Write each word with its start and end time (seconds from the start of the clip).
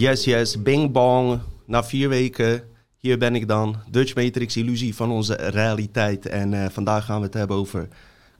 Yes, 0.00 0.24
yes, 0.24 0.62
bing 0.62 0.92
bong. 0.92 1.40
Na 1.66 1.84
vier 1.84 2.08
weken, 2.08 2.62
hier 2.96 3.18
ben 3.18 3.34
ik 3.34 3.48
dan. 3.48 3.76
Dutch 3.90 4.14
Matrix, 4.14 4.56
illusie 4.56 4.94
van 4.94 5.10
onze 5.10 5.34
realiteit. 5.34 6.26
En 6.26 6.52
uh, 6.52 6.68
vandaag 6.68 7.04
gaan 7.04 7.18
we 7.18 7.24
het 7.24 7.34
hebben 7.34 7.56
over 7.56 7.88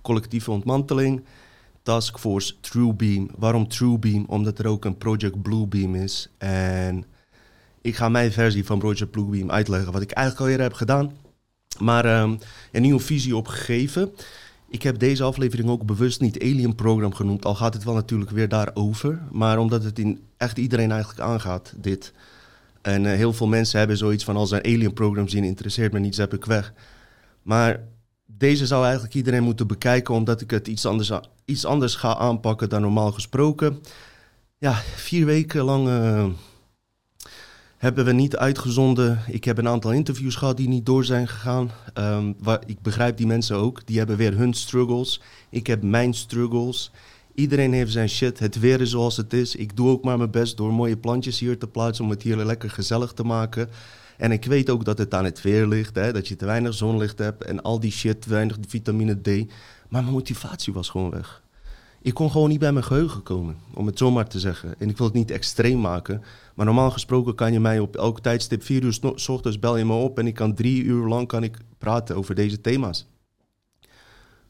collectieve 0.03 0.50
ontmanteling. 0.50 1.25
Taskforce 1.83 2.61
Truebeam. 2.61 3.31
Waarom 3.38 3.69
Truebeam? 3.69 4.25
Omdat 4.28 4.58
er 4.58 4.66
ook 4.66 4.84
een 4.84 4.98
Project 4.98 5.42
Bluebeam 5.42 5.94
is. 5.94 6.31
En 6.38 7.05
ik 7.81 7.97
ga 7.97 8.08
mijn 8.08 8.33
versie 8.33 8.64
van 8.64 8.78
Project 8.78 9.11
Bluebeam 9.11 9.50
uitleggen. 9.50 9.92
Wat 9.92 10.03
ik 10.03 10.11
eigenlijk 10.11 10.47
al 10.47 10.50
eerder 10.50 10.66
heb 10.66 10.77
gedaan. 10.77 11.12
Maar 11.78 12.20
um, 12.22 12.38
een 12.72 12.83
nieuwe 12.83 13.00
visie 13.00 13.36
opgegeven. 13.36 14.12
Ik 14.70 14.82
heb 14.82 14.98
deze 14.98 15.22
aflevering 15.22 15.68
ook 15.68 15.86
bewust 15.86 16.20
niet 16.20 16.42
Alien 16.42 16.74
Program 16.74 17.14
genoemd. 17.14 17.44
Al 17.44 17.54
gaat 17.54 17.74
het 17.74 17.84
wel 17.84 17.94
natuurlijk 17.94 18.30
weer 18.30 18.48
daarover. 18.48 19.22
Maar 19.30 19.58
omdat 19.58 19.84
het 19.84 19.98
in 19.98 20.20
echt 20.36 20.58
iedereen 20.58 20.90
eigenlijk 20.90 21.20
aangaat, 21.20 21.72
dit. 21.76 22.12
En 22.82 23.04
uh, 23.04 23.12
heel 23.12 23.32
veel 23.32 23.46
mensen 23.46 23.78
hebben 23.78 23.96
zoiets 23.96 24.24
van 24.24 24.36
als 24.36 24.50
een 24.50 24.64
Alien 24.64 24.92
Program 24.92 25.28
zien, 25.28 25.44
interesseert 25.44 25.92
me 25.92 25.98
niet, 25.98 26.14
zet 26.14 26.32
ik 26.32 26.44
weg. 26.44 26.72
Maar 27.42 27.80
deze 28.26 28.66
zou 28.66 28.84
eigenlijk 28.84 29.14
iedereen 29.14 29.42
moeten 29.42 29.66
bekijken, 29.66 30.14
omdat 30.14 30.41
ik 30.41 30.50
het 30.50 30.68
iets 30.68 30.86
anders, 30.86 31.12
iets 31.44 31.64
anders 31.64 31.94
ga 31.94 32.16
aanpakken 32.16 32.68
dan 32.68 32.80
normaal 32.80 33.12
gesproken. 33.12 33.80
Ja, 34.58 34.74
vier 34.94 35.26
weken 35.26 35.64
lang 35.64 35.88
uh, 35.88 36.26
hebben 37.81 38.05
we 38.05 38.12
niet 38.12 38.36
uitgezonden. 38.36 39.23
Ik 39.27 39.45
heb 39.45 39.59
een 39.59 39.69
aantal 39.69 39.92
interviews 39.92 40.34
gehad 40.34 40.56
die 40.56 40.69
niet 40.69 40.86
door 40.86 41.05
zijn 41.05 41.28
gegaan. 41.28 41.70
Um, 41.95 42.34
waar, 42.39 42.62
ik 42.67 42.83
begrijp 42.83 43.17
die 43.17 43.27
mensen 43.27 43.56
ook. 43.56 43.87
Die 43.87 43.98
hebben 43.98 44.17
weer 44.17 44.37
hun 44.37 44.55
struggles. 44.55 45.20
Ik 45.50 45.67
heb 45.67 45.83
mijn 45.83 46.14
struggles. 46.14 46.91
Iedereen 47.34 47.72
heeft 47.72 47.92
zijn 47.92 48.09
shit. 48.09 48.39
Het 48.39 48.59
weer 48.59 48.81
is 48.81 48.91
zoals 48.91 49.17
het 49.17 49.33
is. 49.33 49.56
Ik 49.56 49.77
doe 49.77 49.89
ook 49.89 50.05
maar 50.05 50.19
mijn 50.19 50.31
best 50.31 50.56
door 50.56 50.72
mooie 50.72 50.97
plantjes 50.97 51.39
hier 51.39 51.59
te 51.59 51.67
plaatsen 51.67 52.05
om 52.05 52.11
het 52.11 52.22
hier 52.22 52.37
lekker 52.37 52.70
gezellig 52.70 53.12
te 53.12 53.25
maken. 53.25 53.69
En 54.17 54.33
ik 54.33 54.44
weet 54.44 54.70
ook 54.70 54.84
dat 54.84 54.98
het 54.98 55.15
aan 55.15 55.25
het 55.25 55.42
weer 55.42 55.67
ligt, 55.67 55.94
hè, 55.94 56.12
dat 56.12 56.28
je 56.28 56.37
te 56.37 56.47
weinig 56.47 56.75
zonlicht 56.75 57.19
hebt 57.19 57.44
en 57.44 57.62
al 57.62 57.81
die 57.81 57.92
shit, 57.92 58.22
te 58.22 58.31
weinig 58.31 58.56
vitamine 58.69 59.20
D. 59.20 59.27
Maar 59.89 60.03
mijn 60.03 60.15
motivatie 60.15 60.72
was 60.72 60.89
gewoon 60.89 61.11
weg. 61.11 61.42
Ik 62.03 62.15
kon 62.15 62.31
gewoon 62.31 62.48
niet 62.48 62.59
bij 62.59 62.73
mijn 62.73 62.84
geheugen 62.84 63.23
komen, 63.23 63.56
om 63.75 63.87
het 63.87 63.99
zomaar 63.99 64.28
te 64.28 64.41
zeggen. 64.41 64.75
En 64.78 64.88
ik 64.88 64.97
wil 64.97 65.06
het 65.06 65.15
niet 65.15 65.31
extreem 65.31 65.81
maken, 65.81 66.22
maar 66.55 66.66
normaal 66.66 66.91
gesproken 66.91 67.34
kan 67.34 67.53
je 67.53 67.61
mij 67.61 67.78
op 67.78 67.97
elk 67.97 68.21
tijdstip, 68.21 68.62
vier 68.62 68.83
uur 68.83 68.99
s 69.15 69.28
ochtends 69.28 69.59
bel 69.59 69.77
je 69.77 69.84
me 69.84 69.93
op 69.93 70.19
en 70.19 70.27
ik 70.27 70.34
kan 70.34 70.55
drie 70.55 70.83
uur 70.83 71.09
lang 71.09 71.28
kan 71.28 71.43
ik 71.43 71.59
praten 71.78 72.16
over 72.16 72.34
deze 72.34 72.60
thema's. 72.60 73.06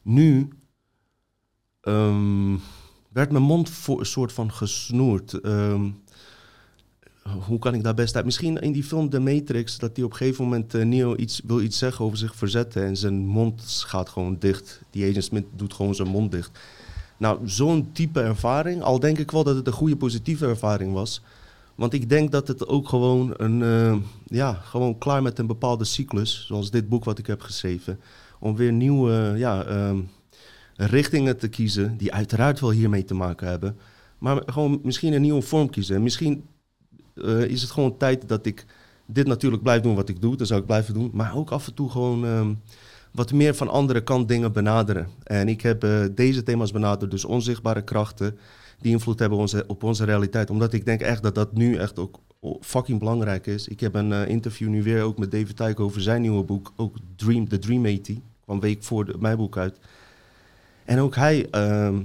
Nu 0.01 0.47
um, 1.81 2.59
werd 3.09 3.31
mijn 3.31 3.43
mond 3.43 3.69
voor 3.69 3.99
een 3.99 4.05
soort 4.05 4.33
van 4.33 4.51
gesnoerd. 4.51 5.45
Um, 5.45 6.01
hoe 7.45 7.59
kan 7.59 7.73
ik 7.73 7.83
daar 7.83 7.93
best 7.93 8.15
uit? 8.15 8.25
Misschien 8.25 8.57
in 8.57 8.71
die 8.71 8.83
film 8.83 9.09
The 9.09 9.19
Matrix, 9.19 9.77
dat 9.77 9.95
hij 9.95 10.05
op 10.05 10.11
een 10.11 10.17
gegeven 10.17 10.43
moment 10.43 10.75
uh, 10.75 10.85
Neo 10.85 11.15
iets, 11.15 11.41
wil 11.45 11.61
iets 11.61 11.77
zeggen 11.77 12.05
over 12.05 12.17
zich 12.17 12.35
verzetten 12.35 12.83
en 12.83 12.97
zijn 12.97 13.25
mond 13.25 13.83
gaat 13.87 14.09
gewoon 14.09 14.35
dicht. 14.39 14.81
Die 14.89 15.09
Agent 15.09 15.23
Smith 15.23 15.45
doet 15.55 15.73
gewoon 15.73 15.95
zijn 15.95 16.07
mond 16.07 16.31
dicht. 16.31 16.59
Nou, 17.21 17.39
zo'n 17.43 17.91
type 17.91 18.21
ervaring, 18.21 18.81
al 18.81 18.99
denk 18.99 19.17
ik 19.17 19.31
wel 19.31 19.43
dat 19.43 19.55
het 19.55 19.67
een 19.67 19.73
goede 19.73 19.95
positieve 19.95 20.45
ervaring 20.45 20.93
was. 20.93 21.21
Want 21.75 21.93
ik 21.93 22.09
denk 22.09 22.31
dat 22.31 22.47
het 22.47 22.67
ook 22.67 22.89
gewoon 22.89 23.33
een, 23.37 23.59
uh, 23.59 23.95
ja, 24.25 24.53
gewoon 24.53 24.97
klaar 24.97 25.21
met 25.21 25.39
een 25.39 25.47
bepaalde 25.47 25.83
cyclus, 25.83 26.45
zoals 26.47 26.71
dit 26.71 26.89
boek 26.89 27.03
wat 27.03 27.17
ik 27.17 27.27
heb 27.27 27.41
geschreven, 27.41 27.99
om 28.39 28.55
weer 28.55 28.71
nieuwe, 28.71 29.33
ja, 29.37 29.67
uh, 29.67 29.97
richtingen 30.75 31.37
te 31.37 31.47
kiezen, 31.47 31.97
die 31.97 32.13
uiteraard 32.13 32.59
wel 32.59 32.71
hiermee 32.71 33.03
te 33.03 33.13
maken 33.13 33.47
hebben. 33.47 33.77
Maar 34.17 34.41
gewoon 34.45 34.79
misschien 34.83 35.13
een 35.13 35.21
nieuwe 35.21 35.41
vorm 35.41 35.69
kiezen. 35.69 36.03
misschien 36.03 36.43
uh, 37.15 37.43
is 37.43 37.61
het 37.61 37.71
gewoon 37.71 37.97
tijd 37.97 38.27
dat 38.27 38.45
ik 38.45 38.65
dit 39.05 39.27
natuurlijk 39.27 39.63
blijf 39.63 39.81
doen 39.81 39.95
wat 39.95 40.09
ik 40.09 40.21
doe. 40.21 40.37
Dat 40.37 40.47
zou 40.47 40.59
ik 40.59 40.65
blijven 40.65 40.93
doen. 40.93 41.09
Maar 41.13 41.35
ook 41.35 41.51
af 41.51 41.67
en 41.67 41.73
toe 41.73 41.89
gewoon 41.89 42.23
um, 42.23 42.61
wat 43.11 43.31
meer 43.31 43.55
van 43.55 43.69
andere 43.69 44.01
kant 44.01 44.27
dingen 44.27 44.51
benaderen. 44.51 45.07
En 45.23 45.47
ik 45.47 45.61
heb 45.61 45.83
uh, 45.83 46.05
deze 46.15 46.43
thema's 46.43 46.71
benaderd. 46.71 47.11
Dus 47.11 47.25
onzichtbare 47.25 47.83
krachten 47.83 48.37
die 48.79 48.91
invloed 48.91 49.19
hebben 49.19 49.37
onze, 49.37 49.63
op 49.67 49.83
onze 49.83 50.05
realiteit. 50.05 50.49
Omdat 50.49 50.73
ik 50.73 50.85
denk 50.85 51.01
echt 51.01 51.23
dat 51.23 51.35
dat 51.35 51.53
nu 51.53 51.75
echt 51.75 51.99
ook 51.99 52.19
fucking 52.61 52.99
belangrijk 52.99 53.47
is. 53.47 53.67
Ik 53.67 53.79
heb 53.79 53.95
een 53.95 54.11
uh, 54.11 54.27
interview 54.27 54.69
nu 54.69 54.83
weer 54.83 55.03
ook 55.03 55.17
met 55.17 55.31
David 55.31 55.57
Tyke 55.57 55.81
over 55.81 56.01
zijn 56.01 56.21
nieuwe 56.21 56.43
boek. 56.43 56.73
Ook 56.75 56.95
Dream, 57.15 57.47
The 57.47 57.59
Dream 57.59 57.83
80. 57.83 58.17
Kwam 58.43 58.59
week 58.59 58.83
voor 58.83 59.15
mijn 59.19 59.37
boek 59.37 59.57
uit. 59.57 59.77
En 60.85 60.99
ook 60.99 61.15
hij... 61.15 61.47
Uh, 61.55 61.97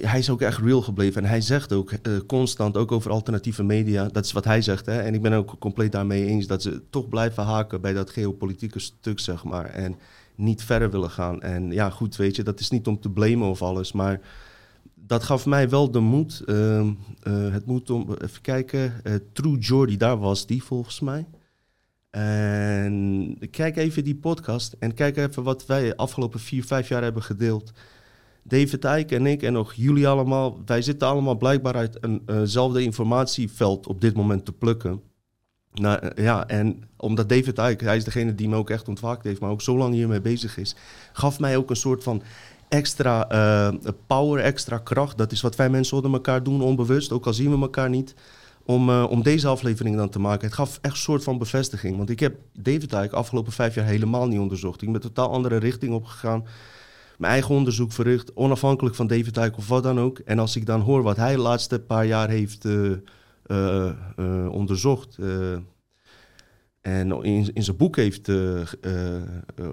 hij 0.00 0.18
is 0.18 0.30
ook 0.30 0.40
echt 0.40 0.58
real 0.58 0.82
gebleven. 0.82 1.22
En 1.22 1.28
hij 1.28 1.40
zegt 1.40 1.72
ook 1.72 1.92
uh, 1.92 2.18
constant, 2.26 2.76
ook 2.76 2.92
over 2.92 3.10
alternatieve 3.10 3.62
media, 3.62 4.08
dat 4.08 4.24
is 4.24 4.32
wat 4.32 4.44
hij 4.44 4.62
zegt. 4.62 4.86
Hè? 4.86 5.00
En 5.00 5.14
ik 5.14 5.22
ben 5.22 5.32
ook 5.32 5.56
compleet 5.58 5.92
daarmee 5.92 6.26
eens 6.26 6.46
dat 6.46 6.62
ze 6.62 6.82
toch 6.90 7.08
blijven 7.08 7.42
haken 7.42 7.80
bij 7.80 7.92
dat 7.92 8.10
geopolitieke 8.10 8.78
stuk, 8.78 9.20
zeg 9.20 9.44
maar. 9.44 9.64
En 9.64 9.96
niet 10.34 10.62
verder 10.62 10.90
willen 10.90 11.10
gaan. 11.10 11.42
En 11.42 11.70
ja, 11.70 11.90
goed, 11.90 12.16
weet 12.16 12.36
je, 12.36 12.42
dat 12.42 12.60
is 12.60 12.70
niet 12.70 12.86
om 12.86 13.00
te 13.00 13.10
blamen 13.10 13.48
of 13.48 13.62
alles, 13.62 13.92
maar 13.92 14.20
dat 14.94 15.22
gaf 15.22 15.46
mij 15.46 15.68
wel 15.68 15.90
de 15.90 16.00
moed. 16.00 16.42
Uh, 16.46 16.88
het 17.52 17.66
moet 17.66 17.90
om, 17.90 18.14
even 18.22 18.40
kijken, 18.40 19.02
True 19.32 19.58
Jordy, 19.58 19.96
daar 19.96 20.18
was 20.18 20.46
die 20.46 20.62
volgens 20.62 21.00
mij. 21.00 21.26
En 22.10 23.38
kijk 23.50 23.76
even 23.76 24.04
die 24.04 24.16
podcast 24.16 24.76
en 24.78 24.94
kijk 24.94 25.16
even 25.16 25.42
wat 25.42 25.66
wij 25.66 25.96
afgelopen 25.96 26.40
vier, 26.40 26.64
vijf 26.64 26.88
jaar 26.88 27.02
hebben 27.02 27.22
gedeeld. 27.22 27.72
David 28.50 28.84
Eijk 28.84 29.12
en 29.12 29.26
ik 29.26 29.42
en 29.42 29.52
nog 29.52 29.72
jullie 29.74 30.08
allemaal, 30.08 30.58
wij 30.66 30.82
zitten 30.82 31.08
allemaal 31.08 31.36
blijkbaar 31.36 31.74
uit 31.74 31.98
eenzelfde 32.26 32.82
informatieveld 32.82 33.86
op 33.86 34.00
dit 34.00 34.14
moment 34.14 34.44
te 34.44 34.52
plukken. 34.52 35.02
Nou, 35.72 36.04
uh, 36.04 36.24
ja, 36.24 36.46
en 36.46 36.82
omdat 36.96 37.28
David 37.28 37.58
Eijk, 37.58 37.80
hij 37.80 37.96
is 37.96 38.04
degene 38.04 38.34
die 38.34 38.48
me 38.48 38.56
ook 38.56 38.70
echt 38.70 38.88
ontwaakt 38.88 39.24
heeft, 39.24 39.40
maar 39.40 39.50
ook 39.50 39.62
zo 39.62 39.76
lang 39.76 39.94
hiermee 39.94 40.20
bezig 40.20 40.56
is, 40.56 40.76
gaf 41.12 41.40
mij 41.40 41.56
ook 41.56 41.70
een 41.70 41.76
soort 41.76 42.02
van 42.02 42.22
extra 42.68 43.32
uh, 43.32 43.78
power, 44.06 44.42
extra 44.42 44.78
kracht. 44.78 45.18
Dat 45.18 45.32
is 45.32 45.40
wat 45.40 45.56
wij 45.56 45.70
mensen 45.70 45.96
onder 45.96 46.12
elkaar 46.12 46.42
doen, 46.42 46.62
onbewust, 46.62 47.12
ook 47.12 47.26
al 47.26 47.32
zien 47.32 47.50
we 47.50 47.60
elkaar 47.60 47.88
niet. 47.88 48.14
Om, 48.64 48.88
uh, 48.88 49.06
om 49.10 49.22
deze 49.22 49.48
aflevering 49.48 49.96
dan 49.96 50.08
te 50.08 50.18
maken. 50.18 50.46
Het 50.46 50.54
gaf 50.54 50.78
echt 50.82 50.94
een 50.94 51.00
soort 51.00 51.22
van 51.22 51.38
bevestiging. 51.38 51.96
Want 51.96 52.10
ik 52.10 52.20
heb 52.20 52.36
David 52.52 52.92
eigenlijk 52.92 53.12
afgelopen 53.12 53.52
vijf 53.52 53.74
jaar 53.74 53.84
helemaal 53.84 54.26
niet 54.26 54.38
onderzocht. 54.38 54.82
Ik 54.82 54.92
ben 54.92 55.00
totaal 55.00 55.30
andere 55.30 55.56
richting 55.56 55.94
opgegaan 55.94 56.44
mijn 57.20 57.32
eigen 57.32 57.54
onderzoek 57.54 57.92
verricht, 57.92 58.34
onafhankelijk 58.34 58.94
van 58.94 59.06
David 59.06 59.36
Icke 59.36 59.56
of 59.56 59.68
wat 59.68 59.82
dan 59.82 60.00
ook. 60.00 60.18
En 60.18 60.38
als 60.38 60.56
ik 60.56 60.66
dan 60.66 60.80
hoor 60.80 61.02
wat 61.02 61.16
hij 61.16 61.34
de 61.34 61.40
laatste 61.40 61.80
paar 61.80 62.06
jaar 62.06 62.28
heeft 62.28 62.64
uh, 62.64 62.90
uh, 63.46 63.90
uh, 64.16 64.48
onderzocht 64.50 65.18
en 66.80 67.22
in, 67.22 67.50
in 67.54 67.62
zijn 67.62 67.76
boek 67.76 67.96
heeft 67.96 68.28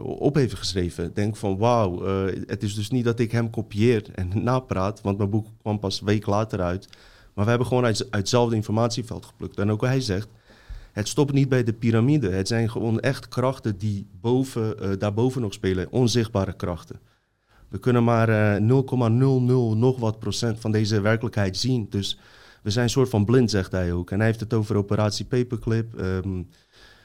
op 0.01 0.35
heeft 0.35 0.53
geschreven, 0.53 1.13
denk 1.13 1.35
van 1.35 1.57
wauw, 1.57 2.01
het 2.45 2.63
is 2.63 2.75
dus 2.75 2.89
niet 2.89 3.03
dat 3.03 3.19
ik 3.19 3.31
hem 3.31 3.49
kopieer 3.49 4.05
en 4.15 4.31
napraat, 4.43 5.01
want 5.01 5.17
mijn 5.17 5.29
boek 5.29 5.47
kwam 5.61 5.79
pas 5.79 5.99
een 5.99 6.05
week 6.05 6.25
later 6.25 6.61
uit. 6.61 6.87
Maar 7.33 7.43
we 7.43 7.49
hebben 7.49 7.67
gewoon 7.67 7.85
uit, 7.85 8.01
uit 8.01 8.13
hetzelfde 8.13 8.55
informatieveld 8.55 9.25
geplukt. 9.25 9.57
En 9.59 9.71
ook 9.71 9.81
hij 9.81 10.01
zegt, 10.01 10.27
het 10.91 11.07
stopt 11.07 11.33
niet 11.33 11.49
bij 11.49 11.63
de 11.63 11.73
piramide. 11.73 12.29
Het 12.29 12.47
zijn 12.47 12.69
gewoon 12.69 12.99
echt 12.99 13.27
krachten 13.27 13.77
die 13.77 14.07
boven, 14.21 14.99
daarboven 14.99 15.41
nog 15.41 15.53
spelen, 15.53 15.91
onzichtbare 15.91 16.55
krachten. 16.55 16.99
We 17.69 17.79
kunnen 17.79 18.03
maar 18.03 18.29
uh, 18.59 18.83
0,00 19.71 19.77
nog 19.77 19.99
wat 19.99 20.19
procent 20.19 20.59
van 20.59 20.71
deze 20.71 21.01
werkelijkheid 21.01 21.57
zien. 21.57 21.87
Dus 21.89 22.19
we 22.63 22.69
zijn 22.69 22.85
een 22.85 22.91
soort 22.91 23.09
van 23.09 23.25
blind, 23.25 23.49
zegt 23.49 23.71
hij 23.71 23.93
ook. 23.93 24.11
En 24.11 24.17
hij 24.17 24.27
heeft 24.27 24.39
het 24.39 24.53
over 24.53 24.75
operatie 24.75 25.25
Paperclip, 25.25 25.99
um, 25.99 26.49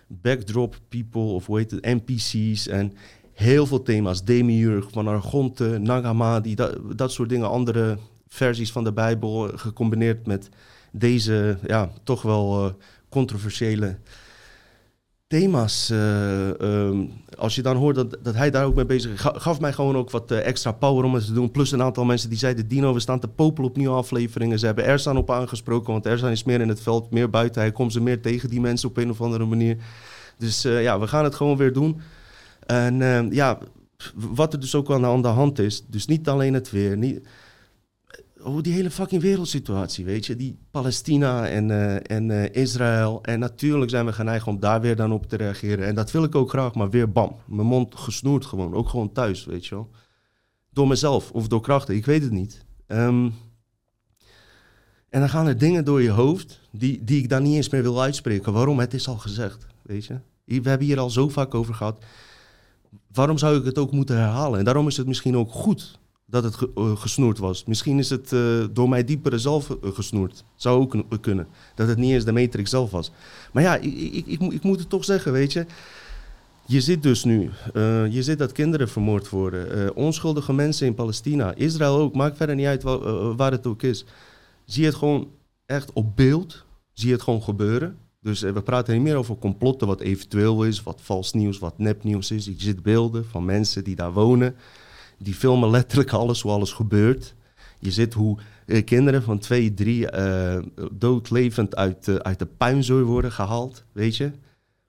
backdrop 0.07 0.79
people 0.89 1.21
of 1.21 1.47
hoe 1.47 1.59
heet 1.59 1.71
het, 1.71 1.85
NPC's 1.85 2.69
en 2.69 2.93
heel 3.33 3.67
veel 3.67 3.83
thema's. 3.83 4.25
Demiurg, 4.25 4.91
van 4.91 5.09
Argonte, 5.09 5.79
Nagamadi, 5.79 6.55
dat, 6.55 6.79
dat 6.97 7.13
soort 7.13 7.29
dingen. 7.29 7.49
Andere 7.49 7.99
versies 8.29 8.73
van 8.73 8.85
de 8.85 8.93
Bijbel 8.93 9.51
gecombineerd 9.55 10.27
met 10.27 10.49
deze 10.93 11.59
ja, 11.67 11.93
toch 12.03 12.23
wel 12.23 12.67
uh, 12.67 12.73
controversiële 13.09 13.99
thema's. 15.33 15.91
Uh, 15.91 16.49
um, 16.49 17.11
als 17.39 17.55
je 17.55 17.63
dan 17.63 17.77
hoort 17.77 17.95
dat, 17.95 18.17
dat 18.23 18.35
hij 18.35 18.51
daar 18.51 18.65
ook 18.65 18.75
mee 18.75 18.85
bezig 18.85 19.13
is, 19.13 19.21
gaf 19.21 19.61
mij 19.61 19.73
gewoon 19.73 19.97
ook 19.97 20.11
wat 20.11 20.33
uh, 20.33 20.47
extra 20.47 20.73
power 20.73 21.05
om 21.05 21.15
het 21.15 21.27
te 21.27 21.33
doen. 21.33 21.51
Plus 21.51 21.73
een 21.73 21.83
aantal 21.83 22.05
mensen 22.05 22.29
die 22.29 22.39
zeiden: 22.39 22.69
Dino, 22.69 22.95
we 22.95 23.01
staan 23.01 23.21
te 23.21 23.29
popelen 23.29 23.71
op 23.71 23.77
nieuwe 23.77 23.95
afleveringen. 23.95 24.59
Ze 24.59 24.67
hebben 24.67 24.85
Erzan 24.85 25.17
op 25.17 25.31
aangesproken, 25.31 25.93
want 25.93 26.07
Erzan 26.07 26.31
is 26.31 26.45
meer 26.45 26.61
in 26.61 26.69
het 26.69 26.81
veld, 26.81 27.11
meer 27.11 27.31
buiten. 27.31 27.61
Hij 27.61 27.73
komt 27.73 27.93
ze 27.93 28.01
meer 28.01 28.21
tegen 28.21 28.51
die 28.51 28.61
mensen 28.61 28.89
op 28.89 28.97
een 28.97 29.11
of 29.11 29.21
andere 29.21 29.45
manier. 29.45 29.77
Dus 30.39 30.65
uh, 30.65 30.83
ja, 30.83 31.01
we 31.01 31.07
gaan 31.07 31.25
het 31.25 31.35
gewoon 31.35 31.57
weer 31.57 31.73
doen. 31.73 32.01
En 32.67 33.29
ja, 33.31 33.59
wat 34.15 34.53
er 34.53 34.61
dus 34.61 34.75
ook 34.75 34.91
aan 34.91 35.23
de 35.23 35.29
hand 35.29 35.59
is, 35.59 35.85
dus 35.87 36.07
niet 36.07 36.29
alleen 36.29 36.55
het 36.55 36.71
weer. 36.71 36.97
Niet, 36.97 37.21
over 38.43 38.63
die 38.63 38.73
hele 38.73 38.91
fucking 38.91 39.23
wereldsituatie, 39.23 40.05
weet 40.05 40.27
je. 40.27 40.37
Die 40.37 40.59
Palestina 40.71 41.49
en, 41.49 41.69
uh, 41.69 42.11
en 42.11 42.29
uh, 42.29 42.55
Israël. 42.55 43.23
En 43.23 43.39
natuurlijk 43.39 43.91
zijn 43.91 44.07
we 44.07 44.13
geneigd 44.13 44.47
om 44.47 44.61
daar 44.61 44.81
weer 44.81 44.97
dan 44.97 45.13
op 45.13 45.27
te 45.27 45.37
reageren. 45.37 45.87
En 45.87 45.95
dat 45.95 46.11
wil 46.11 46.25
ik 46.25 46.35
ook 46.35 46.49
graag, 46.49 46.75
maar 46.75 46.91
weer 46.91 47.13
bam. 47.13 47.37
Mijn 47.47 47.67
mond 47.67 47.95
gesnoerd 47.95 48.47
gewoon. 48.47 48.75
Ook 48.75 48.89
gewoon 48.89 49.13
thuis, 49.13 49.45
weet 49.45 49.67
je 49.67 49.75
wel. 49.75 49.91
Door 50.71 50.89
mezelf 50.89 51.31
of 51.31 51.49
door 51.49 51.61
krachten, 51.61 51.95
ik 51.95 52.07
weet 52.07 52.23
het 52.23 52.33
niet. 52.33 52.65
Um, 52.87 53.35
En 55.09 55.21
dan 55.21 55.29
gaan 55.29 55.47
er 55.47 55.59
dingen 55.59 55.85
door 55.85 56.03
je 56.03 56.11
hoofd 56.11 56.61
die, 56.71 57.05
die 57.05 57.23
ik 57.23 57.29
dan 57.29 57.43
niet 57.43 57.57
eens 57.57 57.69
meer 57.69 57.83
wil 57.83 58.03
uitspreken. 58.03 58.53
Waarom? 58.53 58.79
Het 58.79 58.95
is 58.95 59.09
al 59.09 59.19
gezegd, 59.19 59.67
weet 59.83 60.05
je. 60.05 60.21
We 60.45 60.69
hebben 60.69 60.87
hier 60.87 60.99
al 60.99 61.11
zo 61.11 61.29
vaak 61.29 61.55
over 61.55 61.75
gehad. 61.75 62.05
Waarom 63.13 63.39
zou 63.39 63.57
ik 63.57 63.65
het 63.65 63.79
ook 63.79 63.93
moeten 63.93 64.17
herhalen? 64.17 64.59
En 64.59 64.65
daarom 64.65 64.87
is 64.87 64.97
het 64.97 65.07
misschien 65.07 65.37
ook 65.37 65.51
goed 65.51 65.99
dat 66.33 66.45
het 66.45 66.57
eh, 66.75 66.97
gesnoerd 66.97 67.39
was. 67.39 67.65
Misschien 67.65 67.99
is 67.99 68.11
het 68.11 68.33
uh, 68.33 68.65
door 68.71 68.89
mij 68.89 69.05
diepere 69.05 69.39
zelf 69.39 69.69
uh, 69.71 69.77
gesnoerd. 69.93 70.45
Zou 70.57 70.81
ook 70.81 71.21
kunnen. 71.21 71.47
Dat 71.75 71.89
het 71.89 71.99
niet 71.99 72.13
eens 72.13 72.25
de 72.25 72.33
matrix 72.33 72.71
zelf 72.71 72.91
was. 72.91 73.11
Maar 73.53 73.63
ja, 73.63 73.77
ik, 73.77 73.95
ik, 73.95 74.27
ik, 74.27 74.41
ik 74.41 74.63
moet 74.63 74.79
het 74.79 74.89
toch 74.89 75.05
zeggen, 75.05 75.33
weet 75.33 75.53
je. 75.53 75.67
Je 76.67 76.81
zit 76.81 77.03
dus 77.03 77.25
nu, 77.25 77.51
je 78.11 78.23
ziet 78.23 78.39
dat 78.39 78.53
kinderen 78.53 78.89
vermoord 78.89 79.29
worden. 79.29 79.95
onschuldige 79.97 80.53
mensen 80.53 80.87
in 80.87 80.95
Palestina. 80.95 81.55
Israël 81.55 81.97
ook, 81.97 82.15
maakt 82.15 82.37
verder 82.37 82.57
niet 82.57 82.67
uit 82.67 82.83
waar, 82.83 83.37
waar 83.37 83.51
het 83.51 83.67
ook 83.67 83.83
is. 83.83 84.05
Zie 84.65 84.85
het 84.85 84.95
gewoon 84.95 85.29
echt 85.67 85.93
op 85.93 86.17
beeld. 86.17 86.65
Zie 86.93 87.13
het 87.13 87.23
gewoon 87.23 87.43
gebeuren. 87.43 87.99
Dus 88.21 88.41
we 88.41 88.63
praten 88.63 88.95
niet 88.95 89.03
meer 89.03 89.17
over 89.17 89.37
complotten, 89.39 89.87
wat 89.87 90.01
eventueel 90.01 90.65
is, 90.65 90.83
wat 90.83 91.01
vals 91.03 91.33
nieuws, 91.33 91.59
wat 91.59 91.79
nepnieuws 91.79 92.31
is. 92.31 92.45
Je 92.45 92.55
ziet 92.57 92.83
beelden 92.83 93.25
van 93.25 93.45
mensen 93.45 93.85
die 93.85 93.97
daar 93.97 94.13
wonen 94.13 94.55
die 95.23 95.35
filmen 95.35 95.71
letterlijk 95.71 96.13
alles, 96.13 96.41
hoe 96.41 96.53
alles 96.53 96.73
gebeurt. 96.73 97.35
Je 97.79 97.91
ziet 97.91 98.15
hoe 98.15 98.39
eh, 98.67 98.85
kinderen 98.85 99.23
van 99.23 99.39
twee, 99.39 99.75
drie 99.75 100.13
uh, 100.13 100.59
doodlevend 100.93 101.77
uit, 101.77 102.07
uh, 102.07 102.17
uit 102.17 102.39
de 102.39 102.47
puinzooi 102.47 103.05
worden 103.05 103.33
gehaald, 103.33 103.85
weet 103.93 104.17
je. 104.17 104.31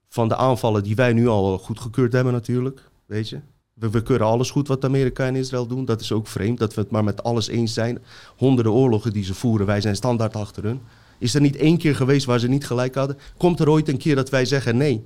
Van 0.10 0.28
de 0.28 0.36
aanvallen 0.36 0.84
die 0.84 0.96
wij 0.96 1.14
nu 1.14 1.28
al 1.28 1.58
goedgekeurd 1.58 2.14
hebben 2.14 2.34
natuurlijk, 2.34 2.90
weet 3.06 3.30
je. 3.30 3.40
We, 3.74 3.90
we 3.90 4.04
keuren 4.04 4.28
alles 4.28 4.52
goed 4.52 4.68
wat 4.68 4.86
Amerika 4.86 5.26
en 5.26 5.36
Israël 5.36 5.68
doen. 5.68 5.86
Dat 5.86 6.02
is 6.02 6.12
ook 6.12 6.28
vreemd, 6.28 6.60
dat 6.60 6.74
we 6.74 6.82
het 6.82 6.92
maar 6.92 7.04
met 7.04 7.24
alles 7.24 7.48
eens 7.48 7.74
zijn. 7.74 8.04
Honderden 8.38 8.74
oorlogen 8.74 9.14
die 9.14 9.24
ze 9.24 9.34
voeren, 9.34 9.66
wij 9.66 9.82
zijn 9.82 9.96
standaard 9.96 10.36
achter 10.36 10.64
hun. 10.64 10.82
Is 11.20 11.36
er 11.36 11.42
niet 11.42 11.56
één 11.56 11.78
keer 11.78 11.96
geweest 11.96 12.26
waar 12.26 12.40
ze 12.40 12.48
niet 12.48 12.66
gelijk 12.66 12.96
hadden? 12.96 13.18
Komt 13.38 13.60
er 13.60 13.70
ooit 13.70 13.90
een 13.90 13.98
keer 13.98 14.16
dat 14.16 14.30
wij 14.30 14.46
zeggen 14.46 14.78
nee? 14.78 15.06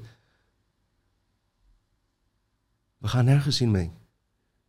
We 2.97 3.07
gaan 3.07 3.25
nergens 3.25 3.61
in 3.61 3.71
mee. 3.71 3.91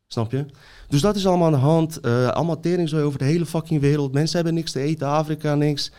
Snap 0.09 0.33
je? 0.33 0.47
Dus 0.89 1.01
dat 1.01 1.17
is 1.17 1.27
allemaal 1.27 1.47
aan 1.47 1.53
de 1.53 1.59
hand. 1.59 1.99
Uh, 2.05 2.29
allemaal 2.29 2.61
teringzooi 2.61 3.03
over 3.03 3.19
de 3.19 3.25
hele 3.25 3.47
fucking 3.47 3.81
wereld. 3.81 4.13
Mensen 4.13 4.37
hebben 4.37 4.55
niks 4.55 4.73
te 4.73 4.81
eten, 4.81 5.07
Afrika 5.07 5.55
niks. 5.55 5.93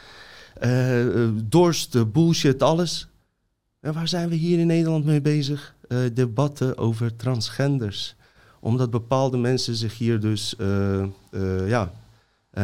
Uh, 0.63 1.27
dorst, 1.43 2.11
bullshit, 2.11 2.63
alles. 2.63 3.07
En 3.79 3.93
waar 3.93 4.07
zijn 4.07 4.29
we 4.29 4.35
hier 4.35 4.59
in 4.59 4.67
Nederland 4.67 5.05
mee 5.05 5.21
bezig? 5.21 5.75
Debatten 6.13 6.77
over 6.77 7.15
transgenders. 7.15 8.15
Omdat 8.59 8.89
bepaalde 8.89 9.37
mensen 9.37 9.75
zich 9.75 9.97
hier 9.97 10.19
dus 10.19 10.55
ja, 11.65 11.91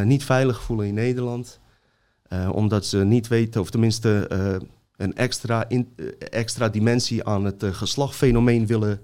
niet 0.04 0.24
veilig 0.24 0.62
voelen 0.62 0.88
in 0.88 0.94
Nederland. 0.94 1.60
omdat 2.52 2.86
ze 2.86 2.98
niet 2.98 3.28
weten, 3.28 3.62
of 3.62 3.70
tenminste 3.70 4.28
een 4.98 5.16
extra, 5.16 5.68
extra 6.30 6.70
dimensie 6.70 7.24
aan 7.24 7.46
het 7.46 7.64
geslachtfenomeen 7.64 8.66
willen 8.66 9.00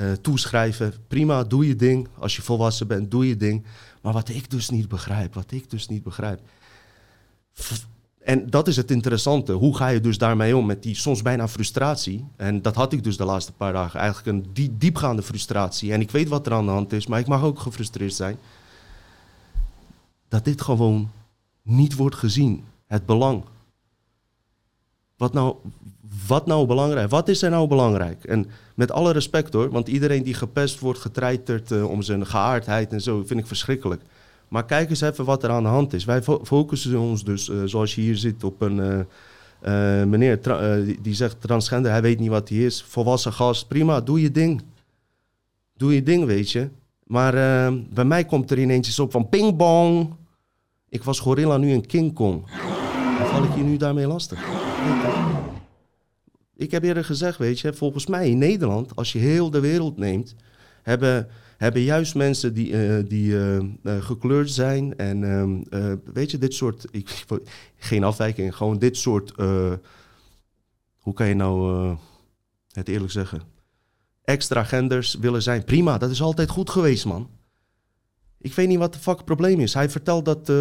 uh, 0.00 0.12
toeschrijven. 0.12 0.94
Prima, 1.08 1.44
doe 1.44 1.66
je 1.66 1.76
ding. 1.76 2.08
Als 2.18 2.36
je 2.36 2.42
volwassen 2.42 2.86
bent, 2.86 3.10
doe 3.10 3.28
je 3.28 3.36
ding. 3.36 3.64
Maar 4.02 4.12
wat 4.12 4.28
ik 4.28 4.50
dus 4.50 4.70
niet 4.70 4.88
begrijp, 4.88 5.34
wat 5.34 5.52
ik 5.52 5.70
dus 5.70 5.88
niet 5.88 6.02
begrijp. 6.02 6.40
En 8.18 8.50
dat 8.50 8.68
is 8.68 8.76
het 8.76 8.90
interessante. 8.90 9.52
Hoe 9.52 9.76
ga 9.76 9.88
je 9.88 10.00
dus 10.00 10.18
daarmee 10.18 10.56
om 10.56 10.66
met 10.66 10.82
die 10.82 10.94
soms 10.94 11.22
bijna 11.22 11.48
frustratie? 11.48 12.26
En 12.36 12.62
dat 12.62 12.74
had 12.74 12.92
ik 12.92 13.04
dus 13.04 13.16
de 13.16 13.24
laatste 13.24 13.52
paar 13.52 13.72
dagen. 13.72 14.00
Eigenlijk 14.00 14.36
een 14.36 14.52
die, 14.52 14.76
diepgaande 14.78 15.22
frustratie. 15.22 15.92
En 15.92 16.00
ik 16.00 16.10
weet 16.10 16.28
wat 16.28 16.46
er 16.46 16.52
aan 16.52 16.64
de 16.64 16.70
hand 16.70 16.92
is, 16.92 17.06
maar 17.06 17.20
ik 17.20 17.26
mag 17.26 17.42
ook 17.42 17.58
gefrustreerd 17.58 18.14
zijn. 18.14 18.36
Dat 20.28 20.44
dit 20.44 20.60
gewoon 20.60 21.10
niet 21.62 21.94
wordt 21.94 22.16
gezien. 22.16 22.64
Het 22.86 23.06
belang. 23.06 23.44
Wat 25.16 25.32
nou, 25.32 25.56
wat 26.26 26.46
nou 26.46 26.66
belangrijk? 26.66 27.10
Wat 27.10 27.28
is 27.28 27.42
er 27.42 27.50
nou 27.50 27.68
belangrijk? 27.68 28.24
En 28.24 28.46
met 28.74 28.92
alle 28.92 29.12
respect 29.12 29.52
hoor, 29.52 29.70
want 29.70 29.88
iedereen 29.88 30.22
die 30.22 30.34
gepest 30.34 30.80
wordt, 30.80 30.98
getreiterd 30.98 31.70
uh, 31.70 31.90
om 31.90 32.02
zijn 32.02 32.26
geaardheid 32.26 32.92
en 32.92 33.00
zo, 33.00 33.22
vind 33.26 33.40
ik 33.40 33.46
verschrikkelijk. 33.46 34.02
Maar 34.48 34.64
kijk 34.64 34.90
eens 34.90 35.00
even 35.00 35.24
wat 35.24 35.42
er 35.42 35.50
aan 35.50 35.62
de 35.62 35.68
hand 35.68 35.92
is. 35.92 36.04
Wij 36.04 36.22
focussen 36.22 36.98
ons 36.98 37.24
dus, 37.24 37.48
uh, 37.48 37.62
zoals 37.64 37.94
je 37.94 38.00
hier 38.00 38.16
zit, 38.16 38.44
op 38.44 38.60
een 38.60 39.06
uh, 39.62 40.04
meneer 40.04 40.40
die, 40.84 40.98
die 41.02 41.14
zegt 41.14 41.40
transgender, 41.40 41.90
hij 41.90 42.02
weet 42.02 42.18
niet 42.18 42.28
wat 42.28 42.48
hij 42.48 42.58
is. 42.58 42.84
Volwassen 42.88 43.32
gast, 43.32 43.68
prima, 43.68 44.00
doe 44.00 44.20
je 44.20 44.30
ding. 44.30 44.62
Doe 45.76 45.94
je 45.94 46.02
ding, 46.02 46.24
weet 46.24 46.50
je. 46.50 46.68
Maar 47.04 47.32
bij 47.90 48.04
mij 48.04 48.24
komt 48.24 48.50
er 48.50 48.58
ineens 48.58 48.98
op 48.98 49.10
van 49.10 49.28
ping-bong. 49.28 50.14
Ik 50.88 51.02
was 51.02 51.20
gorilla, 51.20 51.56
nu 51.56 51.72
een 51.72 51.86
King 51.86 52.14
Kong. 52.14 52.50
Dan 53.18 53.26
val 53.26 53.44
ik 53.44 53.54
je 53.56 53.62
nu 53.62 53.76
daarmee 53.76 54.06
lastig. 54.06 54.38
Ik 56.58 56.70
heb 56.70 56.82
eerder 56.82 57.04
gezegd, 57.04 57.38
weet 57.38 57.60
je, 57.60 57.72
volgens 57.72 58.06
mij 58.06 58.30
in 58.30 58.38
Nederland, 58.38 58.96
als 58.96 59.12
je 59.12 59.18
heel 59.18 59.50
de 59.50 59.60
wereld 59.60 59.96
neemt, 59.96 60.34
hebben, 60.82 61.28
hebben 61.56 61.82
juist 61.82 62.14
mensen 62.14 62.54
die, 62.54 62.70
uh, 62.70 63.08
die 63.08 63.30
uh, 63.30 63.58
gekleurd 63.82 64.50
zijn 64.50 64.96
en 64.96 65.22
uh, 65.70 65.92
weet 66.12 66.30
je, 66.30 66.38
dit 66.38 66.54
soort, 66.54 66.86
ik, 66.90 67.24
geen 67.76 68.04
afwijking, 68.04 68.56
gewoon 68.56 68.78
dit 68.78 68.96
soort, 68.96 69.32
hoe 70.96 71.14
kan 71.14 71.26
je 71.26 71.34
nou 71.34 71.96
het 72.72 72.88
eerlijk 72.88 73.12
zeggen, 73.12 73.42
extra 74.24 74.64
genders 74.64 75.14
willen 75.14 75.42
zijn. 75.42 75.64
Prima, 75.64 75.98
dat 75.98 76.10
is 76.10 76.22
altijd 76.22 76.48
goed 76.48 76.70
geweest, 76.70 77.04
man. 77.04 77.30
Ik 78.38 78.54
weet 78.54 78.68
niet 78.68 78.78
wat 78.78 78.92
de 78.92 78.98
fuck 78.98 79.16
het 79.16 79.24
probleem 79.24 79.60
is. 79.60 79.74
Hij 79.74 79.90
vertelt 79.90 80.24
dat 80.24 80.52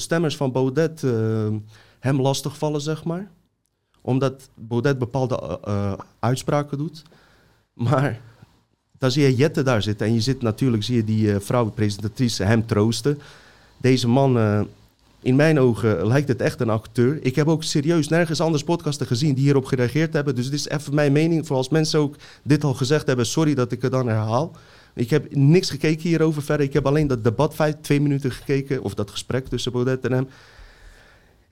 stemmers 0.00 0.36
van 0.36 0.52
Baudet 0.52 1.00
hem 1.98 2.20
lastigvallen, 2.20 2.80
zeg 2.80 3.04
maar 3.04 3.30
omdat 4.02 4.48
Baudet 4.54 4.98
bepaalde 4.98 5.58
uh, 5.68 5.92
uitspraken 6.18 6.78
doet. 6.78 7.02
Maar 7.72 8.20
dan 8.98 9.10
zie 9.10 9.22
je 9.22 9.34
Jette 9.34 9.62
daar 9.62 9.82
zitten. 9.82 10.06
En 10.06 10.14
je 10.14 10.20
zit 10.20 10.42
natuurlijk, 10.42 10.82
zie 10.82 10.96
je 10.96 11.04
die 11.04 11.40
uh, 11.48 12.46
hem 12.46 12.66
troosten. 12.66 13.18
Deze 13.76 14.08
man, 14.08 14.66
in 15.22 15.36
mijn 15.36 15.60
ogen, 15.60 16.06
lijkt 16.06 16.28
het 16.28 16.40
echt 16.40 16.60
een 16.60 16.70
acteur. 16.70 17.18
Ik 17.24 17.36
heb 17.36 17.48
ook 17.48 17.62
serieus 17.62 18.08
nergens 18.08 18.40
anders 18.40 18.64
podcasten 18.64 19.06
gezien 19.06 19.34
die 19.34 19.44
hierop 19.44 19.64
gereageerd 19.64 20.12
hebben. 20.12 20.34
Dus 20.34 20.50
dit 20.50 20.58
is 20.58 20.68
even 20.68 20.94
mijn 20.94 21.12
mening. 21.12 21.46
Voor 21.46 21.56
als 21.56 21.68
mensen 21.68 22.00
ook 22.00 22.16
dit 22.42 22.64
al 22.64 22.74
gezegd 22.74 23.06
hebben, 23.06 23.26
sorry 23.26 23.54
dat 23.54 23.72
ik 23.72 23.82
het 23.82 23.92
dan 23.92 24.08
herhaal. 24.08 24.56
Ik 24.94 25.10
heb 25.10 25.34
niks 25.34 25.70
gekeken 25.70 26.08
hierover 26.08 26.42
verder. 26.42 26.66
Ik 26.66 26.72
heb 26.72 26.86
alleen 26.86 27.06
dat 27.06 27.24
debat 27.24 27.54
vijf, 27.54 27.74
twee 27.80 28.00
minuten 28.00 28.30
gekeken. 28.30 28.82
Of 28.82 28.94
dat 28.94 29.10
gesprek 29.10 29.48
tussen 29.48 29.72
Baudet 29.72 30.04
en 30.04 30.12
hem. 30.12 30.28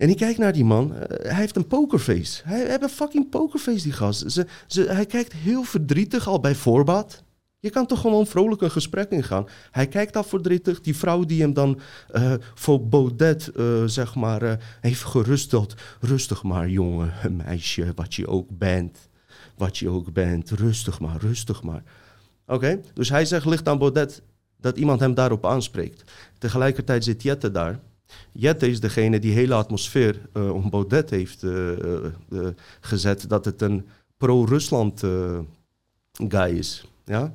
En 0.00 0.08
ik 0.08 0.16
kijk 0.16 0.38
naar 0.38 0.52
die 0.52 0.64
man. 0.64 0.92
Uh, 0.92 0.98
hij 1.08 1.34
heeft 1.34 1.56
een 1.56 1.66
pokerface. 1.66 2.42
Hij, 2.44 2.66
heeft 2.66 2.82
een 2.82 2.88
fucking 2.88 3.28
pokerface, 3.28 3.82
die 3.82 3.92
gast. 3.92 4.32
Ze, 4.32 4.46
ze, 4.66 4.82
hij 4.82 5.06
kijkt 5.06 5.32
heel 5.32 5.62
verdrietig 5.62 6.28
al 6.28 6.40
bij 6.40 6.54
voorbaat. 6.54 7.22
Je 7.58 7.70
kan 7.70 7.86
toch 7.86 8.00
gewoon 8.00 8.26
vrolijk 8.26 8.62
een 8.62 8.70
gesprek 8.70 9.10
ingaan. 9.10 9.46
Hij 9.70 9.86
kijkt 9.86 10.16
al 10.16 10.22
verdrietig. 10.22 10.80
Die 10.80 10.96
vrouw 10.96 11.24
die 11.24 11.40
hem 11.40 11.52
dan 11.52 11.80
uh, 12.12 12.34
voor 12.54 12.88
Baudet, 12.88 13.50
uh, 13.56 13.84
zeg 13.84 14.14
maar, 14.14 14.58
heeft 14.80 15.04
gerusteld. 15.04 15.74
Rustig 16.00 16.42
maar, 16.42 16.68
jongen, 16.68 17.12
meisje, 17.46 17.92
wat 17.94 18.14
je 18.14 18.26
ook 18.26 18.58
bent. 18.58 19.08
Wat 19.56 19.78
je 19.78 19.88
ook 19.88 20.12
bent. 20.12 20.50
Rustig 20.50 21.00
maar, 21.00 21.16
rustig 21.20 21.62
maar. 21.62 21.82
Oké, 22.46 22.80
dus 22.94 23.08
hij 23.08 23.24
zegt, 23.24 23.46
ligt 23.46 23.68
aan 23.68 23.78
Baudet 23.78 24.22
dat 24.60 24.76
iemand 24.76 25.00
hem 25.00 25.14
daarop 25.14 25.46
aanspreekt. 25.46 26.12
Tegelijkertijd 26.38 27.04
zit 27.04 27.22
Jette 27.22 27.50
daar. 27.50 27.80
Jette 28.32 28.68
is 28.70 28.80
degene 28.80 29.18
die 29.18 29.32
hele 29.32 29.54
atmosfeer 29.54 30.20
uh, 30.34 30.54
om 30.54 30.70
Baudet 30.70 31.10
heeft 31.10 31.42
uh, 31.42 31.68
uh, 32.28 32.48
gezet. 32.80 33.28
Dat 33.28 33.44
het 33.44 33.62
een 33.62 33.86
pro-Rusland 34.16 35.04
guy 36.28 36.56
is. 36.58 36.84
Ja? 37.04 37.34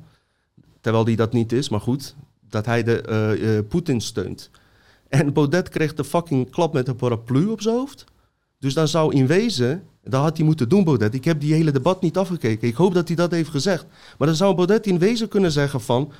Terwijl 0.82 1.04
die 1.04 1.16
dat 1.16 1.34
niet 1.34 1.52
is, 1.52 1.70
maar 1.70 1.82
goed. 1.82 2.16
Dat 2.50 2.66
hij 2.66 2.84
de 2.84 3.66
Poetin 3.70 4.02
steunt. 4.02 4.50
En 5.08 5.34
Baudet 5.34 5.70
kreeg 5.70 5.94
de 5.94 6.04
fucking 6.04 6.50
klap 6.50 6.74
met 6.74 6.88
een 6.88 6.96
paraplu 6.96 7.46
op 7.46 7.62
zijn 7.62 7.76
hoofd. 7.76 8.06
Dus 8.60 8.74
dan 8.74 8.88
zou 8.88 9.16
in 9.16 9.28
wezen, 9.28 9.84
dat 10.04 10.22
had 10.22 10.38
hij 10.38 10.46
moeten 10.46 10.70
doen, 10.70 10.84
Baudet. 10.84 11.14
Ik 11.14 11.26
heb 11.26 11.40
die 11.40 11.54
hele 11.54 11.72
debat 11.72 12.02
niet 12.02 12.18
afgekeken. 12.18 12.68
Ik 12.68 12.76
hoop 12.76 12.94
dat 12.94 13.08
hij 13.08 13.16
dat 13.16 13.32
heeft 13.32 13.50
gezegd. 13.50 13.86
Maar 14.18 14.28
dan 14.28 14.38
zou 14.38 14.56
Baudet 14.56 14.88
in 14.88 15.00
wezen 15.00 15.28
kunnen 15.28 15.52
zeggen 15.52 15.82
van... 15.82 16.12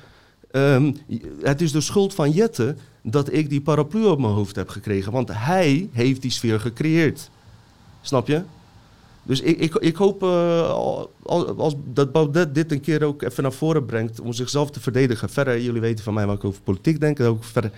Um, 0.52 0.96
het 1.42 1.60
is 1.60 1.72
de 1.72 1.80
schuld 1.80 2.14
van 2.14 2.30
Jette 2.30 2.76
dat 3.02 3.32
ik 3.32 3.50
die 3.50 3.60
paraplu 3.60 4.04
op 4.04 4.18
mijn 4.18 4.32
hoofd 4.32 4.56
heb 4.56 4.68
gekregen. 4.68 5.12
Want 5.12 5.28
hij 5.32 5.88
heeft 5.92 6.22
die 6.22 6.30
sfeer 6.30 6.60
gecreëerd. 6.60 7.30
Snap 8.00 8.26
je? 8.26 8.42
Dus 9.22 9.40
ik, 9.40 9.58
ik, 9.58 9.74
ik 9.74 9.96
hoop 9.96 10.22
uh, 10.22 10.70
als, 11.56 11.74
dat 11.84 12.12
Baudet 12.12 12.54
dit 12.54 12.72
een 12.72 12.80
keer 12.80 13.04
ook 13.04 13.22
even 13.22 13.42
naar 13.42 13.52
voren 13.52 13.84
brengt 13.84 14.20
om 14.20 14.32
zichzelf 14.32 14.70
te 14.70 14.80
verdedigen. 14.80 15.28
Verder, 15.28 15.60
jullie 15.60 15.80
weten 15.80 16.04
van 16.04 16.14
mij 16.14 16.26
wat 16.26 16.36
ik 16.36 16.44
over 16.44 16.62
politiek 16.62 17.00
denk. 17.00 17.20
Ook 17.20 17.44
verder 17.44 17.70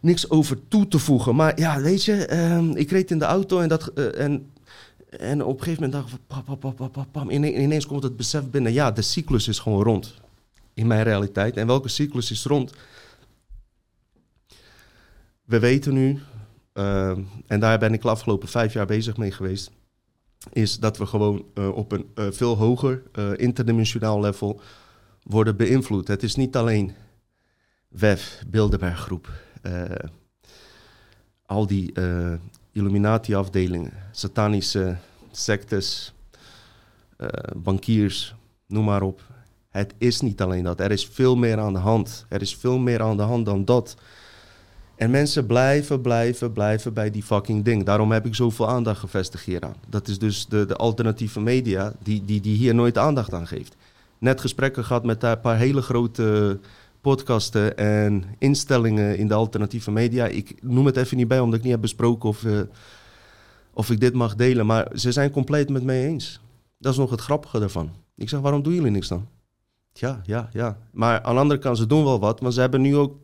niks 0.00 0.30
over 0.30 0.58
toe 0.68 0.88
te 0.88 0.98
voegen. 0.98 1.34
Maar 1.34 1.60
ja, 1.60 1.80
weet 1.80 2.04
je, 2.04 2.28
uh, 2.32 2.80
ik 2.80 2.90
reed 2.90 3.10
in 3.10 3.18
de 3.18 3.24
auto 3.24 3.60
en, 3.60 3.68
dat, 3.68 3.90
uh, 3.94 4.20
en, 4.20 4.50
en 5.10 5.44
op 5.44 5.58
een 5.58 5.64
gegeven 5.64 5.84
moment 5.84 6.08
dacht 6.32 7.30
ik, 7.30 7.42
ineens 7.42 7.86
komt 7.86 8.02
het 8.02 8.16
besef 8.16 8.50
binnen. 8.50 8.72
Ja, 8.72 8.90
de 8.90 9.02
cyclus 9.02 9.48
is 9.48 9.58
gewoon 9.58 9.82
rond 9.82 10.14
in 10.78 10.86
mijn 10.86 11.02
realiteit. 11.02 11.56
En 11.56 11.66
welke 11.66 11.88
cyclus 11.88 12.30
is 12.30 12.44
rond? 12.44 12.72
We 15.44 15.58
weten 15.58 15.94
nu, 15.94 16.20
eh, 16.72 17.18
en 17.46 17.60
daar 17.60 17.78
ben 17.78 17.92
ik 17.92 18.02
de 18.02 18.08
afgelopen 18.08 18.48
vijf 18.48 18.72
jaar 18.72 18.86
bezig 18.86 19.16
mee 19.16 19.30
geweest, 19.30 19.70
is 20.52 20.78
dat 20.78 20.98
we 20.98 21.06
gewoon 21.06 21.44
eh, 21.54 21.68
op 21.68 21.92
een 21.92 22.10
eh, 22.14 22.26
veel 22.30 22.56
hoger 22.56 23.02
interdimensionaal 23.36 24.20
level 24.20 24.60
worden 25.22 25.56
beïnvloed. 25.56 26.08
Het 26.08 26.22
is 26.22 26.34
niet 26.34 26.56
alleen 26.56 26.94
WEF, 27.88 28.42
Bilderberg 28.46 28.98
Groep, 28.98 29.30
al 31.46 31.66
die 31.66 31.92
Illuminati-afdelingen, 32.72 33.92
satanische 34.12 34.96
sectes, 35.30 36.12
bankiers, 37.56 38.34
noem 38.66 38.84
maar 38.84 39.02
op. 39.02 39.22
Het 39.78 39.94
is 39.98 40.20
niet 40.20 40.40
alleen 40.40 40.64
dat. 40.64 40.80
Er 40.80 40.90
is 40.90 41.06
veel 41.06 41.36
meer 41.36 41.58
aan 41.58 41.72
de 41.72 41.78
hand. 41.78 42.26
Er 42.28 42.40
is 42.40 42.56
veel 42.56 42.78
meer 42.78 43.02
aan 43.02 43.16
de 43.16 43.22
hand 43.22 43.46
dan 43.46 43.64
dat. 43.64 43.96
En 44.96 45.10
mensen 45.10 45.46
blijven, 45.46 46.00
blijven, 46.00 46.52
blijven 46.52 46.92
bij 46.92 47.10
die 47.10 47.22
fucking 47.22 47.64
ding. 47.64 47.84
Daarom 47.84 48.12
heb 48.12 48.26
ik 48.26 48.34
zoveel 48.34 48.68
aandacht 48.68 49.00
gevestigd 49.00 49.44
hieraan. 49.44 49.74
Dat 49.88 50.08
is 50.08 50.18
dus 50.18 50.46
de, 50.46 50.66
de 50.66 50.76
alternatieve 50.76 51.40
media 51.40 51.92
die, 52.02 52.24
die, 52.24 52.40
die 52.40 52.56
hier 52.56 52.74
nooit 52.74 52.98
aandacht 52.98 53.34
aan 53.34 53.46
geeft. 53.46 53.76
Net 54.18 54.40
gesprekken 54.40 54.84
gehad 54.84 55.04
met 55.04 55.22
een 55.22 55.40
paar 55.40 55.56
hele 55.56 55.82
grote 55.82 56.58
podcasten 57.00 57.76
en 57.76 58.24
instellingen 58.38 59.18
in 59.18 59.28
de 59.28 59.34
alternatieve 59.34 59.90
media. 59.90 60.26
Ik 60.26 60.62
noem 60.62 60.86
het 60.86 60.96
even 60.96 61.16
niet 61.16 61.28
bij 61.28 61.40
omdat 61.40 61.58
ik 61.58 61.64
niet 61.64 61.72
heb 61.72 61.80
besproken 61.80 62.28
of, 62.28 62.42
uh, 62.42 62.60
of 63.72 63.90
ik 63.90 64.00
dit 64.00 64.14
mag 64.14 64.34
delen. 64.34 64.66
Maar 64.66 64.88
ze 64.94 65.12
zijn 65.12 65.30
compleet 65.30 65.68
met 65.68 65.84
mij 65.84 66.06
eens. 66.06 66.40
Dat 66.78 66.92
is 66.92 66.98
nog 66.98 67.10
het 67.10 67.20
grappige 67.20 67.60
ervan. 67.60 67.90
Ik 68.16 68.28
zeg, 68.28 68.40
waarom 68.40 68.62
doen 68.62 68.74
jullie 68.74 68.90
niks 68.90 69.08
dan? 69.08 69.26
Ja, 69.98 70.20
ja, 70.24 70.48
ja. 70.52 70.78
Maar 70.90 71.22
aan 71.22 71.34
de 71.34 71.40
andere 71.40 71.60
kant, 71.60 71.78
ze 71.78 71.86
doen 71.86 72.04
wel 72.04 72.20
wat. 72.20 72.40
Maar 72.40 72.52
ze 72.52 72.60
hebben 72.60 72.80
nu 72.80 72.96
ook 72.96 73.16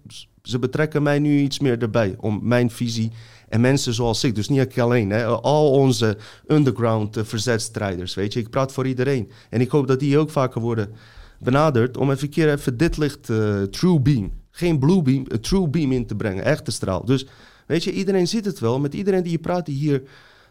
ze 0.43 0.59
betrekken 0.59 1.03
mij 1.03 1.19
nu 1.19 1.39
iets 1.39 1.59
meer 1.59 1.83
erbij 1.83 2.15
om 2.19 2.41
mijn 2.43 2.71
visie 2.71 3.13
en 3.49 3.61
mensen 3.61 3.95
zoals 3.95 4.25
ik, 4.25 4.35
dus 4.35 4.49
niet 4.49 4.61
ik 4.61 4.79
alleen, 4.79 5.11
hè, 5.11 5.27
al 5.27 5.71
onze 5.71 6.17
underground 6.47 7.17
uh, 7.17 7.25
verzetstrijders, 7.25 8.15
weet 8.15 8.33
je, 8.33 8.41
ik 8.41 8.51
praat 8.51 8.73
voor 8.73 8.87
iedereen. 8.87 9.31
En 9.51 9.61
ik 9.61 9.71
hoop 9.71 9.87
dat 9.87 10.01
die 10.01 10.19
ook 10.19 10.31
vaker 10.31 10.61
worden 10.61 10.93
benaderd 11.39 11.97
om 11.97 12.11
even 12.11 12.23
een 12.23 12.31
keer 12.31 12.53
even 12.53 12.77
dit 12.77 12.97
licht, 12.97 13.29
uh, 13.29 13.63
true 13.63 14.01
beam, 14.01 14.33
geen 14.51 14.79
blue 14.79 15.03
beam, 15.03 15.25
een 15.29 15.41
true 15.41 15.69
beam 15.69 15.93
in 15.93 16.07
te 16.07 16.15
brengen, 16.15 16.45
echte 16.45 16.71
straal. 16.71 17.05
Dus 17.05 17.27
weet 17.67 17.85
je, 17.85 17.93
iedereen 17.93 18.29
ziet 18.29 18.45
het 18.45 18.59
wel, 18.59 18.81
met 18.81 18.95
iedereen 18.95 19.23
die 19.23 19.33
je 19.33 19.39
praat 19.39 19.67
die 19.67 19.77
hier 19.77 20.03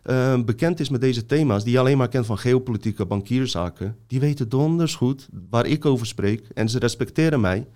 uh, 0.04 0.42
bekend 0.44 0.80
is 0.80 0.90
met 0.90 1.02
deze 1.02 1.26
thema's, 1.26 1.64
die 1.64 1.74
je 1.74 1.80
alleen 1.80 1.98
maar 1.98 2.08
kent 2.08 2.26
van 2.26 2.38
geopolitieke 2.38 3.06
bankierzaken, 3.06 3.98
die 4.08 4.20
weten 4.20 4.50
donders 4.50 4.96
goed 4.96 5.28
waar 5.50 5.66
ik 5.66 5.86
over 5.86 6.06
spreek 6.06 6.48
en 6.54 6.70
ze 6.70 6.80
respecteren 6.80 7.42
mij 7.42 7.68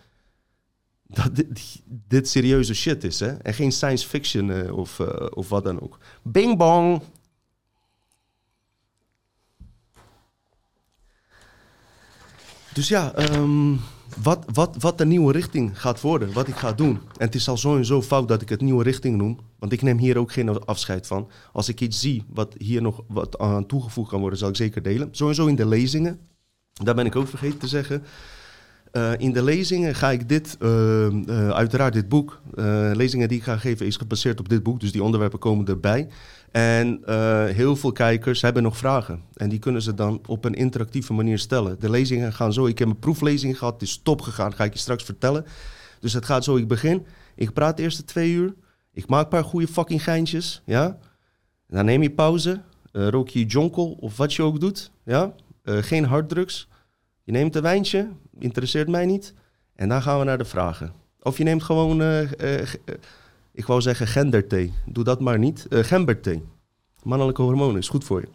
dat 1.07 1.35
dit, 1.35 1.81
dit, 2.07 2.29
serieuze 2.29 2.73
shit 2.73 3.03
is. 3.03 3.19
Hè? 3.19 3.31
En 3.31 3.53
geen 3.53 3.71
science 3.71 4.07
fiction 4.07 4.49
uh, 4.49 4.77
of, 4.77 4.99
uh, 4.99 5.07
of 5.29 5.49
wat 5.49 5.63
dan 5.63 5.81
ook. 5.81 5.97
Bing 6.21 6.57
bong! 6.57 7.01
Dus 12.73 12.87
ja, 12.87 13.31
um, 13.33 13.79
wat, 14.23 14.45
wat, 14.53 14.75
wat 14.79 14.97
de 14.97 15.05
nieuwe 15.05 15.31
richting 15.31 15.81
gaat 15.81 16.01
worden, 16.01 16.33
wat 16.33 16.47
ik 16.47 16.55
ga 16.55 16.71
doen. 16.71 16.99
En 17.17 17.25
het 17.25 17.35
is 17.35 17.49
al 17.49 17.57
zo 17.57 17.75
en 17.75 17.85
zo 17.85 18.01
fout 18.01 18.27
dat 18.27 18.41
ik 18.41 18.49
het 18.49 18.61
nieuwe 18.61 18.83
richting 18.83 19.17
noem. 19.17 19.39
Want 19.59 19.71
ik 19.71 19.81
neem 19.81 19.97
hier 19.97 20.17
ook 20.17 20.31
geen 20.31 20.65
afscheid 20.65 21.07
van. 21.07 21.29
Als 21.51 21.69
ik 21.69 21.81
iets 21.81 21.99
zie 21.99 22.23
wat 22.33 22.55
hier 22.57 22.81
nog 22.81 23.03
wat 23.07 23.37
aan 23.37 23.65
toegevoegd 23.65 24.09
kan 24.09 24.19
worden, 24.19 24.39
zal 24.39 24.49
ik 24.49 24.55
zeker 24.55 24.81
delen. 24.81 25.09
Sowieso 25.11 25.45
in 25.45 25.55
de 25.55 25.67
lezingen. 25.67 26.19
Daar 26.73 26.95
ben 26.95 27.05
ik 27.05 27.15
ook 27.15 27.27
vergeten 27.27 27.59
te 27.59 27.67
zeggen. 27.67 28.03
Uh, 28.91 29.11
in 29.17 29.33
de 29.33 29.43
lezingen 29.43 29.95
ga 29.95 30.11
ik 30.11 30.29
dit, 30.29 30.57
uh, 30.59 30.69
uh, 31.09 31.49
uiteraard 31.49 31.93
dit 31.93 32.09
boek, 32.09 32.41
lezingen 32.93 33.27
die 33.27 33.37
ik 33.37 33.43
ga 33.43 33.57
geven 33.57 33.85
is 33.85 33.97
gebaseerd 33.97 34.39
op 34.39 34.49
dit 34.49 34.63
boek, 34.63 34.79
dus 34.79 34.91
die 34.91 35.03
onderwerpen 35.03 35.39
komen 35.39 35.65
erbij. 35.65 36.07
En 36.51 37.01
heel 37.53 37.75
veel 37.75 37.91
kijkers 37.91 38.41
hebben 38.41 38.63
nog 38.63 38.77
vragen 38.77 39.21
en 39.33 39.49
die 39.49 39.59
kunnen 39.59 39.81
ze 39.81 39.93
dan 39.93 40.21
op 40.25 40.45
een 40.45 40.53
interactieve 40.53 41.13
manier 41.13 41.39
stellen. 41.39 41.79
De 41.79 41.89
lezingen 41.89 42.33
gaan 42.33 42.53
zo, 42.53 42.65
ik 42.65 42.79
heb 42.79 42.87
een 42.87 42.99
proeflezing 42.99 43.57
gehad, 43.57 43.73
het 43.73 43.81
is 43.81 43.99
top 44.03 44.21
gegaan, 44.21 44.53
ga 44.53 44.63
ik 44.63 44.73
je 44.73 44.79
straks 44.79 45.03
vertellen. 45.03 45.45
Dus 45.99 46.13
het 46.13 46.25
gaat 46.25 46.43
zo, 46.43 46.55
ik 46.55 46.67
begin, 46.67 47.05
ik 47.35 47.53
praat 47.53 47.77
de 47.77 47.83
eerste 47.83 48.03
twee 48.03 48.31
uur, 48.31 48.53
ik 48.93 49.07
maak 49.07 49.23
een 49.23 49.29
paar 49.29 49.43
goede 49.43 49.67
fucking 49.67 50.03
geintjes, 50.03 50.61
ja. 50.65 50.97
Dan 51.67 51.85
neem 51.85 52.01
je 52.01 52.11
pauze, 52.11 52.61
rook 52.91 53.29
je 53.29 53.45
jonkel 53.45 53.97
of 53.99 54.17
wat 54.17 54.33
je 54.33 54.43
ook 54.43 54.59
doet, 54.59 54.91
ja. 55.03 55.33
geen 55.63 56.05
harddrugs. 56.05 56.67
Je 57.23 57.31
neemt 57.31 57.55
een 57.55 57.61
wijntje, 57.61 58.09
interesseert 58.39 58.87
mij 58.87 59.05
niet. 59.05 59.33
En 59.75 59.89
dan 59.89 60.01
gaan 60.01 60.19
we 60.19 60.25
naar 60.25 60.37
de 60.37 60.45
vragen. 60.45 60.93
Of 61.21 61.37
je 61.37 61.43
neemt 61.43 61.63
gewoon, 61.63 62.01
uh, 62.01 62.21
uh, 62.21 62.61
ik 63.57 63.65
wou 63.65 63.81
zeggen 63.81 64.07
genderthee. 64.07 64.73
Doe 64.85 65.03
dat 65.03 65.19
maar 65.19 65.39
niet. 65.39 65.65
Uh, 65.69 65.83
gemberthee. 65.83 66.43
Mannelijke 67.03 67.41
hormonen 67.41 67.77
is 67.77 67.89
goed 67.89 68.03
voor 68.03 68.21
je. 68.21 68.27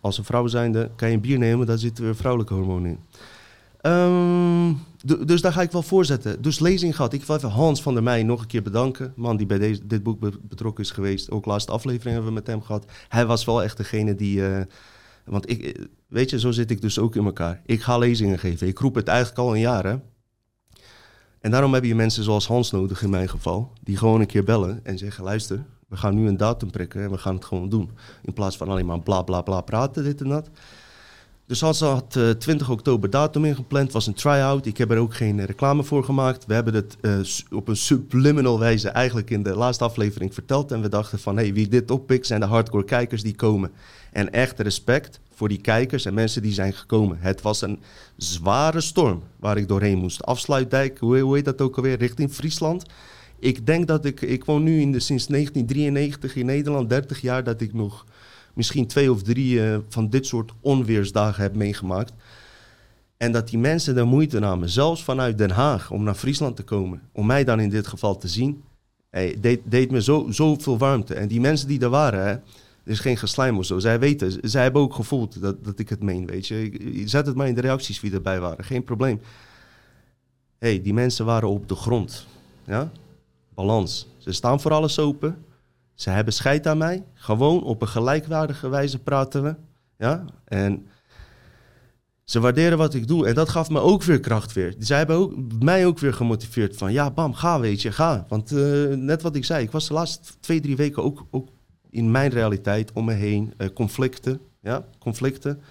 Als 0.00 0.18
een 0.18 0.24
vrouw 0.24 0.46
zijnde 0.46 0.90
kan 0.96 1.08
je 1.08 1.14
een 1.14 1.20
bier 1.20 1.38
nemen, 1.38 1.66
daar 1.66 1.78
zitten 1.78 2.04
weer 2.04 2.16
vrouwelijke 2.16 2.54
hormonen 2.54 2.90
in. 2.90 2.98
Um, 3.90 4.78
dus 5.26 5.40
daar 5.40 5.52
ga 5.52 5.62
ik 5.62 5.70
wel 5.72 5.82
voorzetten. 5.82 6.42
Dus 6.42 6.58
lezing 6.58 6.96
gehad. 6.96 7.12
Ik 7.12 7.24
wil 7.24 7.36
even 7.36 7.50
Hans 7.50 7.82
van 7.82 7.94
der 7.94 8.02
Meij 8.02 8.22
nog 8.22 8.40
een 8.40 8.46
keer 8.46 8.62
bedanken. 8.62 9.12
Man 9.16 9.36
die 9.36 9.46
bij 9.46 9.58
deze, 9.58 9.86
dit 9.86 10.02
boek 10.02 10.20
betrokken 10.42 10.84
is 10.84 10.90
geweest. 10.90 11.30
Ook 11.30 11.46
laatste 11.46 11.72
aflevering 11.72 12.14
hebben 12.14 12.32
we 12.32 12.38
met 12.38 12.46
hem 12.46 12.62
gehad. 12.62 12.84
Hij 13.08 13.26
was 13.26 13.44
wel 13.44 13.62
echt 13.62 13.76
degene 13.76 14.14
die 14.14 14.42
want 15.24 15.50
ik, 15.50 15.88
weet 16.08 16.30
je, 16.30 16.38
zo 16.38 16.50
zit 16.50 16.70
ik 16.70 16.80
dus 16.80 16.98
ook 16.98 17.16
in 17.16 17.24
elkaar. 17.24 17.60
Ik 17.66 17.82
ga 17.82 17.98
lezingen 17.98 18.38
geven. 18.38 18.66
Ik 18.66 18.78
roep 18.78 18.94
het 18.94 19.08
eigenlijk 19.08 19.38
al 19.38 19.54
een 19.54 19.60
jaar. 19.60 19.84
Hè? 19.84 19.96
En 21.46 21.52
daarom 21.52 21.74
heb 21.74 21.84
je 21.84 21.94
mensen 21.94 22.24
zoals 22.24 22.46
Hans 22.46 22.70
nodig 22.70 23.02
in 23.02 23.10
mijn 23.10 23.28
geval. 23.28 23.72
Die 23.80 23.96
gewoon 23.96 24.20
een 24.20 24.26
keer 24.26 24.44
bellen 24.44 24.80
en 24.82 24.98
zeggen: 24.98 25.24
luister, 25.24 25.64
we 25.88 25.96
gaan 25.96 26.14
nu 26.14 26.28
een 26.28 26.36
datum 26.36 26.70
prikken 26.70 27.02
en 27.02 27.10
we 27.10 27.18
gaan 27.18 27.34
het 27.34 27.44
gewoon 27.44 27.68
doen. 27.68 27.90
In 28.22 28.32
plaats 28.32 28.56
van 28.56 28.68
alleen 28.68 28.86
maar 28.86 29.00
bla 29.00 29.22
bla 29.22 29.42
bla 29.42 29.60
praten, 29.60 30.04
dit 30.04 30.20
en 30.20 30.28
dat. 30.28 30.50
Dus 31.46 31.60
Hans 31.60 31.80
had 31.80 32.14
uh, 32.16 32.30
eh, 32.30 32.36
20 32.36 32.70
oktober 32.70 33.10
datum 33.10 33.44
ingepland, 33.44 33.92
was 33.92 34.06
een 34.06 34.14
try-out. 34.14 34.66
Ik 34.66 34.76
heb 34.76 34.90
er 34.90 34.98
ook 34.98 35.14
geen 35.14 35.44
reclame 35.44 35.84
voor 35.84 36.04
gemaakt. 36.04 36.46
We 36.46 36.54
hebben 36.54 36.74
het 36.74 36.96
uh, 37.00 37.18
op 37.50 37.68
een 37.68 37.76
subliminal 37.76 38.58
wijze 38.58 38.88
eigenlijk 38.88 39.30
in 39.30 39.42
de 39.42 39.54
laatste 39.56 39.84
aflevering 39.84 40.34
verteld. 40.34 40.72
En 40.72 40.82
we 40.82 40.88
dachten 40.88 41.18
van, 41.18 41.36
hé, 41.36 41.42
hey, 41.42 41.52
wie 41.52 41.68
dit 41.68 41.90
oppikt 41.90 42.26
zijn 42.26 42.40
de 42.40 42.46
hardcore 42.46 42.84
kijkers 42.84 43.22
die 43.22 43.34
komen. 43.34 43.72
En 44.12 44.32
echt 44.32 44.60
respect 44.60 45.20
voor 45.36 45.48
die 45.48 45.60
kijkers 45.60 46.04
en 46.04 46.14
mensen 46.14 46.42
die 46.42 46.52
zijn 46.52 46.72
gekomen. 46.72 47.18
Het 47.20 47.42
was 47.42 47.62
een 47.62 47.78
zware 48.16 48.80
storm 48.80 49.22
waar 49.40 49.56
ik 49.56 49.68
doorheen 49.68 49.98
moest. 49.98 50.22
Afsluitdijk, 50.22 50.98
hoe, 50.98 51.34
heet 51.34 51.44
dat 51.44 51.60
ook 51.60 51.76
alweer, 51.76 51.98
richting 51.98 52.32
Friesland. 52.32 52.84
Ik 53.38 53.66
denk 53.66 53.86
dat 53.86 54.04
ik, 54.04 54.20
ik 54.20 54.44
woon 54.44 54.62
nu 54.62 54.80
in 54.80 54.92
de, 54.92 55.00
sinds 55.00 55.26
1993 55.26 56.36
in 56.36 56.46
Nederland, 56.46 56.88
30 56.88 57.20
jaar, 57.20 57.44
dat 57.44 57.60
ik 57.60 57.74
nog 57.74 58.04
misschien 58.54 58.86
twee 58.86 59.12
of 59.12 59.22
drie 59.22 59.54
uh, 59.54 59.78
van 59.88 60.08
dit 60.08 60.26
soort 60.26 60.52
onweersdagen 60.60 61.42
heb 61.42 61.54
meegemaakt. 61.54 62.12
En 63.16 63.32
dat 63.32 63.48
die 63.48 63.58
mensen 63.58 63.94
de 63.94 64.04
moeite 64.04 64.38
namen, 64.38 64.68
zelfs 64.68 65.04
vanuit 65.04 65.38
Den 65.38 65.50
Haag, 65.50 65.90
om 65.90 66.02
naar 66.02 66.14
Friesland 66.14 66.56
te 66.56 66.62
komen. 66.62 67.02
Om 67.12 67.26
mij 67.26 67.44
dan 67.44 67.60
in 67.60 67.70
dit 67.70 67.86
geval 67.86 68.16
te 68.16 68.28
zien. 68.28 68.62
Hey, 69.10 69.36
deed, 69.40 69.60
deed 69.64 69.90
me 69.90 70.02
zo, 70.02 70.26
zoveel 70.30 70.78
warmte. 70.78 71.14
En 71.14 71.28
die 71.28 71.40
mensen 71.40 71.68
die 71.68 71.80
er 71.80 71.88
waren, 71.88 72.26
hè, 72.26 72.36
er 72.86 72.92
is 72.92 73.00
geen 73.00 73.16
geslijm 73.16 73.58
of 73.58 73.64
zo. 73.64 73.78
Zij 73.78 73.98
weten, 73.98 74.50
zij 74.50 74.62
hebben 74.62 74.82
ook 74.82 74.94
gevoeld 74.94 75.40
dat, 75.40 75.64
dat 75.64 75.78
ik 75.78 75.88
het 75.88 76.02
meen, 76.02 76.26
weet 76.26 76.46
je. 76.46 77.02
Zet 77.04 77.26
het 77.26 77.36
maar 77.36 77.48
in 77.48 77.54
de 77.54 77.60
reacties 77.60 78.00
wie 78.00 78.12
erbij 78.12 78.40
waren, 78.40 78.64
geen 78.64 78.84
probleem. 78.84 79.20
hey, 80.58 80.82
die 80.82 80.94
mensen 80.94 81.24
waren 81.24 81.48
op 81.48 81.68
de 81.68 81.74
grond. 81.74 82.26
Ja? 82.66 82.90
Balans. 83.54 84.08
Ze 84.18 84.32
staan 84.32 84.60
voor 84.60 84.72
alles 84.72 84.98
open. 84.98 85.44
Ze 85.94 86.10
hebben 86.10 86.32
scheid 86.32 86.66
aan 86.66 86.78
mij. 86.78 87.04
Gewoon 87.14 87.62
op 87.62 87.82
een 87.82 87.88
gelijkwaardige 87.88 88.68
wijze 88.68 88.98
praten 88.98 89.42
we. 89.42 89.54
Ja? 89.98 90.24
En 90.44 90.86
ze 92.24 92.40
waarderen 92.40 92.78
wat 92.78 92.94
ik 92.94 93.08
doe. 93.08 93.26
En 93.26 93.34
dat 93.34 93.48
gaf 93.48 93.70
me 93.70 93.80
ook 93.80 94.02
weer 94.02 94.20
kracht 94.20 94.52
weer. 94.52 94.74
Zij 94.78 94.98
hebben 94.98 95.16
ook, 95.16 95.34
mij 95.58 95.86
ook 95.86 95.98
weer 95.98 96.14
gemotiveerd 96.14 96.76
van... 96.76 96.92
ja, 96.92 97.10
bam, 97.10 97.34
ga, 97.34 97.60
weet 97.60 97.82
je, 97.82 97.92
ga. 97.92 98.26
Want 98.28 98.52
uh, 98.52 98.94
net 98.94 99.22
wat 99.22 99.36
ik 99.36 99.44
zei, 99.44 99.64
ik 99.64 99.70
was 99.70 99.88
de 99.88 99.94
laatste 99.94 100.32
twee, 100.40 100.60
drie 100.60 100.76
weken 100.76 101.02
ook, 101.02 101.26
ook 101.30 101.48
in 101.96 102.10
mijn 102.10 102.30
realiteit 102.30 102.92
om 102.92 103.04
me 103.04 103.12
heen 103.12 103.54
uh, 103.58 103.68
conflicten. 103.74 104.40
Ja, 104.60 104.88
conflicten 104.98 105.62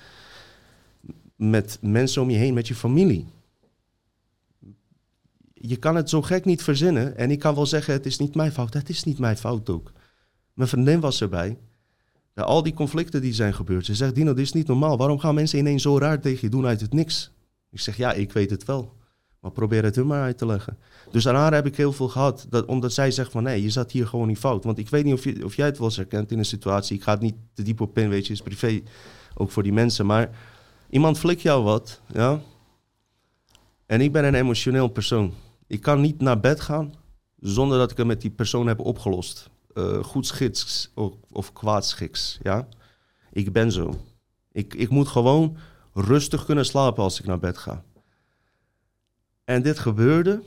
met 1.35 1.77
mensen 1.81 2.21
om 2.21 2.29
je 2.29 2.37
heen, 2.37 2.53
met 2.53 2.67
je 2.67 2.75
familie. 2.75 3.25
Je 5.53 5.75
kan 5.75 5.95
het 5.95 6.09
zo 6.09 6.21
gek 6.21 6.45
niet 6.45 6.63
verzinnen. 6.63 7.17
En 7.17 7.31
ik 7.31 7.39
kan 7.39 7.55
wel 7.55 7.65
zeggen, 7.65 7.93
het 7.93 8.05
is 8.05 8.17
niet 8.17 8.35
mijn 8.35 8.51
fout. 8.51 8.73
Het 8.73 8.89
is 8.89 9.03
niet 9.03 9.19
mijn 9.19 9.37
fout 9.37 9.69
ook. 9.69 9.91
Mijn 10.53 10.69
vriendin 10.69 10.99
was 10.99 11.21
erbij. 11.21 11.57
Al 12.35 12.63
die 12.63 12.73
conflicten 12.73 13.21
die 13.21 13.33
zijn 13.33 13.53
gebeurd. 13.53 13.85
Ze 13.85 13.95
zegt, 13.95 14.15
Dino, 14.15 14.33
dit 14.33 14.45
is 14.45 14.53
niet 14.53 14.67
normaal. 14.67 14.97
Waarom 14.97 15.19
gaan 15.19 15.35
mensen 15.35 15.59
ineens 15.59 15.81
zo 15.81 15.97
raar 15.97 16.21
tegen 16.21 16.39
je 16.41 16.49
doen 16.49 16.65
uit 16.65 16.81
het 16.81 16.93
niks? 16.93 17.31
Ik 17.71 17.79
zeg, 17.79 17.97
ja, 17.97 18.13
ik 18.13 18.31
weet 18.31 18.49
het 18.49 18.65
wel. 18.65 18.93
Probeer 19.53 19.83
het 19.83 19.95
hun 19.95 20.07
maar 20.07 20.21
uit 20.21 20.37
te 20.37 20.45
leggen. 20.45 20.77
Dus 21.11 21.25
haar 21.25 21.53
heb 21.53 21.65
ik 21.65 21.75
heel 21.75 21.93
veel 21.93 22.07
gehad. 22.07 22.45
Dat, 22.49 22.65
omdat 22.65 22.93
zij 22.93 23.11
zegt 23.11 23.31
van 23.31 23.43
nee, 23.43 23.61
je 23.61 23.69
zat 23.69 23.91
hier 23.91 24.07
gewoon 24.07 24.27
niet 24.27 24.37
fout. 24.37 24.63
Want 24.63 24.77
ik 24.77 24.89
weet 24.89 25.03
niet 25.03 25.13
of, 25.13 25.23
je, 25.23 25.45
of 25.45 25.55
jij 25.55 25.65
het 25.65 25.77
wel 25.77 25.87
eens 25.87 25.95
herkent 25.95 26.31
in 26.31 26.37
een 26.37 26.45
situatie. 26.45 26.97
Ik 26.97 27.03
ga 27.03 27.11
het 27.11 27.21
niet 27.21 27.35
te 27.53 27.63
diep 27.63 27.81
op 27.81 27.97
in, 27.97 28.09
weet 28.09 28.27
je, 28.27 28.33
is 28.33 28.41
privé. 28.41 28.81
Ook 29.33 29.51
voor 29.51 29.63
die 29.63 29.73
mensen. 29.73 30.05
Maar 30.05 30.29
iemand 30.89 31.17
flikt 31.17 31.41
jou 31.41 31.63
wat, 31.63 32.01
ja. 32.13 32.39
En 33.85 34.01
ik 34.01 34.11
ben 34.11 34.25
een 34.25 34.35
emotioneel 34.35 34.87
persoon. 34.87 35.33
Ik 35.67 35.81
kan 35.81 36.01
niet 36.01 36.21
naar 36.21 36.39
bed 36.39 36.61
gaan 36.61 36.93
zonder 37.39 37.77
dat 37.77 37.91
ik 37.91 37.97
het 37.97 38.07
met 38.07 38.21
die 38.21 38.31
persoon 38.31 38.67
heb 38.67 38.79
opgelost. 38.79 39.49
uh, 39.73 40.03
goedschiks 40.03 40.91
of, 40.93 41.13
of 41.31 41.53
kwaadschiks. 41.53 42.39
Ja? 42.43 42.67
Ik 43.31 43.51
ben 43.51 43.71
zo. 43.71 43.99
Ik, 44.51 44.73
ik 44.73 44.89
moet 44.89 45.07
gewoon 45.07 45.57
rustig 45.93 46.45
kunnen 46.45 46.65
slapen 46.65 47.03
als 47.03 47.19
ik 47.19 47.25
naar 47.25 47.39
bed 47.39 47.57
ga. 47.57 47.83
En 49.45 49.61
dit 49.61 49.79
gebeurde. 49.79 50.41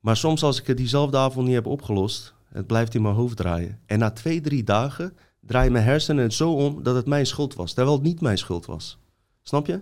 Maar 0.00 0.16
soms 0.16 0.42
als 0.42 0.60
ik 0.60 0.66
het 0.66 0.76
diezelfde 0.76 1.16
avond 1.16 1.46
niet 1.46 1.54
heb 1.54 1.66
opgelost, 1.66 2.34
het 2.48 2.66
blijft 2.66 2.94
in 2.94 3.02
mijn 3.02 3.14
hoofd 3.14 3.36
draaien. 3.36 3.80
En 3.86 3.98
na 3.98 4.10
twee, 4.10 4.40
drie 4.40 4.64
dagen 4.64 5.16
draaien 5.40 5.72
mijn 5.72 5.84
hersenen 5.84 6.22
het 6.22 6.34
zo 6.34 6.52
om 6.52 6.82
dat 6.82 6.94
het 6.94 7.06
mijn 7.06 7.26
schuld 7.26 7.54
was. 7.54 7.72
Terwijl 7.72 7.96
het 7.96 8.04
niet 8.04 8.20
mijn 8.20 8.38
schuld 8.38 8.66
was. 8.66 8.98
Snap 9.42 9.66
je? 9.66 9.80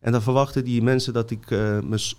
En 0.00 0.12
dan 0.12 0.22
verwachten 0.22 0.64
die 0.64 0.82
mensen 0.82 1.12
dat 1.12 1.30
ik 1.30 1.50
uh, 1.50 1.80
me, 1.80 2.12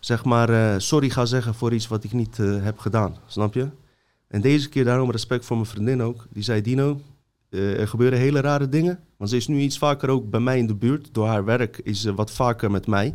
zeg 0.00 0.24
maar, 0.24 0.50
uh, 0.50 0.74
sorry 0.78 1.10
ga 1.10 1.24
zeggen 1.24 1.54
voor 1.54 1.72
iets 1.72 1.88
wat 1.88 2.04
ik 2.04 2.12
niet 2.12 2.38
uh, 2.38 2.62
heb 2.64 2.78
gedaan. 2.78 3.16
Snap 3.26 3.54
je? 3.54 3.68
En 4.28 4.40
deze 4.40 4.68
keer 4.68 4.84
daarom 4.84 5.10
respect 5.10 5.44
voor 5.44 5.56
mijn 5.56 5.68
vriendin 5.68 6.02
ook. 6.02 6.26
Die 6.30 6.42
zei, 6.42 6.62
Dino, 6.62 7.00
er 7.52 7.88
gebeuren 7.88 8.18
hele 8.18 8.40
rare 8.40 8.68
dingen. 8.68 9.00
Want 9.16 9.30
ze 9.30 9.36
is 9.36 9.46
nu 9.46 9.58
iets 9.58 9.78
vaker 9.78 10.08
ook 10.08 10.30
bij 10.30 10.40
mij 10.40 10.58
in 10.58 10.66
de 10.66 10.74
buurt. 10.74 11.08
Door 11.12 11.26
haar 11.26 11.44
werk 11.44 11.80
is 11.84 12.00
ze 12.00 12.14
wat 12.14 12.30
vaker 12.30 12.70
met 12.70 12.86
mij. 12.86 13.14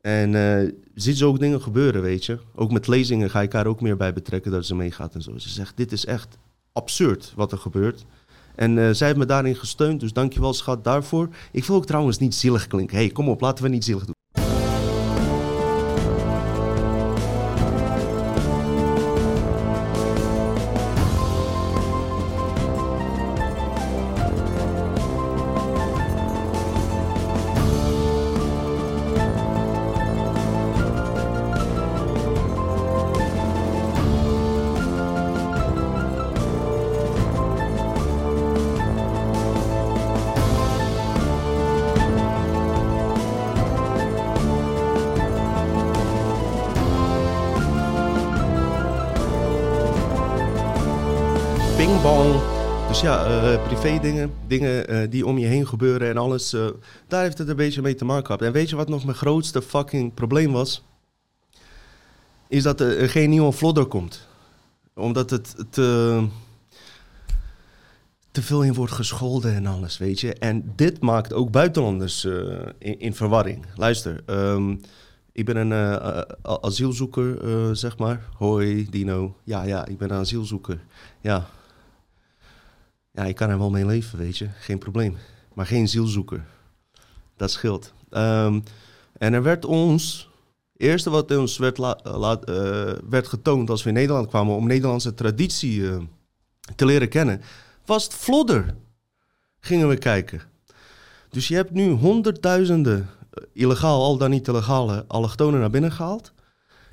En 0.00 0.32
uh, 0.32 0.72
ziet 0.94 1.18
ze 1.18 1.26
ook 1.26 1.38
dingen 1.38 1.62
gebeuren, 1.62 2.02
weet 2.02 2.24
je. 2.24 2.38
Ook 2.54 2.70
met 2.70 2.86
lezingen 2.86 3.30
ga 3.30 3.42
ik 3.42 3.52
haar 3.52 3.66
ook 3.66 3.80
meer 3.80 3.96
bij 3.96 4.12
betrekken 4.12 4.50
dat 4.50 4.66
ze 4.66 4.74
meegaat 4.74 5.14
en 5.14 5.22
zo. 5.22 5.38
Ze 5.38 5.48
zegt, 5.48 5.76
dit 5.76 5.92
is 5.92 6.06
echt 6.06 6.38
absurd 6.72 7.32
wat 7.36 7.52
er 7.52 7.58
gebeurt. 7.58 8.04
En 8.54 8.76
uh, 8.76 8.90
zij 8.90 9.06
heeft 9.06 9.18
me 9.18 9.26
daarin 9.26 9.56
gesteund, 9.56 10.00
dus 10.00 10.12
dankjewel 10.12 10.54
schat 10.54 10.84
daarvoor. 10.84 11.28
Ik 11.52 11.64
wil 11.64 11.76
ook 11.76 11.86
trouwens 11.86 12.18
niet 12.18 12.34
zielig 12.34 12.66
klinken. 12.66 12.96
hey, 12.96 13.08
kom 13.08 13.28
op, 13.28 13.40
laten 13.40 13.64
we 13.64 13.70
niet 13.70 13.84
zielig 13.84 14.04
doen. 14.04 14.14
Uh, 53.80 53.86
privé 53.86 54.02
dingen, 54.02 54.32
dingen 54.46 54.92
uh, 54.92 55.10
die 55.10 55.26
om 55.26 55.38
je 55.38 55.46
heen 55.46 55.66
gebeuren 55.66 56.08
en 56.08 56.16
alles. 56.16 56.54
Uh, 56.54 56.66
daar 57.08 57.22
heeft 57.22 57.38
het 57.38 57.48
een 57.48 57.56
beetje 57.56 57.82
mee 57.82 57.94
te 57.94 58.04
maken 58.04 58.26
gehad. 58.26 58.42
En 58.42 58.52
weet 58.52 58.70
je 58.70 58.76
wat 58.76 58.88
nog 58.88 59.04
mijn 59.04 59.16
grootste 59.16 59.62
fucking 59.62 60.14
probleem 60.14 60.52
was? 60.52 60.84
Is 62.48 62.62
dat 62.62 62.80
er 62.80 63.08
geen 63.08 63.30
nieuwe 63.30 63.52
vlodder 63.52 63.86
komt. 63.86 64.28
Omdat 64.94 65.30
het 65.30 65.54
te, 65.70 66.26
te 68.30 68.42
veel 68.42 68.62
in 68.62 68.74
wordt 68.74 68.92
gescholden 68.92 69.54
en 69.54 69.66
alles, 69.66 69.98
weet 69.98 70.20
je. 70.20 70.34
En 70.34 70.72
dit 70.76 71.00
maakt 71.00 71.32
ook 71.32 71.50
buitenlanders 71.50 72.24
in, 72.78 73.00
in, 73.00 73.14
verwarring. 73.14 73.66
Luister, 73.74 74.22
um, 74.26 74.80
ik 75.32 75.44
ben 75.44 75.56
een 75.56 76.26
asielzoeker, 76.42 77.38
zeg 77.76 77.98
maar. 77.98 78.28
Hoi, 78.36 78.86
Dino. 78.90 79.36
Ja, 79.44 79.62
ja, 79.62 79.86
ik 79.86 79.98
ben 79.98 80.10
een 80.10 80.18
asielzoeker. 80.18 80.80
Ja, 81.20 81.48
ja, 83.12 83.24
ik 83.24 83.34
kan 83.34 83.50
er 83.50 83.58
wel 83.58 83.70
mee 83.70 83.86
leven, 83.86 84.18
weet 84.18 84.38
je. 84.38 84.48
Geen 84.58 84.78
probleem. 84.78 85.16
Maar 85.54 85.66
geen 85.66 85.88
zielzoeker. 85.88 86.44
Dat 87.36 87.50
scheelt. 87.50 87.92
Um, 88.10 88.62
en 89.18 89.32
er 89.32 89.42
werd 89.42 89.64
ons... 89.64 90.28
Het 90.72 90.88
eerste 90.88 91.10
wat 91.10 91.36
ons 91.36 91.58
werd, 91.58 91.78
uh, 91.78 92.92
werd 93.08 93.28
getoond 93.28 93.70
als 93.70 93.82
we 93.82 93.88
in 93.88 93.94
Nederland 93.94 94.28
kwamen... 94.28 94.54
om 94.54 94.66
Nederlandse 94.66 95.14
traditie 95.14 95.78
uh, 95.78 96.02
te 96.76 96.84
leren 96.84 97.08
kennen... 97.08 97.42
was 97.84 98.04
het 98.04 98.14
vlodder. 98.14 98.76
Gingen 99.60 99.88
we 99.88 99.96
kijken. 99.96 100.42
Dus 101.28 101.48
je 101.48 101.54
hebt 101.54 101.70
nu 101.70 101.90
honderdduizenden 101.90 102.98
uh, 102.98 103.44
illegaal, 103.52 104.02
al 104.02 104.16
dan 104.16 104.30
niet 104.30 104.48
illegale 104.48 105.04
allochtonen 105.08 105.60
naar 105.60 105.70
binnen 105.70 105.92
gehaald. 105.92 106.32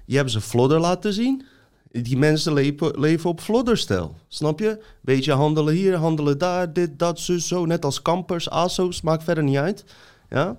Je 0.05 0.15
hebt 0.15 0.31
ze 0.31 0.41
vlodder 0.41 0.79
laten 0.79 1.13
zien... 1.13 1.45
Die 1.91 2.17
mensen 2.17 2.53
leven, 2.53 2.99
leven 2.99 3.29
op 3.29 3.41
vlodderstijl, 3.41 4.15
snap 4.27 4.59
je? 4.59 4.83
Beetje 5.01 5.33
handelen 5.33 5.73
hier, 5.73 5.95
handelen 5.95 6.37
daar, 6.37 6.73
dit, 6.73 6.99
dat, 6.99 7.19
zus, 7.19 7.47
zo. 7.47 7.65
Net 7.65 7.85
als 7.85 8.01
kampers, 8.01 8.49
ASO's, 8.49 9.01
maakt 9.01 9.23
verder 9.23 9.43
niet 9.43 9.57
uit. 9.57 9.85
Ja? 10.29 10.57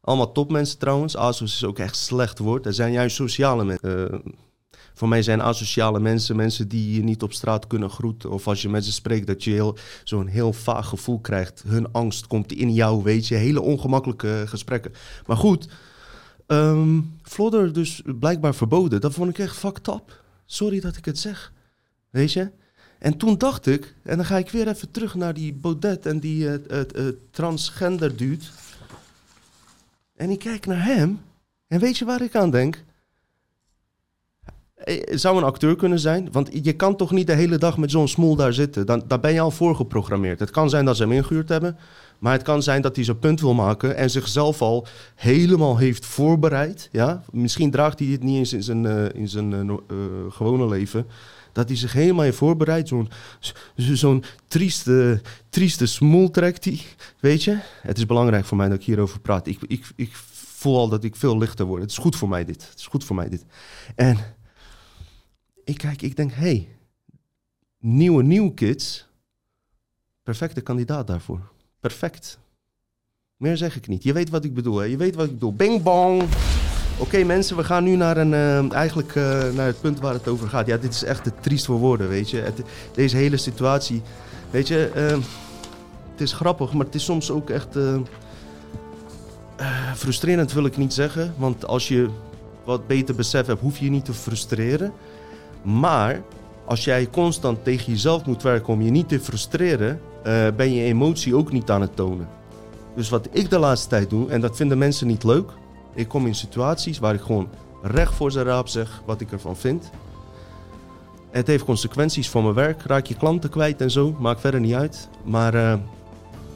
Allemaal 0.00 0.32
topmensen 0.32 0.78
trouwens. 0.78 1.16
ASO's 1.16 1.54
is 1.54 1.64
ook 1.64 1.78
echt 1.78 1.96
slecht 1.96 2.38
woord. 2.38 2.66
Er 2.66 2.74
zijn 2.74 2.92
juist 2.92 3.16
sociale 3.16 3.64
mensen. 3.64 4.10
Uh, 4.12 4.32
voor 5.00 5.08
mij 5.08 5.22
zijn 5.22 5.42
asociale 5.42 6.00
mensen 6.00 6.36
mensen 6.36 6.68
die 6.68 6.94
je 6.94 7.02
niet 7.02 7.22
op 7.22 7.32
straat 7.32 7.66
kunnen 7.66 7.90
groeten. 7.90 8.30
Of 8.30 8.48
als 8.48 8.62
je 8.62 8.68
met 8.68 8.84
ze 8.84 8.92
spreekt, 8.92 9.26
dat 9.26 9.44
je 9.44 9.74
zo'n 10.04 10.26
heel 10.26 10.52
vaag 10.52 10.88
gevoel 10.88 11.18
krijgt. 11.20 11.62
Hun 11.66 11.92
angst 11.92 12.26
komt 12.26 12.52
in 12.52 12.72
jou, 12.72 13.02
weet 13.02 13.26
je. 13.26 13.34
Hele 13.34 13.60
ongemakkelijke 13.60 14.44
gesprekken. 14.46 14.92
Maar 15.26 15.36
goed, 15.36 15.68
um, 16.46 17.18
dus 17.72 18.02
blijkbaar 18.04 18.54
verboden. 18.54 19.00
Dat 19.00 19.14
vond 19.14 19.30
ik 19.30 19.38
echt 19.38 19.56
fucked. 19.56 19.88
Sorry 20.52 20.80
dat 20.80 20.96
ik 20.96 21.04
het 21.04 21.18
zeg. 21.18 21.52
Weet 22.10 22.32
je? 22.32 22.50
En 22.98 23.16
toen 23.16 23.38
dacht 23.38 23.66
ik, 23.66 23.94
en 24.02 24.16
dan 24.16 24.26
ga 24.26 24.36
ik 24.36 24.50
weer 24.50 24.68
even 24.68 24.90
terug 24.90 25.14
naar 25.14 25.34
die 25.34 25.52
Baudet 25.52 26.06
en 26.06 26.20
die 26.20 26.44
uh, 26.44 26.80
transgender 27.30 28.16
dude. 28.16 28.44
En 30.16 30.30
ik 30.30 30.38
kijk 30.38 30.66
naar 30.66 30.84
hem. 30.84 31.20
En 31.66 31.80
weet 31.80 31.98
je 31.98 32.04
waar 32.04 32.22
ik 32.22 32.34
aan 32.34 32.50
denk? 32.50 32.84
Het 34.74 35.20
zou 35.20 35.36
een 35.36 35.44
acteur 35.44 35.76
kunnen 35.76 35.98
zijn, 35.98 36.32
want 36.32 36.48
je 36.64 36.72
kan 36.72 36.96
toch 36.96 37.10
niet 37.10 37.26
de 37.26 37.34
hele 37.34 37.58
dag 37.58 37.76
met 37.76 37.90
zo'n 37.90 38.08
smoel 38.08 38.36
daar 38.36 38.52
zitten. 38.52 38.86
Dan, 38.86 39.02
daar 39.06 39.20
ben 39.20 39.32
je 39.32 39.40
al 39.40 39.50
voor 39.50 39.76
geprogrammeerd. 39.76 40.38
Het 40.38 40.50
kan 40.50 40.70
zijn 40.70 40.84
dat 40.84 40.96
ze 40.96 41.02
hem 41.02 41.12
ingehuurd 41.12 41.48
hebben, 41.48 41.76
maar 42.20 42.32
het 42.32 42.42
kan 42.42 42.62
zijn 42.62 42.82
dat 42.82 42.96
hij 42.96 43.04
zijn 43.04 43.18
punt 43.18 43.40
wil 43.40 43.54
maken 43.54 43.96
en 43.96 44.10
zichzelf 44.10 44.62
al 44.62 44.86
helemaal 45.14 45.78
heeft 45.78 46.06
voorbereid. 46.06 46.88
Ja? 46.92 47.24
Misschien 47.32 47.70
draagt 47.70 47.98
hij 47.98 48.08
dit 48.08 48.22
niet 48.22 48.36
eens 48.36 48.52
in 48.52 48.62
zijn, 48.62 48.84
uh, 48.84 49.04
in 49.14 49.28
zijn 49.28 49.52
uh, 49.52 49.60
uh, 49.60 49.76
gewone 50.28 50.68
leven. 50.68 51.06
Dat 51.52 51.68
hij 51.68 51.76
zich 51.76 51.92
helemaal 51.92 52.24
heeft 52.24 52.36
voorbereid. 52.36 52.88
Zo'n 52.88 53.10
zo'n 53.76 54.24
trieste, 54.46 55.20
trieste 55.48 55.86
smoel 55.86 56.30
trekt 56.30 56.64
hij. 56.64 56.80
Weet 57.20 57.44
je? 57.44 57.58
Het 57.82 57.98
is 57.98 58.06
belangrijk 58.06 58.44
voor 58.44 58.56
mij 58.56 58.68
dat 58.68 58.78
ik 58.78 58.84
hierover 58.84 59.20
praat. 59.20 59.46
Ik, 59.46 59.58
ik, 59.66 59.86
ik 59.96 60.10
voel 60.32 60.78
al 60.78 60.88
dat 60.88 61.04
ik 61.04 61.16
veel 61.16 61.38
lichter 61.38 61.66
word. 61.66 61.80
Het 61.82 61.90
is 61.90 61.98
goed 61.98 62.16
voor 62.16 62.28
mij 62.28 62.44
dit. 62.44 62.68
Het 62.68 62.78
is 62.78 62.86
goed 62.86 63.04
voor 63.04 63.16
mij 63.16 63.28
dit. 63.28 63.44
En 63.94 64.18
ik 65.64 65.78
kijk, 65.78 66.02
ik 66.02 66.16
denk, 66.16 66.32
hé, 66.32 66.40
hey, 66.40 66.68
nieuwe 67.78 68.22
nieuw 68.22 68.50
kids, 68.50 69.06
perfecte 70.22 70.60
kandidaat 70.60 71.06
daarvoor. 71.06 71.50
Perfect. 71.80 72.38
Meer 73.36 73.56
zeg 73.56 73.76
ik 73.76 73.88
niet. 73.88 74.02
Je 74.02 74.12
weet 74.12 74.30
wat 74.30 74.44
ik 74.44 74.54
bedoel. 74.54 74.78
Hè? 74.78 74.84
Je 74.84 74.96
weet 74.96 75.14
wat 75.14 75.24
ik 75.24 75.32
bedoel. 75.32 75.54
Bing 75.54 75.82
bong. 75.82 76.22
Oké 76.98 77.24
mensen, 77.24 77.56
we 77.56 77.64
gaan 77.64 77.84
nu 77.84 77.96
naar, 77.96 78.16
een, 78.16 78.32
uh, 78.32 78.72
eigenlijk, 78.72 79.14
uh, 79.14 79.50
naar 79.52 79.66
het 79.66 79.80
punt 79.80 80.00
waar 80.00 80.12
het 80.12 80.28
over 80.28 80.48
gaat. 80.48 80.66
Ja, 80.66 80.76
dit 80.76 80.92
is 80.92 81.04
echt 81.04 81.24
te 81.24 81.32
triest 81.40 81.64
voor 81.64 81.78
woorden, 81.78 82.08
weet 82.08 82.30
je. 82.30 82.36
Het, 82.36 82.62
deze 82.94 83.16
hele 83.16 83.36
situatie, 83.36 84.02
weet 84.50 84.68
je, 84.68 84.90
uh, 84.96 85.02
het 86.10 86.20
is 86.20 86.32
grappig, 86.32 86.72
maar 86.72 86.86
het 86.86 86.94
is 86.94 87.04
soms 87.04 87.30
ook 87.30 87.50
echt 87.50 87.76
frustrerend, 89.94 90.52
wil 90.52 90.64
ik 90.64 90.76
niet 90.76 90.92
zeggen. 90.92 91.34
Want 91.36 91.66
als 91.66 91.88
je 91.88 92.08
wat 92.64 92.86
beter 92.86 93.14
besef 93.14 93.46
hebt, 93.46 93.60
hoef 93.60 93.78
je 93.78 93.84
je 93.84 93.90
niet 93.90 94.04
te 94.04 94.14
frustreren. 94.14 94.92
Maar 95.62 96.22
als 96.64 96.84
jij 96.84 97.08
constant 97.10 97.64
tegen 97.64 97.92
jezelf 97.92 98.24
moet 98.24 98.42
werken 98.42 98.72
om 98.72 98.82
je 98.82 98.90
niet 98.90 99.08
te 99.08 99.20
frustreren, 99.20 100.00
uh, 100.26 100.46
ben 100.56 100.72
je 100.74 100.82
emotie 100.82 101.36
ook 101.36 101.52
niet 101.52 101.70
aan 101.70 101.80
het 101.80 101.96
tonen. 101.96 102.28
Dus 102.94 103.08
wat 103.08 103.28
ik 103.30 103.50
de 103.50 103.58
laatste 103.58 103.88
tijd 103.88 104.10
doe, 104.10 104.30
en 104.30 104.40
dat 104.40 104.56
vinden 104.56 104.78
mensen 104.78 105.06
niet 105.06 105.24
leuk, 105.24 105.50
ik 105.94 106.08
kom 106.08 106.26
in 106.26 106.34
situaties 106.34 106.98
waar 106.98 107.14
ik 107.14 107.20
gewoon 107.20 107.48
recht 107.82 108.14
voor 108.14 108.30
zijn 108.30 108.46
raap 108.46 108.68
zeg 108.68 109.02
wat 109.04 109.20
ik 109.20 109.32
ervan 109.32 109.56
vind. 109.56 109.90
Het 111.30 111.46
heeft 111.46 111.64
consequenties 111.64 112.28
voor 112.28 112.42
mijn 112.42 112.54
werk, 112.54 112.82
raak 112.82 113.06
je 113.06 113.14
klanten 113.14 113.50
kwijt 113.50 113.80
en 113.80 113.90
zo, 113.90 114.16
maakt 114.18 114.40
verder 114.40 114.60
niet 114.60 114.74
uit. 114.74 115.08
Maar 115.24 115.54
uh, 115.54 115.74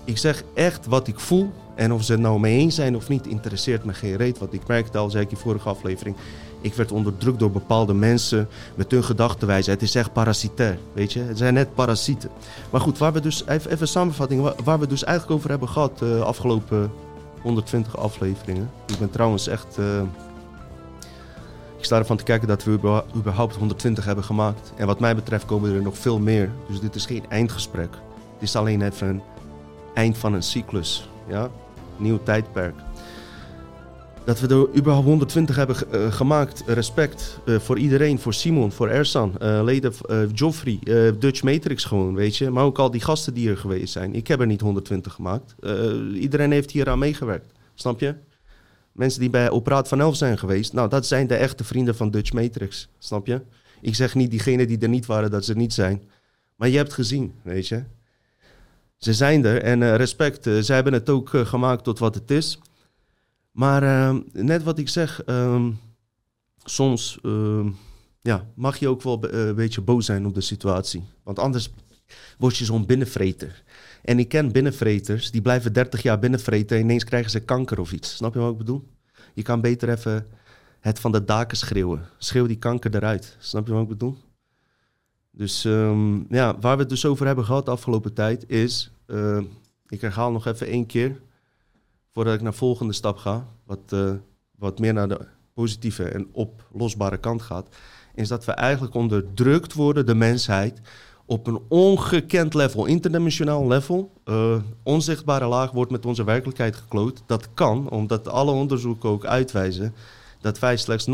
ik 0.05 0.19
zeg 0.19 0.45
echt 0.55 0.87
wat 0.87 1.07
ik 1.07 1.21
voel 1.21 1.53
en 1.75 1.93
of 1.93 2.05
ze 2.05 2.13
het 2.13 2.21
nou 2.21 2.41
mee 2.41 2.59
eens 2.59 2.75
zijn 2.75 2.97
of 2.97 3.09
niet, 3.09 3.27
interesseert 3.27 3.85
me 3.85 3.93
geen 3.93 4.17
reet. 4.17 4.39
Want 4.39 4.53
ik 4.53 4.67
merkte 4.67 4.99
al, 4.99 5.11
zei 5.11 5.25
ik 5.25 5.31
in 5.31 5.37
vorige 5.37 5.69
aflevering, 5.69 6.17
ik 6.65 6.75
werd 6.75 6.93
onderdrukt 6.93 7.39
door 7.39 7.51
bepaalde 7.51 7.95
mensen 7.95 8.49
met 8.75 8.91
hun 8.91 9.05
gedachtenwijze. 9.05 9.71
Het 9.71 9.83
is 9.83 9.95
echt 9.95 10.13
parasitair, 10.13 10.79
weet 10.93 11.13
je. 11.13 11.21
Het 11.21 11.39
zijn 11.39 11.55
net 11.55 11.75
parasieten. 11.75 12.31
Maar 12.71 12.81
goed, 12.81 12.99
waar 12.99 13.13
we 13.13 13.21
dus, 13.21 13.47
even, 13.47 13.71
even 13.71 13.89
samenvatting, 13.89 14.53
waar, 14.65 14.79
we 14.79 14.87
dus 14.87 15.05
eigenlijk 15.05 15.39
over 15.39 15.51
hebben 15.51 15.69
gehad 15.69 15.99
de 15.99 16.17
uh, 16.19 16.21
afgelopen 16.21 16.91
120 17.41 17.97
afleveringen. 17.97 18.71
Ik 18.87 18.99
ben 18.99 19.11
trouwens 19.11 19.47
echt... 19.47 19.79
Ik 19.79 21.85
ik 21.85 21.91
sta 21.91 21.99
ervan 21.99 22.17
te 22.17 22.25
kijken 22.25 22.49
dat 22.49 22.65
we 22.65 23.03
überhaupt 23.17 23.57
120 23.57 24.05
hebben 24.05 24.25
gemaakt. 24.25 24.73
En 24.77 24.87
wat 24.87 25.01
mij 25.01 25.15
betreft 25.15 25.45
komen 25.45 25.75
er 25.75 25.83
nog 25.83 25.99
veel 25.99 26.19
meer. 26.19 26.51
Dus 26.69 26.81
dit 26.81 26.95
is 26.95 27.07
geen 27.07 27.25
eindgesprek. 27.29 27.91
Het 28.33 28.43
is 28.43 28.57
alleen 28.57 28.83
even 28.83 29.09
een 29.09 29.23
eind 29.95 30.19
van 30.19 30.33
een 30.33 30.43
cyclus. 30.43 31.09
Ja? 31.29 31.51
Nieuw 31.97 32.23
tijdperk. 32.23 32.75
Dat 34.25 34.41
we 34.41 34.49
er 34.49 34.77
überhaupt 34.77 35.07
120 35.07 35.57
hebben 35.57 35.77
uh, 35.93 36.13
gemaakt. 36.13 36.63
Respect 36.67 37.39
uh, 37.45 37.59
voor 37.59 37.79
iedereen. 37.79 38.19
Voor 38.19 38.35
Simon, 38.35 38.73
voor 38.73 38.89
Ersan, 38.89 39.35
uh, 39.43 39.61
leden, 39.63 39.93
Joffrey, 40.35 40.79
Dutch 41.19 41.43
Matrix 41.43 41.85
gewoon, 41.85 42.15
weet 42.15 42.37
je. 42.37 42.51
Maar 42.51 42.65
ook 42.65 42.79
al 42.79 42.91
die 42.91 43.01
gasten 43.01 43.35
die 43.35 43.51
er 43.51 43.57
geweest 43.57 43.93
zijn. 43.93 44.15
Ik 44.15 44.27
heb 44.27 44.41
er 44.41 44.47
niet 44.47 44.61
120 44.61 45.13
gemaakt. 45.13 45.55
iedereen 46.15 46.53
heeft 46.53 46.71
hier 46.71 46.89
aan 46.89 46.99
meegewerkt. 46.99 47.53
Snap 47.75 48.01
je? 48.01 48.15
Mensen 48.93 49.21
die 49.21 49.31
bij 49.31 49.51
Operaat 49.51 49.89
van 49.89 50.01
Elf 50.01 50.17
zijn 50.17 50.39
geweest. 50.39 50.73
Nou, 50.73 50.89
dat 50.89 51.07
zijn 51.07 51.27
de 51.27 51.35
echte 51.35 51.65
vrienden 51.65 51.97
van 51.97 52.11
Dutch 52.11 52.33
Matrix. 52.33 52.89
Snap 52.99 53.27
je? 53.27 53.41
Ik 53.81 53.95
zeg 53.95 54.15
niet 54.15 54.31
diegenen 54.31 54.67
die 54.67 54.79
er 54.79 54.89
niet 54.89 55.07
waren 55.07 55.31
dat 55.31 55.45
ze 55.45 55.55
niet 55.55 55.73
zijn. 55.73 56.03
Maar 56.57 56.69
je 56.69 56.77
hebt 56.77 56.93
gezien, 56.93 57.35
weet 57.43 57.69
je. 57.69 57.83
Ze 58.97 59.13
zijn 59.13 59.45
er 59.45 59.63
en 59.63 59.97
respect. 59.97 60.45
ze 60.45 60.73
hebben 60.73 60.93
het 60.93 61.11
ook 61.11 61.31
gemaakt 61.33 61.85
tot 61.85 61.99
wat 61.99 62.15
het 62.15 62.31
is. 62.31 62.59
Maar 63.55 63.83
ehm, 63.83 64.21
net 64.33 64.63
wat 64.63 64.79
ik 64.79 64.89
zeg, 64.89 65.23
ehm, 65.25 65.71
soms 66.65 67.19
ehm, 67.23 67.71
ja, 68.21 68.47
mag 68.55 68.77
je 68.77 68.89
ook 68.89 69.03
wel 69.03 69.23
eh, 69.23 69.47
een 69.47 69.55
beetje 69.55 69.81
boos 69.81 70.07
zijn 70.07 70.27
op 70.27 70.35
de 70.35 70.41
situatie. 70.41 71.05
Want 71.23 71.39
anders 71.39 71.71
word 72.39 72.57
je 72.57 72.65
zo'n 72.65 72.87
binnenvreter. 72.87 73.63
En 74.03 74.19
ik 74.19 74.29
ken 74.29 74.53
binnenvreters, 74.53 75.31
die 75.31 75.43
blijven 75.43 75.73
30 75.73 76.03
jaar 76.03 76.19
binnenvreten 76.19 76.77
en 76.77 76.83
ineens 76.83 77.05
krijgen 77.05 77.31
ze 77.31 77.41
kanker 77.41 77.81
of 77.81 77.93
iets. 77.93 78.17
Snap 78.17 78.35
je 78.35 78.41
wat 78.41 78.53
ik 78.53 78.59
bedoel? 78.59 78.89
Je 79.35 79.43
kan 79.43 79.61
beter 79.61 79.89
even 79.89 80.27
het 80.81 80.99
van 80.99 81.13
de 81.13 81.25
daken 81.25 81.57
schreeuwen. 81.57 82.07
Schreeuw 82.19 82.47
die 82.47 82.59
kanker 82.59 82.95
eruit. 82.95 83.37
Snap 83.39 83.67
je 83.67 83.73
wat 83.73 83.83
ik 83.83 83.89
bedoel? 83.89 84.17
Dus 85.31 85.63
ja, 86.29 86.59
waar 86.61 86.77
we 86.77 86.81
het 86.81 86.89
dus 86.89 87.07
over 87.07 87.27
hebben 87.27 87.45
gehad 87.45 87.65
de 87.65 87.71
afgelopen 87.71 88.15
tijd 88.15 88.49
is... 88.49 88.91
ik 89.87 90.01
herhaal 90.01 90.33
nog 90.33 90.47
even 90.47 90.67
één 90.67 90.87
keer 90.87 91.21
voordat 92.15 92.35
ik 92.35 92.43
naar 92.43 92.51
de 92.51 92.59
volgende 92.59 92.93
stap 92.93 93.17
ga, 93.17 93.47
wat, 93.65 93.79
uh, 93.95 94.11
wat 94.59 94.79
meer 94.79 94.93
naar 94.93 95.09
de 95.09 95.27
positieve 95.55 96.05
en 96.05 96.29
oplosbare 96.33 97.17
kant 97.17 97.43
gaat, 97.43 97.69
is 98.15 98.29
dat 98.29 98.45
we 98.45 98.53
eigenlijk 98.53 98.95
onderdrukt 98.95 99.73
worden, 99.73 100.07
de 100.07 100.15
mensheid, 100.15 100.81
op 101.27 101.47
een 101.47 101.61
ongekend 101.69 102.55
level, 102.55 102.85
interdimensionaal 102.85 103.67
level. 103.67 104.13
Uh, 104.25 104.57
onzichtbare 104.83 105.47
laag 105.47 105.71
wordt 105.71 105.91
met 105.91 106.07
onze 106.07 106.25
werkelijkheid 106.25 106.77
gekloot. 106.77 107.23
Dat 107.27 107.49
kan, 107.55 107.91
omdat 107.91 108.29
alle 108.29 108.51
onderzoeken 108.51 109.09
ook 109.09 109.25
uitwijzen 109.25 109.95
dat 110.41 110.59
wij 110.59 110.77
slechts 110.77 111.07
0,00 111.07 111.13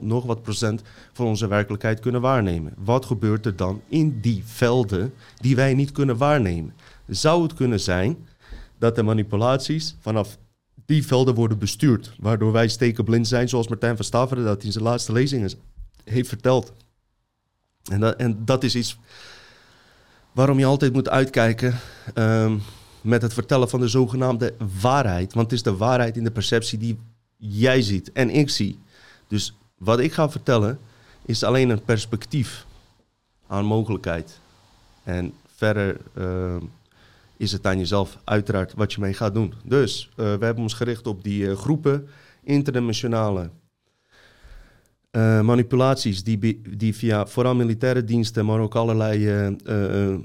nog 0.00 0.24
wat 0.24 0.42
procent 0.42 0.82
van 1.12 1.26
onze 1.26 1.48
werkelijkheid 1.48 2.00
kunnen 2.00 2.20
waarnemen. 2.20 2.74
Wat 2.84 3.04
gebeurt 3.04 3.46
er 3.46 3.56
dan 3.56 3.80
in 3.88 4.20
die 4.20 4.42
velden 4.44 5.14
die 5.40 5.56
wij 5.56 5.74
niet 5.74 5.92
kunnen 5.92 6.16
waarnemen? 6.16 6.74
Zou 7.06 7.42
het 7.42 7.54
kunnen 7.54 7.80
zijn 7.80 8.27
dat 8.78 8.94
de 8.94 9.02
manipulaties 9.02 9.96
vanaf 10.00 10.38
die 10.86 11.06
velden 11.06 11.34
worden 11.34 11.58
bestuurd. 11.58 12.12
Waardoor 12.18 12.52
wij 12.52 12.68
stekenblind 12.68 13.28
zijn, 13.28 13.48
zoals 13.48 13.68
Martijn 13.68 13.96
van 13.96 14.04
Staveren 14.04 14.44
dat 14.44 14.62
in 14.62 14.72
zijn 14.72 14.84
laatste 14.84 15.12
lezingen 15.12 15.50
heeft 16.04 16.28
verteld. 16.28 16.72
En 17.90 18.00
dat, 18.00 18.16
en 18.16 18.44
dat 18.44 18.64
is 18.64 18.74
iets 18.74 18.98
waarom 20.32 20.58
je 20.58 20.64
altijd 20.64 20.92
moet 20.92 21.08
uitkijken 21.08 21.78
um, 22.14 22.62
met 23.00 23.22
het 23.22 23.34
vertellen 23.34 23.68
van 23.68 23.80
de 23.80 23.88
zogenaamde 23.88 24.54
waarheid. 24.80 25.32
Want 25.34 25.50
het 25.50 25.54
is 25.54 25.62
de 25.62 25.76
waarheid 25.76 26.16
in 26.16 26.24
de 26.24 26.30
perceptie 26.30 26.78
die 26.78 26.98
jij 27.36 27.82
ziet 27.82 28.12
en 28.12 28.30
ik 28.30 28.50
zie. 28.50 28.78
Dus 29.28 29.56
wat 29.78 29.98
ik 29.98 30.12
ga 30.12 30.30
vertellen 30.30 30.78
is 31.24 31.42
alleen 31.42 31.70
een 31.70 31.84
perspectief 31.84 32.66
aan 33.46 33.64
mogelijkheid. 33.64 34.40
En 35.02 35.32
verder 35.56 35.96
uh, 36.18 36.56
is 37.38 37.52
het 37.52 37.66
aan 37.66 37.78
jezelf 37.78 38.18
uiteraard 38.24 38.74
wat 38.74 38.92
je 38.92 39.00
mee 39.00 39.14
gaat 39.14 39.34
doen. 39.34 39.54
Dus 39.64 40.10
uh, 40.10 40.16
we 40.16 40.44
hebben 40.44 40.62
ons 40.62 40.74
gericht 40.74 41.06
op 41.06 41.24
die 41.24 41.42
uh, 41.42 41.56
groepen, 41.56 42.08
interdimensionale 42.42 43.50
uh, 45.12 45.40
manipulaties 45.40 46.22
die, 46.22 46.60
die 46.76 46.94
via 46.94 47.26
vooral 47.26 47.54
militaire 47.54 48.04
diensten, 48.04 48.44
maar 48.44 48.60
ook 48.60 48.74
allerlei 48.74 49.56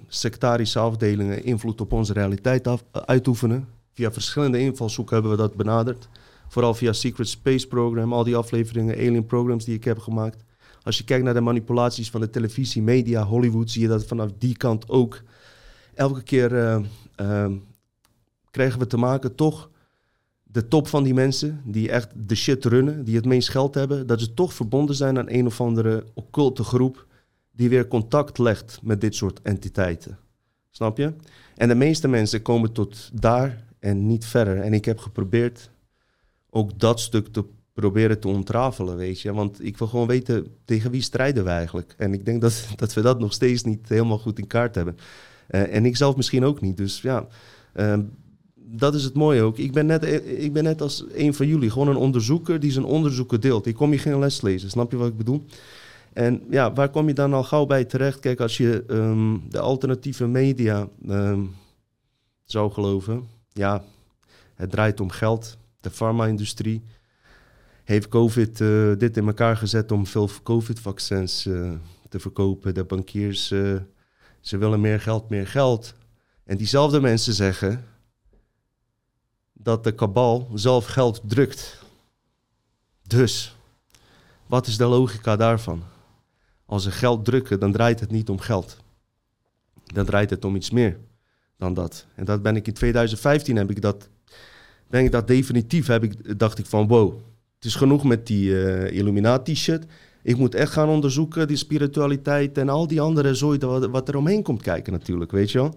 sectarische 0.07 0.79
afdelingen 0.79 1.43
invloed 1.43 1.81
op 1.81 1.91
onze 1.91 2.13
realiteit 2.13 2.67
af, 2.67 2.83
uitoefenen. 2.91 3.67
Via 3.93 4.11
verschillende 4.11 4.59
invalshoeken 4.59 5.13
hebben 5.13 5.31
we 5.31 5.37
dat 5.37 5.55
benaderd. 5.55 6.07
Vooral 6.47 6.73
via 6.73 6.93
Secret 6.93 7.27
Space 7.27 7.67
Program, 7.67 8.13
al 8.13 8.23
die 8.23 8.35
afleveringen, 8.35 8.95
alien 8.95 9.25
programs 9.25 9.65
die 9.65 9.75
ik 9.75 9.83
heb 9.83 9.99
gemaakt. 9.99 10.43
Als 10.83 10.97
je 10.97 11.03
kijkt 11.03 11.23
naar 11.23 11.33
de 11.33 11.41
manipulaties 11.41 12.09
van 12.09 12.21
de 12.21 12.29
televisie, 12.29 12.81
media, 12.81 13.23
Hollywood, 13.23 13.71
zie 13.71 13.81
je 13.81 13.87
dat 13.87 14.05
vanaf 14.05 14.29
die 14.37 14.57
kant 14.57 14.89
ook 14.89 15.21
elke 15.95 16.23
keer 16.23 16.51
uh, 17.21 17.45
krijgen 18.51 18.79
we 18.79 18.87
te 18.87 18.97
maken 18.97 19.35
toch 19.35 19.69
de 20.43 20.67
top 20.67 20.87
van 20.87 21.03
die 21.03 21.13
mensen 21.13 21.61
die 21.65 21.89
echt 21.89 22.09
de 22.27 22.35
shit 22.35 22.65
runnen, 22.65 23.03
die 23.03 23.15
het 23.15 23.25
meest 23.25 23.49
geld 23.49 23.75
hebben, 23.75 24.07
dat 24.07 24.19
ze 24.19 24.33
toch 24.33 24.53
verbonden 24.53 24.95
zijn 24.95 25.17
aan 25.17 25.29
een 25.29 25.45
of 25.45 25.61
andere 25.61 26.05
occulte 26.13 26.63
groep 26.63 27.07
die 27.51 27.69
weer 27.69 27.87
contact 27.87 28.37
legt 28.37 28.79
met 28.81 29.01
dit 29.01 29.15
soort 29.15 29.41
entiteiten. 29.41 30.17
Snap 30.69 30.97
je? 30.97 31.13
En 31.55 31.67
de 31.67 31.75
meeste 31.75 32.07
mensen 32.07 32.41
komen 32.41 32.71
tot 32.71 33.09
daar 33.13 33.65
en 33.79 34.07
niet 34.07 34.25
verder. 34.25 34.61
En 34.61 34.73
ik 34.73 34.85
heb 34.85 34.99
geprobeerd 34.99 35.69
ook 36.49 36.79
dat 36.79 36.99
stuk 36.99 37.27
te 37.27 37.45
proberen 37.73 38.19
te 38.19 38.27
ontrafelen, 38.27 38.95
weet 38.95 39.21
je. 39.21 39.33
Want 39.33 39.65
ik 39.65 39.77
wil 39.77 39.87
gewoon 39.87 40.07
weten 40.07 40.47
tegen 40.65 40.91
wie 40.91 41.01
strijden 41.01 41.43
we 41.43 41.49
eigenlijk. 41.49 41.93
En 41.97 42.13
ik 42.13 42.25
denk 42.25 42.41
dat, 42.41 42.67
dat 42.75 42.93
we 42.93 43.01
dat 43.01 43.19
nog 43.19 43.33
steeds 43.33 43.63
niet 43.63 43.89
helemaal 43.89 44.19
goed 44.19 44.39
in 44.39 44.47
kaart 44.47 44.75
hebben. 44.75 44.97
Uh, 45.49 45.75
en 45.75 45.85
ik 45.85 45.97
zelf 45.97 46.15
misschien 46.15 46.43
ook 46.43 46.61
niet. 46.61 46.77
Dus 46.77 47.01
ja, 47.01 47.27
uh, 47.75 47.97
dat 48.55 48.95
is 48.95 49.03
het 49.03 49.13
mooie 49.13 49.41
ook. 49.41 49.57
Ik 49.57 49.71
ben, 49.71 49.85
net, 49.85 50.03
ik 50.25 50.53
ben 50.53 50.63
net 50.63 50.81
als 50.81 51.05
een 51.13 51.33
van 51.33 51.47
jullie, 51.47 51.69
gewoon 51.69 51.87
een 51.87 51.95
onderzoeker 51.95 52.59
die 52.59 52.71
zijn 52.71 52.85
onderzoeken 52.85 53.41
deelt. 53.41 53.65
Ik 53.65 53.75
kom 53.75 53.91
je 53.91 53.97
geen 53.97 54.19
les 54.19 54.41
lezen, 54.41 54.69
snap 54.69 54.91
je 54.91 54.97
wat 54.97 55.07
ik 55.07 55.17
bedoel? 55.17 55.43
En 56.13 56.41
ja, 56.49 56.73
waar 56.73 56.89
kom 56.89 57.07
je 57.07 57.13
dan 57.13 57.33
al 57.33 57.43
gauw 57.43 57.65
bij 57.65 57.85
terecht? 57.85 58.19
Kijk, 58.19 58.39
als 58.39 58.57
je 58.57 58.83
um, 58.87 59.43
de 59.49 59.59
alternatieve 59.59 60.27
media 60.27 60.87
um, 61.09 61.55
zou 62.45 62.71
geloven, 62.71 63.27
ja, 63.51 63.83
het 64.55 64.71
draait 64.71 64.99
om 64.99 65.09
geld. 65.09 65.57
De 65.79 65.89
farma-industrie 65.89 66.81
heeft 67.83 68.07
COVID 68.07 68.59
uh, 68.59 68.91
dit 68.97 69.17
in 69.17 69.27
elkaar 69.27 69.57
gezet 69.57 69.91
om 69.91 70.05
veel 70.05 70.29
COVID-vaccins 70.43 71.41
te 72.09 72.19
verkopen. 72.19 72.73
De 72.73 72.83
bankiers 72.83 73.53
ze 74.43 74.57
willen 74.57 74.81
meer 74.81 75.01
geld, 75.01 75.29
meer 75.29 75.47
geld. 75.47 75.93
En 76.43 76.57
diezelfde 76.57 77.01
mensen 77.01 77.33
zeggen 77.33 77.85
dat 79.53 79.83
de 79.83 79.91
kabal 79.91 80.49
zelf 80.53 80.85
geld 80.85 81.21
drukt. 81.25 81.83
Dus, 83.07 83.55
wat 84.45 84.67
is 84.67 84.77
de 84.77 84.85
logica 84.85 85.35
daarvan? 85.35 85.83
Als 86.65 86.83
ze 86.83 86.91
geld 86.91 87.25
drukken, 87.25 87.59
dan 87.59 87.71
draait 87.71 87.99
het 87.99 88.11
niet 88.11 88.29
om 88.29 88.39
geld. 88.39 88.77
Dan 89.83 90.05
draait 90.05 90.29
het 90.29 90.45
om 90.45 90.55
iets 90.55 90.69
meer 90.69 90.97
dan 91.57 91.73
dat. 91.73 92.05
En 92.15 92.25
dat 92.25 92.41
ben 92.41 92.55
ik 92.55 92.67
in 92.67 92.73
2015 92.73 93.55
heb 93.55 93.69
ik 93.69 93.81
dat, 93.81 94.09
ben 94.87 95.03
ik 95.03 95.11
dat 95.11 95.27
definitief, 95.27 95.87
heb 95.87 96.03
ik, 96.03 96.39
dacht 96.39 96.59
ik 96.59 96.65
van 96.65 96.87
wow, 96.87 97.19
het 97.55 97.65
is 97.65 97.75
genoeg 97.75 98.03
met 98.03 98.27
die 98.27 98.49
uh, 98.49 98.91
Illuminati 98.91 99.55
shit. 99.55 99.85
Ik 100.23 100.37
moet 100.37 100.55
echt 100.55 100.71
gaan 100.71 100.89
onderzoeken, 100.89 101.47
die 101.47 101.57
spiritualiteit 101.57 102.57
en 102.57 102.69
al 102.69 102.87
die 102.87 103.01
andere 103.01 103.33
zooi 103.33 103.59
wat, 103.59 104.07
er 104.07 104.17
omheen 104.17 104.43
komt 104.43 104.61
kijken 104.61 104.93
natuurlijk, 104.93 105.31
weet 105.31 105.51
je 105.51 105.57
wel. 105.57 105.75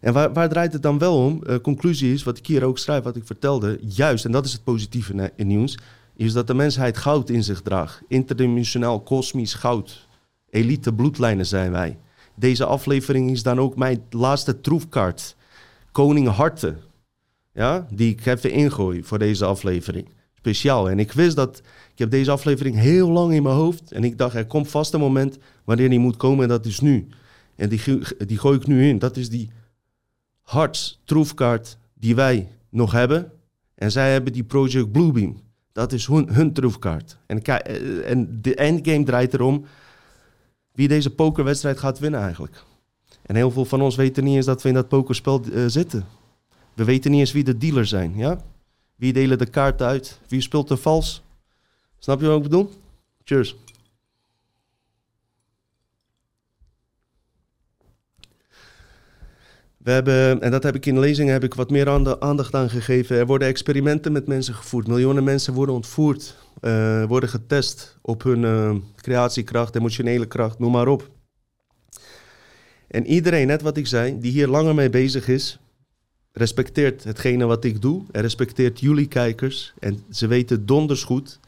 En 0.00 0.12
waar, 0.12 0.32
waar 0.32 0.48
draait 0.48 0.72
het 0.72 0.82
dan 0.82 0.98
wel 0.98 1.24
om? 1.24 1.42
Uh, 1.46 1.56
conclusie 1.56 2.12
is, 2.12 2.22
wat 2.22 2.38
ik 2.38 2.46
hier 2.46 2.64
ook 2.64 2.78
schrijf, 2.78 3.02
wat 3.04 3.16
ik 3.16 3.26
vertelde, 3.26 3.78
juist, 3.80 4.24
en 4.24 4.32
dat 4.32 4.44
is 4.44 4.52
het 4.52 4.64
positieve 4.64 5.32
nieuws, 5.36 5.78
is 6.16 6.32
dat 6.32 6.46
de 6.46 6.54
mensheid 6.54 6.96
goud 6.96 7.30
in 7.30 7.44
zich 7.44 7.62
draagt. 7.62 8.02
Interdimensionaal, 8.08 9.00
kosmisch 9.00 9.54
goud. 9.54 10.08
Elite 10.50 10.92
bloedlijnen 10.92 11.46
zijn 11.46 11.72
wij. 11.72 11.98
Deze 12.34 12.64
aflevering 12.64 13.30
is 13.30 13.42
dan 13.42 13.60
ook 13.60 13.76
mijn 13.76 14.02
laatste 14.10 14.60
troefkaart. 14.60 15.36
Koning 15.92 16.28
Harten. 16.28 16.78
Ja, 17.52 17.86
die 17.90 18.10
ik 18.12 18.26
even 18.26 18.50
ingooi 18.50 19.04
voor 19.04 19.18
deze 19.18 19.44
aflevering. 19.44 20.08
Speciaal. 20.34 20.90
En 20.90 20.98
ik 20.98 21.12
wist 21.12 21.36
dat 21.36 21.62
ik 21.96 22.02
heb 22.02 22.10
deze 22.10 22.30
aflevering 22.30 22.74
heel 22.74 23.08
lang 23.08 23.32
in 23.32 23.42
mijn 23.42 23.54
hoofd. 23.54 23.92
En 23.92 24.04
ik 24.04 24.18
dacht, 24.18 24.34
er 24.34 24.46
komt 24.46 24.68
vast 24.68 24.92
een 24.92 25.00
moment 25.00 25.38
wanneer 25.64 25.88
die 25.88 25.98
moet 25.98 26.16
komen 26.16 26.42
en 26.42 26.48
dat 26.48 26.66
is 26.66 26.80
nu. 26.80 27.08
En 27.54 27.68
die, 27.68 27.80
die 28.26 28.38
gooi 28.38 28.58
ik 28.58 28.66
nu 28.66 28.88
in. 28.88 28.98
Dat 28.98 29.16
is 29.16 29.28
die 29.28 29.50
hartstroefkaart 30.42 31.78
die 31.94 32.14
wij 32.14 32.48
nog 32.70 32.92
hebben. 32.92 33.32
En 33.74 33.90
zij 33.90 34.12
hebben 34.12 34.32
die 34.32 34.44
Project 34.44 34.92
Bluebeam. 34.92 35.40
Dat 35.72 35.92
is 35.92 36.06
hun, 36.06 36.28
hun 36.32 36.52
troefkaart. 36.52 37.16
En, 37.26 37.42
eh, 37.42 38.10
en 38.10 38.38
de 38.42 38.54
endgame 38.54 39.04
draait 39.04 39.34
erom 39.34 39.64
wie 40.72 40.88
deze 40.88 41.10
pokerwedstrijd 41.10 41.78
gaat 41.78 41.98
winnen 41.98 42.20
eigenlijk. 42.20 42.64
En 43.22 43.36
heel 43.36 43.50
veel 43.50 43.64
van 43.64 43.82
ons 43.82 43.96
weten 43.96 44.24
niet 44.24 44.36
eens 44.36 44.46
dat 44.46 44.62
we 44.62 44.68
in 44.68 44.74
dat 44.74 44.88
pokerspel 44.88 45.42
uh, 45.46 45.64
zitten. 45.66 46.04
We 46.74 46.84
weten 46.84 47.10
niet 47.10 47.20
eens 47.20 47.32
wie 47.32 47.44
de 47.44 47.58
dealers 47.58 47.88
zijn, 47.88 48.16
ja? 48.16 48.40
Wie 48.96 49.12
delen 49.12 49.38
de 49.38 49.46
kaart 49.46 49.82
uit? 49.82 50.20
Wie 50.28 50.40
speelt 50.40 50.70
er 50.70 50.76
vals? 50.76 51.24
Snap 52.06 52.20
je 52.20 52.26
wat 52.26 52.36
ik 52.36 52.42
bedoel? 52.42 52.70
Cheers. 53.24 53.56
We 59.76 59.90
hebben, 59.90 60.40
en 60.40 60.50
dat 60.50 60.62
heb 60.62 60.74
ik 60.74 60.86
in 60.86 60.94
de 60.94 61.00
lezing 61.00 61.28
heb 61.28 61.44
ik 61.44 61.54
wat 61.54 61.70
meer 61.70 62.18
aandacht 62.18 62.54
aan 62.54 62.70
gegeven. 62.70 63.16
Er 63.16 63.26
worden 63.26 63.48
experimenten 63.48 64.12
met 64.12 64.26
mensen 64.26 64.54
gevoerd. 64.54 64.86
Miljoenen 64.86 65.24
mensen 65.24 65.54
worden 65.54 65.74
ontvoerd, 65.74 66.36
uh, 66.60 67.04
worden 67.04 67.28
getest 67.28 67.98
op 68.02 68.22
hun 68.22 68.42
uh, 68.42 68.74
creatiekracht, 68.96 69.76
emotionele 69.76 70.26
kracht, 70.26 70.58
noem 70.58 70.72
maar 70.72 70.88
op. 70.88 71.10
En 72.88 73.06
iedereen, 73.06 73.46
net 73.46 73.62
wat 73.62 73.76
ik 73.76 73.86
zei, 73.86 74.20
die 74.20 74.32
hier 74.32 74.48
langer 74.48 74.74
mee 74.74 74.90
bezig 74.90 75.28
is, 75.28 75.58
respecteert 76.32 77.04
hetgene 77.04 77.44
wat 77.44 77.64
ik 77.64 77.82
doe. 77.82 78.04
En 78.12 78.22
respecteert 78.22 78.80
jullie 78.80 79.08
kijkers. 79.08 79.74
En 79.78 80.04
ze 80.10 80.26
weten 80.26 80.66
donders 80.66 81.04
goed 81.04 81.38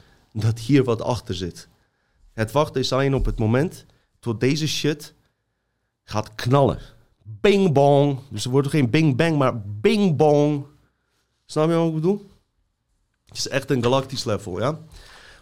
dat 0.40 0.58
hier 0.58 0.84
wat 0.84 1.02
achter 1.02 1.34
zit. 1.34 1.68
Het 2.32 2.52
wachten 2.52 2.80
is 2.80 2.92
alleen 2.92 3.14
op 3.14 3.24
het 3.24 3.38
moment 3.38 3.86
tot 4.20 4.40
deze 4.40 4.68
shit 4.68 5.14
gaat 6.04 6.34
knallen. 6.34 6.78
Bing 7.22 7.72
bong. 7.72 8.18
Dus 8.30 8.44
er 8.44 8.50
wordt 8.50 8.68
geen 8.68 8.90
bing 8.90 9.16
bang, 9.16 9.38
maar 9.38 9.60
bing 9.62 10.16
bong. 10.16 10.66
Snap 11.46 11.68
je 11.68 11.74
wat 11.74 11.88
ik 11.88 11.94
bedoel? 11.94 12.30
Het 13.26 13.36
is 13.36 13.48
echt 13.48 13.70
een 13.70 13.82
galactisch 13.82 14.24
level, 14.24 14.60
ja? 14.60 14.80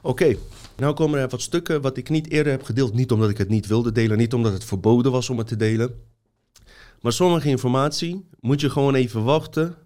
Oké, 0.02 0.36
nou 0.76 0.94
komen 0.94 1.20
er 1.20 1.28
wat 1.28 1.40
stukken 1.40 1.80
wat 1.80 1.96
ik 1.96 2.08
niet 2.08 2.30
eerder 2.30 2.52
heb 2.52 2.62
gedeeld. 2.62 2.94
Niet 2.94 3.12
omdat 3.12 3.30
ik 3.30 3.38
het 3.38 3.48
niet 3.48 3.66
wilde 3.66 3.92
delen, 3.92 4.18
niet 4.18 4.34
omdat 4.34 4.52
het 4.52 4.64
verboden 4.64 5.12
was 5.12 5.30
om 5.30 5.38
het 5.38 5.46
te 5.46 5.56
delen. 5.56 6.02
Maar 7.00 7.12
sommige 7.12 7.48
informatie 7.48 8.28
moet 8.40 8.60
je 8.60 8.70
gewoon 8.70 8.94
even 8.94 9.24
wachten. 9.24 9.76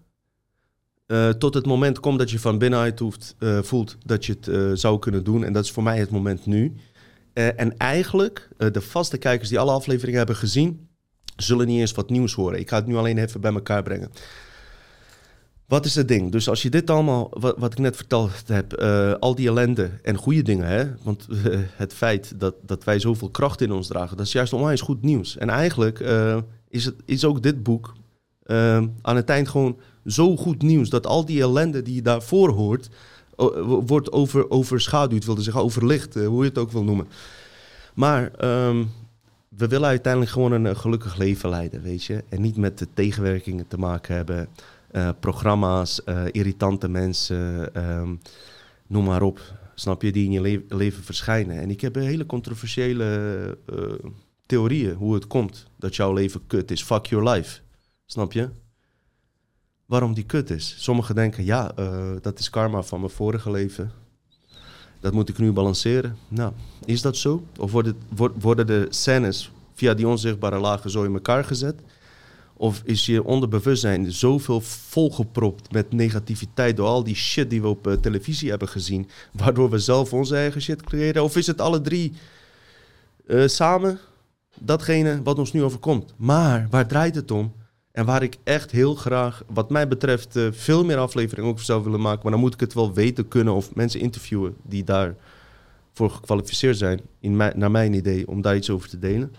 Uh, 1.11 1.29
tot 1.29 1.53
het 1.53 1.65
moment 1.65 1.99
komt 1.99 2.19
dat 2.19 2.31
je 2.31 2.39
van 2.39 2.57
binnenuit 2.57 2.99
hoeft, 2.99 3.35
uh, 3.39 3.61
voelt 3.61 3.97
dat 4.05 4.25
je 4.25 4.33
het 4.33 4.47
uh, 4.47 4.71
zou 4.73 4.99
kunnen 4.99 5.23
doen. 5.23 5.43
En 5.43 5.53
dat 5.53 5.63
is 5.63 5.71
voor 5.71 5.83
mij 5.83 5.99
het 5.99 6.09
moment 6.09 6.45
nu. 6.45 6.75
en 7.33 7.77
eigenlijk, 7.77 8.49
de 8.57 8.81
vaste 8.81 9.17
kijkers 9.17 9.49
die 9.49 9.59
alle 9.59 9.71
afleveringen 9.71 10.17
hebben 10.17 10.35
gezien, 10.35 10.87
zullen 11.35 11.67
niet 11.67 11.79
eens 11.79 11.91
wat 11.91 12.09
nieuws 12.09 12.33
horen. 12.33 12.59
Ik 12.59 12.69
ga 12.69 12.75
het 12.75 12.85
nu 12.85 12.95
alleen 12.95 13.17
even 13.17 13.41
bij 13.41 13.53
elkaar 13.53 13.83
brengen. 13.83 14.11
Wat 15.65 15.85
is 15.85 15.95
het 15.95 16.07
ding? 16.07 16.31
Dus 16.31 16.49
als 16.49 16.61
je 16.61 16.69
dit 16.69 16.89
allemaal, 16.89 17.27
wat, 17.39 17.57
wat 17.57 17.71
ik 17.71 17.77
net 17.77 17.95
verteld 17.95 18.31
heb, 18.45 18.73
al 19.19 19.35
die 19.35 19.47
ellende 19.47 19.89
en 20.01 20.15
goede 20.15 20.41
dingen, 20.41 20.67
hè? 20.67 20.85
want 21.03 21.27
het 21.75 21.93
feit 21.93 22.39
dat, 22.39 22.55
dat 22.61 22.83
wij 22.83 22.99
zoveel 22.99 23.29
kracht 23.29 23.61
in 23.61 23.71
ons 23.71 23.87
dragen, 23.87 24.17
dat 24.17 24.25
is 24.25 24.31
juist 24.31 24.53
onwijs 24.53 24.81
goed 24.81 25.01
nieuws. 25.01 25.37
En 25.37 25.49
eigenlijk 25.49 25.99
is, 26.67 26.85
het, 26.85 26.95
is 27.05 27.25
ook 27.25 27.43
dit 27.43 27.63
boek 27.63 27.93
aan 29.01 29.15
het 29.15 29.29
eind 29.29 29.47
gewoon 29.47 29.79
zo 30.05 30.37
goed 30.37 30.61
nieuws 30.61 30.89
dat 30.89 31.07
al 31.07 31.25
die 31.25 31.41
ellende 31.41 31.81
die 31.81 31.95
je 31.95 32.01
daarvoor 32.01 32.49
hoort, 32.49 32.89
wordt 33.65 34.11
over, 34.11 34.49
overschaduwd, 34.49 35.25
wilde 35.25 35.41
zeggen, 35.41 35.61
overlicht, 35.61 36.13
hoe 36.13 36.43
je 36.43 36.49
het 36.49 36.57
ook 36.57 36.71
wil 36.71 36.83
noemen. 36.83 37.07
Maar 37.93 38.31
um, 38.67 38.89
we 39.49 39.67
willen 39.67 39.87
uiteindelijk 39.87 40.31
gewoon 40.31 40.51
een, 40.51 40.75
gelukkig 40.75 41.17
leven 41.17 41.49
leiden, 41.49 41.81
weet 41.81 42.03
je. 42.03 42.23
En 42.29 42.41
niet 42.41 42.57
met 42.57 42.77
de 42.77 42.87
tegenwerkingen 42.93 43.67
te 43.67 43.77
maken 43.77 44.15
hebben. 44.15 44.47
Uh, 44.91 45.09
programma's, 45.19 46.01
irritante 46.31 46.87
mensen, 46.87 47.69
um, 47.87 48.19
noem 48.87 49.05
maar 49.05 49.21
op. 49.21 49.39
Snap 49.75 50.01
je, 50.01 50.11
die 50.11 50.25
in 50.25 50.31
je 50.31 50.41
le 50.41 50.63
leven 50.67 51.03
verschijnen. 51.03 51.59
En 51.59 51.69
ik 51.69 51.81
heb 51.81 51.95
hele 51.95 52.25
controversiële 52.25 53.57
theorieën 54.45 54.93
hoe 54.93 55.13
het 55.13 55.27
komt 55.27 55.67
dat 55.77 55.95
jouw 55.95 56.13
leven 56.13 56.41
kut 56.47 56.71
is. 56.71 56.83
Fuck 56.83 57.05
your 57.05 57.29
life. 57.29 57.59
Snap 58.05 58.33
je? 58.33 58.49
Waarom 59.91 60.13
die 60.13 60.23
kut 60.23 60.49
is. 60.49 60.75
Sommigen 60.77 61.15
denken, 61.15 61.45
ja, 61.45 61.71
dat 62.21 62.39
is 62.39 62.49
karma 62.49 62.81
van 62.81 62.99
mijn 62.99 63.11
vorige 63.11 63.51
leven. 63.51 63.91
Dat 64.99 65.13
moet 65.13 65.29
ik 65.29 65.37
nu 65.37 65.51
balanceren. 65.51 66.17
Nou, 66.27 66.53
is 66.85 67.01
dat 67.01 67.17
zo? 67.17 67.43
Of 67.57 67.71
worden, 67.71 67.95
worden 68.39 68.67
de 68.67 68.87
scènes 68.89 69.51
via 69.73 69.93
die 69.93 70.07
onzichtbare 70.07 70.59
lagen 70.59 70.89
zo 70.89 71.03
in 71.03 71.13
elkaar 71.13 71.43
gezet? 71.43 71.75
Of 72.53 72.81
is 72.83 73.05
je 73.05 73.23
onderbewustzijn 73.23 74.11
zoveel 74.11 74.61
volgepropt 74.61 75.71
met 75.71 75.91
negativiteit 75.91 76.77
door 76.77 76.87
al 76.87 77.03
die 77.03 77.15
shit 77.15 77.49
die 77.49 77.61
we 77.61 77.67
op 77.67 77.87
uh, 77.87 77.93
televisie 77.93 78.49
hebben 78.49 78.67
gezien, 78.67 79.09
waardoor 79.31 79.69
we 79.69 79.79
zelf 79.79 80.13
onze 80.13 80.35
eigen 80.35 80.61
shit 80.61 80.83
creëren? 80.83 81.23
Of 81.23 81.35
is 81.35 81.47
het 81.47 81.61
alle 81.61 81.81
drie 81.81 82.13
uh, 83.27 83.47
samen 83.47 83.99
datgene 84.59 85.21
wat 85.23 85.39
ons 85.39 85.51
nu 85.51 85.63
overkomt? 85.63 86.13
Maar 86.17 86.67
waar 86.69 86.87
draait 86.87 87.15
het 87.15 87.31
om? 87.31 87.53
En 87.91 88.05
waar 88.05 88.23
ik 88.23 88.37
echt 88.43 88.71
heel 88.71 88.95
graag, 88.95 89.43
wat 89.47 89.69
mij 89.69 89.87
betreft, 89.87 90.35
uh, 90.35 90.47
veel 90.51 90.85
meer 90.85 90.97
afleveringen 90.97 91.49
ook 91.49 91.59
zou 91.59 91.83
willen 91.83 92.01
maken. 92.01 92.19
Maar 92.23 92.31
dan 92.31 92.41
moet 92.41 92.53
ik 92.53 92.59
het 92.59 92.73
wel 92.73 92.93
weten 92.93 93.27
kunnen 93.27 93.53
of 93.53 93.75
mensen 93.75 93.99
interviewen 93.99 94.55
die 94.63 94.83
daarvoor 94.83 96.09
gekwalificeerd 96.09 96.77
zijn, 96.77 97.01
in 97.19 97.35
naar 97.35 97.71
mijn 97.71 97.93
idee, 97.93 98.27
om 98.27 98.41
daar 98.41 98.55
iets 98.55 98.69
over 98.69 98.89
te 98.89 98.99
delen. 98.99 99.33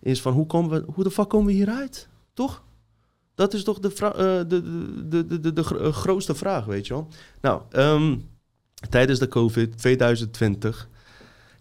Is 0.00 0.20
van 0.20 0.32
hoe, 0.32 0.46
komen 0.46 0.70
we, 0.70 0.92
hoe 0.92 1.04
de 1.04 1.10
fuck 1.10 1.28
komen 1.28 1.46
we 1.46 1.52
hieruit? 1.52 2.08
Toch? 2.32 2.62
Dat 3.34 3.54
is 3.54 3.64
toch 3.64 3.78
de, 3.78 3.90
uh, 4.00 4.48
de, 4.48 4.62
de, 5.08 5.26
de, 5.26 5.40
de, 5.40 5.52
de, 5.52 5.92
grootste 5.92 6.34
vraag, 6.34 6.64
weet 6.64 6.86
je 6.86 6.94
wel. 6.94 7.08
Nou, 7.40 7.62
um, 7.72 8.28
tijdens 8.90 9.18
de 9.18 9.28
COVID 9.28 9.78
2020 9.78 10.88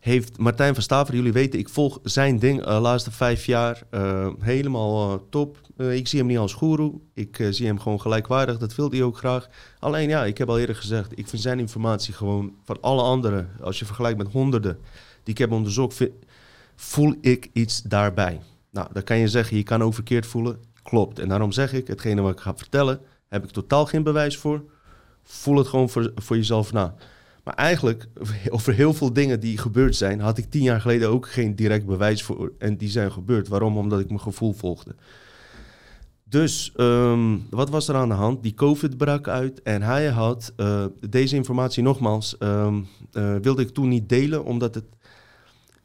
heeft 0.08 0.38
Martijn 0.38 0.74
van 0.74 0.84
Staver, 0.84 1.15
jullie 1.15 1.34
weten, 1.34 1.60
ik 1.60 1.70
volg 1.70 2.00
zijn 2.04 2.39
ding 2.39 2.63
de 2.63 2.70
uh, 2.70 2.82
laatste 2.82 3.12
vijf 3.12 3.46
jaar 3.46 3.84
uh, 3.91 4.30
helemaal 4.39 5.13
uh, 5.13 5.20
top. 5.30 5.58
ik 5.78 6.08
zie 6.08 6.20
hem 6.20 6.28
niet 6.28 6.38
als 6.38 6.54
guru, 6.54 6.91
ik 7.13 7.48
zie 7.50 7.65
hem 7.65 7.80
gewoon 7.80 8.02
gelijkwaardig, 8.02 8.58
dat 8.58 8.76
wil 8.76 8.89
hij 8.89 9.04
ook 9.04 9.17
graag. 9.17 9.48
Alleen 9.80 10.10
ja, 10.10 10.26
ik 10.26 10.38
heb 10.38 10.50
al 10.50 10.60
eerder 10.60 10.76
gezegd, 10.76 11.20
ik 11.20 11.28
vind 11.28 11.41
zijn 11.41 11.60
informatie 11.60 12.13
gewoon 12.13 12.54
van 12.63 12.78
alle 12.82 13.02
anderen, 13.02 13.50
als 13.62 13.80
je 13.80 13.86
vergelijkt 13.86 14.17
met 14.17 14.32
honderden 14.32 14.78
die 15.24 15.34
ik 15.34 15.38
heb 15.38 15.52
onderzocht, 15.52 16.08
voel 16.76 17.15
ik 17.22 17.50
iets 17.54 17.82
daarbij. 17.82 18.41
Nou, 18.70 18.88
dan 18.93 19.04
kan 19.04 19.17
je 19.17 19.28
zeggen, 19.28 19.58
je 19.58 19.63
kan 19.63 19.84
ook 19.84 19.93
verkeerd 19.93 20.26
voelen. 20.26 20.60
Klopt. 20.84 21.20
En 21.20 21.30
daarom 21.30 21.52
zeg 21.52 21.74
ik, 21.74 21.88
hetgene 21.88 22.22
wat 22.22 22.32
ik 22.32 22.39
ga 22.39 22.56
vertellen, 22.56 23.00
heb 23.28 23.43
ik 23.43 23.50
totaal 23.50 23.86
geen 23.86 24.04
bewijs 24.04 24.38
voor. 24.38 24.63
Voel 25.24 25.58
het 25.58 25.67
gewoon 25.67 25.89
voor, 25.89 26.12
voor 26.15 26.36
jezelf 26.36 26.74
na. 26.74 26.96
Maar 27.48 27.56
eigenlijk, 27.56 28.08
over 28.50 28.74
heel 28.74 28.94
veel 28.94 29.14
dingen 29.14 29.40
die 29.40 29.58
gebeurd 29.58 29.96
zijn, 29.96 30.20
had 30.20 30.38
ik 30.38 30.50
tien 30.50 30.62
jaar 30.62 30.82
geleden 30.82 31.10
ook 31.10 31.30
geen 31.30 31.56
direct 31.56 31.86
bewijs 31.86 32.24
voor. 32.24 32.52
En 32.58 32.78
die 32.78 32.90
zijn 32.90 33.12
gebeurd. 33.12 33.48
Waarom? 33.48 33.78
Omdat 33.78 34.00
ik 34.00 34.08
mijn 34.08 34.20
gevoel 34.20 34.54
volgde. 34.54 34.96
Dus 36.24 36.74
um, 36.78 37.48
wat 37.50 37.70
was 37.70 37.88
er 37.88 37.96
aan 37.96 38.10
de 38.10 38.16
hand? 38.16 38.44
Die 38.44 38.54
COVID 38.54 38.98
brak 38.98 39.28
uit 39.28 39.62
en 39.62 39.82
hij 39.82 40.08
had 40.08 40.54
uh, 40.58 40.86
deze 41.10 41.36
informatie 41.36 41.84
nogmaals, 41.84 42.36
um, 42.40 42.88
uh, 43.14 43.36
wilde 43.36 43.62
ik 43.62 43.70
toen 43.70 43.90
niet 43.90 44.10
delen, 44.10 44.44
omdat 44.44 44.76
het 44.76 44.86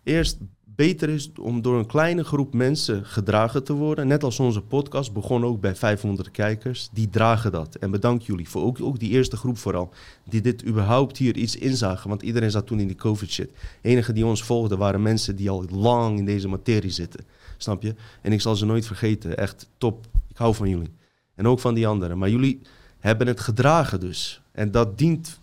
eerst 0.02 0.38
beter 0.74 1.08
is 1.08 1.30
om 1.40 1.62
door 1.62 1.78
een 1.78 1.86
kleine 1.86 2.24
groep 2.24 2.54
mensen 2.54 3.04
gedragen 3.04 3.64
te 3.64 3.72
worden. 3.72 4.06
Net 4.06 4.24
als 4.24 4.40
onze 4.40 4.60
podcast 4.60 5.12
begon 5.12 5.44
ook 5.44 5.60
bij 5.60 5.74
500 5.74 6.30
kijkers. 6.30 6.88
Die 6.92 7.08
dragen 7.08 7.52
dat. 7.52 7.74
En 7.74 7.90
bedankt 7.90 8.26
jullie 8.26 8.48
voor 8.48 8.62
ook, 8.62 8.80
ook 8.80 8.98
die 8.98 9.10
eerste 9.10 9.36
groep 9.36 9.58
vooral. 9.58 9.92
Die 10.28 10.40
dit 10.40 10.66
überhaupt 10.66 11.16
hier 11.16 11.36
iets 11.36 11.56
inzagen. 11.56 12.08
Want 12.08 12.22
iedereen 12.22 12.50
zat 12.50 12.66
toen 12.66 12.80
in 12.80 12.86
die 12.86 12.96
covid 12.96 13.30
shit. 13.30 13.50
De 13.80 13.88
enige 13.88 14.12
die 14.12 14.26
ons 14.26 14.42
volgden 14.42 14.78
waren 14.78 15.02
mensen 15.02 15.36
die 15.36 15.50
al 15.50 15.64
lang 15.70 16.18
in 16.18 16.24
deze 16.24 16.48
materie 16.48 16.90
zitten. 16.90 17.24
Snap 17.56 17.82
je? 17.82 17.94
En 18.20 18.32
ik 18.32 18.40
zal 18.40 18.56
ze 18.56 18.64
nooit 18.64 18.86
vergeten. 18.86 19.36
Echt 19.36 19.68
top. 19.78 20.06
Ik 20.28 20.36
hou 20.36 20.54
van 20.54 20.68
jullie. 20.68 20.92
En 21.34 21.46
ook 21.46 21.60
van 21.60 21.74
die 21.74 21.86
anderen. 21.86 22.18
Maar 22.18 22.30
jullie 22.30 22.60
hebben 22.98 23.26
het 23.26 23.40
gedragen 23.40 24.00
dus. 24.00 24.42
En 24.52 24.70
dat 24.70 24.98
dient 24.98 25.40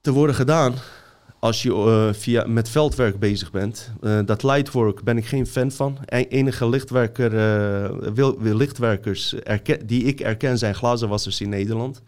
te 0.00 0.12
worden 0.12 0.34
gedaan 0.34 0.74
als 1.40 1.62
je 1.62 1.70
uh, 1.70 2.12
via, 2.12 2.46
met 2.46 2.68
veldwerk 2.68 3.18
bezig 3.18 3.50
bent. 3.50 3.92
Uh, 4.00 4.20
dat 4.24 4.42
lightwork 4.42 5.02
ben 5.02 5.16
ik 5.16 5.26
geen 5.26 5.46
fan 5.46 5.70
van. 5.70 5.98
E 6.04 6.24
enige 6.28 6.68
lichtwerker, 6.68 7.32
uh, 7.32 8.12
wil, 8.14 8.38
wil 8.38 8.56
lichtwerkers 8.56 9.34
die 9.84 10.04
ik 10.04 10.20
erken 10.20 10.58
zijn 10.58 10.74
glazenwassers 10.74 11.40
in 11.40 11.48
Nederland. 11.48 12.02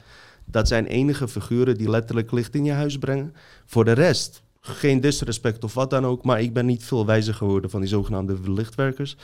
Dat 0.45 0.69
zijn 0.69 0.87
enige 0.87 1.29
figuren 1.29 1.77
die 1.77 1.91
letterlijk 1.91 2.33
licht 2.33 2.55
in 2.55 2.65
je 2.65 2.73
huis 2.73 2.99
brengen. 2.99 3.35
Voor 3.67 3.85
de 3.85 3.93
rest, 3.93 4.43
geen 4.61 5.01
disrespect 5.01 5.65
of 5.65 5.75
wat 5.75 5.91
dan 5.91 6.07
ook. 6.07 6.25
Maar 6.25 6.41
ik 6.41 6.53
ben 6.53 6.67
niet 6.67 6.85
veel 6.85 7.07
wijzer 7.07 7.35
geworden 7.35 7.71
van 7.71 7.81
die 7.81 7.89
zogenaamde 7.89 8.51
lichtwerkers. 8.51 9.17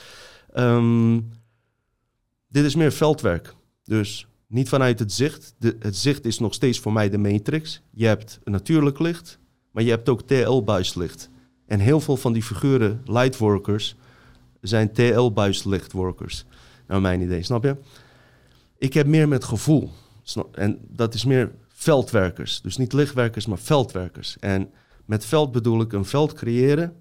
Um, 0.55 1.31
dit 2.47 2.65
is 2.65 2.75
meer 2.75 2.91
veldwerk. 2.91 3.53
Dus 3.83 4.27
niet 4.47 4.69
vanuit 4.69 4.99
het 4.99 5.13
zicht. 5.13 5.53
De, 5.57 5.75
het 5.79 5.95
zicht 5.95 6.25
is 6.25 6.39
nog 6.39 6.53
steeds 6.53 6.79
voor 6.79 6.93
mij 6.93 7.09
de 7.09 7.17
matrix. 7.17 7.81
Je 7.91 8.05
hebt 8.05 8.39
natuurlijk 8.43 8.99
licht, 8.99 9.39
maar 9.71 9.83
je 9.83 9.89
hebt 9.89 10.09
ook 10.09 10.21
TL-buislicht. 10.21 11.29
En 11.65 11.79
heel 11.79 11.99
veel 11.99 12.17
van 12.17 12.33
die 12.33 12.43
figuren, 12.43 13.01
lightworkers, 13.05 13.95
zijn 14.61 14.93
TL-buislichtworkers. 14.93 16.45
Naar 16.87 17.01
mijn 17.01 17.21
idee, 17.21 17.43
snap 17.43 17.63
je? 17.63 17.75
Ik 18.77 18.93
heb 18.93 19.07
meer 19.07 19.27
met 19.27 19.43
gevoel. 19.43 19.89
En 20.51 20.79
dat 20.87 21.13
is 21.13 21.25
meer 21.25 21.51
veldwerkers. 21.67 22.61
Dus 22.61 22.77
niet 22.77 22.93
lichtwerkers, 22.93 23.45
maar 23.45 23.59
veldwerkers. 23.59 24.37
En 24.39 24.69
met 25.05 25.25
veld 25.25 25.51
bedoel 25.51 25.81
ik 25.81 25.93
een 25.93 26.05
veld 26.05 26.33
creëren. 26.33 26.93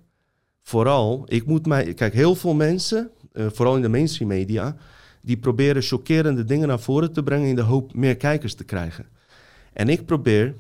Vooral, 0.62 1.22
ik 1.26 1.46
moet 1.46 1.66
mij... 1.66 1.94
Kijk, 1.94 2.14
heel 2.14 2.34
veel 2.34 2.54
mensen, 2.54 3.10
uh, 3.32 3.46
vooral 3.52 3.76
in 3.76 3.82
de 3.82 3.88
mainstream 3.88 4.30
media... 4.30 4.76
die 5.22 5.36
proberen 5.36 5.82
chockerende 5.82 6.44
dingen 6.44 6.68
naar 6.68 6.80
voren 6.80 7.12
te 7.12 7.22
brengen... 7.22 7.48
in 7.48 7.56
de 7.56 7.62
hoop 7.62 7.94
meer 7.94 8.16
kijkers 8.16 8.54
te 8.54 8.64
krijgen. 8.64 9.06
En 9.72 9.88
ik 9.88 10.06
probeer 10.06 10.54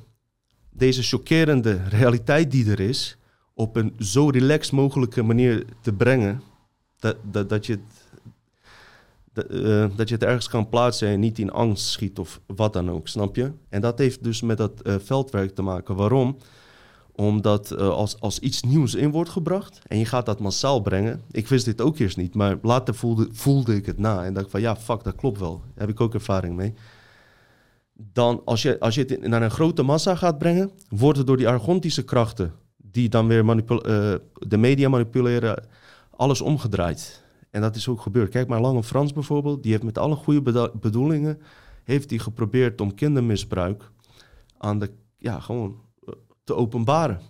deze 0.78 1.02
chockerende 1.02 1.80
realiteit 1.88 2.50
die 2.50 2.70
er 2.70 2.80
is, 2.80 3.16
op 3.54 3.76
een 3.76 3.94
zo 3.98 4.28
relaxed 4.28 4.72
mogelijke 4.72 5.22
manier 5.22 5.64
te 5.80 5.92
brengen. 5.92 6.42
Dat, 6.98 7.16
dat, 7.22 7.48
dat, 7.48 7.66
je, 7.66 7.72
het, 7.72 8.20
dat, 9.32 9.46
eh, 9.46 9.86
dat 9.96 10.08
je 10.08 10.14
het 10.14 10.24
ergens 10.24 10.48
kan 10.48 10.68
plaatsen 10.68 11.08
en 11.08 11.20
niet 11.20 11.38
in 11.38 11.50
angst 11.50 11.86
schiet 11.86 12.18
of 12.18 12.40
wat 12.46 12.72
dan 12.72 12.90
ook, 12.90 13.08
snap 13.08 13.36
je? 13.36 13.52
En 13.68 13.80
dat 13.80 13.98
heeft 13.98 14.24
dus 14.24 14.42
met 14.42 14.56
dat 14.56 14.80
eh, 14.80 14.94
veldwerk 14.98 15.54
te 15.54 15.62
maken. 15.62 15.96
Waarom? 15.96 16.36
Omdat 17.12 17.72
uh, 17.72 17.88
als, 17.88 18.20
als 18.20 18.38
iets 18.38 18.62
nieuws 18.62 18.94
in 18.94 19.10
wordt 19.10 19.30
gebracht 19.30 19.80
en 19.86 19.98
je 19.98 20.04
gaat 20.04 20.26
dat 20.26 20.38
massaal 20.38 20.80
brengen. 20.80 21.22
Ik 21.30 21.48
wist 21.48 21.64
dit 21.64 21.80
ook 21.80 21.98
eerst 21.98 22.16
niet, 22.16 22.34
maar 22.34 22.58
later 22.62 22.94
voelde, 22.94 23.28
voelde 23.32 23.74
ik 23.74 23.86
het 23.86 23.98
na. 23.98 24.24
En 24.24 24.34
dacht 24.34 24.50
van 24.50 24.60
ja, 24.60 24.76
fuck, 24.76 25.04
dat 25.04 25.14
klopt 25.14 25.38
wel. 25.38 25.60
Daar 25.74 25.86
heb 25.86 25.88
ik 25.88 26.00
ook 26.00 26.14
ervaring 26.14 26.56
mee. 26.56 26.74
Dan 28.00 28.42
als 28.44 28.62
je, 28.62 28.80
als 28.80 28.94
je 28.94 29.04
het 29.04 29.26
naar 29.26 29.42
een 29.42 29.50
grote 29.50 29.82
massa 29.82 30.14
gaat 30.14 30.38
brengen, 30.38 30.70
wordt 30.88 31.18
het 31.18 31.26
door 31.26 31.36
die 31.36 31.48
argontische 31.48 32.04
krachten, 32.04 32.52
die 32.76 33.08
dan 33.08 33.26
weer 33.26 33.44
uh, 33.44 33.54
de 34.32 34.56
media 34.56 34.88
manipuleren, 34.88 35.64
alles 36.10 36.40
omgedraaid. 36.40 37.22
En 37.50 37.60
dat 37.60 37.76
is 37.76 37.88
ook 37.88 38.00
gebeurd. 38.00 38.30
Kijk 38.30 38.48
maar 38.48 38.60
Lange 38.60 38.82
Frans 38.82 39.12
bijvoorbeeld, 39.12 39.62
die 39.62 39.72
heeft 39.72 39.84
met 39.84 39.98
alle 39.98 40.14
goede 40.14 40.70
bedoelingen, 40.80 41.38
heeft 41.84 42.10
hij 42.10 42.18
geprobeerd 42.18 42.80
om 42.80 42.94
kindermisbruik 42.94 43.90
aan 44.58 44.78
de, 44.78 44.90
ja, 45.18 45.40
gewoon 45.40 45.76
te 46.44 46.54
openbaren. 46.54 47.20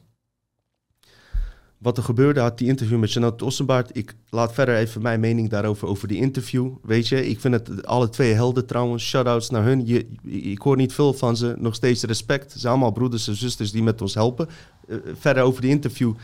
Wat 1.78 1.96
er 1.96 2.02
gebeurde, 2.02 2.40
had 2.40 2.58
die 2.58 2.68
interview 2.68 2.98
met 2.98 3.12
Jeanette 3.12 3.44
Ossenbaard. 3.44 3.96
Ik 3.96 4.14
laat 4.30 4.52
verder 4.52 4.76
even 4.76 5.02
mijn 5.02 5.20
mening 5.20 5.48
daarover, 5.48 5.88
over 5.88 6.08
die 6.08 6.18
interview. 6.18 6.70
Weet 6.82 7.08
je, 7.08 7.28
ik 7.28 7.40
vind 7.40 7.54
het 7.54 7.86
alle 7.86 8.08
twee 8.08 8.32
helden 8.32 8.66
trouwens. 8.66 9.04
Shoutouts 9.04 9.50
naar 9.50 9.64
hun. 9.64 9.86
Je, 9.86 10.06
ik 10.22 10.60
hoor 10.60 10.76
niet 10.76 10.92
veel 10.92 11.12
van 11.12 11.36
ze. 11.36 11.54
Nog 11.58 11.74
steeds 11.74 12.02
respect. 12.02 12.52
Ze 12.52 12.58
zijn 12.58 12.72
allemaal 12.72 12.92
broeders 12.92 13.28
en 13.28 13.36
zusters 13.36 13.72
die 13.72 13.82
met 13.82 14.02
ons 14.02 14.14
helpen. 14.14 14.48
Uh, 14.86 14.96
verder 15.14 15.42
over 15.42 15.60
die 15.60 15.70
interview 15.70 16.14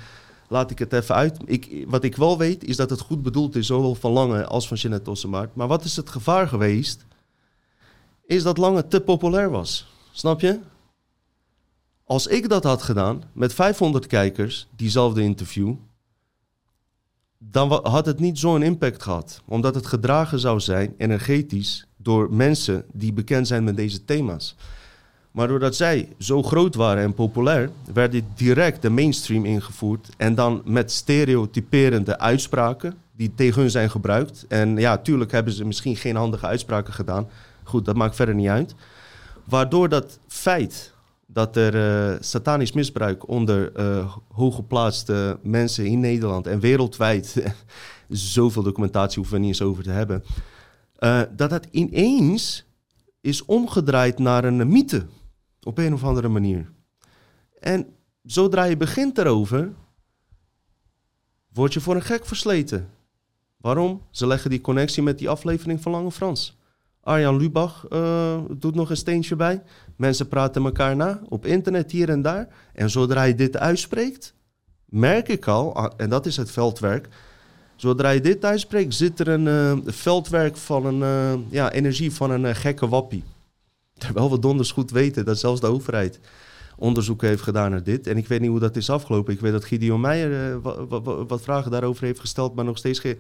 laat 0.49 0.71
ik 0.71 0.79
het 0.79 0.93
even 0.93 1.15
uit. 1.15 1.39
Ik, 1.45 1.85
wat 1.89 2.05
ik 2.05 2.17
wel 2.17 2.39
weet, 2.39 2.65
is 2.65 2.77
dat 2.77 2.91
het 2.91 3.01
goed 3.01 3.23
bedoeld 3.23 3.57
is, 3.57 3.67
zowel 3.67 3.95
van 3.95 4.13
Lange 4.13 4.47
als 4.47 4.69
van 4.69 4.77
Jeanette 4.77 5.11
Ossenbaard. 5.11 5.55
Maar 5.55 5.69
wat 5.69 5.85
is 5.85 5.97
het 5.97 6.11
gevaar 6.11 6.49
geweest? 6.49 7.05
Is 8.27 8.43
dat 8.43 8.59
Lange 8.59 8.89
te 8.89 9.01
populair 9.01 9.51
was. 9.51 9.87
Snap 10.13 10.41
je? 10.41 10.59
Als 12.05 12.27
ik 12.27 12.49
dat 12.49 12.65
had 12.65 12.83
gedaan 12.83 13.23
met 13.33 13.55
500 13.55 14.07
kijkers, 14.07 14.69
diezelfde 14.77 15.23
interview, 15.23 15.75
dan 17.39 17.81
had 17.83 18.07
het 18.07 18.21
niet 18.21 18.39
zo'n 18.39 18.63
impact 18.63 19.03
gehad. 19.03 19.43
Omdat 19.45 19.75
het 19.75 19.87
gedragen 19.87 20.39
zou 20.39 20.61
zijn, 20.61 20.95
energetisch, 20.99 21.87
door 21.97 22.35
mensen 22.35 22.85
die 22.93 23.13
bekend 23.13 23.47
zijn 23.47 23.65
met 23.65 23.77
deze 23.77 24.05
thema's. 24.05 24.57
Maar 25.31 25.49
doordat 25.49 25.77
zij 25.77 26.09
zo 26.19 26.43
groot 26.43 26.75
waren 26.75 27.03
en 27.03 27.15
populair, 27.15 27.71
werd 27.93 28.13
dit 28.13 28.25
direct 28.35 28.83
de 28.83 28.91
mainstream 28.91 29.45
ingevoerd. 29.45 30.09
En 30.17 30.35
dan 30.35 30.63
met 30.65 30.93
stereotyperende 30.93 32.19
uitspraken 32.19 32.95
die 33.17 33.33
tegen 33.35 33.61
hun 33.61 33.71
zijn 33.71 33.91
gebruikt. 33.91 34.45
En 34.49 34.77
ja, 34.77 34.99
tuurlijk 34.99 35.33
hebben 35.33 35.53
ze 35.53 35.65
misschien 35.65 35.97
geen 35.97 36.17
handige 36.17 36.47
uitspraken 36.47 36.93
gedaan. 36.93 37.29
Goed, 37.63 37.85
dat 37.85 37.97
maakt 37.97 38.17
verder 38.17 38.35
niet 38.35 38.49
uit. 38.49 38.75
Waardoor 39.45 39.89
dat 39.89 40.19
feit 40.29 40.94
dat 41.35 41.57
er 41.57 41.75
uh, 41.75 42.17
satanisch 42.21 42.73
misbruik 42.73 43.29
onder 43.29 43.81
uh, 43.81 44.17
hooggeplaatste 44.29 45.39
mensen 45.43 45.87
in 45.87 46.01
Nederland 46.01 46.47
en 46.47 46.61
wereldwijd, 46.61 47.55
zoveel 48.09 48.63
documentatie 48.63 49.19
hoeven 49.19 49.35
we 49.35 49.41
niet 49.41 49.49
eens 49.49 49.63
over 49.63 49.83
te 49.83 49.91
hebben, 49.91 50.25
uh, 50.99 51.23
dat 51.37 51.51
dat 51.51 51.67
ineens 51.71 52.65
is 53.21 53.45
omgedraaid 53.45 54.19
naar 54.19 54.45
een 54.45 54.69
mythe 54.69 55.07
op 55.63 55.79
een 55.79 55.93
of 55.93 56.05
andere 56.05 56.29
manier. 56.29 56.71
En 57.61 57.87
zodra 58.23 58.65
je 58.65 58.77
begint 58.77 59.19
erover, 59.19 59.73
word 61.53 61.73
je 61.73 61.81
voor 61.81 61.95
een 61.95 62.03
gek 62.03 62.27
versleten. 62.27 62.91
Waarom? 63.57 64.03
Ze 64.11 64.27
leggen 64.27 64.51
die 64.51 64.61
connectie 64.61 65.03
met 65.03 65.19
die 65.19 65.29
aflevering 65.29 65.81
van 65.81 65.93
Lange 65.93 66.13
Frans. 66.13 66.57
Arjan 67.05 67.37
Lubach 67.37 67.87
uh, 67.91 68.39
doet 68.51 68.75
nog 68.75 68.91
een 68.91 68.97
steentje 68.97 69.37
bij. 69.37 69.63
Mensen 69.97 70.29
praten 70.29 70.65
elkaar 70.65 70.97
na 70.97 71.21
op 71.29 71.47
internet 71.47 71.91
hier 71.91 72.09
en 72.09 72.23
daar. 72.23 72.49
En 72.73 72.91
zodra 72.91 73.23
je 73.23 73.35
dit 73.35 73.57
uitspreekt, 73.57 74.35
merk 74.85 75.29
ik 75.29 75.47
al, 75.47 75.75
ah, 75.75 75.93
en 75.97 76.11
dat 76.11 76.27
is 76.27 76.37
het 76.37 76.51
veldwerk. 76.51 77.09
Zodra 77.77 78.11
je 78.11 78.21
dit 78.21 78.45
uitspreekt, 78.45 78.95
zit 78.95 79.21
er 79.21 79.29
een 79.29 79.47
uh, 79.47 79.73
veldwerk 79.87 80.57
van 80.57 80.87
een 80.87 81.01
uh, 81.01 81.41
ja, 81.51 81.73
energie 81.73 82.13
van 82.13 82.31
een 82.31 82.57
gekke 82.57 82.89
wappie. 82.89 83.25
Terwijl 83.99 84.31
we 84.31 84.39
donders 84.39 84.71
goed 84.73 84.91
weten 84.91 85.25
dat 85.25 85.39
zelfs 85.39 85.61
de 85.61 85.67
overheid 85.67 86.21
onderzoek 86.77 87.23
heeft 87.23 87.43
gedaan 87.43 87.71
naar 87.71 87.83
dit. 87.83 88.07
En 88.07 88.17
ik 88.17 88.29
weet 88.29 88.41
niet 88.41 88.51
hoe 88.51 88.61
dat 88.61 88.77
is 88.77 88.91
afgelopen. 88.91 89.33
Ik 89.33 89.41
weet 89.41 89.53
dat 89.53 89.65
Gideon 89.65 90.01
Meijer 90.01 90.61
wat 91.27 91.43
vragen 91.43 91.71
daarover 91.71 92.05
heeft 92.05 92.21
gesteld, 92.21 92.55
maar 92.55 92.65
nog 92.65 92.79
steeds 92.79 92.99
geen 92.99 93.19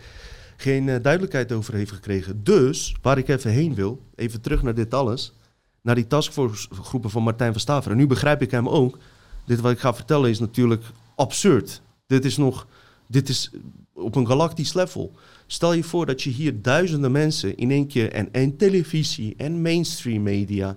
geen 0.57 0.87
uh, 0.87 0.97
duidelijkheid 1.03 1.53
over 1.53 1.75
heeft 1.75 1.93
gekregen. 1.93 2.45
Dus, 2.45 2.95
waar 3.03 3.19
ik 3.19 3.29
even 3.29 3.51
heen 3.51 3.75
wil, 3.75 4.01
even 4.15 4.41
terug 4.41 4.63
naar 4.63 4.75
dit 4.75 4.95
alles, 4.95 5.33
naar 5.81 5.95
die 5.95 6.07
taskforce 6.07 6.69
groepen 6.71 7.11
van 7.11 7.23
Martijn 7.23 7.53
van 7.53 7.61
Staveren. 7.61 7.97
Nu 7.97 8.07
begrijp 8.07 8.43
ik 8.43 8.51
hem 8.51 8.69
ook. 8.69 8.99
Dit 9.47 9.61
wat 9.61 9.73
ik 9.73 9.79
ga 9.79 9.95
vertellen 9.95 10.31
is 10.31 10.39
natuurlijk 10.39 10.85
absurd. 11.17 11.83
Dit 12.07 12.25
is 12.25 12.37
nog, 12.37 12.67
dit 13.07 13.29
is 13.29 13.51
op 13.93 14.15
een 14.15 14.27
galactisch 14.27 14.73
level. 14.73 15.13
Stel 15.47 15.73
je 15.73 15.83
voor 15.83 16.07
dat 16.07 16.23
je 16.23 16.31
hier 16.31 16.63
duizenden 16.63 17.13
mensen 17.13 17.57
in 17.57 17.71
één 17.71 17.87
keer 17.87 18.13
en, 18.13 18.29
en 18.33 18.57
televisie 18.57 19.35
en 19.37 19.63
mainstream 19.63 20.23
media 20.23 20.77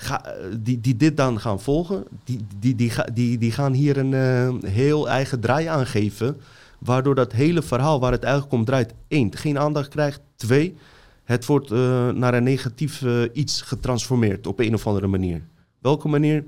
Ga, 0.00 0.24
die, 0.58 0.80
die 0.80 0.96
dit 0.96 1.16
dan 1.16 1.40
gaan 1.40 1.60
volgen, 1.60 2.04
die, 2.24 2.38
die, 2.58 2.74
die, 2.74 2.92
die, 3.12 3.38
die 3.38 3.52
gaan 3.52 3.72
hier 3.72 3.96
een 3.96 4.12
uh, 4.12 4.70
heel 4.70 5.08
eigen 5.08 5.40
draai 5.40 5.66
aangeven. 5.66 6.40
Waardoor 6.78 7.14
dat 7.14 7.32
hele 7.32 7.62
verhaal 7.62 8.00
waar 8.00 8.12
het 8.12 8.22
eigenlijk 8.22 8.52
om 8.52 8.64
draait, 8.64 8.94
één, 9.08 9.36
geen 9.36 9.58
aandacht 9.58 9.88
krijgt. 9.88 10.20
Twee, 10.36 10.76
het 11.24 11.46
wordt 11.46 11.70
uh, 11.70 12.08
naar 12.08 12.34
een 12.34 12.42
negatief 12.42 13.00
uh, 13.00 13.22
iets 13.32 13.60
getransformeerd 13.60 14.46
op 14.46 14.58
een 14.58 14.74
of 14.74 14.86
andere 14.86 15.06
manier. 15.06 15.42
Welke 15.78 16.08
manier? 16.08 16.44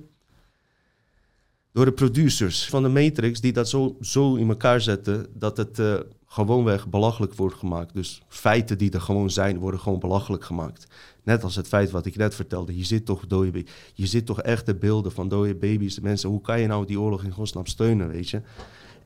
Door 1.73 1.85
de 1.85 1.93
producers 1.93 2.69
van 2.69 2.83
de 2.83 2.89
Matrix 2.89 3.41
die 3.41 3.53
dat 3.53 3.69
zo, 3.69 3.97
zo 4.01 4.35
in 4.35 4.49
elkaar 4.49 4.81
zetten 4.81 5.27
dat 5.35 5.57
het 5.57 5.79
uh, 5.79 5.95
gewoonweg 6.27 6.89
belachelijk 6.89 7.35
wordt 7.35 7.57
gemaakt. 7.57 7.95
Dus 7.95 8.23
feiten 8.29 8.79
die 8.79 8.91
er 8.91 9.01
gewoon 9.01 9.31
zijn, 9.31 9.59
worden 9.59 9.81
gewoon 9.81 9.99
belachelijk 9.99 10.45
gemaakt. 10.45 10.87
Net 11.23 11.43
als 11.43 11.57
het 11.57 11.69
feit 11.69 11.91
wat 11.91 12.07
ik 12.07 12.17
net 12.17 12.35
vertelde. 12.35 12.77
Je 12.77 12.85
zit 12.85 13.07
toch, 13.07 13.27
dode, 13.27 13.65
je 13.95 14.07
zit 14.07 14.27
toch 14.27 14.43
echte 14.43 14.75
beelden 14.75 15.13
van 15.13 15.29
dode 15.29 15.55
baby's. 15.55 16.01
Mensen, 16.01 16.31
hoe 16.31 16.41
kan 16.41 16.61
je 16.61 16.67
nou 16.67 16.87
die 16.87 17.01
oorlog 17.01 17.23
in 17.23 17.31
godsnaam 17.31 17.67
steunen, 17.67 18.09
weet 18.09 18.29
je? 18.31 18.41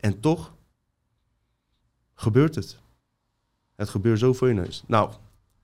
En 0.00 0.20
toch 0.20 0.52
gebeurt 2.14 2.54
het. 2.54 2.78
Het 3.76 3.88
gebeurt 3.88 4.18
zo 4.18 4.32
voor 4.32 4.48
je 4.48 4.54
neus. 4.54 4.82
Nou, 4.86 5.10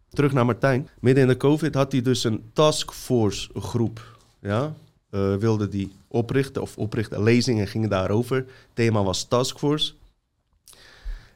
terug 0.08 0.32
naar 0.32 0.44
Martijn. 0.44 0.88
Midden 1.00 1.22
in 1.22 1.28
de 1.28 1.36
COVID 1.36 1.74
had 1.74 1.92
hij 1.92 2.02
dus 2.02 2.24
een 2.24 2.50
taskforce 2.52 3.50
groep. 3.54 4.18
Ja, 4.40 4.74
uh, 5.10 5.34
wilde 5.36 5.68
die 5.68 5.92
oprichten 6.08 6.62
of 6.62 6.76
oprichten. 6.76 7.22
Lezingen 7.22 7.66
gingen 7.66 7.88
daarover. 7.88 8.46
Thema 8.72 9.02
was 9.02 9.24
taskforce. 9.24 9.92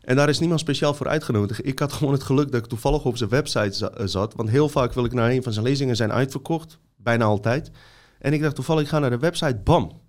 En 0.01 0.17
daar 0.17 0.29
is 0.29 0.39
niemand 0.39 0.61
speciaal 0.61 0.95
voor 0.95 1.09
uitgenodigd. 1.09 1.67
Ik 1.67 1.79
had 1.79 1.93
gewoon 1.93 2.13
het 2.13 2.23
geluk 2.23 2.53
dat 2.53 2.63
ik 2.63 2.69
toevallig 2.69 3.05
op 3.05 3.17
zijn 3.17 3.31
website 3.31 3.91
eh, 3.91 4.07
zat. 4.07 4.35
Want 4.35 4.49
heel 4.49 4.69
vaak 4.69 4.93
wil 4.93 5.05
ik 5.05 5.13
naar 5.13 5.31
een 5.31 5.43
van 5.43 5.53
zijn 5.53 5.65
lezingen 5.65 5.97
zijn 5.97 6.13
uitverkocht. 6.13 6.79
Bijna 6.97 7.25
altijd. 7.25 7.71
En 8.19 8.33
ik 8.33 8.43
dacht 8.43 8.55
toevallig, 8.55 8.83
ik 8.83 8.89
ga 8.89 8.99
naar 8.99 9.11
de 9.11 9.19
website. 9.19 9.61
Bam, 9.65 10.01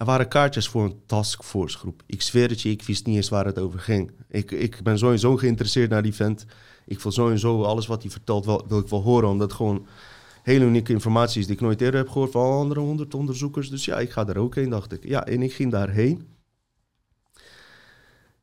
er 0.00 0.06
waren 0.06 0.28
kaartjes 0.28 0.68
voor 0.68 0.84
een 0.84 1.00
taskforce 1.06 1.78
groep. 1.78 2.02
Ik 2.06 2.22
zweer 2.22 2.48
het 2.48 2.60
je, 2.60 2.70
ik 2.70 2.82
wist 2.82 3.06
niet 3.06 3.16
eens 3.16 3.28
waar 3.28 3.44
het 3.44 3.58
over 3.58 3.78
ging. 3.78 4.10
Ik, 4.28 4.50
ik 4.50 4.82
ben 4.82 4.98
sowieso 4.98 5.36
geïnteresseerd 5.36 5.90
naar 5.90 6.02
die 6.02 6.14
vent. 6.14 6.46
Ik 6.86 7.00
wil 7.00 7.12
sowieso 7.12 7.62
alles 7.62 7.86
wat 7.86 8.02
hij 8.02 8.10
vertelt, 8.10 8.44
wel, 8.44 8.64
wil 8.68 8.78
ik 8.78 8.88
wel 8.88 9.02
horen. 9.02 9.28
Omdat 9.28 9.48
het 9.48 9.56
gewoon 9.56 9.86
hele 10.42 10.64
unieke 10.64 10.92
informatie 10.92 11.40
is 11.40 11.46
die 11.46 11.54
ik 11.54 11.60
nooit 11.60 11.80
eerder 11.80 12.00
heb 12.00 12.08
gehoord 12.08 12.30
van 12.30 12.52
andere 12.52 12.80
honderd 12.80 13.14
onderzoekers. 13.14 13.70
Dus 13.70 13.84
ja, 13.84 13.98
ik 13.98 14.10
ga 14.10 14.26
er 14.26 14.38
ook 14.38 14.54
heen, 14.54 14.70
dacht 14.70 14.92
ik. 14.92 15.04
Ja, 15.04 15.26
en 15.26 15.42
ik 15.42 15.52
ging 15.52 15.70
daarheen. 15.70 16.28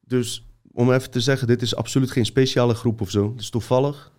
Dus 0.05 0.45
om 0.72 0.91
even 0.91 1.12
te 1.12 1.22
zeggen, 1.22 1.47
dit 1.47 1.62
is 1.62 1.76
absoluut 1.76 2.12
geen 2.12 2.26
speciale 2.26 2.74
groep 2.74 3.01
of 3.01 3.10
zo. 3.10 3.32
Het 3.32 3.41
is 3.41 3.49
toevallig. 3.49 4.12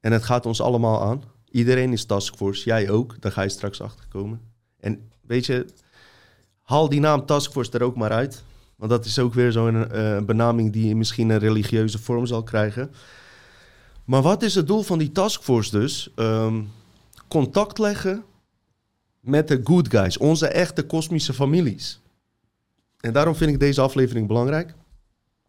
En 0.00 0.12
het 0.12 0.24
gaat 0.24 0.46
ons 0.46 0.60
allemaal 0.60 1.02
aan. 1.02 1.22
Iedereen 1.50 1.92
is 1.92 2.04
taskforce, 2.04 2.64
jij 2.64 2.90
ook. 2.90 3.20
Daar 3.20 3.32
ga 3.32 3.42
je 3.42 3.48
straks 3.48 3.80
achter 3.80 4.06
komen. 4.08 4.40
En 4.80 5.10
weet 5.20 5.46
je, 5.46 5.66
haal 6.66 6.88
die 6.88 7.00
naam 7.00 7.26
Taskforce 7.26 7.70
er 7.70 7.82
ook 7.82 7.96
maar 7.96 8.10
uit. 8.10 8.44
Want 8.76 8.90
dat 8.90 9.04
is 9.04 9.18
ook 9.18 9.34
weer 9.34 9.52
zo'n 9.52 9.96
uh, 9.96 10.20
benaming 10.20 10.72
die 10.72 10.96
misschien 10.96 11.28
een 11.28 11.38
religieuze 11.38 11.98
vorm 11.98 12.26
zal 12.26 12.42
krijgen. 12.42 12.90
Maar 14.04 14.22
wat 14.22 14.42
is 14.42 14.54
het 14.54 14.66
doel 14.66 14.82
van 14.82 14.98
die 14.98 15.12
taskforce 15.12 15.70
dus? 15.70 16.10
Um, 16.16 16.70
contact 17.28 17.78
leggen 17.78 18.24
met 19.20 19.48
de 19.48 19.60
good 19.64 19.90
guys, 19.90 20.18
onze 20.18 20.46
echte 20.46 20.82
kosmische 20.82 21.34
families. 21.34 22.00
En 23.00 23.12
daarom 23.12 23.34
vind 23.34 23.50
ik 23.50 23.60
deze 23.60 23.80
aflevering 23.80 24.26
belangrijk. 24.26 24.74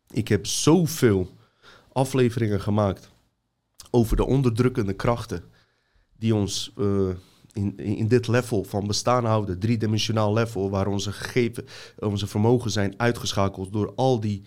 Ik 0.10 0.28
heb 0.28 0.46
zoveel 0.46 1.36
afleveringen 1.92 2.62
gemaakt 2.62 3.10
over 3.92 4.16
de 4.16 4.26
onderdrukkende 4.26 4.94
krachten 4.94 5.44
die 6.18 6.36
ons 6.36 6.74
uh, 6.78 7.10
in, 7.58 7.78
in 7.78 8.08
dit 8.08 8.28
level 8.28 8.64
van 8.64 8.88
bestaan 8.88 9.26
houden, 9.26 9.60
driedimensionaal 9.60 10.34
level, 10.34 10.70
waar 10.70 10.88
onze 10.88 11.12
gegeven, 11.12 11.66
onze 12.00 12.28
vermogen 12.28 12.72
zijn 12.72 12.94
uitgeschakeld 12.98 13.74
door 13.74 13.94
al 13.96 14.20
die. 14.20 14.42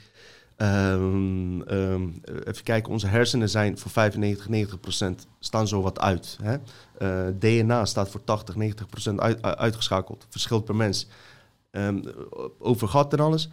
ehm, 0.56 1.60
ehm, 1.62 2.08
even 2.44 2.62
kijken, 2.62 2.92
onze 2.92 3.06
hersenen 3.06 3.48
zijn 3.50 3.78
voor 3.78 3.90
95, 3.90 4.48
90 4.48 4.80
procent 4.80 5.26
staan 5.38 5.68
zo 5.68 5.82
wat 5.82 6.00
uit. 6.00 6.38
Hè? 6.42 6.56
Eh, 6.98 7.34
DNA 7.38 7.84
staat 7.84 8.10
voor 8.10 8.24
80, 8.24 8.56
90 8.56 8.86
procent 8.86 9.20
uit, 9.20 9.42
uit- 9.42 9.56
uitgeschakeld. 9.56 10.26
Verschilt 10.28 10.64
per 10.64 10.76
mens. 10.76 11.06
Ehm, 11.70 12.02
over 12.58 12.88
gat 12.88 13.12
en 13.12 13.20
alles. 13.20 13.48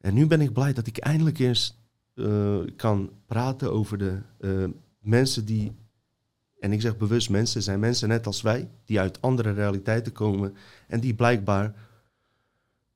En 0.00 0.14
nu 0.14 0.26
ben 0.26 0.40
ik 0.40 0.52
blij 0.52 0.72
dat 0.72 0.86
ik 0.86 0.98
eindelijk 0.98 1.38
eens 1.38 1.78
eh, 2.14 2.58
kan 2.76 3.10
praten 3.26 3.72
over 3.72 3.98
de 3.98 4.18
eh, 4.40 4.64
mensen 5.00 5.44
die, 5.44 5.72
en 6.60 6.72
ik 6.72 6.80
zeg 6.80 6.96
bewust 6.96 7.30
mensen, 7.30 7.62
zijn 7.62 7.80
mensen 7.80 8.08
net 8.08 8.26
als 8.26 8.42
wij, 8.42 8.68
die 8.84 9.00
uit 9.00 9.22
andere 9.22 9.52
realiteiten 9.52 10.12
komen 10.12 10.56
en 10.88 11.00
die 11.00 11.14
blijkbaar 11.14 11.74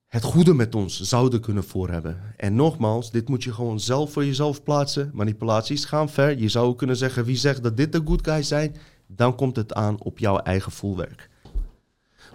het 0.07 0.23
goede 0.23 0.55
met 0.55 0.75
ons 0.75 1.01
zouden 1.01 1.41
kunnen 1.41 1.65
voorhebben. 1.65 2.21
En 2.37 2.55
nogmaals, 2.55 3.11
dit 3.11 3.29
moet 3.29 3.45
je 3.45 3.53
gewoon 3.53 3.81
zelf 3.81 4.13
voor 4.13 4.25
jezelf 4.25 4.63
plaatsen. 4.63 5.11
Manipulaties 5.15 5.85
gaan 5.85 6.09
ver. 6.09 6.39
Je 6.39 6.49
zou 6.49 6.77
kunnen 6.77 6.97
zeggen, 6.97 7.25
wie 7.25 7.37
zegt 7.37 7.63
dat 7.63 7.77
dit 7.77 7.93
de 7.93 8.03
good 8.05 8.27
guys 8.27 8.49
zijn, 8.49 8.77
dan 9.07 9.35
komt 9.35 9.57
het 9.57 9.75
aan 9.75 10.03
op 10.03 10.19
jouw 10.19 10.39
eigen 10.39 10.73
voelwerk. 10.73 11.29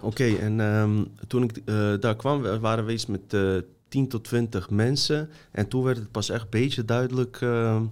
Oké, 0.00 0.24
en 0.24 0.60
ehm, 0.60 1.04
toen 1.26 1.42
ik 1.42 1.56
eh, 1.56 1.92
daar 2.00 2.16
kwam, 2.16 2.42
waren 2.60 2.84
we 2.84 2.92
eens 2.92 3.06
met 3.06 3.34
eh 3.34 3.56
10 3.88 4.08
tot 4.08 4.24
20 4.24 4.70
mensen. 4.70 5.30
En 5.50 5.68
toen 5.68 5.82
werd 5.82 5.96
het 5.96 6.10
pas 6.10 6.28
echt 6.30 6.42
een 6.42 6.50
beetje 6.50 6.84
duidelijk 6.84 7.38
ehm, 7.40 7.84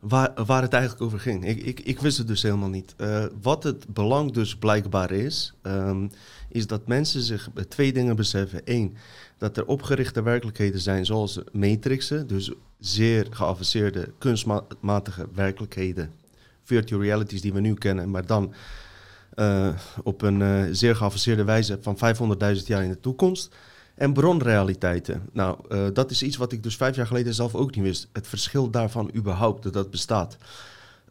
waar, 0.00 0.44
waar 0.46 0.62
het 0.62 0.72
eigenlijk 0.72 1.02
over 1.02 1.20
ging. 1.20 1.46
Ik, 1.46 1.62
ik, 1.62 1.80
ik 1.80 2.00
wist 2.00 2.18
het 2.18 2.26
dus 2.26 2.42
helemaal 2.42 2.68
niet. 2.68 2.94
Eh, 2.96 3.24
wat 3.42 3.62
het 3.62 3.88
belang 3.88 4.32
dus 4.32 4.56
blijkbaar 4.56 5.10
is, 5.10 5.54
ehm, 5.62 6.08
is 6.48 6.66
dat 6.66 6.86
mensen 6.86 7.22
zich 7.22 7.50
twee 7.68 7.92
dingen 7.92 8.16
beseffen. 8.16 8.60
Eén, 8.64 8.96
dat 9.38 9.56
er 9.56 9.66
opgerichte 9.66 10.22
werkelijkheden 10.22 10.80
zijn 10.80 11.06
zoals 11.06 11.40
matrixen, 11.52 12.26
dus 12.26 12.52
zeer 12.78 13.26
geavanceerde 13.30 14.12
kunstmatige 14.18 15.28
werkelijkheden, 15.34 16.12
virtual 16.62 17.00
realities 17.00 17.40
die 17.40 17.52
we 17.52 17.60
nu 17.60 17.74
kennen, 17.74 18.10
maar 18.10 18.26
dan 18.26 18.54
eh, 19.34 19.68
op 20.02 20.22
een 20.22 20.42
eh, 20.42 20.62
zeer 20.70 20.96
geavanceerde 20.96 21.44
wijze 21.44 21.78
van 21.80 21.96
500.000 22.56 22.66
jaar 22.66 22.82
in 22.82 22.90
de 22.90 23.00
toekomst. 23.00 23.54
En 23.98 24.12
bronrealiteiten. 24.12 25.28
Nou, 25.32 25.58
eh, 25.68 25.86
dat 25.92 26.10
is 26.10 26.22
iets 26.22 26.36
wat 26.36 26.52
ik 26.52 26.62
dus 26.62 26.76
vijf 26.76 26.96
jaar 26.96 27.06
geleden 27.06 27.34
zelf 27.34 27.54
ook 27.54 27.74
niet 27.74 27.84
wist. 27.84 28.08
Het 28.12 28.26
verschil 28.26 28.70
daarvan 28.70 29.10
überhaupt, 29.14 29.62
dat 29.62 29.72
dat 29.72 29.90
bestaat. 29.90 30.36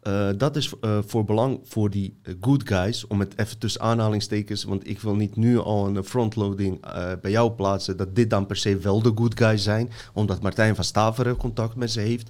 Eh, 0.02 0.28
dat 0.36 0.56
is 0.56 0.72
eh, 0.80 0.98
voor 1.06 1.24
belang 1.24 1.60
voor 1.64 1.90
die 1.90 2.16
good 2.40 2.68
guys, 2.68 3.06
om 3.06 3.20
het 3.20 3.38
even 3.38 3.58
tussen 3.58 3.80
aanhalingstekens, 3.80 4.64
want 4.64 4.88
ik 4.88 5.00
wil 5.00 5.14
niet 5.14 5.36
nu 5.36 5.58
al 5.58 5.86
een 5.86 6.04
frontloading 6.04 6.80
bij 7.20 7.30
jou 7.30 7.50
plaatsen, 7.50 7.96
dat 7.96 8.14
dit 8.14 8.30
dan 8.30 8.46
per 8.46 8.56
se 8.56 8.76
wel 8.76 9.02
de 9.02 9.12
good 9.14 9.38
guys 9.38 9.62
zijn, 9.62 9.90
omdat 10.12 10.42
Martijn 10.42 10.74
van 10.74 10.84
Staveren 10.84 11.36
contact 11.36 11.76
met 11.76 11.90
ze 11.90 12.00
heeft. 12.00 12.28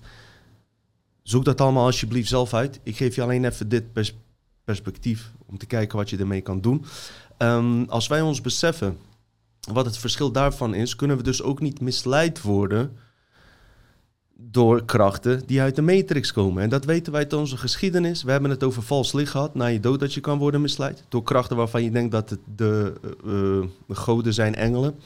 Zoek 1.23 1.45
dat 1.45 1.61
allemaal 1.61 1.85
alsjeblieft 1.85 2.29
zelf 2.29 2.55
uit. 2.55 2.81
Ik 2.83 2.97
geef 2.97 3.15
je 3.15 3.23
alleen 3.23 3.45
even 3.45 3.69
dit 3.69 3.93
pers- 3.93 4.17
perspectief 4.65 5.33
om 5.47 5.59
te 5.59 5.67
kijken 5.67 5.99
wat 5.99 6.11
je 6.11 6.17
ermee 6.17 6.41
kan 6.41 6.61
doen. 6.61 6.85
Ehm, 7.37 7.83
als 7.83 8.07
wij 8.07 8.21
ons 8.21 8.41
beseffen 8.41 8.97
wat 9.73 9.87
het 9.87 9.99
verschil 9.99 10.33
daarvan 10.33 10.75
is, 10.75 10.97
kunnen 10.97 11.17
we 11.17 11.23
dus 11.23 11.43
ook 11.43 11.61
niet 11.61 11.81
misleid 11.81 12.43
worden 12.43 12.97
door 14.41 14.85
krachten 14.85 15.43
die 15.47 15.61
uit 15.61 15.77
de 15.77 15.83
matrix 15.83 16.33
komen. 16.33 16.63
En 16.63 16.69
dat 16.69 16.85
weten 16.85 17.13
wij 17.13 17.23
uit 17.23 17.33
onze 17.33 17.57
geschiedenis. 17.57 18.23
We 18.23 18.31
hebben 18.31 18.51
het 18.51 18.65
over 18.65 18.83
vals 18.83 19.13
licht 19.13 19.31
gehad, 19.31 19.55
na 19.55 19.67
je 19.67 19.81
dood 19.81 20.01
dat 20.01 20.15
je 20.15 20.21
kan 20.21 20.39
worden 20.39 20.61
misleid. 20.61 21.05
Door 21.09 21.23
krachten 21.23 21.57
waarvan 21.57 21.83
je 21.83 21.91
denkt 21.91 22.13
dat 22.13 22.31
het 22.31 22.41
de, 22.57 22.93
de 23.87 23.95
goden 23.95 24.35
zijn, 24.35 24.55
engelen. 24.55 25.01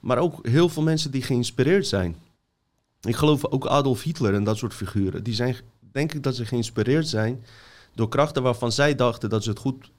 Maar 0.00 0.18
ook 0.18 0.46
heel 0.46 0.68
veel 0.68 0.82
mensen 0.82 1.10
die 1.10 1.22
geïnspireerd 1.22 1.86
zijn. 1.86 2.16
Ik 3.00 3.16
geloof 3.16 3.46
ook 3.46 3.66
Adolf 3.66 4.02
Hitler 4.02 4.34
en 4.34 4.44
dat 4.44 4.56
soort 4.56 4.74
figuren. 4.74 5.22
Die 5.22 5.34
zijn, 5.34 5.56
denk 5.92 6.14
ik 6.14 6.22
dat 6.22 6.36
ze 6.36 6.46
geïnspireerd 6.46 7.08
zijn 7.08 7.44
door 7.94 8.08
krachten 8.08 8.42
waarvan 8.42 8.72
zij 8.72 8.94
dachten 8.94 9.30
dat 9.30 9.42
ze 9.42 9.50
het 9.50 9.58
goed 9.58 9.90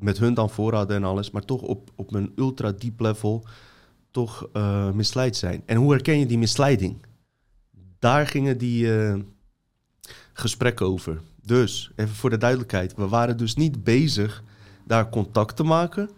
met 0.00 0.18
hun 0.18 0.34
dan 0.34 0.50
voor 0.50 0.74
hadden 0.74 0.96
en 0.96 1.04
alles. 1.04 1.30
Maar 1.30 1.44
toch 1.44 1.62
op, 1.62 1.90
op 1.96 2.14
een 2.14 2.32
ultra 2.36 2.72
diep 2.72 3.00
level 3.00 3.44
toch 4.10 4.48
eh, 4.52 4.90
misleid 4.90 5.36
zijn. 5.36 5.62
En 5.66 5.76
hoe 5.76 5.92
herken 5.92 6.18
je 6.18 6.26
die 6.26 6.38
misleiding? 6.38 7.06
Daar 7.98 8.26
gingen 8.26 8.58
die 8.58 8.98
eh, 8.98 9.14
gesprekken 10.32 10.86
over. 10.86 11.20
Dus, 11.42 11.90
even 11.96 12.14
voor 12.14 12.30
de 12.30 12.38
duidelijkheid. 12.38 12.94
We 12.94 13.08
waren 13.08 13.36
dus 13.36 13.54
niet 13.54 13.84
bezig 13.84 14.42
daar 14.84 15.08
contact 15.08 15.56
te 15.56 15.62
maken. 15.62 16.10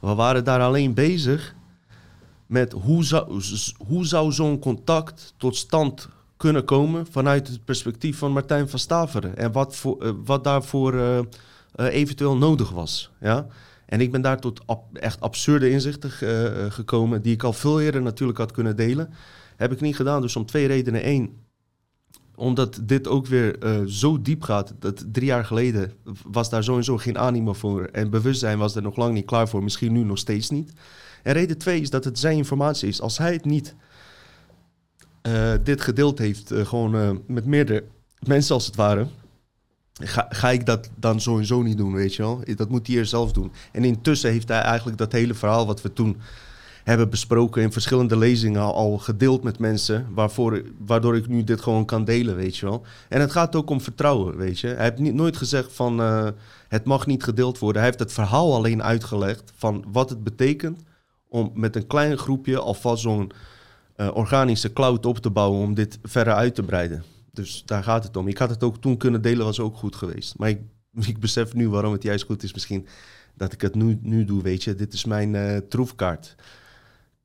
We 0.00 0.14
waren 0.14 0.44
daar 0.44 0.60
alleen 0.60 0.94
bezig 0.94 1.54
met 2.46 2.72
hoe 2.72 3.04
zou, 3.04 3.42
hoe 3.86 4.06
zou 4.06 4.32
zo'n 4.32 4.58
contact 4.58 5.34
tot 5.36 5.56
stand 5.56 6.08
kunnen 6.36 6.64
komen 6.64 7.06
vanuit 7.06 7.48
het 7.48 7.64
perspectief 7.64 8.18
van 8.18 8.32
Martijn 8.32 8.68
van 8.68 8.78
Staveren. 8.78 9.36
En 9.36 9.52
wat, 9.52 9.76
voor, 9.76 10.02
eh, 10.02 10.12
wat 10.24 10.44
daarvoor 10.44 10.94
eventueel 11.74 12.36
nodig 12.36 12.70
was. 12.70 13.10
Ja? 13.20 13.46
En 13.86 14.00
ik 14.00 14.12
ben 14.12 14.22
daar 14.22 14.40
tot 14.40 14.60
echt 14.92 15.20
absurde 15.20 15.70
inzichten 15.70 16.10
eh, 16.20 16.46
eh, 16.46 16.72
gekomen, 16.72 17.22
die 17.22 17.32
ik 17.32 17.42
al 17.42 17.52
veel 17.52 17.80
eerder 17.80 18.02
natuurlijk 18.02 18.38
had 18.38 18.52
kunnen 18.52 18.76
delen. 18.76 19.10
Heb 19.56 19.72
ik 19.72 19.80
niet 19.80 19.96
gedaan, 19.96 20.22
dus 20.22 20.36
om 20.36 20.46
twee 20.46 20.66
redenen. 20.66 21.08
Eén, 21.08 21.36
omdat 22.34 22.80
dit 22.82 23.08
ook 23.08 23.26
weer 23.26 23.58
eh, 23.58 23.80
zo 23.86 24.22
diep 24.22 24.42
gaat. 24.42 24.74
Dat 24.78 25.04
drie 25.12 25.26
jaar 25.26 25.44
geleden 25.44 25.92
was 26.26 26.50
daar 26.50 26.64
sowieso 26.64 26.96
geen 26.96 27.18
animo 27.18 27.52
voor. 27.52 27.84
En 27.84 28.10
bewustzijn 28.10 28.58
was 28.58 28.74
er 28.74 28.82
nog 28.82 28.96
lang 28.96 29.14
niet 29.14 29.26
klaar 29.26 29.48
voor. 29.48 29.62
Misschien 29.62 29.92
nu 29.92 30.02
nog 30.02 30.18
steeds 30.18 30.50
niet. 30.50 30.72
En 31.22 31.32
reden 31.32 31.58
twee 31.58 31.80
is 31.80 31.90
dat 31.90 32.04
het 32.04 32.18
zijn 32.18 32.36
informatie 32.36 32.88
is. 32.88 33.00
Als 33.00 33.18
hij 33.18 33.32
het 33.32 33.44
niet 33.44 33.74
eh, 35.22 35.52
dit 35.62 35.80
gedeeld 35.80 36.18
heeft, 36.18 36.50
eh, 36.50 36.66
gewoon 36.66 36.94
eh, 36.96 37.10
met 37.26 37.44
meerdere 37.46 37.84
mensen 38.26 38.54
als 38.54 38.66
het 38.66 38.76
ware. 38.76 39.06
Ga, 39.92 40.26
ga 40.30 40.50
ik 40.50 40.66
dat 40.66 40.90
dan 40.96 41.20
sowieso 41.20 41.62
niet 41.62 41.76
doen, 41.76 41.92
weet 41.92 42.14
je 42.14 42.22
wel? 42.22 42.42
Dat 42.56 42.68
moet 42.68 42.86
hij 42.86 42.96
eerst 42.96 43.10
zelf 43.10 43.32
doen. 43.32 43.52
En 43.72 43.84
intussen 43.84 44.30
heeft 44.30 44.48
hij 44.48 44.60
eigenlijk 44.60 44.98
dat 44.98 45.12
hele 45.12 45.34
verhaal 45.34 45.66
wat 45.66 45.82
we 45.82 45.92
toen 45.92 46.16
hebben 46.84 47.10
besproken 47.10 47.62
in 47.62 47.72
verschillende 47.72 48.16
lezingen 48.16 48.62
al, 48.62 48.98
gedeeld 48.98 49.42
met 49.42 49.58
mensen, 49.58 50.06
waarvoor, 50.14 50.62
waardoor 50.78 51.16
ik 51.16 51.28
nu 51.28 51.44
dit 51.44 51.60
gewoon 51.60 51.84
kan 51.84 52.04
delen, 52.04 52.36
weet 52.36 52.56
je 52.56 52.66
wel. 52.66 52.82
En 53.08 53.20
het 53.20 53.30
gaat 53.30 53.56
ook 53.56 53.70
om 53.70 53.80
vertrouwen, 53.80 54.36
weet 54.36 54.60
je. 54.60 54.66
Hij 54.66 54.84
heeft 54.84 54.98
niet, 54.98 55.14
nooit 55.14 55.36
gezegd 55.36 55.72
van 55.72 56.00
eh, 56.00 56.28
het 56.68 56.84
mag 56.84 57.06
niet 57.06 57.22
gedeeld 57.22 57.58
worden. 57.58 57.82
Hij 57.82 57.90
heeft 57.90 58.02
het 58.02 58.12
verhaal 58.12 58.54
alleen 58.54 58.82
uitgelegd 58.82 59.52
van 59.56 59.84
wat 59.92 60.10
het 60.10 60.24
betekent 60.24 60.80
om 61.28 61.50
met 61.54 61.76
een 61.76 61.86
klein 61.86 62.18
groepje 62.18 62.58
alvast 62.58 63.02
zo'n 63.02 63.32
eh, 63.96 64.08
organische 64.14 64.72
cloud 64.72 65.06
op 65.06 65.18
te 65.18 65.30
bouwen 65.30 65.60
om 65.60 65.74
dit 65.74 65.98
verder 66.02 66.34
uit 66.34 66.54
te 66.54 66.62
breiden. 66.62 67.04
Dus 67.32 67.62
daar 67.64 67.82
gaat 67.82 68.04
het 68.04 68.16
om. 68.16 68.28
Ik 68.28 68.38
had 68.38 68.50
het 68.50 68.62
ook 68.62 68.80
toen 68.80 68.96
kunnen 68.96 69.22
delen, 69.22 69.44
was 69.44 69.60
ook 69.60 69.76
goed 69.76 69.96
geweest. 69.96 70.38
Maar 70.38 70.48
ik, 70.48 70.60
ik 71.12 71.18
besef 71.20 71.54
nu 71.54 71.68
waarom 71.68 71.92
het 71.92 72.02
juist 72.02 72.24
goed 72.24 72.42
is 72.42 72.52
misschien 72.52 72.86
dat 73.34 73.52
ik 73.52 73.60
het 73.60 73.74
nu, 73.74 73.98
nu 74.02 74.24
doe, 74.24 74.42
weet 74.42 74.64
je. 74.64 74.74
Dit 74.74 74.92
is 74.92 75.04
mijn 75.04 75.34
eh, 75.34 75.56
troefkaart. 75.56 76.34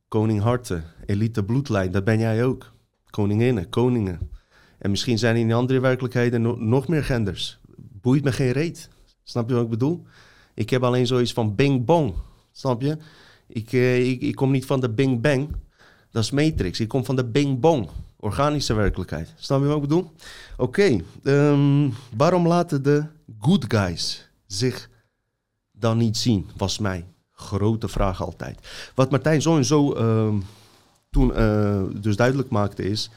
Koning 0.08 0.42
Harten, 0.42 0.84
elite 1.06 1.44
bloedlijn, 1.44 1.92
dat 1.92 2.04
ben 2.04 2.20
jij 2.20 2.44
ook. 2.44 2.74
Koninginnen, 3.10 3.70
koningen. 3.70 4.30
En 4.78 4.90
misschien 4.90 5.18
zijn 5.18 5.36
in 5.36 5.54
andere 5.54 5.80
werkelijkheden 5.80 6.42
no- 6.42 6.56
nog 6.56 6.88
meer 6.88 7.04
genders. 7.04 7.60
Boeit 7.78 8.24
me 8.24 8.32
geen 8.32 8.52
reet. 8.52 8.90
Snap 9.24 9.50
je 9.50 9.56
wat 9.56 9.64
ik 9.64 9.70
bedoel? 9.70 10.04
Ik 10.54 10.70
heb 10.70 10.84
alleen 10.84 11.08
zoiets 11.08 11.34
van 11.34 11.56
bing 11.56 11.86
bong. 11.86 12.14
Snap 12.52 12.82
je? 12.82 12.98
Ik, 13.48 13.74
eh, 13.74 14.10
ik, 14.10 14.22
ik 14.22 14.36
kom 14.36 14.52
niet 14.52 14.66
van 14.66 14.80
de 14.80 14.90
bing 14.90 15.22
bang. 15.22 15.56
Dat 16.12 16.24
is 16.24 16.32
Matrix. 16.32 16.80
Ik 16.80 16.88
kom 16.88 17.06
van 17.06 17.16
de 17.16 17.26
bing 17.26 17.60
bong. 17.60 17.90
Organische 18.20 18.74
werkelijkheid. 18.74 19.34
Snap 19.38 19.60
je 19.62 19.66
wat 19.66 19.76
ik 19.76 19.82
bedoel? 19.82 20.12
Oké. 20.58 20.98
ehm, 21.24 21.90
waarom 22.18 22.48
laten 22.48 22.84
de 22.84 23.04
good 23.40 23.66
guys 23.68 24.30
zich 24.48 24.90
dan 25.72 25.98
niet 25.98 26.18
zien? 26.18 26.50
Was 26.58 26.80
mij 26.80 27.06
grote 27.32 27.88
vraag 27.88 28.24
altijd. 28.24 28.68
Wat 28.96 29.12
Martijn 29.12 29.42
zo 29.42 29.58
en 29.58 29.66
zo 29.66 29.94
ehm, 29.94 30.36
toen 31.10 31.34
eh, 31.36 31.82
dus 31.94 32.16
duidelijk 32.16 32.50
maakte 32.50 32.84
is... 32.84 33.10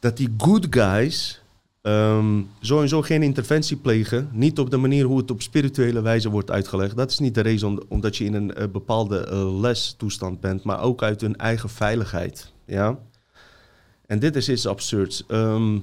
dat 0.00 0.16
die 0.16 0.34
good 0.38 0.66
guys 0.70 1.40
ehm, 1.82 2.42
zo 2.60 2.80
en 2.80 2.88
zo 2.88 3.02
geen 3.02 3.22
interventie 3.22 3.76
plegen. 3.76 4.28
Niet 4.32 4.58
op 4.58 4.70
de 4.70 4.76
manier 4.76 5.04
hoe 5.04 5.18
het 5.18 5.30
op 5.30 5.42
spirituele 5.42 6.00
wijze 6.00 6.30
wordt 6.30 6.50
uitgelegd. 6.50 6.96
Dat 6.96 7.10
is 7.10 7.18
niet 7.18 7.34
de 7.34 7.40
reden 7.40 7.68
om- 7.68 7.82
omdat 7.88 8.16
je 8.16 8.24
in 8.24 8.34
een 8.34 8.54
eh, 8.54 8.68
bepaalde 8.68 9.18
eh, 9.26 9.60
lestoestand 9.60 10.40
bent, 10.40 10.62
maar 10.62 10.80
ook 10.82 11.02
uit 11.02 11.20
hun 11.20 11.36
eigen 11.36 11.68
veiligheid. 11.68 12.52
Ja? 12.64 12.98
En 14.08 14.18
dit 14.18 14.36
is 14.36 14.48
iets 14.48 14.66
absurds. 14.66 15.26
Ehm, 15.26 15.78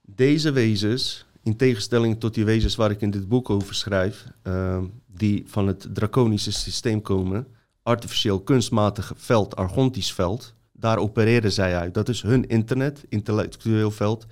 deze 0.00 0.50
wezens, 0.50 1.26
in 1.42 1.56
tegenstelling 1.56 2.20
tot 2.20 2.34
die 2.34 2.44
wezens 2.44 2.76
waar 2.76 2.90
ik 2.90 3.00
in 3.00 3.10
dit 3.10 3.28
boek 3.28 3.50
over 3.50 3.74
schrijf, 3.74 4.24
ehm, 4.42 4.84
die 5.06 5.44
van 5.46 5.66
het 5.66 5.88
draconische 5.92 6.52
systeem 6.52 7.02
komen, 7.02 7.46
artificieel 7.82 8.40
kunstmatig 8.40 9.12
veld, 9.16 9.56
argontisch 9.56 10.12
veld, 10.12 10.54
daar 10.72 10.98
opereren 10.98 11.52
zij 11.52 11.76
uit. 11.76 11.94
Dat 11.94 12.08
is 12.08 12.22
hun 12.22 12.48
internet, 12.48 13.04
intellectueel 13.08 13.90
veld. 13.90 14.26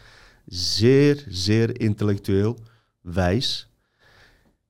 Zeer, 0.46 1.24
zeer 1.28 1.80
intellectueel. 1.80 2.58
wijs. 3.00 3.68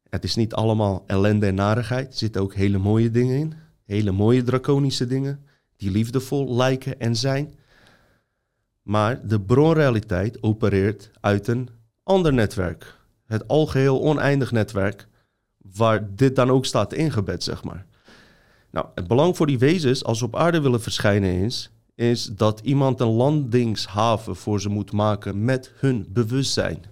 Het 0.09 0.25
is 0.25 0.35
niet 0.35 0.55
allemaal 0.55 1.05
ellende 1.07 1.47
en 1.47 1.55
narigheid. 1.55 2.07
Er 2.09 2.19
zitten 2.19 2.43
ook 2.43 2.55
hele 2.55 2.79
mooie 2.79 3.11
dingen 3.11 3.39
in. 3.39 3.55
Hele 3.85 4.13
mooie 4.13 4.43
draconische 4.43 5.07
dingen. 5.07 5.46
Die 5.77 5.91
liefdevol 5.91 6.57
lijken 6.57 7.01
en 7.01 7.17
zijn. 7.17 7.55
Maar 8.83 9.27
de 9.27 9.41
bronrealiteit 9.41 10.43
opereert 10.43 11.11
uit 11.21 11.47
een 11.47 11.69
ander 12.03 12.33
netwerk. 12.33 12.95
Het 13.27 13.49
algeheel 13.49 14.03
oneindig 14.03 14.53
netwerk. 14.53 15.07
Waar 15.75 16.15
dit 16.15 16.37
dan 16.37 16.51
ook 16.51 16.67
staat 16.67 16.93
ingebed, 16.93 17.43
zeg 17.43 17.65
maar. 17.65 17.87
Nou, 18.71 18.87
het 18.95 19.07
belang 19.07 19.37
voor 19.37 19.47
die 19.47 19.59
wezens 19.59 20.05
als 20.05 20.19
ze 20.19 20.25
op 20.25 20.37
aarde 20.37 20.61
willen 20.61 20.83
verschijnen 20.83 21.33
is, 21.33 21.71
is 21.95 22.25
dat 22.25 22.61
iemand 22.61 23.01
een 23.01 23.07
landingshaven 23.09 24.37
voor 24.37 24.61
ze 24.61 24.69
moet 24.69 24.93
maken 24.93 25.45
met 25.45 25.73
hun 25.77 26.07
bewustzijn. 26.09 26.85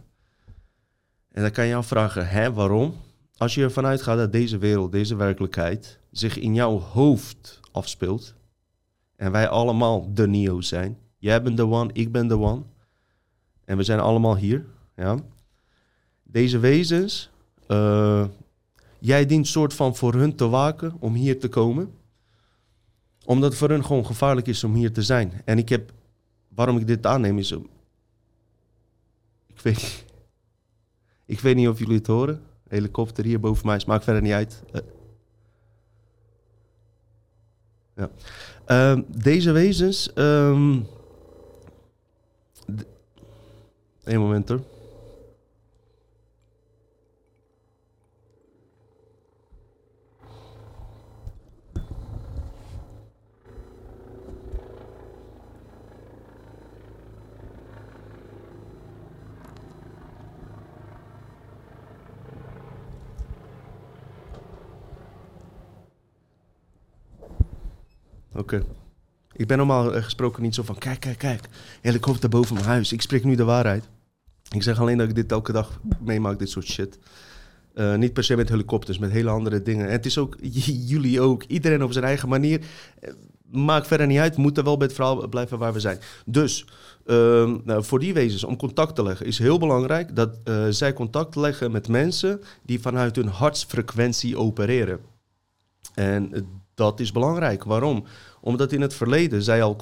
En 1.30 1.42
dan 1.42 1.50
kan 1.50 1.66
je 1.66 1.74
afvragen, 1.74 2.28
hè, 2.28 2.52
waarom? 2.52 2.94
Als 3.36 3.54
je 3.54 3.62
ervan 3.62 3.86
uitgaat 3.86 4.18
dat 4.18 4.32
deze 4.32 4.58
wereld, 4.58 4.92
deze 4.92 5.16
werkelijkheid, 5.16 5.98
zich 6.10 6.38
in 6.38 6.54
jouw 6.54 6.78
hoofd 6.78 7.60
afspeelt, 7.72 8.34
en 9.24 9.32
wij 9.32 9.48
allemaal 9.48 10.14
de 10.14 10.28
Neo 10.28 10.60
zijn, 10.60 10.98
jij 11.18 11.42
bent 11.42 11.56
de 11.56 11.66
one, 11.66 11.90
ik 11.92 12.12
ben 12.12 12.28
de 12.28 12.38
one, 12.38 12.62
en 13.64 13.76
we 13.76 13.82
zijn 13.82 14.00
allemaal 14.00 14.36
hier, 14.36 14.66
ja. 14.96 15.18
Deze 16.22 16.58
wezens, 16.58 17.30
uh, 17.68 18.24
jij 18.98 19.26
dient 19.26 19.46
soort 19.46 19.74
van 19.74 19.96
voor 19.96 20.14
hun 20.14 20.34
te 20.34 20.48
waken 20.48 20.96
om 20.98 21.14
hier 21.14 21.40
te 21.40 21.48
komen 21.48 21.92
omdat 23.24 23.50
het 23.50 23.58
voor 23.58 23.68
hun 23.68 23.84
gewoon 23.84 24.06
gevaarlijk 24.06 24.46
is 24.46 24.64
om 24.64 24.74
hier 24.74 24.92
te 24.92 25.02
zijn. 25.02 25.42
En 25.44 25.58
ik 25.58 25.68
heb, 25.68 25.92
waarom 26.48 26.78
ik 26.78 26.86
dit 26.86 27.06
aanneem 27.06 27.38
is, 27.38 27.50
ik 29.46 29.60
weet, 29.62 30.04
ik 31.24 31.40
weet 31.40 31.56
niet 31.56 31.68
of 31.68 31.78
jullie 31.78 31.96
het 31.96 32.06
horen. 32.06 32.42
Helikopter 32.68 33.24
hier 33.24 33.40
boven 33.40 33.66
mij, 33.66 33.82
maakt 33.86 34.04
verder 34.04 34.22
niet 34.22 34.32
uit. 34.32 34.62
Uh, 34.72 34.80
ja. 37.96 38.10
Uh, 38.68 38.98
deze 39.06 39.52
wezens, 39.52 40.10
um, 40.14 40.86
Eén 44.04 44.20
moment 44.20 44.48
hoor. 44.48 44.60
Oké. 68.34 68.64
Ik 69.36 69.46
ben 69.46 69.58
normaal 69.58 70.02
gesproken 70.02 70.42
niet 70.42 70.54
zo 70.54 70.62
van, 70.62 70.78
kijk, 70.78 71.00
kijk, 71.00 71.18
kijk, 71.18 71.48
helikopter 71.80 72.28
boven 72.28 72.54
mijn 72.54 72.66
huis. 72.66 72.92
Ik 72.92 73.02
spreek 73.02 73.24
nu 73.24 73.34
de 73.34 73.44
waarheid. 73.44 73.88
Ik 74.50 74.62
zeg 74.62 74.80
alleen 74.80 74.98
dat 74.98 75.08
ik 75.08 75.14
dit 75.14 75.32
elke 75.32 75.52
dag 75.52 75.80
meemaak, 76.00 76.38
dit 76.38 76.50
soort 76.50 76.66
shit. 76.66 76.98
Uh, 77.74 77.94
niet 77.94 78.12
per 78.12 78.24
se 78.24 78.36
met 78.36 78.48
helikopters, 78.48 78.98
met 78.98 79.10
hele 79.10 79.30
andere 79.30 79.62
dingen. 79.62 79.86
En 79.86 79.92
het 79.92 80.06
is 80.06 80.18
ook, 80.18 80.36
jullie 80.92 81.20
ook, 81.20 81.42
iedereen 81.42 81.82
op 81.82 81.92
zijn 81.92 82.04
eigen 82.04 82.28
manier. 82.28 82.60
Uh, 82.60 83.10
maakt 83.50 83.86
verder 83.86 84.06
niet 84.06 84.18
uit, 84.18 84.34
we 84.36 84.42
moeten 84.42 84.64
wel 84.64 84.76
bij 84.76 84.86
het 84.86 84.96
verhaal 84.96 85.28
blijven 85.28 85.58
waar 85.58 85.72
we 85.72 85.80
zijn. 85.80 85.98
Dus 86.26 86.66
uh, 87.06 87.54
nou, 87.64 87.84
voor 87.84 87.98
die 87.98 88.14
wezens 88.14 88.44
om 88.44 88.56
contact 88.56 88.94
te 88.94 89.02
leggen 89.02 89.26
is 89.26 89.38
heel 89.38 89.58
belangrijk 89.58 90.16
dat 90.16 90.36
zij 90.68 90.92
contact 90.92 91.36
leggen 91.36 91.70
met 91.70 91.88
mensen 91.88 92.40
die 92.62 92.80
vanuit 92.80 93.16
hun 93.16 93.28
hartsfrequentie 93.28 94.38
opereren. 94.38 95.00
En 95.94 96.32
dat 96.74 97.00
is 97.00 97.12
belangrijk. 97.12 97.64
Waarom? 97.64 98.04
Omdat 98.40 98.72
in 98.72 98.80
het 98.80 98.94
verleden 98.94 99.42
zij 99.42 99.62
al. 99.62 99.76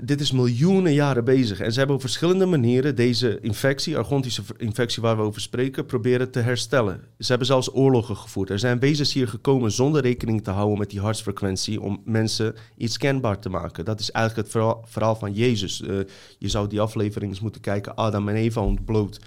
Dit 0.00 0.20
is 0.20 0.32
miljoenen 0.32 0.92
jaren 0.92 1.24
bezig. 1.24 1.60
En 1.60 1.72
ze 1.72 1.78
hebben 1.78 1.96
op 1.96 2.02
verschillende 2.02 2.46
manieren 2.46 2.96
deze 2.96 3.38
infectie, 3.40 3.96
argontische 3.96 4.42
infectie 4.56 5.02
waar 5.02 5.16
we 5.16 5.22
over 5.22 5.40
spreken, 5.40 5.86
proberen 5.86 6.30
te 6.30 6.38
herstellen. 6.38 7.00
Ze 7.18 7.28
hebben 7.28 7.46
zelfs 7.46 7.74
oorlogen 7.74 8.16
gevoerd. 8.16 8.50
Er 8.50 8.58
zijn 8.58 8.78
wezens 8.78 9.12
hier 9.12 9.28
gekomen 9.28 9.72
zonder 9.72 10.02
rekening 10.02 10.44
te 10.44 10.50
houden 10.50 10.78
met 10.78 10.90
die 10.90 11.00
hartsfrequentie 11.00 11.80
om 11.80 12.02
mensen 12.04 12.54
iets 12.76 12.96
kenbaar 12.96 13.38
te 13.38 13.48
maken. 13.48 13.84
Dat 13.84 14.00
is 14.00 14.10
eigenlijk 14.10 14.48
het 14.48 14.64
verhaal, 14.84 15.16
van 15.16 15.32
Jezus. 15.32 15.80
Uh, 15.80 15.98
je 16.38 16.48
zou 16.48 16.68
die 16.68 16.80
aflevering 16.80 17.30
eens 17.30 17.40
moeten 17.40 17.60
kijken, 17.60 17.94
Adam 17.94 18.28
en 18.28 18.34
Eva 18.34 18.60
ontbloot. 18.60 19.20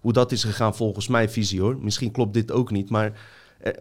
Hoe 0.00 0.12
dat 0.12 0.32
is 0.32 0.44
gegaan 0.44 0.76
volgens 0.76 1.08
mijn 1.08 1.30
visie 1.30 1.60
hoor. 1.60 1.78
Misschien 1.80 2.10
klopt 2.10 2.34
dit 2.34 2.52
ook 2.52 2.70
niet, 2.70 2.90
maar 2.90 3.12
uh, 3.64 3.72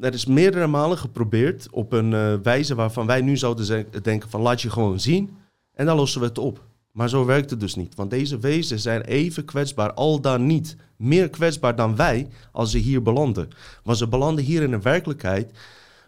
er 0.00 0.14
is 0.14 0.26
meerdere 0.26 0.66
malen 0.66 0.98
geprobeerd 0.98 1.68
op 1.70 1.92
een 1.92 2.12
uh, 2.12 2.34
wijze 2.42 2.74
waarvan 2.74 3.06
wij 3.06 3.20
nu 3.20 3.36
zouden 3.36 3.86
denken 4.02 4.30
van 4.30 4.40
laat 4.40 4.62
je 4.62 4.70
gewoon 4.70 5.00
zien 5.00 5.36
en 5.74 5.86
dan 5.86 5.96
lossen 5.96 6.20
we 6.20 6.26
het 6.26 6.38
op. 6.38 6.66
Maar 6.92 7.08
zo 7.08 7.24
werkt 7.24 7.50
het 7.50 7.60
dus 7.60 7.74
niet, 7.74 7.94
want 7.94 8.10
deze 8.10 8.38
wezens 8.38 8.82
zijn 8.82 9.02
even 9.02 9.44
kwetsbaar, 9.44 9.92
al 9.92 10.20
dan 10.20 10.46
niet 10.46 10.76
meer 10.96 11.30
kwetsbaar 11.30 11.76
dan 11.76 11.96
wij 11.96 12.28
als 12.52 12.70
ze 12.70 12.78
hier 12.78 13.02
belanden. 13.02 13.48
Want 13.82 13.98
ze 13.98 14.08
belanden 14.08 14.44
hier 14.44 14.62
in 14.62 14.72
een 14.72 14.82
werkelijkheid 14.82 15.52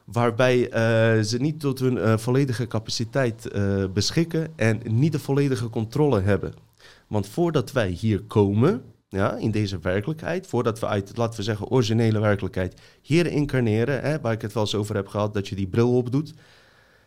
waarbij 0.04 0.58
uh, 0.58 1.22
ze 1.24 1.36
niet 1.40 1.60
tot 1.60 1.78
hun 1.78 1.96
uh, 1.96 2.16
volledige 2.16 2.66
capaciteit 2.66 3.50
beschikken 3.92 4.52
en 4.56 4.80
niet 4.84 5.12
de 5.12 5.18
volledige 5.18 5.68
controle 5.68 6.20
hebben. 6.20 6.54
Want 7.06 7.26
voordat 7.28 7.72
wij 7.72 7.88
hier 7.88 8.22
komen, 8.22 8.82
ja, 9.10 9.36
in 9.36 9.50
deze 9.50 9.78
werkelijkheid, 9.78 10.46
voordat 10.46 10.78
we 10.78 10.86
uit, 10.86 11.16
laten 11.16 11.36
we 11.36 11.42
zeggen, 11.42 11.68
originele 11.68 12.18
werkelijkheid 12.18 12.80
hier 13.00 13.26
incarneren, 13.26 14.00
hè, 14.00 14.20
waar 14.20 14.32
ik 14.32 14.42
het 14.42 14.52
wel 14.52 14.62
eens 14.62 14.74
over 14.74 14.94
heb 14.94 15.06
gehad, 15.06 15.34
dat 15.34 15.48
je 15.48 15.54
die 15.54 15.66
bril 15.66 15.96
opdoet. 15.96 16.34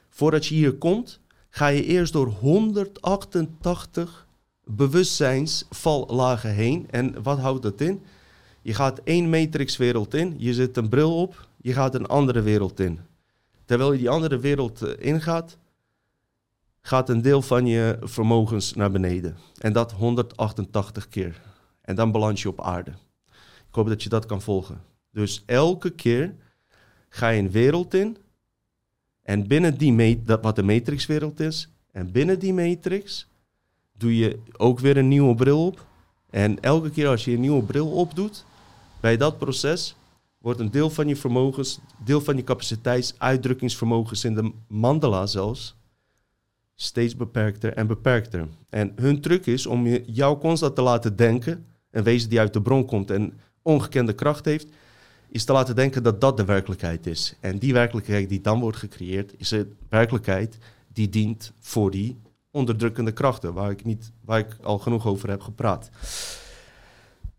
Voordat 0.10 0.46
je 0.46 0.56
hier 0.56 0.74
komt, 0.74 1.20
ga 1.50 1.68
je 1.68 1.84
eerst 1.84 2.14
door 2.14 2.28
188 2.28 4.28
bewustzijnsvallagen 4.66 6.54
heen. 6.54 6.88
En 6.90 7.24
wat 7.24 7.40
houdt 7.40 7.64
dat 7.64 7.82
in? 7.82 8.02
Je 8.62 8.74
gaat 8.74 9.02
één 9.04 9.30
matrixwereld 9.30 10.14
in, 10.14 10.36
je 10.38 10.54
zet 10.54 10.78
een 10.78 10.90
bril 10.90 11.22
op, 11.22 11.48
je 11.58 11.74
gaat 11.74 11.96
een 11.96 12.06
andere 12.06 12.42
wereld 12.42 12.80
in. 12.80 13.00
Terwijl 13.66 13.92
je 13.92 13.98
die 13.98 14.10
andere 14.10 14.40
wereld 14.40 14.84
uh, 14.84 14.90
ingaat, 14.98 15.58
gaat 16.82 17.10
een 17.10 17.22
deel 17.22 17.42
van 17.42 17.66
je 17.66 17.98
vermogens 18.02 18.74
naar 18.74 18.92
beneden. 18.92 19.38
En 19.58 19.74
dat 19.74 19.92
188 19.92 21.08
keer. 21.08 21.52
En 21.84 21.96
dan 21.96 22.12
beland 22.12 22.40
je 22.40 22.50
op 22.50 22.62
aarde. 22.62 22.92
Ik 23.68 23.80
hoop 23.80 23.88
dat 23.88 24.04
je 24.04 24.10
dat 24.10 24.26
kan 24.26 24.42
volgen. 24.42 24.82
Dus 25.12 25.44
elke 25.46 25.90
keer 25.90 26.36
ga 27.10 27.30
je 27.30 27.42
een 27.42 27.52
wereld 27.52 27.94
in. 27.94 28.18
En 29.22 29.48
binnen 29.48 29.78
die, 29.78 30.24
dat 30.24 30.44
wat 30.44 30.56
de 30.56 30.64
matrixwereld 30.64 31.40
is. 31.40 31.70
En 31.92 32.12
binnen 32.12 32.40
die 32.40 32.54
matrix 32.54 33.28
doe 33.98 34.18
je 34.18 34.40
ook 34.58 34.80
weer 34.80 34.98
een 34.98 35.08
nieuwe 35.08 35.36
bril 35.36 35.66
op. 35.66 35.86
En 36.30 36.60
elke 36.60 36.90
keer 36.90 37.08
als 37.08 37.26
je 37.26 37.32
een 37.32 37.40
nieuwe 37.40 37.64
bril 37.64 37.92
opdoet, 37.92 38.46
bij 39.00 39.18
dat 39.18 39.38
proces 39.38 39.96
wordt 40.38 40.60
een 40.60 40.72
deel 40.72 40.90
van 40.90 41.08
je 41.08 41.16
vermogens, 41.16 41.80
deel 42.04 42.22
van 42.22 42.36
je 42.36 42.44
capaciteits, 42.44 43.14
uitdrukkingsvermogens 43.18 44.24
in 44.24 44.36
de 44.36 44.52
mandala 44.68 45.26
zelfs, 45.26 45.76
steeds 46.76 47.16
beperkter 47.16 47.74
en 47.74 47.88
beperkter. 47.88 48.48
En 48.70 48.94
hun 48.96 49.22
truc 49.22 49.46
is 49.46 49.66
om 49.66 49.88
je, 49.88 50.04
jou 50.06 50.40
constant 50.40 50.76
te 50.76 50.82
laten 50.82 51.16
denken 51.16 51.66
een 51.94 52.04
wezen 52.04 52.30
die 52.30 52.40
uit 52.40 52.54
de 52.54 52.62
bron 52.62 52.86
komt 52.86 53.12
en 53.12 53.40
ongekende 53.62 54.14
kracht 54.14 54.46
heeft, 54.46 54.68
is 55.30 55.44
te 55.46 55.54
laten 55.54 55.76
denken 55.76 56.04
dat 56.04 56.22
dat 56.22 56.38
de 56.38 56.46
werkelijkheid 56.46 57.08
is. 57.08 57.36
En 57.40 57.58
die 57.58 57.74
werkelijkheid 57.74 58.30
die 58.30 58.42
dan 58.42 58.60
wordt 58.60 58.78
gecreëerd, 58.78 59.34
is 59.38 59.52
een 59.52 59.74
werkelijkheid 59.90 60.58
die 60.94 61.10
dient 61.10 61.54
voor 61.60 61.92
die 61.92 62.18
onderdrukkende 62.52 63.12
krachten, 63.12 63.54
waar 63.54 63.72
ik, 63.72 63.86
niet, 63.86 64.12
waar 64.26 64.40
ik 64.40 64.58
al 64.62 64.80
genoeg 64.80 65.08
over 65.08 65.30
heb 65.30 65.42
gepraat. 65.42 65.90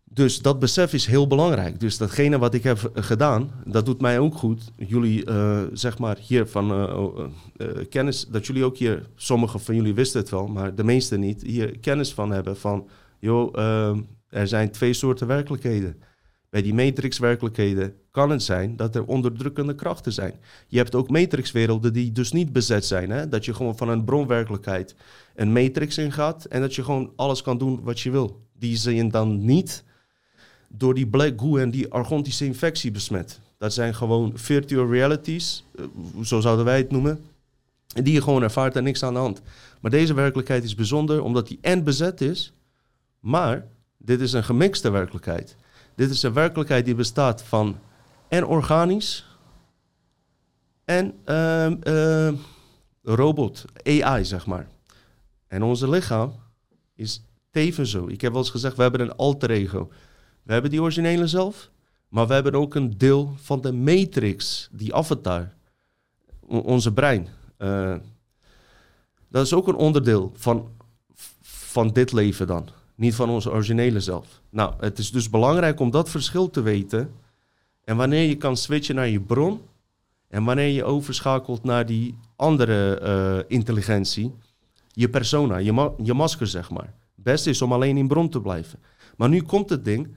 Dus 0.03 0.41
dat 0.41 0.59
besef 0.59 0.93
is 0.93 1.05
heel 1.05 1.27
belangrijk. 1.27 1.79
Dus 1.79 1.97
datgene 1.97 2.37
wat 2.37 2.53
ik 2.53 2.63
heb 2.63 2.91
gedaan, 2.93 3.51
dat 3.65 3.85
doet 3.85 4.01
mij 4.01 4.19
ook 4.19 4.35
goed. 4.35 4.71
Jullie, 4.75 5.29
uh, 5.29 5.61
zeg 5.73 5.97
maar, 5.97 6.17
hier 6.17 6.47
van 6.47 6.71
uh, 6.71 7.09
uh, 7.57 7.67
kennis, 7.89 8.27
dat 8.27 8.45
jullie 8.45 8.63
ook 8.63 8.77
hier, 8.77 9.09
sommigen 9.15 9.59
van 9.59 9.75
jullie 9.75 9.93
wisten 9.93 10.19
het 10.19 10.29
wel, 10.29 10.47
maar 10.47 10.75
de 10.75 10.83
meeste 10.83 11.17
niet, 11.17 11.41
hier 11.41 11.79
kennis 11.79 12.13
van 12.13 12.31
hebben 12.31 12.57
van, 12.57 12.87
joh, 13.19 13.53
er 14.35 14.47
zijn 14.47 14.71
twee 14.71 14.93
soorten 14.93 15.27
werkelijkheden. 15.27 16.01
Bij 16.49 16.61
die 16.61 16.73
matrixwerkelijkheden 16.73 17.95
kan 18.11 18.29
het 18.29 18.43
zijn 18.43 18.75
dat 18.75 18.95
er 18.95 19.05
onderdrukkende 19.05 19.75
krachten 19.75 20.13
zijn. 20.13 20.33
Je 20.67 20.77
hebt 20.77 20.95
ook 20.95 21.09
matrixwerelden 21.09 21.93
die 21.93 22.11
dus 22.11 22.31
niet 22.31 22.53
bezet 22.53 22.85
zijn. 22.85 23.09
Hè? 23.09 23.29
Dat 23.29 23.45
je 23.45 23.53
gewoon 23.53 23.77
van 23.77 23.89
een 23.89 24.03
bronwerkelijkheid 24.03 24.95
een 25.35 25.53
matrix 25.53 25.97
ingaat 25.97 26.45
en 26.45 26.61
dat 26.61 26.75
je 26.75 26.83
gewoon 26.83 27.11
alles 27.15 27.41
kan 27.41 27.57
doen 27.57 27.79
wat 27.83 27.99
je 27.99 28.11
wil. 28.11 28.41
Die 28.59 28.77
zijn 28.77 29.09
dan 29.09 29.45
niet 29.45 29.83
door 30.67 30.93
die 30.93 31.07
black 31.07 31.39
goo 31.39 31.57
en 31.57 31.71
die 31.71 31.91
argontische 31.91 32.45
infectie 32.45 32.91
besmet. 32.91 33.39
Dat 33.57 33.73
zijn 33.73 33.95
gewoon 33.95 34.31
virtual 34.35 34.91
realities, 34.91 35.63
eh, 35.75 35.85
zo 36.23 36.39
zouden 36.39 36.65
wij 36.65 36.77
het 36.77 36.91
noemen, 36.91 37.19
die 37.87 38.13
je 38.13 38.21
gewoon 38.21 38.43
ervaart 38.43 38.75
en 38.75 38.83
niks 38.83 39.03
aan 39.03 39.13
de 39.13 39.19
hand. 39.19 39.41
Maar 39.81 39.91
deze 39.91 40.13
werkelijkheid 40.13 40.63
is 40.63 40.75
bijzonder 40.75 41.21
omdat 41.21 41.47
die 41.47 41.57
en 41.61 41.83
bezet 41.83 42.21
is, 42.21 42.53
maar 43.19 43.73
Dit 44.05 44.21
is 44.21 44.33
een 44.33 44.43
gemixte 44.43 44.89
werkelijkheid. 44.89 45.55
Dit 45.95 46.09
is 46.09 46.23
een 46.23 46.33
werkelijkheid 46.33 46.85
die 46.85 46.95
bestaat 46.95 47.43
van 47.43 47.79
en 48.27 48.45
organisch 48.45 49.25
en 50.83 51.13
ehm, 51.23 51.75
ehm, 51.81 52.35
robot, 53.03 53.65
AI 53.83 54.25
zeg 54.25 54.45
maar. 54.45 54.67
En 55.47 55.63
onze 55.63 55.89
lichaam 55.89 56.33
is 56.95 57.23
tevens 57.51 57.91
zo. 57.91 58.07
Ik 58.07 58.21
heb 58.21 58.31
wel 58.31 58.41
eens 58.41 58.49
gezegd, 58.49 58.75
we 58.75 58.81
hebben 58.81 59.01
een 59.01 59.15
alter 59.15 59.51
ego. 59.51 59.89
We 60.43 60.53
hebben 60.53 60.71
die 60.71 60.81
originele 60.81 61.27
zelf, 61.27 61.69
maar 62.09 62.27
we 62.27 62.33
hebben 62.33 62.55
ook 62.55 62.75
een 62.75 62.97
deel 62.97 63.33
van 63.37 63.61
de 63.61 63.73
matrix, 63.73 64.69
die 64.71 64.95
avatar, 64.95 65.53
onze 66.47 66.93
brein. 66.93 67.27
Eh, 67.57 67.95
dat 69.27 69.45
is 69.45 69.53
ook 69.53 69.67
een 69.67 69.75
onderdeel 69.75 70.31
van, 70.35 70.69
van 71.41 71.87
dit 71.87 72.11
leven 72.11 72.47
dan. 72.47 72.69
Niet 72.95 73.15
van 73.15 73.29
onze 73.29 73.51
originele 73.51 73.99
zelf. 73.99 74.41
Nou, 74.49 74.73
het 74.79 74.97
is 74.97 75.11
dus 75.11 75.29
belangrijk 75.29 75.79
om 75.79 75.91
dat 75.91 76.09
verschil 76.09 76.49
te 76.49 76.61
weten. 76.61 77.11
En 77.83 77.97
wanneer 77.97 78.27
je 78.27 78.35
kan 78.35 78.57
switchen 78.57 78.95
naar 78.95 79.07
je 79.09 79.21
bron. 79.21 79.61
En 80.27 80.43
wanneer 80.43 80.67
je 80.69 80.83
overschakelt 80.83 81.63
naar 81.63 81.85
die 81.85 82.15
andere 82.35 82.99
eh, 82.99 83.55
intelligentie. 83.57 84.33
Je 84.91 85.09
persona, 85.09 85.57
je, 85.57 85.91
je 86.03 86.13
masker 86.13 86.47
zeg 86.47 86.69
maar. 86.69 86.93
Het 87.15 87.23
beste 87.23 87.49
is 87.49 87.61
om 87.61 87.73
alleen 87.73 87.97
in 87.97 88.07
bron 88.07 88.29
te 88.29 88.41
blijven. 88.41 88.79
Maar 89.17 89.29
nu 89.29 89.41
komt 89.41 89.69
het 89.69 89.85
ding. 89.85 90.15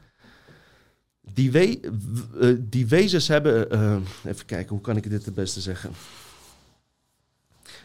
Die, 1.34 1.50
we, 1.50 1.80
eh, 2.40 2.54
die 2.58 2.86
wezens 2.86 3.28
hebben. 3.28 3.70
eh, 3.70 3.96
even 4.24 4.46
kijken, 4.46 4.68
hoe 4.68 4.80
kan 4.80 4.96
ik 4.96 5.10
dit 5.10 5.24
het 5.24 5.34
beste 5.34 5.60
zeggen? 5.60 5.90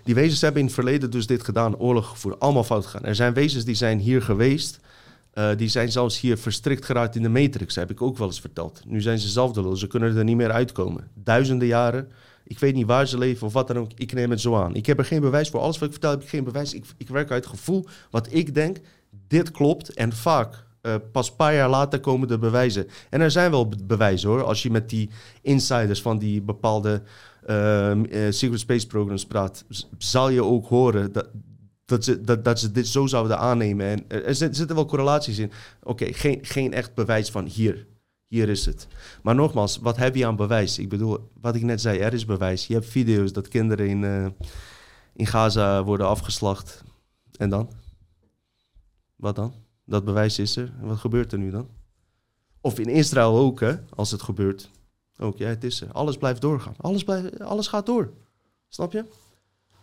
Die 0.04 0.16
wezens 0.16 0.42
hebben 0.42 0.60
in 0.60 0.66
het 0.66 0.76
verleden 0.76 1.12
dus 1.12 1.28
dit 1.28 1.44
gedaan, 1.44 1.78
oorlog 1.78 2.10
gevoerd, 2.10 2.40
allemaal 2.40 2.64
fout 2.64 2.86
gegaan. 2.86 3.06
Er 3.06 3.16
zijn 3.16 3.34
wezens 3.34 3.66
die 3.66 3.76
zijn 3.76 4.00
hier 4.00 4.22
geweest, 4.22 4.80
eh, 5.34 5.50
die 5.58 5.68
zijn 5.68 5.92
zelfs 5.92 6.20
hier 6.20 6.38
verstrikt 6.38 6.86
geraakt 6.86 7.16
in 7.16 7.22
de 7.22 7.30
matrix, 7.30 7.76
heb 7.76 7.92
ik 7.92 8.02
ook 8.02 8.18
wel 8.18 8.28
eens 8.28 8.40
verteld. 8.40 8.82
Nu 8.86 9.02
zijn 9.02 9.20
ze 9.20 9.28
zelf 9.28 9.78
ze 9.78 9.88
kunnen 9.88 10.18
er 10.18 10.24
niet 10.24 10.36
meer 10.36 10.52
uitkomen. 10.52 11.08
Duizenden 11.14 11.68
jaren, 11.68 12.12
ik 12.44 12.60
weet 12.60 12.74
niet 12.74 12.86
waar 12.86 13.08
ze 13.08 13.18
leven 13.18 13.48
of 13.48 13.54
wat 13.54 13.68
dan 13.68 13.78
ook, 13.78 13.92
ik 13.96 14.14
neem 14.14 14.30
het 14.30 14.42
zo 14.42 14.56
aan. 14.56 14.76
Ik 14.76 14.86
heb 14.86 15.00
er 15.00 15.06
geen 15.06 15.22
bewijs 15.22 15.50
voor, 15.50 15.60
alles 15.60 15.78
wat 15.78 15.86
ik 15.86 15.94
vertel 15.94 16.12
heb 16.12 16.22
ik 16.22 16.30
geen 16.30 16.44
bewijs. 16.44 16.74
Ik, 16.74 16.86
ik 16.98 17.10
werk 17.10 17.32
uit 17.32 17.46
gevoel, 17.46 17.86
wat 18.10 18.28
ik 18.32 18.54
denk, 18.54 18.78
dit 19.28 19.52
klopt. 19.52 19.94
En 19.94 20.14
vaak, 20.14 20.66
eh, 20.84 20.96
pas 21.12 21.30
een 21.30 21.36
paar 21.36 21.54
jaar 21.54 21.70
later 21.70 22.00
komen 22.00 22.28
de 22.28 22.38
bewijzen. 22.38 22.88
En 23.10 23.22
er 23.22 23.32
zijn 23.32 23.52
wel 23.52 23.68
be- 23.68 23.84
bewijzen 23.84 24.30
hoor, 24.30 24.44
als 24.44 24.64
je 24.64 24.72
met 24.72 24.90
die 24.90 25.10
insiders 25.42 26.02
van 26.02 26.18
die 26.18 26.42
bepaalde 26.42 27.02
ehm, 27.46 28.04
eh, 28.06 28.32
Secret 28.32 28.60
Space 28.60 28.88
Programs 28.88 29.26
praat, 29.26 29.66
zal 29.98 30.30
je 30.30 30.44
ook 30.44 30.68
horen 30.68 31.12
dat, 31.12 31.30
dat, 31.86 32.04
ze, 32.04 32.22
dat, 32.22 32.46
dat 32.46 32.70
dit 32.74 32.88
zo 32.88 33.08
zouden 33.08 33.38
aannemen. 33.40 33.86
En 33.86 34.24
er, 34.26 34.36
zit- 34.36 34.56
zitten 34.56 34.76
wel 34.76 34.86
correlaties 34.86 35.38
in. 35.38 35.52
Oké, 35.84 36.14
geen, 36.14 36.40
geen 36.42 36.74
echt 36.74 36.94
bewijs 36.94 37.32
van 37.32 37.46
hier. 37.46 37.88
Hier 38.28 38.50
is 38.50 38.66
het. 38.66 38.88
Maar 39.22 39.36
nogmaals, 39.36 39.78
wat 39.78 39.98
heb 39.98 40.16
je 40.16 40.26
aan 40.26 40.36
bewijs? 40.36 40.80
Ik 40.80 40.90
bedoel, 40.90 41.30
wat 41.42 41.56
ik 41.56 41.62
net 41.64 41.82
zei, 41.82 42.00
er 42.00 42.14
is 42.14 42.26
bewijs. 42.26 42.68
Je 42.68 42.74
hebt 42.74 42.86
video's 42.86 43.34
dat 43.34 43.48
kinderen 43.48 43.88
in, 43.88 44.04
eh, 44.04 44.26
in 45.16 45.28
Gaza 45.28 45.84
worden 45.84 46.08
afgeslacht. 46.08 46.84
En 47.38 47.50
dan? 47.50 47.70
Wat 49.16 49.36
dan? 49.36 49.54
Dat 49.86 50.06
bewijs 50.06 50.40
is 50.40 50.56
er. 50.56 50.74
En 50.82 50.88
wat 50.88 50.98
gebeurt 50.98 51.32
er 51.32 51.38
nu 51.38 51.52
dan? 51.52 51.68
Of 52.62 52.80
in 52.80 52.90
Israël 52.90 53.38
ook, 53.38 53.60
hè, 53.60 53.76
als 53.96 54.12
het 54.12 54.22
gebeurt. 54.22 54.70
Ook, 55.18 55.38
ja, 55.38 55.48
het 55.48 55.64
is 55.64 55.82
er. 55.82 55.92
Alles 55.92 56.18
blijft 56.18 56.42
doorgaan. 56.42 56.74
Alles, 56.78 57.04
blijft, 57.04 57.40
alles 57.40 57.68
gaat 57.68 57.86
door. 57.86 58.12
Snap 58.68 58.92
je? 58.92 59.06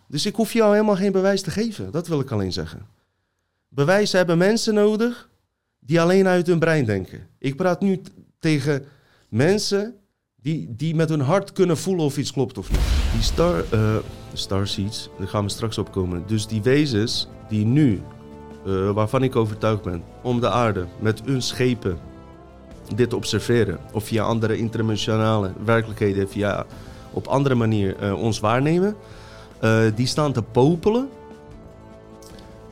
Dus 0.09 0.27
ik 0.27 0.35
hoef 0.35 0.53
jou 0.53 0.73
helemaal 0.73 0.97
geen 0.97 1.13
bewijs 1.13 1.43
te 1.43 1.51
geven. 1.51 1.91
Dat 1.91 2.09
wil 2.09 2.21
ik 2.21 2.31
alleen 2.31 2.53
zeggen. 2.53 2.87
Bewijs 3.69 4.13
hebben 4.13 4.39
mensen 4.39 4.75
nodig 4.75 5.31
die 5.79 6.01
alleen 6.01 6.27
uit 6.27 6.47
hun 6.47 6.59
brein 6.59 6.85
denken. 6.85 7.29
Ik 7.39 7.57
praat 7.57 7.81
nu 7.81 8.01
tegen 8.39 8.85
mensen 9.29 9.95
die, 10.37 10.77
die 10.77 10.95
met 10.95 11.09
hun 11.09 11.21
hart 11.21 11.53
kunnen 11.53 11.77
voelen 11.77 12.05
of 12.05 12.19
iets 12.19 12.33
klopt 12.33 12.59
of 12.59 12.71
niet. 12.71 13.13
Die 13.13 13.23
star, 13.23 13.65
eh 13.71 13.97
starseeds, 14.33 15.09
daar 15.19 15.29
gaan 15.29 15.45
we 15.45 15.51
straks 15.51 15.79
op 15.79 15.93
komen. 15.93 16.25
Dus 16.27 16.47
die 16.47 16.63
wezens 16.63 17.29
die 17.49 17.65
nu, 17.65 18.03
eh, 18.67 18.91
waarvan 18.91 19.23
ik 19.23 19.37
overtuigd 19.37 19.83
ben, 19.83 20.03
om 20.23 20.41
de 20.41 20.51
aarde 20.51 20.87
met 20.99 21.23
hun 21.25 21.43
schepen 21.43 21.99
dit 22.95 23.15
observeren. 23.15 23.79
Of 23.93 24.05
via 24.05 24.23
andere 24.23 24.57
interdimensionale 24.57 25.53
werkelijkheden, 25.65 26.29
via 26.29 26.67
op 27.13 27.27
andere 27.27 27.55
manier 27.55 27.97
eh, 27.97 28.23
ons 28.23 28.41
waarnemen. 28.41 28.97
eh, 29.61 29.81
die 29.95 30.07
staan 30.07 30.33
te 30.33 30.43
popelen 30.43 31.09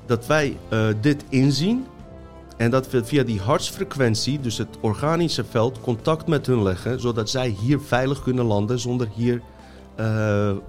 dat 0.06 0.26
wij 0.26 0.56
dit 1.00 1.24
inzien. 1.28 1.86
En 2.56 2.70
dat 2.70 2.90
we 2.90 3.04
via 3.04 3.22
die 3.22 3.40
hartsfrequentie, 3.40 4.40
dus 4.40 4.58
het 4.58 4.78
organische 4.80 5.44
veld, 5.44 5.80
contact 5.80 6.26
met 6.26 6.46
hun 6.46 6.62
leggen. 6.62 7.00
Zodat 7.00 7.30
zij 7.30 7.48
hier 7.48 7.80
veilig 7.80 8.22
kunnen 8.22 8.44
landen 8.44 8.78
zonder 8.78 9.08
hier 9.14 9.42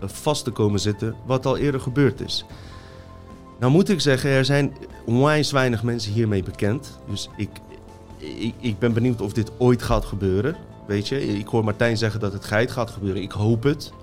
vast 0.01 0.43
te 0.43 0.51
komen 0.51 0.79
zitten. 0.79 1.15
Wat 1.25 1.45
al 1.45 1.57
eerder 1.57 1.81
gebeurd 1.81 2.21
is. 2.21 2.45
Nou 3.59 3.71
moet 3.71 3.89
ik 3.89 4.01
zeggen, 4.01 4.29
er 4.29 4.45
zijn 4.45 4.73
onwijs 5.05 5.51
weinig 5.51 5.83
mensen 5.83 6.11
hiermee 6.11 6.43
bekend. 6.43 6.99
Dus 7.09 7.29
ik, 7.37 7.49
ik, 8.17 8.53
ik 8.59 8.79
ben 8.79 8.93
benieuwd 8.93 9.21
of 9.21 9.33
dit 9.33 9.51
ooit 9.57 9.81
gaat 9.81 10.05
gebeuren. 10.05 10.55
Weet 10.87 11.07
je, 11.07 11.37
ik 11.37 11.47
hoor 11.47 11.63
Martijn 11.63 11.97
zeggen 11.97 12.19
dat 12.19 12.33
het 12.33 12.45
geit 12.45 12.71
gaat 12.71 12.89
gebeuren. 12.89 13.21
Ik 13.21 13.31
hoop 13.31 13.63
het. 13.63 13.93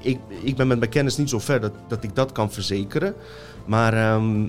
Ik, 0.00 0.18
ik 0.42 0.56
ben 0.56 0.66
met 0.66 0.78
mijn 0.78 0.90
kennis 0.90 1.16
niet 1.16 1.28
zo 1.28 1.38
ver 1.38 1.60
dat, 1.60 1.72
dat 1.88 2.04
ik 2.04 2.14
dat 2.14 2.32
kan 2.32 2.52
verzekeren. 2.52 3.14
Maar 3.64 3.94
ehm, 3.94 4.46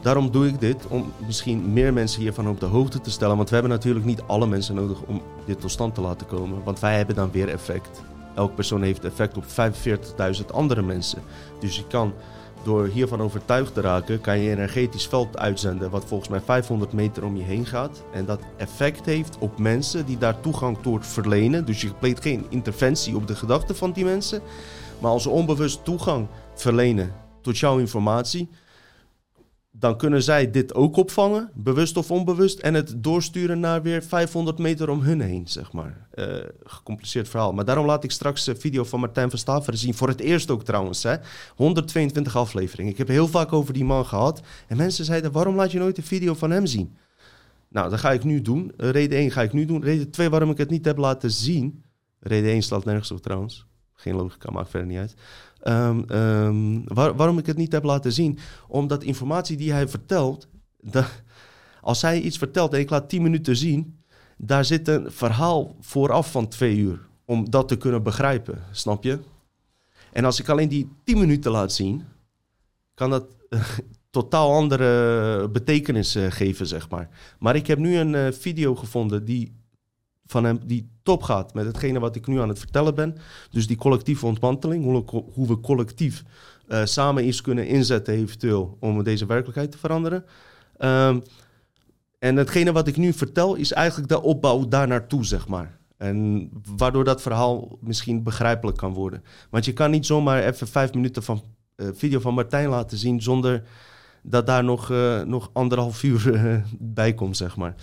daarom 0.00 0.30
doe 0.30 0.46
ik 0.46 0.60
dit, 0.60 0.86
om 0.86 1.12
misschien 1.26 1.72
meer 1.72 1.92
mensen 1.92 2.20
hiervan 2.20 2.48
op 2.48 2.60
de 2.60 2.66
hoogte 2.66 3.00
te 3.00 3.10
stellen. 3.10 3.36
Want 3.36 3.48
we 3.48 3.54
hebben 3.54 3.72
natuurlijk 3.72 4.04
niet 4.04 4.22
alle 4.26 4.46
mensen 4.46 4.74
nodig 4.74 5.00
om 5.06 5.22
dit 5.44 5.60
tot 5.60 5.70
stand 5.70 5.94
te 5.94 6.00
laten 6.00 6.26
komen. 6.26 6.64
Want 6.64 6.80
wij 6.80 6.96
hebben 6.96 7.14
dan 7.14 7.30
weer 7.30 7.48
effect. 7.48 8.02
Elk 8.34 8.54
persoon 8.54 8.82
heeft 8.82 9.04
effect 9.04 9.36
op 9.36 9.44
45.000 10.40 10.46
andere 10.52 10.82
mensen. 10.82 11.22
Dus 11.60 11.76
je 11.76 11.86
kan 11.86 12.12
door 12.62 12.86
hiervan 12.86 13.20
overtuigd 13.20 13.74
te 13.74 13.80
raken, 13.80 14.20
kan 14.20 14.38
je 14.38 14.50
een 14.50 14.56
energetisch 14.56 15.06
veld 15.06 15.38
uitzenden 15.38 15.90
wat 15.90 16.04
volgens 16.04 16.28
mij 16.28 16.40
500 16.40 16.92
meter 16.92 17.24
om 17.24 17.36
je 17.36 17.42
heen 17.42 17.66
gaat. 17.66 18.02
En 18.12 18.24
dat 18.24 18.40
effect 18.56 19.06
heeft 19.06 19.38
op 19.38 19.58
mensen 19.58 20.06
die 20.06 20.18
daar 20.18 20.40
toegang 20.40 20.78
tot 20.82 21.06
verlenen. 21.06 21.64
Dus 21.64 21.80
je 21.80 21.94
pleegt 21.94 22.22
geen 22.22 22.46
interventie 22.48 23.16
op 23.16 23.26
de 23.26 23.36
gedachten 23.36 23.76
van 23.76 23.92
die 23.92 24.04
mensen. 24.04 24.42
Maar 24.98 25.10
als 25.10 25.26
onbewust 25.26 25.84
toegang 25.84 26.26
verlenen 26.54 27.14
tot 27.42 27.58
jouw 27.58 27.78
informatie, 27.78 28.48
dan 29.78 29.96
kunnen 29.96 30.22
zij 30.22 30.50
dit 30.50 30.74
ook 30.74 30.96
opvangen, 30.96 31.50
bewust 31.54 31.96
of 31.96 32.10
onbewust, 32.10 32.58
en 32.58 32.74
het 32.74 32.94
doorsturen 32.96 33.60
naar 33.60 33.82
weer 33.82 34.02
500 34.02 34.58
meter 34.58 34.90
om 34.90 35.00
hun 35.00 35.20
heen, 35.20 35.48
zeg 35.48 35.72
maar. 35.72 36.06
Eh, 36.10 36.26
gecompliceerd 36.62 37.28
verhaal. 37.28 37.52
Maar 37.52 37.64
daarom 37.64 37.86
laat 37.86 38.04
ik 38.04 38.10
straks 38.10 38.46
een 38.46 38.60
video 38.60 38.84
van 38.84 39.00
Martijn 39.00 39.30
van 39.30 39.38
Staveren 39.38 39.78
zien. 39.78 39.94
Voor 39.94 40.08
het 40.08 40.20
eerst 40.20 40.50
ook 40.50 40.64
trouwens, 40.64 41.02
hè. 41.02 41.16
122 41.56 42.36
afleveringen. 42.36 42.92
Ik 42.92 42.98
heb 42.98 43.08
heel 43.08 43.28
vaak 43.28 43.52
over 43.52 43.72
die 43.74 43.84
man 43.84 44.06
gehad. 44.06 44.40
En 44.66 44.76
mensen 44.76 45.04
zeiden, 45.04 45.32
waarom 45.32 45.54
laat 45.54 45.72
je 45.72 45.78
nooit 45.78 45.98
een 45.98 46.04
video 46.04 46.34
van 46.34 46.50
hem 46.50 46.66
zien? 46.66 46.96
Nou, 47.68 47.90
dat 47.90 47.98
ga 47.98 48.12
ik 48.12 48.24
nu 48.24 48.42
doen. 48.42 48.72
Eh, 48.76 48.90
reden 48.90 49.18
1 49.18 49.30
ga 49.30 49.42
ik 49.42 49.52
nu 49.52 49.64
doen. 49.64 49.82
Reden 49.82 50.10
2 50.10 50.28
waarom 50.30 50.50
ik 50.50 50.58
het 50.58 50.70
niet 50.70 50.84
heb 50.84 50.96
laten 50.96 51.30
zien. 51.30 51.84
Reden 52.20 52.50
1 52.50 52.62
slaat 52.62 52.84
nergens 52.84 53.10
op 53.10 53.22
trouwens. 53.22 53.66
Geen 53.94 54.14
logica, 54.14 54.50
maakt 54.50 54.70
verder 54.70 54.88
niet 54.88 54.98
uit. 54.98 55.14
Ehm, 55.60 56.02
ehm, 56.06 56.80
waar- 56.84 57.16
waarom 57.16 57.38
ik 57.38 57.46
het 57.46 57.56
niet 57.56 57.72
heb 57.72 57.84
laten 57.84 58.12
zien? 58.12 58.38
Omdat 58.68 59.02
informatie 59.02 59.56
die 59.56 59.72
hij 59.72 59.88
vertelt, 59.88 60.48
als 61.80 62.02
hij 62.02 62.20
iets 62.20 62.38
vertelt 62.38 62.72
en 62.74 62.80
ik 62.80 62.90
laat 62.90 63.08
10 63.08 63.22
minuten 63.22 63.56
zien, 63.56 63.98
daar 64.36 64.64
zit 64.64 64.88
een 64.88 65.12
verhaal 65.12 65.76
vooraf 65.80 66.30
van 66.30 66.48
twee 66.48 66.76
uur. 66.76 67.06
Om 67.24 67.50
dat 67.50 67.68
te 67.68 67.76
kunnen 67.76 68.02
begrijpen, 68.02 68.62
snap 68.70 69.02
je? 69.04 69.18
En 70.12 70.24
als 70.24 70.40
ik 70.40 70.48
alleen 70.48 70.68
die 70.68 70.88
10 71.04 71.18
minuten 71.18 71.50
laat 71.50 71.72
zien, 71.72 72.04
kan 72.94 73.10
dat 73.10 73.26
totaal 74.10 74.52
andere 74.52 75.48
betekenis 75.48 76.14
eh, 76.14 76.30
geven, 76.30 76.66
zeg 76.66 76.88
maar. 76.90 77.08
Maar 77.38 77.56
ik 77.56 77.66
heb 77.66 77.78
nu 77.78 77.96
een 77.96 78.14
eh, 78.14 78.32
video 78.32 78.74
gevonden 78.74 79.24
die 79.24 79.57
van 80.28 80.44
hem 80.44 80.60
die 80.64 80.88
top 81.02 81.22
gaat 81.22 81.54
met 81.54 81.66
hetgene 81.66 81.98
wat 81.98 82.16
ik 82.16 82.26
nu 82.26 82.40
aan 82.40 82.48
het 82.48 82.58
vertellen 82.58 82.94
ben. 82.94 83.16
Dus 83.50 83.66
die 83.66 83.76
collectieve 83.76 84.26
ontmanteling, 84.26 84.84
hoe, 84.84 85.24
hoe 85.32 85.46
we 85.46 85.60
collectief 85.60 86.24
eh, 86.68 86.84
samen 86.84 87.26
iets 87.26 87.40
kunnen 87.40 87.66
inzetten 87.66 88.14
eventueel 88.14 88.76
om 88.80 89.02
deze 89.02 89.26
werkelijkheid 89.26 89.72
te 89.72 89.78
veranderen. 89.78 90.24
Ehm, 90.76 91.20
en 92.18 92.36
hetgene 92.36 92.72
wat 92.72 92.88
ik 92.88 92.96
nu 92.96 93.12
vertel 93.12 93.54
is 93.54 93.72
eigenlijk 93.72 94.08
de 94.08 94.22
opbouw 94.22 94.68
daar 94.68 94.86
naartoe, 94.86 95.24
zeg 95.24 95.48
maar. 95.48 95.78
En 95.96 96.50
waardoor 96.76 97.04
dat 97.04 97.22
verhaal 97.22 97.78
misschien 97.80 98.22
begrijpelijk 98.22 98.76
kan 98.76 98.92
worden. 98.92 99.24
Want 99.50 99.64
je 99.64 99.72
kan 99.72 99.90
niet 99.90 100.06
zomaar 100.06 100.42
even 100.42 100.68
vijf 100.68 100.94
minuten 100.94 101.22
van 101.22 101.42
eh, 101.74 101.86
video 101.92 102.20
van 102.20 102.34
Martijn 102.34 102.68
laten 102.68 102.98
zien 102.98 103.22
zonder 103.22 103.62
dat 104.22 104.46
daar 104.46 104.64
nog, 104.64 104.90
eh, 104.90 105.22
nog 105.22 105.50
anderhalf 105.52 106.02
uur 106.02 106.64
bij 106.78 107.14
komt, 107.14 107.36
zeg 107.36 107.56
maar. 107.56 107.74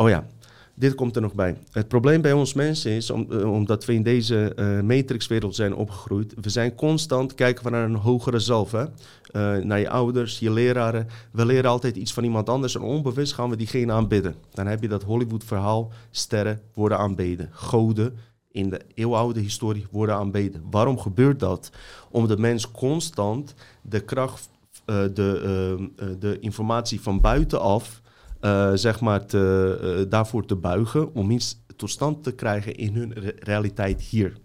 Oh 0.00 0.08
ja, 0.08 0.26
dit 0.74 0.94
komt 0.94 1.16
er 1.16 1.22
nog 1.22 1.34
bij. 1.34 1.56
Het 1.72 1.88
probleem 1.88 2.20
bij 2.20 2.32
ons 2.32 2.52
mensen 2.52 2.90
is, 2.90 3.10
eh, 3.10 3.52
omdat 3.52 3.84
we 3.84 3.94
in 3.94 4.02
deze 4.02 4.52
uh, 4.56 4.80
matrixwereld 4.80 5.54
zijn 5.54 5.74
opgegroeid, 5.74 6.34
we 6.40 6.50
zijn 6.50 6.74
constant 6.74 7.34
kijken 7.34 7.72
naar 7.72 7.84
een 7.84 7.94
hogere 7.94 8.38
zelf. 8.38 8.72
Hè? 8.72 8.82
Uh, 8.84 9.64
naar 9.64 9.78
je 9.78 9.90
ouders, 9.90 10.38
je 10.38 10.50
leraren. 10.50 11.06
We 11.32 11.46
leren 11.46 11.70
altijd 11.70 11.96
iets 11.96 12.12
van 12.12 12.24
iemand 12.24 12.48
anders 12.48 12.74
en 12.74 12.80
onbewust 12.80 13.32
gaan 13.32 13.50
we 13.50 13.56
diegene 13.56 13.92
aanbidden. 13.92 14.34
Dan 14.52 14.66
heb 14.66 14.82
je 14.82 14.88
dat 14.88 15.02
Hollywood-verhaal, 15.02 15.92
sterren 16.10 16.60
worden 16.74 16.98
aanbeden. 16.98 17.48
Goden 17.52 18.16
in 18.50 18.70
de 18.70 18.80
eeuwenoude 18.94 19.40
historie 19.40 19.86
worden 19.90 20.14
aanbeden. 20.14 20.62
Waarom 20.70 20.98
gebeurt 20.98 21.40
dat? 21.40 21.70
Omdat 22.10 22.38
mens 22.38 22.70
constant 22.70 23.54
de 23.82 24.00
kracht, 24.00 24.48
de, 24.84 25.90
de 26.18 26.38
informatie 26.40 27.00
van 27.00 27.20
buitenaf 27.20 27.99
uh, 28.40 28.70
zeg 28.74 29.00
maar 29.00 29.26
te, 29.26 29.78
uh, 29.82 30.10
daarvoor 30.10 30.46
te 30.46 30.56
buigen 30.56 31.14
om 31.14 31.30
iets 31.30 31.64
tot 31.76 31.90
stand 31.90 32.22
te 32.22 32.32
krijgen 32.32 32.74
in 32.74 32.94
hun 32.94 33.12
re 33.12 33.34
realiteit 33.38 34.00
hier. 34.00 34.36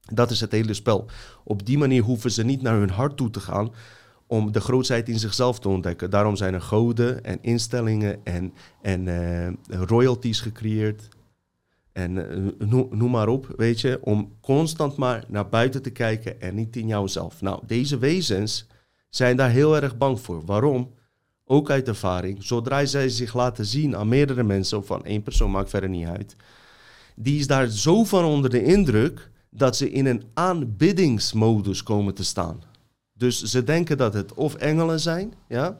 Dat 0.00 0.30
is 0.30 0.40
het 0.40 0.52
hele 0.52 0.74
spel. 0.74 1.06
Op 1.44 1.66
die 1.66 1.78
manier 1.78 2.02
hoeven 2.02 2.30
ze 2.30 2.44
niet 2.44 2.62
naar 2.62 2.78
hun 2.78 2.90
hart 2.90 3.16
toe 3.16 3.30
te 3.30 3.40
gaan 3.40 3.72
om 4.26 4.52
de 4.52 4.60
grootheid 4.60 5.08
in 5.08 5.18
zichzelf 5.18 5.58
te 5.58 5.68
ontdekken. 5.68 6.10
Daarom 6.10 6.36
zijn 6.36 6.54
er 6.54 6.60
goden 6.60 7.24
en 7.24 7.38
instellingen 7.40 8.24
en, 8.24 8.52
en 8.82 9.06
uh, 9.06 9.48
royalties 9.86 10.40
gecreëerd. 10.40 11.08
En 11.92 12.14
noem 12.90 13.10
maar 13.10 13.28
op, 13.28 13.54
weet 13.56 13.80
je, 13.80 13.98
om 14.02 14.32
constant 14.40 14.96
maar 14.96 15.24
naar 15.28 15.48
buiten 15.48 15.82
te 15.82 15.90
kijken 15.90 16.40
en 16.40 16.54
niet 16.54 16.76
in 16.76 16.86
jouzelf. 16.86 17.40
Nou, 17.40 17.62
deze 17.66 17.98
wezens 17.98 18.66
zijn 19.08 19.36
daar 19.36 19.50
heel 19.50 19.76
erg 19.76 19.96
bang 19.96 20.20
voor. 20.20 20.44
Waarom? 20.44 20.94
Ook 21.46 21.70
uit 21.70 21.88
ervaring, 21.88 22.44
zodra 22.44 22.84
zij 22.84 23.08
zich 23.08 23.34
laten 23.34 23.66
zien 23.66 23.96
aan 23.96 24.08
meerdere 24.08 24.42
mensen, 24.42 24.78
of 24.78 24.86
van 24.86 25.04
één 25.04 25.22
persoon, 25.22 25.50
maakt 25.50 25.70
verder 25.70 25.88
niet 25.88 26.06
uit, 26.06 26.36
die 27.14 27.38
is 27.38 27.46
daar 27.46 27.68
zo 27.68 28.04
van 28.04 28.24
onder 28.24 28.50
de 28.50 28.64
indruk 28.64 29.30
dat 29.50 29.76
ze 29.76 29.90
in 29.90 30.06
een 30.06 30.22
aanbiddingsmodus 30.34 31.82
komen 31.82 32.14
te 32.14 32.24
staan. 32.24 32.62
Dus 33.12 33.42
ze 33.42 33.64
denken 33.64 33.96
dat 33.96 34.14
het 34.14 34.34
of 34.34 34.54
engelen 34.54 35.00
zijn, 35.00 35.34
ja. 35.48 35.78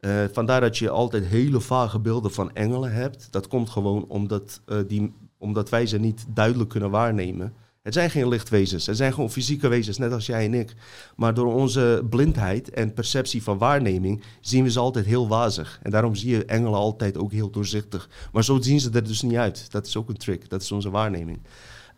Uh, 0.00 0.24
vandaar 0.32 0.60
dat 0.60 0.78
je 0.78 0.90
altijd 0.90 1.24
hele 1.24 1.60
vage 1.60 1.98
beelden 1.98 2.32
van 2.32 2.54
engelen 2.54 2.92
hebt. 2.92 3.28
Dat 3.30 3.48
komt 3.48 3.70
gewoon 3.70 4.04
omdat, 4.08 4.60
uh, 4.66 4.78
die, 4.86 5.14
omdat 5.38 5.68
wij 5.68 5.86
ze 5.86 5.98
niet 5.98 6.24
duidelijk 6.28 6.70
kunnen 6.70 6.90
waarnemen. 6.90 7.54
Het 7.86 7.94
zijn 7.94 8.10
geen 8.10 8.28
lichtwezens, 8.28 8.86
het 8.86 8.96
zijn 8.96 9.12
gewoon 9.12 9.30
fysieke 9.30 9.68
wezens, 9.68 9.98
net 9.98 10.12
als 10.12 10.26
jij 10.26 10.44
en 10.44 10.54
ik. 10.54 10.74
Maar 11.16 11.34
door 11.34 11.54
onze 11.54 12.04
blindheid 12.10 12.70
en 12.70 12.94
perceptie 12.94 13.42
van 13.42 13.58
waarneming 13.58 14.22
zien 14.40 14.64
we 14.64 14.70
ze 14.70 14.78
altijd 14.78 15.06
heel 15.06 15.28
wazig. 15.28 15.80
En 15.82 15.90
daarom 15.90 16.14
zie 16.14 16.30
je 16.30 16.44
engelen 16.44 16.78
altijd 16.78 17.18
ook 17.18 17.32
heel 17.32 17.50
doorzichtig. 17.50 18.08
Maar 18.32 18.44
zo 18.44 18.60
zien 18.60 18.80
ze 18.80 18.90
er 18.90 19.04
dus 19.04 19.22
niet 19.22 19.36
uit. 19.36 19.70
Dat 19.70 19.86
is 19.86 19.96
ook 19.96 20.08
een 20.08 20.16
trick, 20.16 20.48
dat 20.48 20.62
is 20.62 20.72
onze 20.72 20.90
waarneming. 20.90 21.38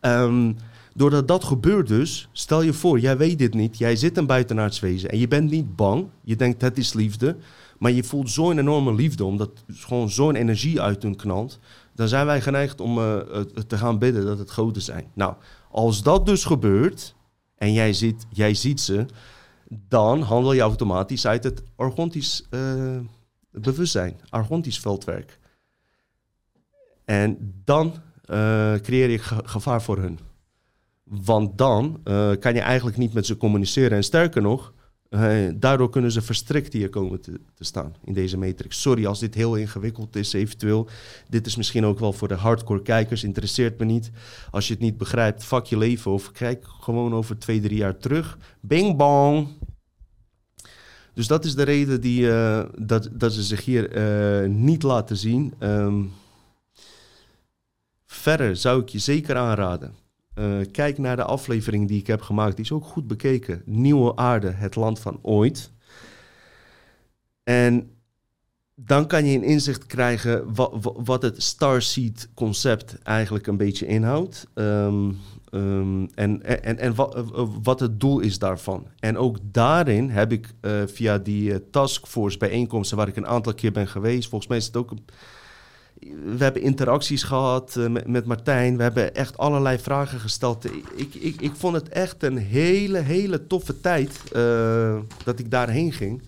Um, 0.00 0.56
doordat 0.94 1.28
dat 1.28 1.44
gebeurt 1.44 1.88
dus, 1.88 2.28
stel 2.32 2.62
je 2.62 2.72
voor, 2.72 3.00
jij 3.00 3.16
weet 3.16 3.38
dit 3.38 3.54
niet, 3.54 3.78
jij 3.78 3.96
zit 3.96 4.16
een 4.16 4.26
buitenaards 4.26 4.80
wezen 4.80 5.10
en 5.10 5.18
je 5.18 5.28
bent 5.28 5.50
niet 5.50 5.76
bang. 5.76 6.06
Je 6.24 6.36
denkt 6.36 6.60
het 6.60 6.78
is 6.78 6.92
liefde, 6.92 7.36
maar 7.78 7.92
je 7.92 8.04
voelt 8.04 8.30
zo'n 8.30 8.58
enorme 8.58 8.94
liefde, 8.94 9.24
omdat 9.24 9.50
gewoon 9.68 10.10
zo'n 10.10 10.34
energie 10.34 10.80
uit 10.80 11.02
hun 11.02 11.16
knalt. 11.16 11.58
Dan 11.98 12.08
zijn 12.08 12.26
wij 12.26 12.40
geneigd 12.40 12.80
om 12.80 12.98
uh, 12.98 13.18
te 13.66 13.78
gaan 13.78 13.98
bidden 13.98 14.24
dat 14.24 14.38
het 14.38 14.50
goden 14.50 14.82
zijn. 14.82 15.10
Nou, 15.14 15.34
als 15.70 16.02
dat 16.02 16.26
dus 16.26 16.44
gebeurt 16.44 17.14
en 17.54 17.72
jij 17.72 17.92
ziet, 17.92 18.26
jij 18.30 18.54
ziet 18.54 18.80
ze, 18.80 19.06
dan 19.68 20.22
handel 20.22 20.52
je 20.52 20.60
automatisch 20.60 21.26
uit 21.26 21.44
het 21.44 21.62
argontisch 21.76 22.46
uh, 22.50 22.98
bewustzijn, 23.50 24.20
argontisch 24.28 24.80
veldwerk. 24.80 25.38
En 27.04 27.54
dan 27.64 27.86
uh, 27.86 28.74
creëer 28.74 29.10
je 29.10 29.18
gevaar 29.44 29.82
voor 29.82 29.98
hun. 29.98 30.18
Want 31.04 31.58
dan 31.58 32.00
kan 32.40 32.54
je 32.54 32.60
eigenlijk 32.60 32.96
niet 32.96 33.12
met 33.12 33.26
ze 33.26 33.36
communiceren. 33.36 33.96
En 33.96 34.04
sterker 34.04 34.42
nog, 34.42 34.72
uh, 35.10 35.48
daardoor 35.54 35.90
kunnen 35.90 36.12
ze 36.12 36.22
verstrikt 36.22 36.72
hier 36.72 36.88
komen 36.88 37.20
te, 37.20 37.40
te, 37.54 37.64
staan 37.64 37.94
in 38.04 38.12
deze 38.12 38.38
matrix. 38.38 38.80
Sorry 38.80 39.06
als 39.06 39.18
dit 39.18 39.34
heel 39.34 39.54
ingewikkeld 39.54 40.16
is, 40.16 40.32
eventueel. 40.32 40.88
Dit 41.28 41.46
is 41.46 41.56
misschien 41.56 41.84
ook 41.84 41.98
wel 41.98 42.12
voor 42.12 42.28
de 42.28 42.34
hardcore 42.34 42.82
kijkers, 42.82 43.24
interesseert 43.24 43.78
me 43.78 43.84
niet. 43.84 44.10
Als 44.50 44.66
je 44.66 44.72
het 44.72 44.82
niet 44.82 44.98
begrijpt, 44.98 45.44
fuck 45.44 45.64
je 45.64 45.78
leven 45.78 46.10
of 46.10 46.32
kijk 46.32 46.64
gewoon 46.80 47.14
over 47.14 47.38
twee, 47.38 47.60
drie 47.60 47.78
jaar 47.78 47.96
terug. 47.96 48.38
Bing 48.60 48.96
bong! 48.96 49.48
Dus 51.14 51.26
dat 51.26 51.44
is 51.44 51.54
de 51.54 51.62
reden 51.62 52.00
die, 52.00 52.20
uh, 52.20 52.64
dat, 52.78 53.08
dat 53.12 53.32
ze 53.32 53.42
zich 53.42 53.64
hier 53.64 53.96
uh, 54.42 54.48
niet 54.48 54.82
laten 54.82 55.16
zien. 55.16 55.54
Um, 55.60 56.12
verder 58.06 58.56
zou 58.56 58.80
ik 58.80 58.88
je 58.88 58.98
zeker 58.98 59.36
aanraden 59.36 59.94
uh, 60.38 60.64
kijk 60.72 60.98
naar 60.98 61.16
de 61.16 61.24
aflevering 61.24 61.88
die 61.88 62.00
ik 62.00 62.06
heb 62.06 62.20
gemaakt. 62.20 62.56
Die 62.56 62.64
is 62.64 62.72
ook 62.72 62.84
goed 62.84 63.06
bekeken. 63.06 63.62
Nieuwe 63.64 64.16
aarde, 64.16 64.50
het 64.50 64.76
land 64.76 65.00
van 65.00 65.18
ooit. 65.22 65.70
En 67.44 67.90
dan 68.74 69.06
kan 69.06 69.24
je 69.24 69.36
een 69.36 69.44
inzicht 69.44 69.86
krijgen 69.86 70.54
wat, 71.04 71.22
het 71.22 71.42
Starseed 71.42 72.28
concept 72.34 72.98
eigenlijk 73.02 73.46
een 73.46 73.56
beetje 73.56 73.86
inhoudt. 73.86 74.46
Um, 74.54 75.18
um, 75.50 76.08
en 76.14 76.42
en, 76.42 76.78
en 76.78 76.94
wat, 76.94 77.24
wat 77.62 77.80
het 77.80 78.00
doel 78.00 78.20
is 78.20 78.38
daarvan. 78.38 78.86
En 78.98 79.16
ook 79.16 79.38
daarin 79.42 80.10
heb 80.10 80.32
ik 80.32 80.54
via 80.86 81.18
die 81.18 81.70
taskforce 81.70 82.38
bijeenkomsten 82.38 82.96
waar 82.96 83.08
ik 83.08 83.16
een 83.16 83.26
aantal 83.26 83.54
keer 83.54 83.72
ben 83.72 83.88
geweest. 83.88 84.28
Volgens 84.28 84.50
mij 84.50 84.58
is 84.58 84.66
het 84.66 84.76
ook 84.76 84.90
een 84.90 85.04
we 86.36 86.44
hebben 86.44 86.62
interacties 86.62 87.22
gehad 87.22 87.74
uh, 87.78 87.96
met, 88.06 88.24
Martijn. 88.24 88.76
We 88.76 88.82
hebben 88.82 89.14
echt 89.14 89.38
allerlei 89.38 89.78
vragen 89.78 90.20
gesteld. 90.20 90.64
Ik, 90.94 91.14
ik, 91.14 91.40
ik 91.40 91.52
vond 91.54 91.74
het 91.74 91.88
echt 91.88 92.22
een 92.22 92.36
hele, 92.36 92.98
hele 92.98 93.46
toffe 93.46 93.80
tijd 93.80 94.20
uh, 94.32 94.98
dat 95.24 95.38
ik 95.38 95.50
daarheen 95.50 95.92
ging. 95.92 96.22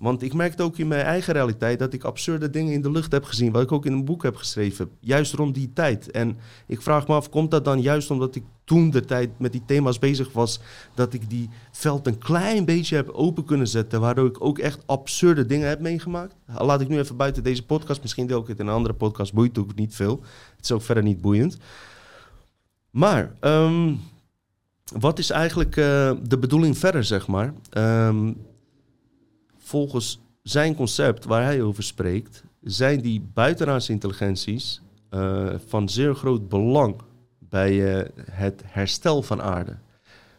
Want 0.00 0.22
ik 0.22 0.34
merkte 0.34 0.62
ook 0.62 0.78
in 0.78 0.88
mijn 0.88 1.04
eigen 1.04 1.32
realiteit 1.32 1.78
dat 1.78 1.92
ik 1.92 2.04
absurde 2.04 2.50
dingen 2.50 2.72
in 2.72 2.82
de 2.82 2.90
lucht 2.90 3.12
heb 3.12 3.24
gezien. 3.24 3.52
Wat 3.52 3.62
ik 3.62 3.72
ook 3.72 3.86
in 3.86 3.92
een 3.92 4.04
boek 4.04 4.22
heb 4.22 4.36
geschreven. 4.36 4.90
Juist 5.00 5.32
rond 5.32 5.54
die 5.54 5.72
tijd. 5.72 6.10
En 6.10 6.36
ik 6.66 6.82
vraag 6.82 7.08
me 7.08 7.14
af, 7.14 7.30
komt 7.30 7.50
dat 7.50 7.64
dan 7.64 7.80
juist 7.80 8.10
omdat 8.10 8.34
ik 8.34 8.42
toen 8.64 8.90
de 8.90 9.04
tijd 9.04 9.38
met 9.38 9.52
die 9.52 9.62
thema's 9.66 9.98
bezig 9.98 10.32
was. 10.32 10.60
Dat 10.94 11.12
ik 11.12 11.30
die 11.30 11.48
veld 11.72 12.06
een 12.06 12.18
klein 12.18 12.64
beetje 12.64 12.96
heb 12.96 13.08
open 13.08 13.44
kunnen 13.44 13.68
zetten. 13.68 14.00
Waardoor 14.00 14.26
ik 14.26 14.44
ook 14.44 14.58
echt 14.58 14.82
absurde 14.86 15.46
dingen 15.46 15.68
heb 15.68 15.80
meegemaakt. 15.80 16.34
Laat 16.46 16.80
ik 16.80 16.88
nu 16.88 16.98
even 16.98 17.16
buiten 17.16 17.42
deze 17.42 17.66
podcast. 17.66 18.02
Misschien 18.02 18.26
deel 18.26 18.40
ik 18.40 18.46
het 18.46 18.58
in 18.58 18.66
een 18.66 18.74
andere 18.74 18.94
podcast. 18.94 19.32
Boeit 19.32 19.58
ook 19.58 19.74
niet 19.74 19.94
veel. 19.94 20.20
Het 20.56 20.64
is 20.64 20.72
ook 20.72 20.82
verder 20.82 21.02
niet 21.02 21.20
boeiend. 21.20 21.56
Maar. 22.90 23.32
Um, 23.40 24.00
wat 24.98 25.18
is 25.18 25.30
eigenlijk 25.30 25.76
uh, 25.76 26.12
de 26.22 26.38
bedoeling 26.38 26.78
verder, 26.78 27.04
zeg 27.04 27.26
maar? 27.26 27.54
Um, 27.72 28.36
volgens 29.70 30.20
zijn 30.42 30.74
concept 30.74 31.24
waar 31.24 31.44
hij 31.44 31.62
over 31.62 31.82
spreekt, 31.82 32.44
zijn 32.62 33.00
die 33.00 33.30
buitenaardse 33.34 33.92
intelligenties 33.92 34.80
uh, 35.10 35.48
van 35.66 35.88
zeer 35.88 36.14
groot 36.14 36.48
belang 36.48 36.96
bij 37.38 37.72
uh, 37.72 38.08
het 38.30 38.62
herstel 38.66 39.22
van 39.22 39.42
aarde. 39.42 39.76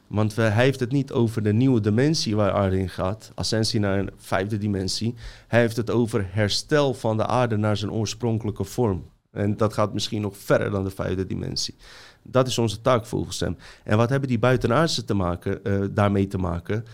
Want 0.07 0.35
hij 0.35 0.49
heeft 0.49 0.79
het 0.79 0.91
niet 0.91 1.11
over 1.11 1.43
de 1.43 1.53
nieuwe 1.53 1.79
dimensie 1.79 2.35
waar 2.35 2.51
aarde 2.51 2.79
in 2.79 2.89
gaat, 2.89 3.31
ascensie 3.35 3.79
naar 3.79 3.99
een 3.99 4.09
vijfde 4.17 4.57
dimensie. 4.57 5.15
Hij 5.47 5.59
heeft 5.59 5.77
het 5.77 5.89
over 5.89 6.27
herstel 6.29 6.93
van 6.93 7.17
de 7.17 7.25
aarde 7.25 7.57
naar 7.57 7.77
zijn 7.77 7.91
oorspronkelijke 7.91 8.63
vorm. 8.63 9.05
En 9.31 9.57
dat 9.57 9.73
gaat 9.73 9.93
misschien 9.93 10.21
nog 10.21 10.37
verder 10.37 10.71
dan 10.71 10.83
de 10.83 10.89
vijfde 10.89 11.25
dimensie. 11.25 11.75
Dat 12.23 12.47
is 12.47 12.57
onze 12.57 12.81
taak 12.81 13.05
volgens 13.05 13.39
hem. 13.39 13.57
En 13.83 13.97
wat 13.97 14.09
hebben 14.09 14.29
die 14.29 14.39
buitenaardse 14.39 15.05
te 15.05 15.13
maken, 15.13 15.59
uh, 15.63 15.85
daarmee 15.91 16.27
te 16.27 16.37
maken? 16.37 16.85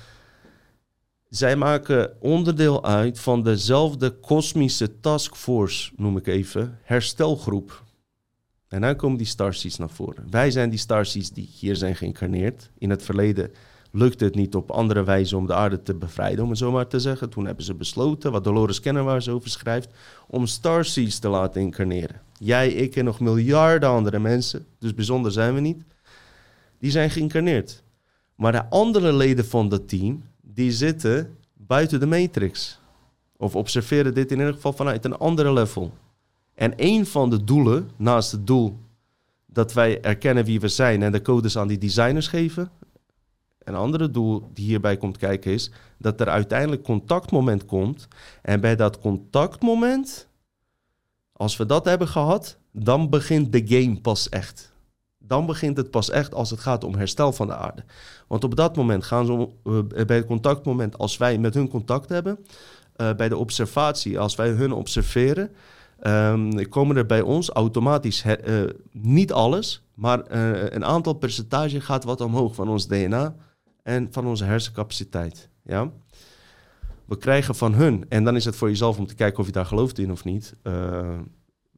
Zij 1.29 1.55
maken 1.55 2.21
onderdeel 2.21 2.83
uit 2.83 3.19
van 3.19 3.43
dezelfde 3.43 4.11
kosmische 4.11 4.99
taskforce, 4.99 5.91
noem 5.95 6.17
ik 6.17 6.27
even, 6.27 6.79
herstelgroep. 6.83 7.83
En 8.67 8.81
dan 8.81 8.95
komen 8.95 9.17
die 9.17 9.27
starseeds 9.27 9.77
naar 9.77 9.89
voren. 9.89 10.27
Wij 10.29 10.51
zijn 10.51 10.69
die 10.69 10.79
starseeds 10.79 11.31
die 11.31 11.49
hier 11.59 11.75
zijn 11.75 11.95
geïncarneerd. 11.95 12.71
In 12.77 12.89
het 12.89 13.03
verleden 13.03 13.51
lukte 13.91 14.23
het 14.23 14.35
niet 14.35 14.55
op 14.55 14.71
andere 14.71 15.03
wijze 15.03 15.37
om 15.37 15.45
de 15.47 15.53
aarde 15.53 15.81
te 15.81 15.95
bevrijden, 15.95 16.43
om 16.43 16.49
het 16.49 16.57
zo 16.57 16.71
maar 16.71 16.87
te 16.87 16.99
zeggen. 16.99 17.29
Toen 17.29 17.45
hebben 17.45 17.65
ze 17.65 17.73
besloten, 17.73 18.31
wat 18.31 18.43
Dolores 18.43 18.79
Kennerwaars 18.79 19.29
over 19.29 19.49
schrijft, 19.49 19.89
om 20.27 20.45
starseeds 20.45 21.19
te 21.19 21.29
laten 21.29 21.61
incarneren. 21.61 22.21
Jij, 22.39 22.69
ik 22.69 22.95
en 22.95 23.05
nog 23.05 23.19
miljarden 23.19 23.89
andere 23.89 24.19
mensen, 24.19 24.65
dus 24.79 24.93
bijzonder 24.93 25.31
zijn 25.31 25.53
we 25.53 25.59
niet, 25.59 25.83
die 26.79 26.91
zijn 26.91 27.09
geïncarneerd. 27.09 27.83
Maar 28.35 28.51
de 28.51 28.69
andere 28.69 29.13
leden 29.13 29.45
van 29.45 29.69
dat 29.69 29.89
team, 29.89 30.23
die 30.57 30.71
zitten 30.71 31.37
buiten 31.53 31.99
de 31.99 32.05
matrix. 32.05 32.79
Of 33.37 33.55
observeren 33.55 34.13
dit 34.13 34.31
in 34.31 34.37
ieder 34.37 34.53
geval 34.53 34.73
vanuit 34.73 35.05
een 35.05 35.17
andere 35.17 35.53
level. 35.53 35.93
En 36.53 36.73
een 36.75 37.05
van 37.05 37.29
de 37.29 37.43
doelen, 37.43 37.89
naast 37.95 38.31
het 38.31 38.47
doel 38.47 38.77
dat 39.45 39.73
wij 39.73 40.01
erkennen 40.01 40.45
wie 40.45 40.59
we 40.59 40.67
zijn 40.67 41.03
en 41.03 41.11
de 41.11 41.21
codes 41.21 41.57
aan 41.57 41.67
die 41.67 41.77
designers 41.77 42.27
geven. 42.27 42.69
Een 43.63 43.75
andere 43.75 44.11
doel 44.11 44.49
die 44.53 44.65
hierbij 44.65 44.97
komt 44.97 45.17
kijken 45.17 45.51
is 45.51 45.71
dat 45.97 46.21
er 46.21 46.29
uiteindelijk 46.29 46.83
contactmoment 46.83 47.65
komt. 47.65 48.07
En 48.41 48.61
bij 48.61 48.75
dat 48.75 48.99
contactmoment, 48.99 50.27
als 51.33 51.57
we 51.57 51.65
dat 51.65 51.85
hebben 51.85 52.07
gehad, 52.07 52.57
dan 52.71 53.09
begint 53.09 53.51
de 53.51 53.67
game 53.67 54.01
pas 54.01 54.29
echt. 54.29 54.73
Dan 55.27 55.45
begint 55.45 55.77
het 55.77 55.91
pas 55.91 56.09
echt 56.09 56.33
als 56.33 56.49
het 56.49 56.59
gaat 56.59 56.83
om 56.83 56.95
herstel 56.95 57.33
van 57.33 57.47
de 57.47 57.55
aarde. 57.55 57.83
Want 58.27 58.43
op 58.43 58.55
dat 58.55 58.75
moment 58.75 59.03
gaan 59.03 59.25
ze 59.25 59.49
uh, 59.63 60.05
bij 60.05 60.15
het 60.15 60.25
contactmoment, 60.25 60.97
als 60.97 61.17
wij 61.17 61.37
met 61.37 61.53
hun 61.53 61.69
contact 61.69 62.09
hebben, 62.09 62.39
uh, 62.97 63.13
bij 63.13 63.29
de 63.29 63.37
observatie, 63.37 64.19
als 64.19 64.35
wij 64.35 64.49
hun 64.49 64.71
observeren, 64.71 65.51
um, 66.01 66.69
komen 66.69 66.97
er 66.97 67.05
bij 67.05 67.21
ons 67.21 67.49
automatisch, 67.49 68.23
uh, 68.25 68.63
niet 68.91 69.33
alles, 69.33 69.83
maar 69.93 70.31
een 70.71 70.85
aantal 70.85 71.13
percentage 71.13 71.81
gaat 71.81 72.03
wat 72.03 72.21
omhoog 72.21 72.55
van 72.55 72.69
ons 72.69 72.87
DNA 72.87 73.35
en 73.83 74.07
van 74.11 74.25
onze 74.25 74.43
hersencapaciteit. 74.43 75.49
Ja? 75.63 75.91
We 77.05 77.17
krijgen 77.17 77.55
van 77.55 77.73
hun, 77.73 78.05
en 78.09 78.23
dan 78.23 78.35
is 78.35 78.45
het 78.45 78.55
voor 78.55 78.69
jezelf 78.69 78.97
om 78.97 79.07
te 79.07 79.15
kijken 79.15 79.39
of 79.39 79.45
je 79.45 79.51
daar 79.51 79.65
gelooft 79.65 79.99
in 79.99 80.11
of 80.11 80.23
niet. 80.23 80.53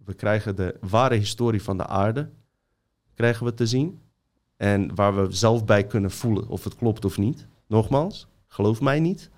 we 0.05 0.13
krijgen 0.15 0.55
de 0.55 0.75
ware 0.81 1.15
historie 1.15 1.63
van 1.63 1.77
de 1.77 1.87
aarde, 1.87 2.29
krijgen 3.19 3.45
we 3.45 3.53
te 3.53 3.67
zien. 3.67 3.99
En 4.57 4.95
waar 4.95 5.15
we 5.15 5.31
zelf 5.35 5.65
bij 5.65 5.85
kunnen 5.85 6.11
voelen 6.11 6.47
of 6.47 6.63
het 6.63 6.75
klopt 6.75 7.05
of 7.05 7.17
niet. 7.17 7.47
Nogmaals, 7.67 8.27
geloof 8.47 8.81
mij 8.81 8.99
niet. 8.99 9.29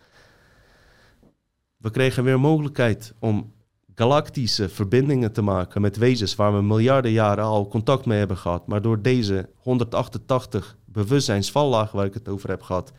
We 1.78 1.90
kregen 1.90 2.24
weer 2.24 2.40
mogelijkheid 2.40 3.14
om 3.20 3.54
galactische 3.96 4.70
verbindingen 4.70 5.32
te 5.32 5.42
maken 5.42 5.82
met 5.82 5.98
wezens 5.98 6.36
waar 6.36 6.56
we 6.56 6.62
miljarden 6.62 7.12
jaren 7.12 7.44
al 7.44 7.68
contact 7.68 8.06
mee 8.06 8.18
hebben 8.18 8.38
gehad. 8.38 8.68
Maar 8.68 8.82
door 8.82 9.02
deze 9.02 9.50
188 9.56 10.78
bewustzijnsvallagen 10.86 11.98
waar 11.98 12.06
ik 12.06 12.14
het 12.14 12.28
over 12.28 12.50
heb 12.50 12.62
gehad, 12.62 12.92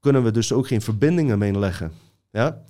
kunnen 0.00 0.24
we 0.24 0.30
dus 0.30 0.52
ook 0.52 0.66
geen 0.66 0.82
verbindingen 0.82 1.38
mee 1.38 1.58
leggen. 1.58 1.92
Ja? 2.30 2.62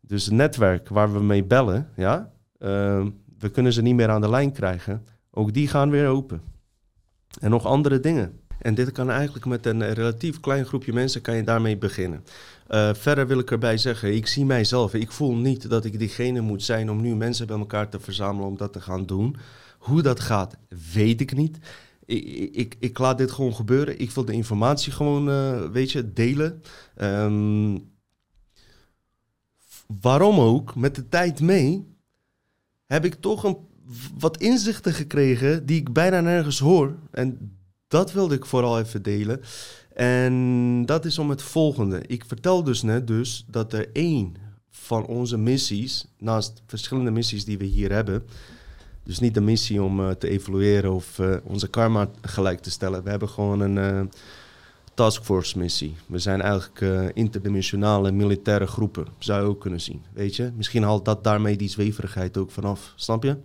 Dus 0.00 0.24
het 0.24 0.34
netwerk 0.34 0.88
waar 0.88 1.12
we 1.12 1.20
mee 1.20 1.44
bellen, 1.44 1.88
ja, 1.96 2.32
uh, 2.58 3.06
we 3.38 3.48
kunnen 3.50 3.72
ze 3.72 3.82
niet 3.82 3.94
meer 3.94 4.08
aan 4.08 4.20
de 4.20 4.30
lijn 4.30 4.52
krijgen. 4.52 5.06
Ook 5.30 5.52
die 5.52 5.68
gaan 5.68 5.90
weer 5.90 6.08
open. 6.08 6.51
En 7.40 7.50
nog 7.50 7.66
andere 7.66 8.00
dingen. 8.00 8.40
En 8.58 8.74
dit 8.74 8.92
kan 8.92 9.10
eigenlijk 9.10 9.46
met 9.46 9.66
een 9.66 9.94
relatief 9.94 10.40
klein 10.40 10.64
groepje 10.64 10.92
mensen 10.92 11.20
kan 11.20 11.36
je 11.36 11.42
daarmee 11.42 11.76
beginnen. 11.76 12.24
Uh, 12.68 12.94
verder 12.94 13.26
wil 13.26 13.38
ik 13.38 13.50
erbij 13.50 13.78
zeggen, 13.78 14.14
ik 14.14 14.26
zie 14.26 14.44
mijzelf. 14.44 14.94
Ik 14.94 15.12
voel 15.12 15.34
niet 15.34 15.70
dat 15.70 15.84
ik 15.84 15.98
diegene 15.98 16.40
moet 16.40 16.62
zijn 16.62 16.90
om 16.90 17.00
nu 17.00 17.14
mensen 17.14 17.46
bij 17.46 17.58
elkaar 17.58 17.88
te 17.88 18.00
verzamelen 18.00 18.48
om 18.48 18.56
dat 18.56 18.72
te 18.72 18.80
gaan 18.80 19.06
doen. 19.06 19.36
Hoe 19.78 20.02
dat 20.02 20.20
gaat, 20.20 20.56
weet 20.92 21.20
ik 21.20 21.34
niet. 21.34 21.58
Ik, 22.04 22.50
ik, 22.52 22.76
ik 22.78 22.98
laat 22.98 23.18
dit 23.18 23.30
gewoon 23.30 23.54
gebeuren. 23.54 24.00
Ik 24.00 24.10
wil 24.10 24.24
de 24.24 24.32
informatie 24.32 24.92
gewoon, 24.92 25.28
uh, 25.28 25.70
weet 25.70 25.92
je, 25.92 26.12
delen. 26.12 26.62
Um, 27.00 27.90
waarom 30.00 30.38
ook, 30.38 30.74
met 30.74 30.94
de 30.94 31.08
tijd 31.08 31.40
mee, 31.40 31.96
heb 32.86 33.04
ik 33.04 33.14
toch 33.14 33.44
een 33.44 33.56
wat 34.18 34.36
inzichten 34.36 34.92
gekregen 34.92 35.66
die 35.66 35.80
ik 35.80 35.92
bijna 35.92 36.20
nergens 36.20 36.58
hoor. 36.58 36.94
En 37.10 37.56
dat 37.88 38.12
wilde 38.12 38.34
ik 38.34 38.46
vooral 38.46 38.78
even 38.78 39.02
delen. 39.02 39.40
En 39.94 40.86
dat 40.86 41.04
is 41.04 41.18
om 41.18 41.30
het 41.30 41.42
volgende. 41.42 42.02
Ik 42.06 42.24
vertel 42.26 42.62
dus 42.62 42.82
net 42.82 43.06
dus 43.06 43.44
dat 43.48 43.72
er 43.72 43.88
één 43.92 44.34
van 44.70 45.06
onze 45.06 45.36
missies, 45.36 46.06
naast 46.18 46.62
verschillende 46.66 47.10
missies 47.10 47.44
die 47.44 47.58
we 47.58 47.64
hier 47.64 47.92
hebben, 47.92 48.24
dus 49.04 49.18
niet 49.18 49.34
de 49.34 49.40
missie 49.40 49.82
om 49.82 50.00
uh, 50.00 50.10
te 50.10 50.28
evalueren 50.28 50.92
of 50.92 51.18
uh, 51.18 51.36
onze 51.44 51.68
karma 51.68 52.08
gelijk 52.20 52.60
te 52.60 52.70
stellen. 52.70 53.02
We 53.02 53.10
hebben 53.10 53.28
gewoon 53.28 53.60
een 53.60 53.76
uh, 53.76 54.10
taskforce 54.94 55.58
missie. 55.58 55.96
We 56.06 56.18
zijn 56.18 56.40
eigenlijk 56.40 57.14
interdimensionale 57.14 58.12
militaire 58.12 58.66
groepen, 58.66 59.06
zou 59.18 59.42
je 59.42 59.48
ook 59.48 59.60
kunnen 59.60 59.80
zien. 59.80 60.02
Weet 60.12 60.36
je? 60.36 60.52
Misschien 60.56 60.82
haalt 60.82 61.04
dat 61.04 61.24
daarmee 61.24 61.56
die 61.56 61.68
zweverigheid 61.68 62.36
ook 62.36 62.50
vanaf. 62.50 62.92
Snap 62.96 63.22
je? 63.22 63.36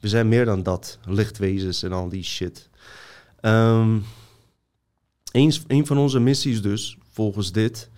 We 0.00 0.08
zijn 0.08 0.28
meer 0.28 0.44
dan 0.44 0.62
dat. 0.62 0.98
Lichtwezens 1.04 1.82
en 1.82 1.92
al 1.92 2.08
die 2.08 2.24
shit. 2.24 2.68
Um, 3.40 4.04
een, 5.32 5.86
van 5.86 5.98
onze 5.98 6.20
missies 6.20 6.62
dus, 6.62 6.98
volgens 7.12 7.52
dit... 7.52 7.90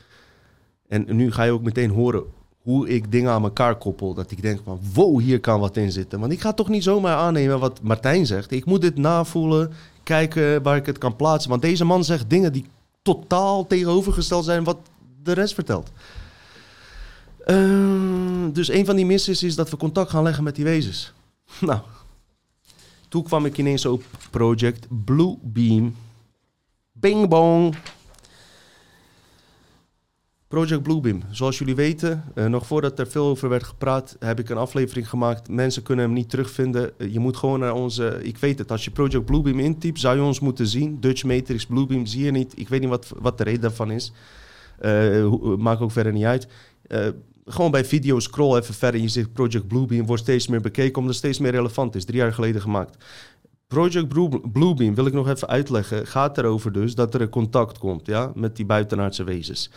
En 0.89 1.17
nu 1.17 1.33
ga 1.33 1.43
je 1.43 1.51
ook 1.51 1.63
meteen 1.63 1.91
horen 1.91 2.25
hoe 2.63 2.89
ik 2.89 3.13
dingen 3.13 3.31
aan 3.31 3.43
elkaar 3.43 3.77
koppel. 3.77 4.15
Dat 4.15 4.31
ik 4.31 4.43
denk 4.43 4.61
van, 4.65 4.81
wow, 4.95 5.21
hier 5.21 5.41
kan 5.41 5.61
wat 5.61 5.77
in 5.77 5.93
zitten. 5.93 6.21
Want 6.21 6.33
ik 6.33 6.41
ga 6.41 6.53
toch 6.53 6.69
niet 6.69 6.83
zomaar 6.83 7.17
aannemen 7.17 7.59
wat 7.59 7.83
Martijn 7.83 8.27
zegt. 8.27 8.51
Ik 8.51 8.65
moet 8.65 8.81
dit 8.81 8.97
navoelen, 8.97 9.73
kijken 10.03 10.63
waar 10.63 10.77
ik 10.77 10.87
het 10.87 10.99
kan 10.99 11.17
plaatsen. 11.17 11.51
Want 11.51 11.63
deze 11.63 11.85
man 11.85 12.05
zegt 12.05 12.31
dingen 12.31 12.53
die 12.53 12.65
totaal 13.03 13.67
tegenovergesteld 13.67 14.45
zijn 14.45 14.65
wat 14.65 14.79
de 15.23 15.33
rest 15.33 15.55
vertelt. 15.55 15.91
Uh, 17.47 18.47
dus 18.53 18.69
een 18.71 18.87
van 18.87 18.97
die 18.97 19.07
missies 19.07 19.43
is 19.43 19.55
dat 19.55 19.71
we 19.71 19.77
contact 19.77 20.11
gaan 20.11 20.23
leggen 20.23 20.45
met 20.45 20.55
die 20.55 20.65
wezens. 20.65 21.13
Nou, 21.61 21.81
toen 23.09 23.23
kwam 23.23 23.45
ik 23.45 23.59
ineens 23.59 23.87
op 23.87 24.03
Project 24.31 24.87
Bluebeam. 25.05 25.97
Bing 26.93 27.29
bong. 27.29 27.77
Project 30.49 30.83
Bluebeam. 30.83 31.23
Zoals 31.31 31.59
jullie 31.59 31.75
weten, 31.75 32.25
uh, 32.35 32.47
nog 32.47 32.67
voordat 32.67 32.99
er 32.99 33.07
veel 33.07 33.27
over 33.27 33.49
werd 33.49 33.65
gepraat, 33.65 34.17
heb 34.19 34.39
ik 34.39 34.49
een 34.49 34.57
aflevering 34.57 35.09
gemaakt. 35.09 35.49
Mensen 35.49 35.83
kunnen 35.83 36.05
hem 36.05 36.15
niet 36.15 36.31
terugvinden. 36.31 36.93
Uh, 36.99 37.13
je 37.13 37.19
moet 37.19 37.37
gewoon 37.37 37.61
naar 37.61 37.75
onze. 37.75 38.19
Ik 38.23 38.37
weet 38.37 38.59
het, 38.59 38.71
als 38.71 38.85
je 38.85 38.91
Project 38.91 39.25
Bluebeam 39.25 39.59
intypt, 39.59 40.01
zou 40.01 40.17
je 40.17 40.23
ons 40.23 40.41
moeten 40.41 40.67
zien. 40.67 41.01
Dutch 41.01 41.25
Matrix 41.25 41.67
Bluebeam 41.67 42.07
zie 42.07 42.25
je 42.25 42.31
niet. 42.31 42.59
Ik 42.59 42.69
weet 42.69 42.81
niet 42.81 42.89
wat, 42.89 43.13
wat 43.19 43.39
de 43.39 43.45
reden 43.45 43.61
daarvan 43.61 43.91
is. 43.91 44.13
Uh, 44.83 45.57
maakt 45.57 45.81
ook 45.81 45.93
verder 45.93 46.13
niet 46.13 46.25
uit 46.25 46.49
gewoon 47.53 47.71
bij 47.71 47.85
video 47.85 48.19
scroll 48.21 48.59
even 48.59 48.75
verder. 48.75 49.01
Je 49.01 49.09
ziet 49.09 49.33
Project 49.33 49.69
Bluebeam 49.69 50.07
wordt 50.07 50.23
steeds 50.23 50.47
meer 50.47 50.61
bekeken 50.61 50.97
omdat 50.97 51.09
het 51.09 51.25
steeds 51.25 51.39
meer 51.39 51.51
relevant 51.51 51.95
is. 51.95 52.05
Drie 52.05 52.19
jaar 52.19 52.33
geleden 52.33 52.61
gemaakt. 52.61 53.05
Project 53.67 54.09
Bluebeam, 54.53 54.95
wil 54.95 55.07
ik 55.07 55.13
nog 55.13 55.29
even 55.29 55.49
uitleggen, 55.49 56.07
gaat 56.07 56.39
erover 56.39 56.73
dus 56.73 56.95
dat 56.95 57.15
er 57.15 57.21
een 57.21 57.29
contact 57.29 57.79
komt 57.79 58.07
ja, 58.07 58.33
met 58.35 58.57
die 58.57 58.65
buitenaardse 58.65 59.25
wezens. 59.25 59.71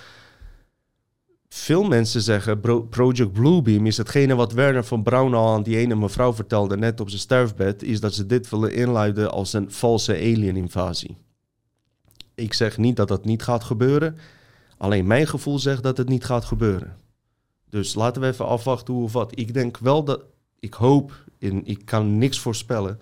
Veel 1.49 1.84
mensen 1.84 2.21
zeggen 2.21 2.59
Project 2.89 3.34
Bluebeam 3.34 3.86
is 3.86 3.97
hetgene 3.97 4.36
wat 4.36 4.51
Werner 4.51 4.84
van 4.84 5.03
Braun 5.03 5.34
al 5.34 5.53
aan 5.53 5.63
die 5.63 5.78
ene 5.78 5.95
mevrouw 5.95 6.34
vertelde 6.34 6.78
net 6.78 6.99
op 6.99 7.09
zijn 7.09 7.21
sterfbed, 7.21 7.84
is 7.84 7.99
dat 7.99 8.13
ze 8.13 8.26
dit 8.26 8.49
willen 8.49 8.74
inluiden 8.74 9.32
als 9.32 9.53
een 9.53 9.71
valse 9.71 10.13
alien-invasie. 10.13 11.17
Ik 12.36 12.53
zeg 12.53 12.78
niet 12.78 12.95
dat 12.95 13.07
dat 13.07 13.26
niet 13.26 13.43
gaat 13.43 13.63
gebeuren, 13.63 14.17
alleen 14.78 15.07
mijn 15.07 15.28
gevoel 15.28 15.59
zegt 15.59 15.84
dat 15.84 15.97
het 15.97 16.09
niet 16.09 16.26
gaat 16.26 16.45
gebeuren. 16.45 16.97
Dus 17.74 17.93
laten 17.93 18.21
we 18.21 18.28
even 18.28 18.47
afwachten 18.47 18.93
hoe 18.93 19.03
of 19.03 19.13
wat. 19.13 19.32
Ik 19.39 19.53
denk 19.53 19.78
wel 19.78 20.03
dat, 20.03 20.21
ik 20.59 20.74
hoop, 20.74 21.11
in, 21.38 21.61
ik 21.65 21.86
kan 21.86 22.17
niks 22.17 22.39
voorspellen. 22.39 22.99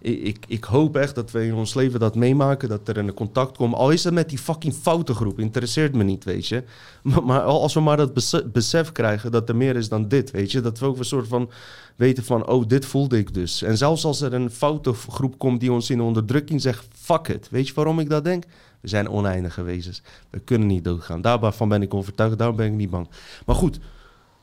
Ik, 0.00 0.44
ik, 0.48 0.64
hoop 0.64 0.96
echt 0.96 1.14
dat 1.14 1.30
we 1.30 1.44
in 1.44 1.54
ons 1.54 1.74
leven 1.74 2.00
dat 2.00 2.14
meemaken, 2.14 2.68
dat 2.68 2.88
er 2.88 2.96
een 2.96 3.14
contact 3.14 3.56
komt. 3.56 3.74
Al 3.74 3.90
is 3.90 4.04
het 4.04 4.14
met 4.14 4.28
die 4.28 4.38
fucking 4.38 4.74
foute 4.74 5.14
groep, 5.14 5.38
interesseert 5.38 5.94
me 5.94 6.04
niet, 6.04 6.24
weet 6.24 6.46
je. 6.46 6.64
Maar, 7.02 7.24
maar 7.24 7.40
als 7.40 7.74
we 7.74 7.80
maar 7.80 7.96
dat 7.96 8.12
besef, 8.52 8.92
krijgen 8.92 9.30
dat 9.30 9.48
er 9.48 9.56
meer 9.56 9.76
is 9.76 9.88
dan 9.88 10.08
dit, 10.08 10.30
weet 10.30 10.52
je. 10.52 10.60
Dat 10.60 10.78
we 10.78 10.86
ook 10.86 10.98
een 10.98 11.04
soort 11.04 11.28
van 11.28 11.50
weten 11.96 12.24
van, 12.24 12.46
oh, 12.46 12.66
dit 12.66 12.86
voelde 12.86 13.18
ik 13.18 13.34
dus. 13.34 13.62
En 13.62 13.76
zelfs 13.76 14.04
als 14.04 14.20
er 14.20 14.34
een 14.34 14.50
foute 14.50 14.92
groep 14.92 15.38
komt 15.38 15.60
die 15.60 15.72
ons 15.72 15.90
in 15.90 16.00
onderdrukking 16.00 16.60
zegt, 16.60 16.86
fuck 16.94 17.28
it. 17.28 17.48
Weet 17.50 17.68
je 17.68 17.74
waarom 17.74 17.98
ik 17.98 18.08
dat 18.08 18.24
denk? 18.24 18.44
We 18.80 18.88
zijn 18.88 19.08
oneindige 19.08 19.62
wezens. 19.62 20.02
We 20.30 20.38
kunnen 20.38 20.68
niet 20.68 20.84
doodgaan. 20.84 21.20
Daarvan 21.20 21.68
ben 21.68 21.82
ik 21.82 21.94
overtuigd, 21.94 22.38
daarom 22.38 22.56
ben 22.56 22.66
ik 22.66 22.72
niet 22.72 22.90
bang. 22.90 23.08
Maar 23.46 23.56
goed, 23.56 23.78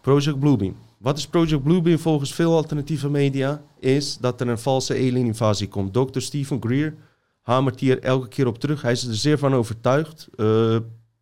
Project 0.05 0.39
Bluebeam. 0.39 0.75
Wat 0.97 1.17
is 1.17 1.27
Project 1.27 1.63
Bluebeam 1.63 1.99
volgens 1.99 2.33
veel 2.33 2.55
alternatieve 2.55 3.09
media? 3.09 3.61
Is 3.79 4.17
dat 4.17 4.41
er 4.41 4.47
een 4.47 4.59
valse 4.59 4.93
alien-invasie 4.93 5.67
komt. 5.67 5.93
Dr. 5.93 6.19
Stephen 6.19 6.61
Greer 6.61 6.95
hamert 7.41 7.79
hier 7.79 7.99
elke 7.99 8.27
keer 8.27 8.47
op 8.47 8.59
terug. 8.59 8.81
Hij 8.81 8.91
is 8.91 9.07
er 9.07 9.15
zeer 9.15 9.37
van 9.37 9.53
overtuigd. 9.53 10.27
Uh, 10.35 10.77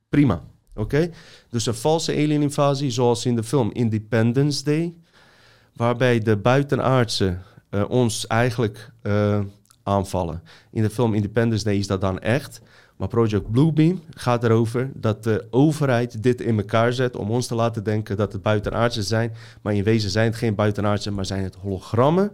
prima. 0.09 0.43
Oké? 0.75 1.11
Dus 1.49 1.65
een 1.65 1.73
valse 1.73 2.11
alien-invasie, 2.11 2.91
zoals 2.91 3.25
in 3.25 3.35
de 3.35 3.43
film 3.43 3.71
Independence 3.71 4.63
Day, 4.63 4.97
waarbij 5.75 6.19
de 6.19 6.37
buitenaardse 6.37 7.37
uh, 7.71 7.89
ons 7.89 8.27
eigenlijk 8.27 8.91
uh, 9.03 9.39
aanvallen. 9.83 10.43
In 10.71 10.81
de 10.81 10.89
film 10.89 11.13
Independence 11.13 11.63
Day 11.63 11.77
is 11.77 11.87
dat 11.87 12.01
dan 12.01 12.19
echt. 12.19 12.61
Maar 12.95 13.07
Project 13.07 13.51
Bluebeam 13.51 14.01
gaat 14.13 14.43
erover 14.43 14.91
dat 14.93 15.23
de 15.23 15.47
overheid 15.49 16.23
dit 16.23 16.41
in 16.41 16.57
elkaar 16.57 16.93
zet 16.93 17.15
om 17.15 17.31
ons 17.31 17.47
te 17.47 17.55
laten 17.55 17.83
denken 17.83 18.17
dat 18.17 18.33
het 18.33 18.41
buitenaardse 18.41 19.03
zijn. 19.03 19.33
Maar 19.61 19.73
in 19.73 19.83
wezen 19.83 20.09
zijn 20.09 20.25
het 20.25 20.35
geen 20.35 20.55
buitenaardse, 20.55 21.11
maar 21.11 21.25
zijn 21.25 21.43
het 21.43 21.55
hologrammen. 21.55 22.31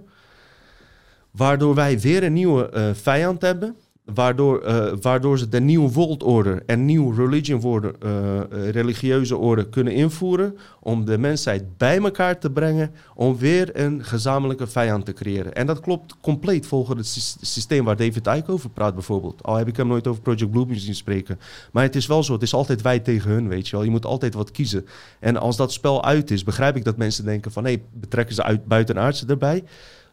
Waardoor 1.31 1.75
wij 1.75 1.99
weer 1.99 2.23
een 2.23 2.33
nieuwe 2.33 2.71
uh, 2.73 2.89
vijand 2.93 3.41
hebben 3.41 3.75
Waardoor, 4.13 4.65
uh, 4.65 4.91
waardoor 5.01 5.37
ze 5.37 5.49
de 5.49 5.59
nieuwe 5.59 5.91
world 5.91 6.23
order 6.23 6.63
en 6.65 6.85
nieuwe 6.85 7.15
religion 7.15 7.59
worden, 7.59 7.95
uh, 8.03 8.69
religieuze 8.69 9.37
orde 9.37 9.69
kunnen 9.69 9.93
invoeren. 9.93 10.57
Om 10.79 11.05
de 11.05 11.17
mensheid 11.17 11.77
bij 11.77 11.97
elkaar 11.97 12.39
te 12.39 12.51
brengen. 12.51 12.91
Om 13.15 13.37
weer 13.37 13.79
een 13.79 14.03
gezamenlijke 14.03 14.67
vijand 14.67 15.05
te 15.05 15.13
creëren. 15.13 15.53
En 15.53 15.65
dat 15.65 15.79
klopt 15.79 16.15
compleet 16.21 16.67
volgens 16.67 17.15
het 17.15 17.47
systeem 17.47 17.85
waar 17.85 17.95
David 17.95 18.27
Icke 18.27 18.51
over 18.51 18.69
praat 18.69 18.93
bijvoorbeeld. 18.93 19.43
Al 19.43 19.55
heb 19.55 19.67
ik 19.67 19.77
hem 19.77 19.87
nooit 19.87 20.07
over 20.07 20.21
Project 20.21 20.51
Bluebeam 20.51 20.79
zien 20.79 20.95
spreken. 20.95 21.39
Maar 21.71 21.83
het 21.83 21.95
is 21.95 22.07
wel 22.07 22.23
zo, 22.23 22.33
het 22.33 22.41
is 22.41 22.53
altijd 22.53 22.81
wij 22.81 22.99
tegen 22.99 23.31
hun, 23.31 23.47
weet 23.47 23.67
je 23.67 23.75
wel. 23.75 23.85
Je 23.85 23.91
moet 23.91 24.05
altijd 24.05 24.33
wat 24.33 24.51
kiezen. 24.51 24.85
En 25.19 25.37
als 25.37 25.57
dat 25.57 25.71
spel 25.71 26.03
uit 26.03 26.31
is, 26.31 26.43
begrijp 26.43 26.75
ik 26.75 26.83
dat 26.83 26.97
mensen 26.97 27.25
denken 27.25 27.51
van... 27.51 27.65
hé, 27.65 27.81
betrekken 27.93 28.35
ze 28.35 28.43
uit 28.43 28.65
buitenaardse 28.65 29.25
erbij... 29.25 29.63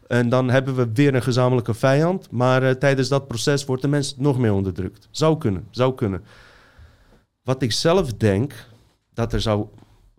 En 0.06 0.28
dan 0.28 0.50
hebben 0.50 0.74
we 0.74 0.92
weer 0.92 1.14
een 1.14 1.22
gezamenlijke 1.22 1.74
vijand. 1.74 2.30
Maar 2.30 2.62
eh, 2.62 2.70
tijdens 2.70 3.08
dat 3.08 3.26
proces 3.26 3.64
wordt 3.64 3.82
de 3.82 3.88
mens 3.88 4.16
nog 4.16 4.38
meer 4.38 4.52
onderdrukt. 4.52 5.08
Zou 5.10 5.38
kunnen, 5.38 5.66
zou 5.70 5.94
kunnen. 5.94 6.24
Wat 7.42 7.62
ik 7.62 7.72
zelf 7.72 8.12
denk 8.12 8.54
dat 9.14 9.32
er 9.32 9.40
zou 9.40 9.66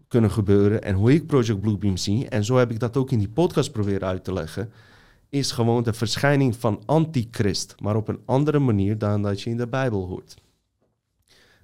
kunnen 0.07 0.31
gebeuren 0.31 0.83
en 0.83 0.95
hoe 0.95 1.13
ik 1.13 1.27
Project 1.27 1.61
Bluebeam 1.61 1.97
zie, 1.97 2.29
en 2.29 2.45
zo 2.45 2.57
heb 2.57 2.71
ik 2.71 2.79
dat 2.79 2.97
ook 2.97 3.11
in 3.11 3.19
die 3.19 3.29
podcast 3.29 3.71
proberen 3.71 4.07
uit 4.07 4.23
te 4.23 4.33
leggen, 4.33 4.71
is 5.29 5.51
gewoon 5.51 5.83
de 5.83 5.93
verschijning 5.93 6.55
van 6.55 6.81
antichrist, 6.85 7.75
maar 7.81 7.95
op 7.95 8.07
een 8.07 8.21
andere 8.25 8.59
manier 8.59 8.97
dan 8.97 9.21
dat 9.21 9.41
je 9.41 9.49
in 9.49 9.57
de 9.57 9.67
Bijbel 9.67 10.05
hoort. 10.05 10.35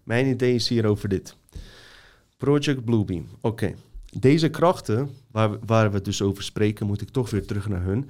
Mijn 0.04 0.28
idee 0.28 0.56
is 0.56 0.68
hier 0.68 0.86
over 0.86 1.10
dit. 1.10 1.36
Project 2.38 2.86
Bluebeam. 2.86 3.28
Oké, 3.42 3.74
deze 4.20 4.50
krachten, 4.50 5.10
waar, 5.32 5.50
waar 5.66 5.92
we 5.92 6.02
dus 6.02 6.22
over 6.22 6.44
spreken, 6.44 6.86
moet 6.86 7.02
ik 7.02 7.10
toch 7.10 7.30
weer 7.30 7.46
terug 7.46 7.68
naar 7.68 7.84
hun, 7.84 8.10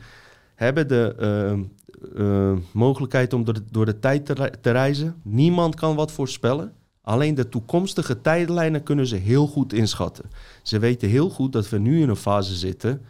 hebben 0.56 0.88
de 0.88 1.16
uh, 1.20 2.22
uh, 2.26 2.58
mogelijkheid 2.72 3.34
om 3.34 3.44
door 3.44 3.54
de, 3.54 3.64
door 3.72 3.86
de 3.86 4.00
tijd 4.00 4.26
te, 4.62 4.72
reizen. 4.72 5.16
Niemand 5.24 5.76
kan 5.76 5.96
wat 5.96 6.12
voorspellen. 6.12 6.74
Alleen 7.02 7.36
de 7.36 7.50
toekomstige 7.50 8.22
tijdlijnen 8.22 8.84
kunnen 8.84 9.08
ze 9.08 9.16
heel 9.16 9.48
goed 9.48 9.74
inschatten. 9.74 10.26
Ze 10.64 10.80
weten 10.80 11.10
heel 11.10 11.30
goed 11.30 11.52
dat 11.52 11.70
we 11.70 11.78
nu 11.78 12.02
in 12.02 12.10
een 12.10 12.16
fase 12.16 12.56
zitten 12.56 13.02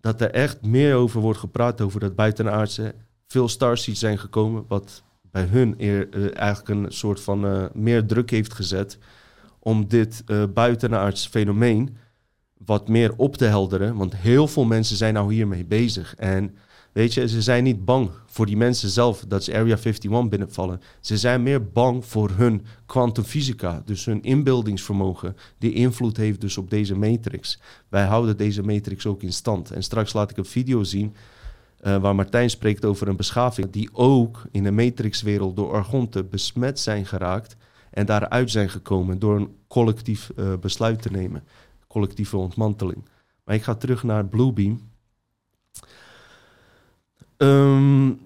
dat 0.00 0.20
er 0.20 0.30
echt 0.30 0.62
meer 0.62 0.94
over 0.94 1.20
wordt 1.20 1.38
gepraat, 1.38 1.80
over 1.80 2.00
dat 2.00 2.14
buitenaardse. 2.14 2.94
Veel 3.26 3.48
starseeds 3.48 4.00
zijn 4.00 4.18
gekomen, 4.18 4.64
wat 4.68 5.02
bij 5.30 5.44
hun 5.44 5.74
eer, 5.78 6.08
uh, 6.16 6.36
eigenlijk 6.36 6.68
een 6.68 6.92
soort 6.92 7.20
van 7.20 7.44
uh, 7.44 7.64
meer 7.72 8.06
druk 8.06 8.30
heeft 8.30 8.54
gezet 8.54 8.98
om 9.58 9.88
dit 9.88 10.22
uh, 10.26 10.44
buitenaards 10.54 11.26
fenomeen 11.26 11.96
wat 12.64 12.88
meer 12.88 13.12
op 13.16 13.36
te 13.36 13.44
helderen. 13.44 13.96
Want 13.96 14.16
heel 14.16 14.48
veel 14.48 14.64
mensen 14.64 14.96
zijn 14.96 15.14
nou 15.14 15.34
hiermee 15.34 15.64
bezig. 15.64 16.14
En 16.16 16.56
weet 16.92 17.14
je, 17.14 17.28
ze 17.28 17.42
zijn 17.42 17.64
niet 17.64 17.84
bang 17.84 18.10
voor 18.26 18.46
die 18.46 18.56
mensen 18.56 18.88
zelf 18.88 19.24
dat 19.28 19.44
ze 19.44 19.52
Area 19.52 19.76
51 19.76 20.28
binnenvallen. 20.28 20.80
Ze 21.00 21.16
zijn 21.16 21.42
meer 21.42 21.70
bang 21.70 22.04
voor 22.04 22.30
hun 22.30 22.64
kwantumfysica, 22.86 23.82
dus 23.84 24.04
hun 24.04 24.22
inbeeldingsvermogen, 24.22 25.36
die 25.58 25.72
invloed 25.72 26.16
heeft 26.16 26.40
dus 26.40 26.58
op 26.58 26.70
deze 26.70 26.94
matrix. 26.94 27.60
Wij 27.88 28.04
houden 28.04 28.36
deze 28.36 28.62
matrix 28.62 29.06
ook 29.06 29.22
in 29.22 29.32
stand. 29.32 29.70
En 29.70 29.82
straks 29.82 30.12
laat 30.12 30.30
ik 30.30 30.36
een 30.36 30.44
video 30.44 30.82
zien 30.82 31.14
uh, 31.82 31.96
waar 31.96 32.14
Martijn 32.14 32.50
spreekt 32.50 32.84
over 32.84 33.08
een 33.08 33.16
beschaving 33.16 33.70
die 33.70 33.88
ook 33.92 34.42
in 34.50 34.62
de 34.62 34.70
matrixwereld 34.70 35.56
door 35.56 35.72
argonten 35.72 36.28
besmet 36.28 36.80
zijn 36.80 37.06
geraakt 37.06 37.56
en 37.90 38.06
daaruit 38.06 38.50
zijn 38.50 38.70
gekomen 38.70 39.18
door 39.18 39.36
een 39.36 39.54
collectief 39.68 40.30
uh, 40.36 40.52
besluit 40.60 41.02
te 41.02 41.10
nemen 41.10 41.42
collectieve 41.92 42.36
ontmanteling. 42.36 43.04
Maar 43.44 43.54
ik 43.54 43.62
ga 43.62 43.74
terug 43.74 44.02
naar 44.02 44.26
Bluebeam. 44.26 44.80
Um, 47.36 48.20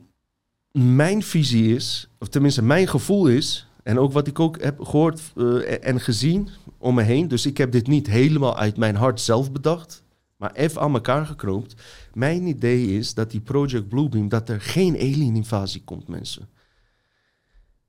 mijn 0.72 1.22
visie 1.22 1.74
is, 1.74 2.08
of 2.18 2.28
tenminste 2.28 2.62
mijn 2.62 2.88
gevoel 2.88 3.26
is, 3.26 3.68
en 3.82 3.98
ook 3.98 4.12
wat 4.12 4.26
ik 4.26 4.40
ook 4.40 4.62
heb 4.62 4.80
gehoord 4.80 5.20
uh, 5.34 5.86
en 5.86 6.00
gezien 6.00 6.48
om 6.78 6.94
me 6.94 7.02
heen, 7.02 7.28
dus 7.28 7.46
ik 7.46 7.56
heb 7.56 7.72
dit 7.72 7.86
niet 7.86 8.06
helemaal 8.06 8.56
uit 8.56 8.76
mijn 8.76 8.94
hart 8.96 9.20
zelf 9.20 9.52
bedacht, 9.52 10.02
maar 10.36 10.52
even 10.52 10.80
aan 10.80 10.94
elkaar 10.94 11.26
geknoopt. 11.26 11.74
Mijn 12.14 12.46
idee 12.46 12.86
is 12.86 13.14
dat 13.14 13.30
die 13.30 13.40
Project 13.40 13.88
Bluebeam, 13.88 14.28
dat 14.28 14.48
er 14.48 14.60
geen 14.60 14.94
alien-invasie 14.94 15.82
komt, 15.84 16.08
mensen. 16.08 16.48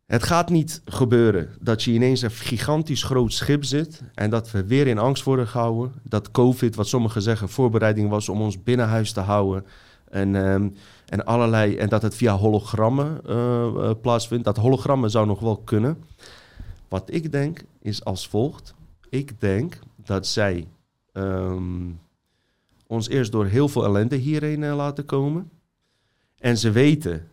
Het 0.08 0.24
gaat 0.24 0.50
niet 0.50 0.82
gebeuren 0.86 1.50
dat 1.60 1.84
je 1.84 1.92
ineens 1.92 2.22
een 2.22 2.32
gigantisch 2.32 3.04
groot 3.04 3.34
schip 3.34 3.64
zit 3.64 4.02
en 4.14 4.30
dat 4.30 4.52
we 4.52 4.66
weer 4.66 4.88
in 4.88 4.98
angst 4.98 5.24
worden 5.24 5.48
gehouden. 5.48 5.94
Dat 6.04 6.32
COVID, 6.32 6.76
wat 6.76 6.88
sommigen 6.88 7.22
zeggen, 7.22 7.50
voorbereiding 7.50 8.10
was 8.10 8.30
om 8.30 8.42
ons 8.42 8.64
binnen 8.64 8.88
huis 8.88 9.12
te 9.12 9.20
houden. 9.20 9.66
En, 10.10 10.36
um, 10.36 10.76
en 11.06 11.26
allerlei, 11.26 11.78
en 11.78 11.90
dat 11.90 12.02
het 12.02 12.16
via 12.16 12.36
hologrammen 12.36 13.22
uh, 13.26 13.36
uh, 13.76 13.92
plaatsvindt. 14.02 14.46
Dat 14.46 14.58
hologrammen 14.58 15.10
zou 15.10 15.28
nog 15.28 15.40
wel 15.40 15.58
kunnen. 15.58 16.04
Wat 16.88 17.14
ik 17.14 17.32
denk 17.32 17.64
is 17.82 18.04
als 18.04 18.28
volgt. 18.28 18.74
Ik 19.10 19.42
denk 19.42 19.80
dat 19.96 20.28
zij 20.28 20.68
um, 21.14 22.00
ons 22.88 23.10
eerst 23.10 23.32
door 23.32 23.46
heel 23.46 23.68
veel 23.68 23.86
ellende 23.86 24.16
hierheen 24.16 24.62
uh, 24.62 24.76
laten 24.76 25.06
komen. 25.06 25.50
En 26.38 26.58
ze 26.58 26.72
weten 26.72 27.28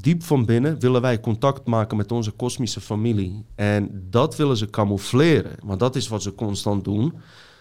diep 0.00 0.22
van 0.22 0.44
binnen 0.44 0.78
willen 0.78 1.00
wij 1.00 1.20
contact 1.20 1.66
maken 1.66 1.96
met 1.96 2.12
onze 2.12 2.30
kosmische 2.30 2.80
familie. 2.80 3.44
En 3.54 4.06
dat 4.10 4.36
willen 4.36 4.56
ze 4.56 4.70
camoufleren, 4.70 5.56
want 5.64 5.80
dat 5.80 5.96
is 5.96 6.08
wat 6.08 6.22
ze 6.22 6.34
constant 6.34 6.84
doen. 6.84 7.14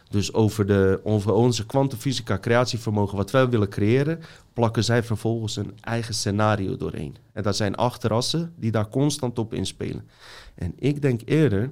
Dus 0.09 0.33
over, 0.33 0.65
de, 0.65 0.99
onze 1.25 1.65
kwantumfysica 1.65 2.39
creatievermogen, 2.39 3.17
wat 3.17 3.31
wij 3.31 3.49
willen 3.49 3.69
creëren, 3.69 4.19
plakken 4.53 4.83
zij 4.83 5.03
vervolgens 5.03 5.55
een 5.55 5.73
eigen 5.81 6.13
scenario 6.13 6.77
doorheen. 6.77 7.15
En 7.33 7.43
dat 7.43 7.55
zijn 7.55 7.75
achterrassen 7.75 8.53
die 8.57 8.71
daar 8.71 8.89
constant 8.89 9.39
op 9.39 9.53
inspelen. 9.53 10.07
En 10.55 10.73
ik 10.75 11.01
denk 11.01 11.21
eerder 11.25 11.71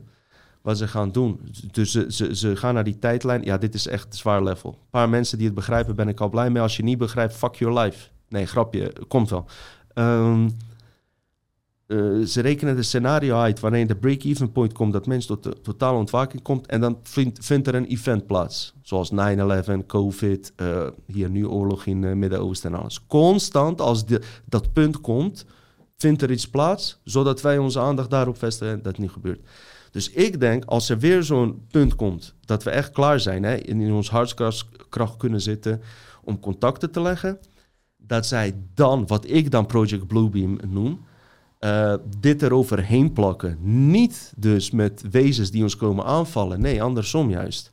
wat 0.61 0.77
ze 0.77 0.87
gaan 0.87 1.11
doen. 1.11 1.39
Dus 1.71 1.91
ze, 1.91 2.05
ze, 2.09 2.35
ze 2.35 2.55
gaan 2.55 2.73
naar 2.73 2.83
die 2.83 2.99
tijdlijn. 2.99 3.43
Ja, 3.43 3.57
dit 3.57 3.73
is 3.73 3.87
echt 3.87 4.15
zwaar 4.15 4.43
level. 4.43 4.69
Een 4.69 4.89
paar 4.89 5.09
mensen 5.09 5.37
die 5.37 5.47
het 5.47 5.55
begrijpen, 5.55 5.95
ben 5.95 6.07
ik 6.07 6.19
al 6.19 6.29
blij 6.29 6.49
mee. 6.49 6.61
Als 6.61 6.77
je 6.77 6.83
niet 6.83 6.97
begrijpt, 6.97 7.33
fuck 7.33 7.55
your 7.55 7.79
life. 7.79 8.09
Nee, 8.29 8.45
grapje, 8.45 8.93
komt 9.07 9.29
wel. 9.29 9.45
Um, 9.93 10.49
uh, 11.87 12.25
ze 12.25 12.41
rekenen 12.41 12.75
de 12.75 12.83
scenario 12.83 13.37
uit 13.37 13.59
waarin 13.59 13.87
de 13.87 13.95
break-even 13.95 14.51
point 14.51 14.73
komt, 14.73 14.93
dat 14.93 15.05
mensen 15.05 15.27
tot 15.27 15.43
de 15.43 15.61
totale 15.61 15.97
ontwaking 15.97 16.41
komt. 16.41 16.67
En 16.67 16.81
dan 16.81 16.99
vindt, 17.39 17.67
er 17.67 17.75
een 17.75 17.85
event 17.85 18.25
plaats. 18.27 18.73
Zoals 18.81 19.11
9-11, 19.11 19.15
COVID, 19.87 20.53
uh, 20.57 20.87
hier 21.05 21.29
nu 21.29 21.47
oorlog 21.47 21.85
in 21.85 22.03
het 22.03 22.17
Midden-Oosten 22.17 22.73
en 22.73 22.79
alles. 22.79 23.05
Constant, 23.07 23.81
als 23.81 24.03
dat 24.45 24.73
punt 24.73 25.01
komt, 25.01 25.45
vindt 25.97 26.21
er 26.21 26.31
iets 26.31 26.49
plaats, 26.49 26.99
zodat 27.03 27.41
wij 27.41 27.57
onze 27.57 27.79
aandacht 27.79 28.09
daarop 28.09 28.37
vestigen 28.37 28.73
en 28.73 28.81
dat 28.81 28.97
niet 28.97 29.11
gebeurt. 29.11 29.47
Dus 29.91 30.09
ik 30.09 30.39
denk, 30.39 30.65
als 30.65 30.89
er 30.89 30.99
weer 30.99 31.23
zo'n 31.23 31.65
punt 31.71 31.95
komt, 31.95 32.35
dat 32.45 32.63
we 32.63 32.69
echt 32.69 32.91
klaar 32.91 33.19
zijn, 33.19 33.43
hè, 33.43 33.55
in, 33.55 33.81
in 33.81 33.91
ons 33.91 34.09
hartskracht 34.09 35.17
kunnen 35.17 35.41
zitten 35.41 35.81
om 36.23 36.39
contacten 36.39 36.91
te 36.91 37.01
leggen 37.01 37.39
dat 38.07 38.25
zij 38.25 38.55
dan, 38.73 39.07
wat 39.07 39.29
ik 39.29 39.51
dan 39.51 39.65
Project 39.65 40.07
Bluebeam 40.07 40.59
noem, 40.67 40.99
uh, 41.59 41.95
dit 42.19 42.41
eroverheen 42.41 43.13
plakken. 43.13 43.57
Niet 43.89 44.33
dus 44.35 44.71
met 44.71 45.03
wezens 45.11 45.51
die 45.51 45.63
ons 45.63 45.75
komen 45.75 46.05
aanvallen. 46.05 46.61
Nee, 46.61 46.83
andersom 46.83 47.29
juist. 47.29 47.71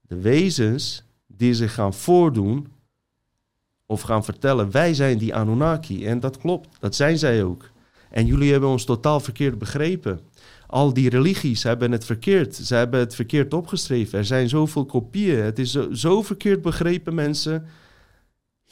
De 0.00 0.20
wezens 0.20 1.02
die 1.26 1.54
zich 1.54 1.74
gaan 1.74 1.94
voordoen 1.94 2.66
of 3.86 4.00
gaan 4.00 4.24
vertellen, 4.24 4.70
wij 4.70 4.94
zijn 4.94 5.18
die 5.18 5.34
Anunnaki. 5.34 6.06
En 6.06 6.20
dat 6.20 6.38
klopt, 6.38 6.68
dat 6.80 6.94
zijn 6.94 7.18
zij 7.18 7.44
ook. 7.44 7.70
En 8.10 8.26
jullie 8.26 8.50
hebben 8.50 8.68
ons 8.68 8.84
totaal 8.84 9.20
verkeerd 9.20 9.58
begrepen. 9.58 10.20
Al 10.66 10.92
die 10.92 11.08
religies 11.08 11.62
hebben 11.62 11.92
het 11.92 12.04
verkeerd. 12.04 12.54
Ze 12.54 12.74
hebben 12.74 13.00
het 13.00 13.14
verkeerd 13.14 13.54
opgeschreven. 13.54 14.18
Er 14.18 14.24
zijn 14.24 14.48
zoveel 14.48 14.84
kopieën. 14.84 15.42
Het 15.42 15.58
is 15.58 15.70
zo, 15.70 15.92
zo 15.92 16.22
verkeerd 16.22 16.62
begrepen, 16.62 17.14
mensen 17.14 17.66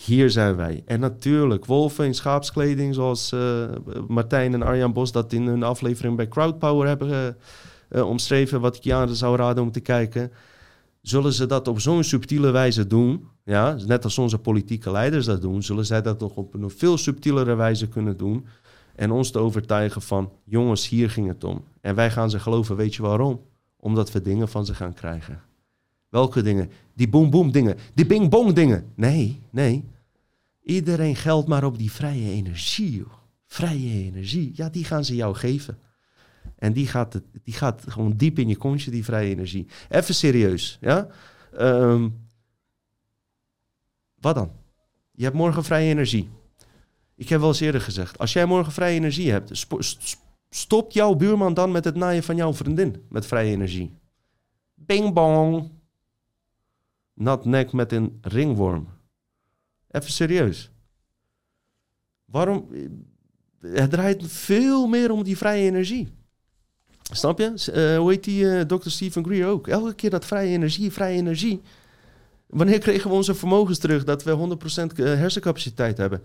hier 0.05 0.31
zijn 0.31 0.57
wij. 0.57 0.83
En 0.87 1.01
natuurlijk, 1.01 1.65
wolven 1.65 2.05
in 2.05 2.15
schaapskleding, 2.15 2.95
zoals 2.95 3.33
uh, 3.33 3.65
Martijn 4.09 4.55
en 4.55 4.63
Arjan 4.63 4.93
Bos 4.93 5.13
dat 5.13 5.33
in 5.33 5.47
hun 5.47 5.63
aflevering 5.63 6.17
bij 6.17 6.29
Crowdpower 6.29 6.87
hebben 6.87 7.09
uh, 7.09 7.99
uh, 8.01 8.09
omschreven, 8.09 8.61
wat 8.61 8.77
ik 8.77 8.83
je 8.83 8.95
aan 8.95 9.15
zou 9.15 9.37
raden 9.37 9.63
om 9.63 9.73
te 9.73 9.81
kijken. 9.81 10.33
Zullen 11.01 11.33
ze 11.33 11.47
dat 11.47 11.69
op 11.69 11.81
zo'n 11.81 12.05
subtiele 12.05 12.51
wijze 12.51 12.87
doen, 12.87 13.29
ja, 13.45 13.77
net 13.87 14.05
als 14.05 14.19
onze 14.19 14.39
politieke 14.39 14.91
leiders 14.91 15.27
dat 15.27 15.43
doen, 15.43 15.63
zullen 15.63 15.87
zij 15.87 16.03
dat 16.03 16.21
nog 16.21 16.37
op 16.37 16.55
een 16.55 16.71
veel 16.71 16.99
subtielere 16.99 17.55
wijze 17.55 17.89
kunnen 17.89 18.17
doen. 18.17 18.47
En 18.95 19.11
ons 19.11 19.31
te 19.31 19.39
overtuigen 19.39 20.03
van, 20.03 20.31
jongens, 20.45 20.89
hier 20.89 21.11
ging 21.11 21.29
het 21.29 21.45
om. 21.45 21.65
En 21.81 21.95
wij 21.95 22.11
gaan 22.11 22.31
ze 22.31 22.39
geloven, 22.39 22.77
weet 22.77 22.95
je 22.95 23.03
waarom? 23.03 23.41
Omdat 23.77 24.13
we 24.13 24.23
dingen 24.23 24.49
van 24.49 24.65
ze 24.65 24.75
gaan 24.75 24.95
krijgen. 24.95 25.41
Welke 26.09 26.43
dingen? 26.43 26.71
Die 26.95 27.09
boom 27.09 27.31
boom 27.31 27.53
dingen. 27.53 27.77
Die 27.95 28.07
bing 28.07 28.31
bong 28.31 28.53
dingen. 28.53 28.85
Nee, 28.95 29.41
nee. 29.51 29.85
Iedereen 30.63 31.17
geldt 31.17 31.49
maar 31.49 31.65
op 31.65 31.79
die 31.79 31.93
vrije 31.93 32.31
energie. 32.31 32.97
Joh. 32.97 33.13
Vrije 33.47 34.05
energie. 34.05 34.51
Ja, 34.55 34.69
die 34.69 34.85
gaan 34.85 35.05
ze 35.05 35.15
jou 35.15 35.35
geven. 35.35 35.79
En 36.57 36.73
die 36.73 36.87
gaat, 36.87 37.21
die 37.43 37.55
gaat 37.55 37.85
gewoon 37.89 38.17
diep 38.17 38.39
in 38.39 38.49
je 38.49 38.57
kontje, 38.57 38.91
die 38.91 39.05
vrije 39.05 39.31
energie. 39.31 39.67
Even 39.89 40.15
serieus. 40.15 40.79
Ja? 40.81 41.09
Um, 41.61 42.27
wat 44.21 44.35
dan? 44.35 44.53
Je 45.13 45.25
hebt 45.25 45.37
morgen 45.37 45.65
vrije 45.65 45.91
energie. 45.91 46.31
Ik 47.15 47.29
heb 47.29 47.41
wel 47.41 47.49
eens 47.49 47.61
eerder 47.61 47.81
gezegd. 47.81 48.19
Als 48.19 48.33
jij 48.33 48.47
morgen 48.47 48.73
vrije 48.73 48.97
energie 48.97 49.31
hebt, 49.31 49.67
stopt 50.51 50.95
jouw 50.95 51.15
buurman 51.15 51.55
dan 51.55 51.71
met 51.71 51.85
het 51.85 51.95
naaien 51.95 52.23
van 52.23 52.37
jouw 52.37 52.55
vriendin 52.55 53.07
met 53.09 53.27
vrije 53.27 53.51
energie. 53.51 53.95
Bing 54.75 55.13
bong 55.13 55.71
nat 57.15 57.45
nek 57.45 57.73
met 57.73 57.93
een 57.93 58.19
ringworm. 58.21 58.89
Even 59.93 60.11
serieus. 60.11 60.70
Waarom? 62.24 62.68
Het 63.61 63.90
draait 63.90 64.22
veel 64.26 64.86
meer 64.86 65.11
om 65.11 65.22
die 65.22 65.36
vrije 65.36 65.66
energie. 65.66 66.09
Snap 67.03 67.38
je? 67.38 67.45
Uh, 67.74 67.99
hoe 67.99 68.11
heet 68.11 68.24
die 68.24 68.45
uh, 68.45 68.61
Dr. 68.61 68.88
Stephen 68.88 69.24
Greer 69.24 69.47
ook? 69.47 69.68
Elke 69.68 69.95
keer 69.95 70.11
dat 70.11 70.24
vrije 70.24 70.51
energie, 70.51 70.93
vrije 70.93 71.16
energie. 71.16 71.61
Wanneer 72.47 72.78
kregen 72.78 73.11
we 73.11 73.16
onze 73.16 73.34
vermogens 73.34 73.78
terug 73.78 74.05
dat 74.05 74.22
we 74.22 74.59
100% 74.93 74.97
hersencapaciteit 74.97 75.99
hebben? 75.99 76.22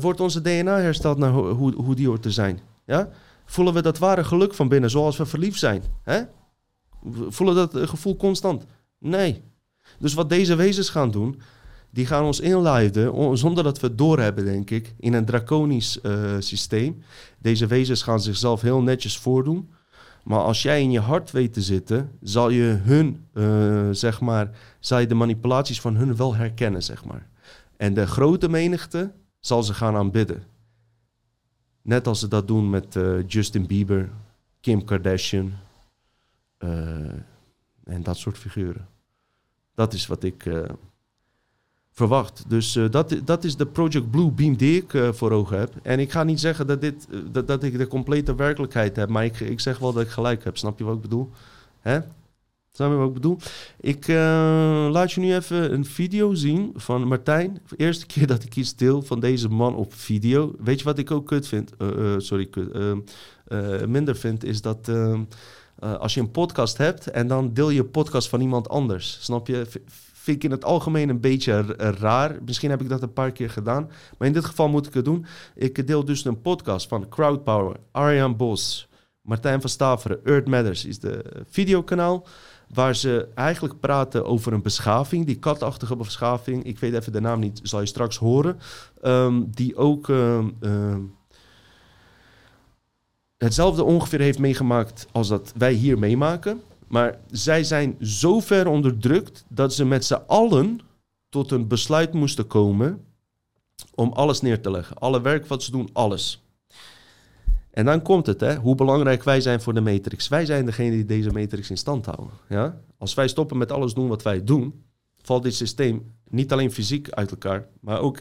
Wordt 0.00 0.20
onze 0.20 0.40
DNA 0.40 0.78
hersteld 0.78 1.18
naar 1.18 1.30
hoe, 1.32 1.74
hoe 1.74 1.94
die 1.94 2.06
hoort 2.06 2.22
te 2.22 2.30
zijn? 2.30 2.60
Ja? 2.86 3.08
Voelen 3.44 3.74
we 3.74 3.82
dat 3.82 3.98
ware 3.98 4.24
geluk 4.24 4.54
van 4.54 4.68
binnen 4.68 4.90
zoals 4.90 5.16
we 5.16 5.26
verliefd 5.26 5.58
zijn? 5.58 5.82
Hè? 6.02 6.22
Voelen 7.28 7.54
dat 7.54 7.88
gevoel 7.88 8.16
constant? 8.16 8.64
Nee. 8.98 9.42
Dus 9.98 10.14
wat 10.14 10.28
deze 10.28 10.54
wezens 10.54 10.88
gaan 10.88 11.10
doen, 11.10 11.40
die 11.94 12.06
gaan 12.06 12.24
ons 12.24 12.40
inleiden, 12.40 13.38
zonder 13.38 13.64
dat 13.64 13.80
we 13.80 13.86
het 13.86 13.98
doorhebben, 13.98 14.44
denk 14.44 14.70
ik, 14.70 14.94
in 14.98 15.12
een 15.12 15.24
draconisch 15.24 15.98
uh, 16.02 16.36
systeem. 16.38 17.02
Deze 17.38 17.66
wezens 17.66 18.02
gaan 18.02 18.20
zichzelf 18.20 18.60
heel 18.60 18.82
netjes 18.82 19.18
voordoen. 19.18 19.70
Maar 20.24 20.38
als 20.38 20.62
jij 20.62 20.82
in 20.82 20.90
je 20.90 21.00
hart 21.00 21.30
weet 21.30 21.52
te 21.52 21.62
zitten, 21.62 22.10
zal 22.22 22.50
je 22.50 22.62
hun, 22.82 23.26
uh, 23.34 23.88
zeg 23.90 24.20
maar, 24.20 24.50
zal 24.80 24.98
je 24.98 25.06
de 25.06 25.14
manipulaties 25.14 25.80
van 25.80 25.96
hun 25.96 26.16
wel 26.16 26.34
herkennen, 26.34 26.82
zeg 26.82 27.04
maar. 27.04 27.28
En 27.76 27.94
de 27.94 28.06
grote 28.06 28.48
menigte 28.48 29.12
zal 29.40 29.62
ze 29.62 29.74
gaan 29.74 29.96
aanbidden. 29.96 30.42
Net 31.82 32.06
als 32.06 32.20
ze 32.20 32.28
dat 32.28 32.48
doen 32.48 32.70
met 32.70 32.94
uh, 32.94 33.22
Justin 33.26 33.66
Bieber, 33.66 34.10
Kim 34.60 34.84
Kardashian 34.84 35.52
en 37.84 38.02
dat 38.02 38.16
soort 38.16 38.38
figuren. 38.38 38.88
Dat 39.74 39.92
is 39.92 40.06
wat 40.06 40.22
ik 40.22 40.46
verwacht. 41.94 42.44
Dus 42.48 42.76
uh, 42.76 42.90
dat, 42.90 43.16
dat 43.24 43.44
is 43.44 43.56
de 43.56 43.66
Project 43.66 44.10
Blue 44.10 44.30
Beam 44.30 44.56
die 44.56 44.82
ik 44.82 44.92
uh, 44.92 45.12
voor 45.12 45.30
ogen 45.30 45.58
heb. 45.58 45.72
En 45.82 45.98
ik 45.98 46.12
ga 46.12 46.22
niet 46.22 46.40
zeggen 46.40 46.66
dat, 46.66 46.80
dit, 46.80 47.06
uh, 47.10 47.20
dat, 47.32 47.46
dat 47.46 47.62
ik 47.62 47.78
de 47.78 47.86
complete 47.86 48.34
werkelijkheid 48.34 48.96
heb, 48.96 49.08
maar 49.08 49.24
ik, 49.24 49.40
ik 49.40 49.60
zeg 49.60 49.78
wel 49.78 49.92
dat 49.92 50.02
ik 50.02 50.08
gelijk 50.08 50.44
heb. 50.44 50.56
Snap 50.56 50.78
je 50.78 50.84
wat 50.84 50.94
ik 50.94 51.00
bedoel? 51.00 51.30
Hè? 51.80 52.00
Snap 52.72 52.90
je 52.90 52.96
wat 52.96 53.08
ik 53.08 53.14
bedoel? 53.14 53.38
Ik 53.80 54.08
laat 54.92 55.12
je 55.12 55.20
nu 55.20 55.34
even 55.34 55.72
een 55.72 55.84
video 55.84 56.34
zien 56.34 56.72
van 56.74 57.08
Martijn. 57.08 57.60
De 57.68 57.76
eerste 57.76 58.06
keer 58.06 58.26
dat 58.26 58.42
ik 58.42 58.56
iets 58.56 58.76
deel 58.76 59.02
van 59.02 59.20
deze 59.20 59.48
man 59.48 59.74
op 59.74 59.94
video. 59.94 60.54
Weet 60.58 60.78
je 60.78 60.84
wat 60.84 60.98
ik 60.98 61.10
ook 61.10 61.26
kut 61.26 61.48
vind? 61.48 61.70
sorry, 62.16 62.48
minder 63.86 64.16
vind, 64.16 64.44
is 64.44 64.60
dat... 64.60 64.90
als 65.78 66.14
je 66.14 66.20
een 66.20 66.30
podcast 66.30 66.76
hebt 66.76 67.10
en 67.10 67.26
dan 67.26 67.52
deel 67.52 67.70
je 67.70 67.84
podcast 67.84 68.28
van 68.28 68.40
iemand 68.40 68.68
anders. 68.68 69.18
Snap 69.20 69.46
je? 69.46 69.66
Vind 70.24 70.36
ik 70.36 70.44
in 70.44 70.50
het 70.50 70.64
algemeen 70.64 71.08
een 71.08 71.20
beetje 71.20 71.62
raar. 72.00 72.38
Misschien 72.44 72.70
heb 72.70 72.80
ik 72.80 72.88
dat 72.88 73.02
een 73.02 73.12
paar 73.12 73.32
keer 73.32 73.50
gedaan. 73.50 73.90
Maar 74.18 74.28
in 74.28 74.34
dit 74.34 74.44
geval 74.44 74.68
moet 74.68 74.86
ik 74.86 74.94
het 74.94 75.04
doen. 75.04 75.26
Ik 75.54 75.86
deel 75.86 76.04
dus 76.04 76.24
een 76.24 76.40
podcast 76.40 76.88
van 76.88 77.08
Crowdpower, 77.08 77.76
Arjan 77.90 78.36
Bos, 78.36 78.88
Martijn 79.20 79.60
van 79.60 79.70
Staveren, 79.70 80.24
Earth 80.24 80.46
Matters 80.46 80.84
is 80.84 80.98
de 80.98 81.24
videokanaal. 81.48 82.26
Waar 82.74 82.96
ze 82.96 83.28
eigenlijk 83.34 83.80
praten 83.80 84.24
over 84.24 84.52
een 84.52 84.62
beschaving, 84.62 85.26
die 85.26 85.38
katachtige 85.38 85.96
beschaving. 85.96 86.64
Ik 86.64 86.78
weet 86.78 86.94
even 86.94 87.12
de 87.12 87.20
naam 87.20 87.40
niet, 87.40 87.60
zal 87.62 87.80
je 87.80 87.86
straks 87.86 88.16
horen. 88.16 88.58
Ehm, 89.02 89.42
die 89.46 89.76
ook 89.76 90.08
ehm, 90.08 90.48
ehm, 90.60 91.00
hetzelfde 93.36 93.84
ongeveer 93.84 94.20
heeft 94.20 94.38
meegemaakt 94.38 95.06
als 95.12 95.28
dat 95.28 95.52
wij 95.56 95.72
hier 95.72 95.98
meemaken. 95.98 96.62
Maar 96.94 97.18
zij 97.30 97.64
zijn 97.64 97.96
zo 98.00 98.40
ver 98.40 98.66
onderdrukt 98.66 99.44
dat 99.48 99.74
ze 99.74 99.84
met 99.84 100.04
z'n 100.04 100.22
allen 100.26 100.80
tot 101.28 101.50
een 101.50 101.68
besluit 101.68 102.12
moesten 102.12 102.46
komen 102.46 103.04
om 103.94 104.12
alles 104.12 104.40
neer 104.40 104.60
te 104.60 104.70
leggen. 104.70 104.98
Alle 104.98 105.20
werk 105.20 105.46
wat 105.46 105.62
ze 105.62 105.70
doen, 105.70 105.88
alles. 105.92 106.44
En 107.70 107.84
dan 107.84 108.02
komt 108.02 108.26
het, 108.26 108.40
hè, 108.40 108.56
hoe 108.56 108.74
belangrijk 108.74 109.22
wij 109.22 109.40
zijn 109.40 109.60
voor 109.60 109.74
de 109.74 109.80
matrix. 109.80 110.28
Wij 110.28 110.44
zijn 110.44 110.66
degene 110.66 110.90
die 110.90 111.04
deze 111.04 111.30
matrix 111.30 111.70
in 111.70 111.76
stand 111.76 112.06
houden. 112.06 112.30
Ja? 112.48 112.80
Als 112.98 113.14
wij 113.14 113.28
stoppen 113.28 113.58
met 113.58 113.72
alles 113.72 113.94
doen 113.94 114.08
wat 114.08 114.22
wij 114.22 114.44
doen, 114.44 114.84
valt 115.22 115.42
dit 115.42 115.54
systeem 115.54 116.14
niet 116.28 116.52
alleen 116.52 116.72
fysiek 116.72 117.10
uit 117.10 117.30
elkaar, 117.30 117.68
maar 117.80 118.00
ook 118.00 118.18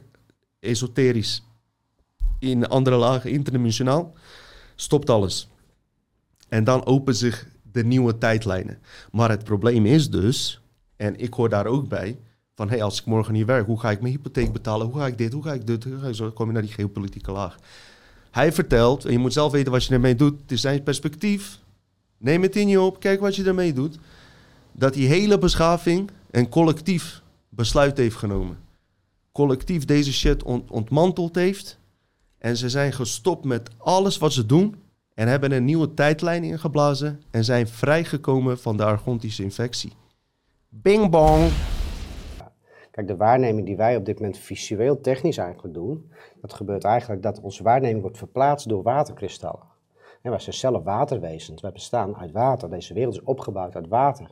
esoterisch. 0.60 1.44
In 2.40 2.68
andere 2.68 2.96
lagen, 2.96 3.32
interdimensionaal, 3.32 4.14
stopt 4.76 5.10
alles. 5.10 5.48
En 6.50 6.64
dan 6.64 6.86
open 6.86 7.16
zich 7.16 7.52
de 7.74 7.84
nieuwe 7.84 8.18
tijdlijnen. 8.18 8.80
Maar 9.12 9.30
het 9.30 9.44
probleem 9.44 9.86
is 9.86 10.10
dus, 10.10 10.62
en 10.96 11.20
ik 11.20 11.34
hoor 11.34 11.50
daar 11.50 11.66
ook 11.66 11.88
bij, 11.88 12.18
van 12.56 12.70
hey, 12.70 12.84
als 12.84 13.00
ik 13.00 13.06
morgen 13.06 13.34
niet 13.34 13.46
werk, 13.46 13.66
hoe 13.66 13.80
ga 13.80 13.92
ik 13.92 14.02
mijn 14.02 14.14
hypotheek 14.14 14.54
betalen? 14.54 14.88
Hoe 14.88 15.00
ga 15.00 15.08
ik 15.08 15.18
dit? 15.18 15.34
Hoe 15.34 15.44
ga 15.44 15.54
ik 15.54 15.68
dit? 15.68 15.84
Hoe 15.84 16.00
ga 16.00 16.08
ik 16.08 16.16
zo? 16.16 16.32
kom 16.32 16.48
je 16.48 16.54
naar 16.54 16.62
die 16.62 16.72
geopolitieke 16.72 17.32
laag. 17.32 17.58
Hij 18.32 18.52
vertelt, 18.52 19.06
en 19.06 19.12
je 19.12 19.18
moet 19.18 19.34
zelf 19.34 19.52
weten 19.52 19.72
wat 19.72 19.86
je 19.86 19.94
ermee 19.94 20.16
doet. 20.16 20.42
Het 20.42 20.52
is 20.52 20.62
zijn 20.62 20.84
perspectief. 20.84 21.60
Neem 22.18 22.42
het 22.42 22.56
in 22.56 22.68
je 22.68 22.82
op, 22.82 23.00
kijk 23.00 23.20
wat 23.20 23.36
je 23.36 23.44
ermee 23.44 23.74
doet. 23.74 23.98
Dat 24.72 24.94
die 24.94 25.08
hele 25.08 25.38
beschaving 25.38 26.12
een 26.32 26.50
collectief 26.50 27.22
besluit 27.50 27.98
heeft 27.98 28.16
genomen. 28.16 28.58
Collectief 29.32 29.86
deze 29.86 30.14
shit 30.14 30.44
ontmanteld 30.44 31.36
heeft. 31.36 31.78
En 32.38 32.58
ze 32.58 32.70
zijn 32.70 32.94
gestopt 32.94 33.46
met 33.46 33.70
alles 33.78 34.18
wat 34.18 34.34
ze 34.34 34.46
doen 34.46 34.76
en 35.16 35.28
hebben 35.28 35.52
een 35.52 35.66
nieuwe 35.66 35.94
tijdlijn 35.94 36.44
ingeblazen 36.44 37.22
en 37.32 37.44
zijn 37.44 37.68
vrijgekomen 37.68 38.58
van 38.58 38.78
de 38.78 38.84
argontische 38.84 39.44
infectie. 39.44 39.94
Bing 40.70 41.10
bong! 41.10 41.52
Kijk, 42.92 43.08
de 43.08 43.16
waarneming 43.16 43.66
die 43.66 43.78
wij 43.78 43.96
op 43.96 44.06
dit 44.06 44.20
moment 44.20 44.38
visueel 44.38 45.02
technisch 45.02 45.38
eigenlijk 45.38 45.74
doen, 45.74 46.12
dat 46.42 46.54
gebeurt 46.54 46.84
eigenlijk 46.84 47.22
dat 47.22 47.40
onze 47.42 47.64
waarneming 47.64 48.02
wordt 48.02 48.18
verplaatst 48.18 48.70
door 48.70 48.84
waterkristallen. 48.84 49.72
En 50.22 50.30
wij 50.30 50.40
zijn 50.40 50.56
zelf 50.56 50.84
waterwezens, 50.84 51.62
wij 51.62 51.72
bestaan 51.72 52.16
uit 52.16 52.32
water. 52.32 52.70
Deze 52.70 52.94
wereld 52.94 53.14
is 53.14 53.24
opgebouwd 53.24 53.76
uit 53.76 53.88
water. 53.88 54.28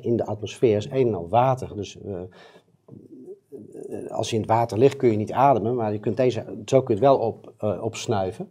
In 0.00 0.16
de 0.16 0.26
atmosfeer 0.26 0.76
is 0.76 0.90
een 0.90 1.06
en 1.06 1.14
al 1.14 1.28
water, 1.28 1.76
dus 1.76 1.96
uh, 1.96 2.20
als 4.10 4.30
je 4.30 4.34
in 4.34 4.42
het 4.42 4.50
water 4.50 4.78
ligt 4.78 4.96
kun 4.96 5.10
je 5.10 5.16
niet 5.16 5.32
ademen, 5.32 5.74
maar 5.74 5.92
je 5.92 5.98
kunt 5.98 6.16
deze, 6.16 6.62
zo 6.64 6.82
kun 6.82 6.94
je 6.94 7.00
het 7.00 7.10
wel 7.10 7.18
op, 7.18 7.52
opsnuiven 7.80 8.48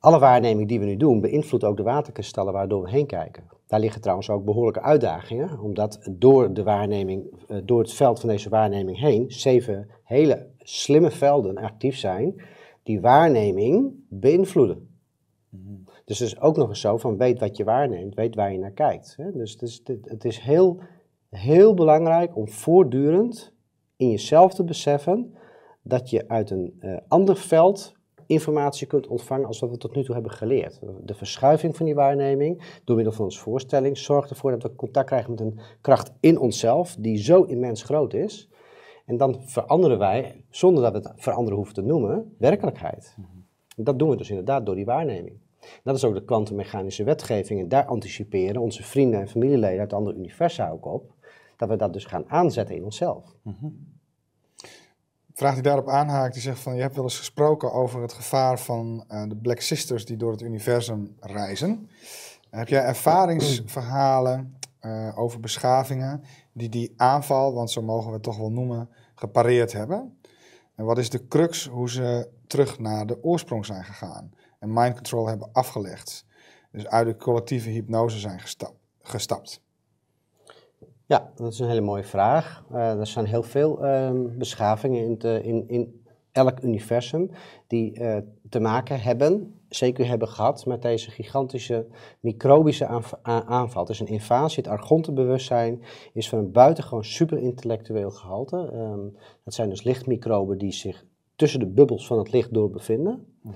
alle 0.00 0.18
waarneming 0.18 0.68
die 0.68 0.78
we 0.78 0.84
nu 0.84 0.96
doen 0.96 1.20
beïnvloedt 1.20 1.64
ook 1.64 1.76
de 1.76 1.82
waterkristallen 1.82 2.52
waardoor 2.52 2.82
we 2.82 2.90
heen 2.90 3.06
kijken. 3.06 3.44
Daar 3.66 3.80
liggen 3.80 4.00
trouwens 4.00 4.30
ook 4.30 4.44
behoorlijke 4.44 4.82
uitdagingen, 4.82 5.60
omdat 5.60 6.08
door, 6.10 6.52
de 6.52 6.62
waarneming, 6.62 7.30
eh, 7.48 7.56
door 7.64 7.80
het 7.80 7.92
veld 7.92 8.20
van 8.20 8.28
deze 8.28 8.48
waarneming 8.48 8.98
heen 8.98 9.30
zeven 9.30 9.88
hele 10.04 10.46
slimme 10.58 11.10
velden 11.10 11.56
actief 11.56 11.96
zijn 11.96 12.42
die 12.82 13.00
waarneming 13.00 13.92
beïnvloeden. 14.08 14.88
Mhm. 15.48 15.74
Dus 16.04 16.18
het 16.18 16.28
is 16.28 16.40
ook 16.40 16.56
nog 16.56 16.68
eens 16.68 16.80
zo 16.80 16.96
van 16.96 17.16
weet 17.16 17.38
wat 17.38 17.56
je 17.56 17.64
waarneemt, 17.64 18.14
weet 18.14 18.34
waar 18.34 18.52
je 18.52 18.58
naar 18.58 18.70
kijkt. 18.70 19.16
Dus 19.32 19.52
het 19.52 19.62
is, 19.62 19.82
het 20.02 20.24
is 20.24 20.38
heel, 20.38 20.80
heel 21.30 21.74
belangrijk 21.74 22.36
om 22.36 22.48
voortdurend 22.48 23.52
in 23.96 24.10
jezelf 24.10 24.54
te 24.54 24.64
beseffen 24.64 25.34
dat 25.82 26.10
je 26.10 26.28
uit 26.28 26.50
een 26.50 26.78
uh, 26.80 26.96
ander 27.08 27.36
veld 27.36 27.98
informatie 28.30 28.86
kunt 28.86 29.06
ontvangen 29.06 29.46
als 29.46 29.58
wat 29.58 29.70
we 29.70 29.76
tot 29.76 29.94
nu 29.94 30.04
toe 30.04 30.14
hebben 30.14 30.32
geleerd. 30.32 30.80
De 31.02 31.14
verschuiving 31.14 31.76
van 31.76 31.86
die 31.86 31.94
waarneming 31.94 32.80
door 32.84 32.96
middel 32.96 33.14
van 33.14 33.24
onze 33.24 33.38
voorstelling 33.38 33.98
zorgt 33.98 34.30
ervoor 34.30 34.50
dat 34.50 34.62
we 34.62 34.74
contact 34.74 35.06
krijgen 35.06 35.30
met 35.30 35.40
een 35.40 35.58
kracht 35.80 36.12
in 36.20 36.38
onszelf 36.38 36.96
die 36.98 37.18
zo 37.18 37.42
immens 37.42 37.82
groot 37.82 38.14
is. 38.14 38.48
En 39.06 39.16
dan 39.16 39.40
veranderen 39.44 39.98
wij, 39.98 40.44
zonder 40.50 40.82
dat 40.82 40.92
we 40.92 41.08
het 41.08 41.22
veranderen 41.22 41.56
hoeven 41.56 41.74
te 41.74 41.82
noemen, 41.82 42.34
werkelijkheid. 42.38 43.16
Dat 43.76 43.98
doen 43.98 44.08
we 44.10 44.16
dus 44.16 44.30
inderdaad 44.30 44.66
door 44.66 44.74
die 44.74 44.84
waarneming. 44.84 45.38
Dat 45.82 45.96
is 45.96 46.04
ook 46.04 46.14
de 46.14 46.24
kwantummechanische 46.24 47.04
wetgeving 47.04 47.60
en 47.60 47.68
daar 47.68 47.84
anticiperen 47.84 48.62
onze 48.62 48.82
vrienden 48.82 49.20
en 49.20 49.28
familieleden 49.28 49.80
uit 49.80 49.92
andere 49.92 50.16
universa 50.16 50.70
ook 50.70 50.86
op, 50.86 51.12
dat 51.56 51.68
we 51.68 51.76
dat 51.76 51.92
dus 51.92 52.04
gaan 52.04 52.28
aanzetten 52.28 52.76
in 52.76 52.84
onszelf. 52.84 53.34
Mm 53.42 53.98
vraag 55.34 55.54
die 55.54 55.62
daarop 55.62 55.88
aanhaakt, 55.88 56.32
die 56.32 56.42
zegt 56.42 56.60
van 56.60 56.74
je 56.74 56.80
hebt 56.80 56.94
wel 56.94 57.04
eens 57.04 57.18
gesproken 57.18 57.72
over 57.72 58.02
het 58.02 58.12
gevaar 58.12 58.58
van 58.58 59.04
uh, 59.08 59.22
de 59.28 59.36
Black 59.36 59.60
Sisters 59.60 60.04
die 60.04 60.16
door 60.16 60.30
het 60.30 60.42
universum 60.42 61.16
reizen. 61.20 61.90
Heb 62.50 62.68
jij 62.68 62.82
ervaringsverhalen 62.82 64.58
uh, 64.80 65.18
over 65.18 65.40
beschavingen 65.40 66.22
die 66.52 66.68
die 66.68 66.92
aanval, 66.96 67.54
want 67.54 67.70
zo 67.70 67.82
mogen 67.82 68.06
we 68.06 68.14
het 68.14 68.22
toch 68.22 68.36
wel 68.36 68.50
noemen, 68.50 68.88
gepareerd 69.14 69.72
hebben? 69.72 70.18
En 70.74 70.84
wat 70.84 70.98
is 70.98 71.10
de 71.10 71.26
crux 71.26 71.66
hoe 71.66 71.90
ze 71.90 72.28
terug 72.46 72.78
naar 72.78 73.06
de 73.06 73.22
oorsprong 73.22 73.66
zijn 73.66 73.84
gegaan 73.84 74.30
en 74.58 74.72
mind 74.72 74.94
control 74.94 75.26
hebben 75.26 75.48
afgelegd? 75.52 76.24
Dus 76.72 76.86
uit 76.86 77.06
de 77.06 77.16
collectieve 77.16 77.70
hypnose 77.70 78.18
zijn 78.18 78.40
gestapt. 79.02 79.62
Ja, 81.10 81.30
dat 81.34 81.52
is 81.52 81.58
een 81.58 81.68
hele 81.68 81.80
mooie 81.80 82.04
vraag. 82.04 82.64
Uh, 82.72 82.98
er 82.98 83.06
zijn 83.06 83.26
heel 83.26 83.42
veel 83.42 83.84
uh, 83.84 84.10
beschavingen 84.38 85.04
in, 85.04 85.18
te, 85.18 85.40
in, 85.42 85.64
in, 85.68 86.04
elk 86.32 86.62
universum 86.62 87.30
die 87.66 88.00
uh, 88.00 88.16
te 88.48 88.60
maken 88.60 89.00
hebben, 89.00 89.60
zeker 89.68 90.06
hebben 90.06 90.28
gehad, 90.28 90.66
met 90.66 90.82
deze 90.82 91.10
gigantische 91.10 91.86
microbische 92.20 92.86
aanval. 93.22 93.82
Het 93.82 93.90
is 93.90 94.00
een 94.00 94.06
invasie. 94.06 94.62
Het 94.62 94.72
argontenbewustzijn 94.72 95.82
is 96.12 96.28
van 96.28 96.38
een 96.38 96.52
buitengewoon 96.52 97.04
superintellectueel 97.04 98.10
gehalte. 98.10 98.70
Um, 98.74 99.16
dat 99.44 99.54
zijn 99.54 99.68
dus 99.68 99.82
lichtmicroben 99.82 100.58
die 100.58 100.72
zich 100.72 101.04
tussen 101.36 101.60
de 101.60 101.66
bubbels 101.66 102.06
van 102.06 102.18
het 102.18 102.32
licht 102.32 102.54
door 102.54 102.70
bevinden. 102.70 103.26
Mm 103.42 103.52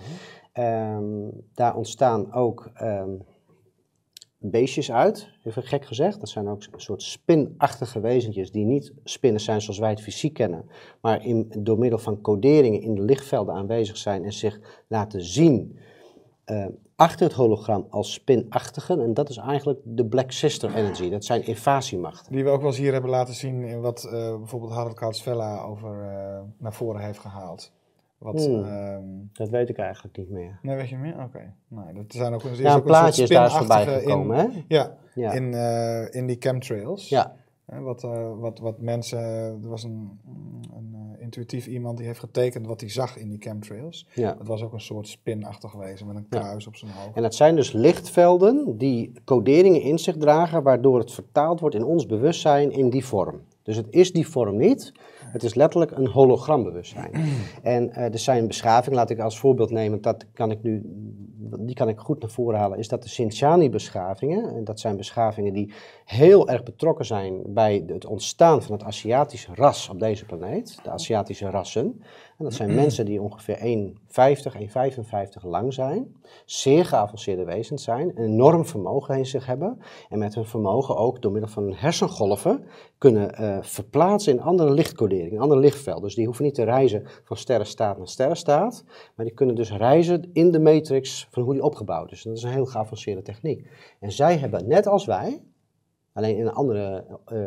-hmm. 0.53 0.65
um, 0.65 1.31
daar 1.53 1.77
ontstaan 1.77 2.33
ook 2.33 2.71
um, 2.83 3.23
beestjes 4.51 4.93
uit, 4.93 5.29
even 5.45 5.63
gek 5.63 5.85
gezegd. 5.85 6.21
Dat 6.21 6.29
zijn 6.29 6.49
ook 6.49 6.63
een 6.71 6.81
soort 6.81 7.03
spinachtige 7.03 8.01
wezentjes 8.01 8.51
die 8.51 8.65
niet 8.65 8.93
spinnen 9.05 9.41
zijn 9.41 9.61
zoals 9.61 9.79
wij 9.79 9.91
het 9.91 10.03
fysiek 10.03 10.35
kennen, 10.35 10.65
maar 11.01 11.25
in, 11.25 11.53
door 11.59 11.79
middel 11.79 11.99
van 11.99 12.21
coderingen 12.21 12.81
in 12.81 12.95
de 12.95 13.03
lichtvelden 13.03 13.55
aanwezig 13.55 13.97
zijn 13.97 14.25
en 14.25 14.33
zich 14.33 14.61
laten 14.89 15.23
zien 15.23 15.79
eh, 16.45 16.67
achter 16.97 17.27
het 17.27 17.37
hologram 17.37 17.87
als 17.91 18.13
spinachtigen. 18.13 19.01
En 19.01 19.15
dat 19.15 19.29
is 19.29 19.37
eigenlijk 19.37 19.81
de 19.85 20.07
Black 20.07 20.31
Sister 20.31 20.75
Energy. 20.75 21.11
Dat 21.11 21.25
zijn 21.25 21.47
invasiemachten. 21.47 22.33
Die 22.33 22.45
we 22.45 22.51
ook 22.51 22.61
wel 22.61 22.71
eens 22.71 22.79
hier 22.79 22.93
hebben 22.93 23.11
laten 23.11 23.35
zien 23.35 23.63
in 23.63 23.81
wat 23.81 24.05
eh, 24.05 24.37
bijvoorbeeld 24.37 24.73
Harold 24.73 24.95
Kautsvella 24.95 25.63
over 25.63 25.91
uh, 25.91 26.41
naar 26.59 26.73
voren 26.73 27.01
heeft 27.01 27.19
gehaald. 27.19 27.73
Wat, 28.25 28.45
Hmm. 28.47 28.65
ehm, 28.65 29.03
Dat 29.33 29.49
weet 29.49 29.69
ik 29.69 29.79
eigenlijk 29.79 30.17
niet 30.17 30.31
meer. 30.31 30.59
nee, 30.63 30.77
weet 30.77 30.89
je 30.89 30.97
meer? 30.97 31.15
Oké. 31.23 31.53
Nou, 31.69 31.95
dat 31.95 32.05
zijn 32.09 32.35
ook, 32.35 32.43
er 32.43 32.51
is 32.51 32.59
Ja, 32.59 32.71
een 32.73 32.77
ook 32.79 32.85
plaatje 32.85 33.23
is 33.23 33.29
soort 33.29 33.41
daar 33.41 33.51
voorbij 33.51 33.87
gekomen, 33.87 34.39
in, 34.39 34.51
hè? 34.51 34.63
Ja, 34.69 34.97
Ja. 35.15 35.33
In, 35.33 35.55
eh, 35.55 36.15
in 36.15 36.27
die 36.27 36.37
chemtrails. 36.39 37.09
Ja, 37.09 37.35
Hè, 37.65 37.81
wat, 37.81 38.03
eh, 38.05 38.31
wat, 38.39 38.59
wat 38.59 38.81
mensen, 38.81 39.19
er 39.63 39.69
was 39.69 39.83
een, 39.85 40.21
een 40.77 40.95
eh, 41.17 41.23
intuïtief 41.23 41.67
iemand 41.67 41.97
die 41.99 42.07
heeft 42.07 42.19
getekend 42.19 42.67
wat 42.67 42.81
hij 42.81 42.91
zag 42.91 43.17
in 43.17 43.29
die 43.29 43.39
chemtrails. 43.41 44.09
ja. 44.15 44.35
Het 44.39 44.47
was 44.47 44.63
ook 44.63 44.73
een 44.73 44.81
soort 44.81 45.09
spinachtig 45.09 45.73
wezen 45.73 46.07
met 46.07 46.17
een 46.17 46.27
Ja. 46.31 46.39
kruis 46.39 46.67
op 46.67 46.77
zijn 46.77 46.91
hoofd. 46.91 47.17
En 47.17 47.23
dat 47.23 47.35
zijn 47.35 47.57
dus 47.57 47.73
lichtvelden 47.73 48.79
die 48.79 49.13
coderingen 49.25 49.81
in 49.81 49.99
zich 49.99 50.17
dragen, 50.17 50.63
waardoor 50.63 50.99
het 50.99 51.13
vertaald 51.13 51.61
wordt 51.61 51.75
in 51.75 51.85
ons 51.85 52.07
bewustzijn 52.07 52.71
in 52.73 52.91
die 52.91 53.05
vorm. 53.05 53.41
Dus 53.63 53.77
het 53.77 53.87
is 53.91 54.13
die 54.13 54.29
vorm 54.29 54.57
niet, 54.57 54.93
het 55.35 55.43
is 55.43 55.55
letterlijk 55.55 55.91
een 55.91 56.07
hologrambewustzijn. 56.07 57.11
En 57.63 57.91
eh, 57.91 58.13
er 58.13 58.19
zijn 58.19 58.47
beschavingen, 58.47 58.99
laat 58.99 59.11
ik 59.11 59.19
als 59.19 59.39
voorbeeld 59.39 59.71
nemen, 59.71 60.01
dat 60.01 60.27
kan 60.33 60.51
ik 60.51 60.63
nu, 60.63 60.83
die 61.59 61.75
kan 61.75 61.89
ik 61.89 61.99
goed 61.99 62.21
naar 62.21 62.31
voren 62.31 62.59
halen, 62.59 62.79
is 62.79 62.89
dat 62.89 63.03
de 63.03 63.09
Sintiani-beschavingen, 63.09 64.55
en 64.57 64.65
dat 64.65 64.81
zijn 64.81 64.97
beschavingen 64.97 65.53
die 65.53 65.73
heel 66.05 66.49
erg 66.49 66.63
betrokken 66.63 67.05
zijn 67.05 67.43
bij 67.47 67.85
het 67.87 68.07
ontstaan 68.07 68.63
van 68.63 68.73
het 68.73 68.85
Aziatische 68.85 69.55
ras 69.55 69.89
op 69.89 69.99
deze 69.99 70.25
planeet, 70.25 70.79
de 70.83 70.91
Aziatische 70.91 71.51
rassen. 71.51 72.03
En 72.39 72.45
dat 72.45 72.55
zijn 72.55 72.75
mensen 72.75 73.05
die 73.05 73.23
ongeveer 73.23 73.57
1,50, 73.57 73.63
1,55 75.43 75.43
lang 75.43 75.73
zijn, 75.73 76.17
zeer 76.45 76.85
geavanceerde 76.85 77.45
wezens 77.45 77.85
zijn, 77.85 78.09
een 78.15 78.25
enorm 78.25 78.67
vermogen 78.67 79.19
in 79.19 79.27
zich 79.27 79.47
hebben 79.47 79.79
en 80.09 80.19
met 80.19 80.35
hun 80.35 80.45
vermogen 80.45 80.97
ook 80.97 81.23
door 81.23 81.33
middel 81.33 81.51
van 81.51 81.75
hersengolven 81.75 82.65
kunnen 82.99 83.35
eh, 83.35 83.59
verplaatsen 83.63 84.33
in 84.33 84.41
andere 84.41 84.71
lichtcoderingen, 84.71 85.33
in 85.33 85.41
andere 85.41 85.61
lichtvelden. 85.61 86.03
Dus 86.03 86.15
die 86.15 86.27
hoeven 86.27 86.45
niet 86.45 86.55
te 86.55 86.65
reizen 86.65 87.03
van 87.23 87.37
sterrenstaat 87.37 87.99
naar 87.99 88.09
sterrenstaat, 88.09 88.85
maar 89.17 89.27
die 89.27 89.35
kunnen 89.35 89.55
dus 89.55 89.73
reizen 89.73 90.31
in 90.33 90.51
de 90.51 90.61
matrix 90.61 91.29
van 91.31 91.43
hoe 91.43 91.53
die 91.53 91.63
opgebouwd 91.63 92.13
is. 92.13 92.25
En 92.25 92.31
dat 92.31 92.39
is 92.39 92.45
een 92.45 92.51
heel 92.51 92.67
geavanceerde 92.67 93.23
techniek. 93.23 93.69
En 94.01 94.13
zij 94.13 94.37
hebben, 94.37 94.69
net 94.69 94.87
als 94.87 95.05
wij, 95.05 95.43
alleen 96.13 96.37
in 96.37 96.47
een 96.47 96.53
andere, 96.53 97.05
eh, 97.25 97.39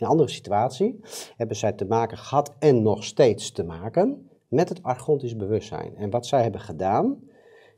een 0.00 0.10
andere 0.10 0.30
situatie, 0.30 1.00
hebben 1.36 1.56
zij 1.56 1.72
te 1.72 1.84
maken 1.84 2.18
gehad 2.18 2.54
en 2.58 2.82
nog 2.82 3.04
steeds 3.04 3.52
te 3.52 3.64
maken 3.64 4.28
met 4.48 4.68
het 4.68 4.82
argontisch 4.82 5.36
bewustzijn. 5.36 5.96
En 5.96 6.10
wat 6.10 6.26
zij 6.26 6.42
hebben 6.42 6.60
gedaan, 6.60 7.18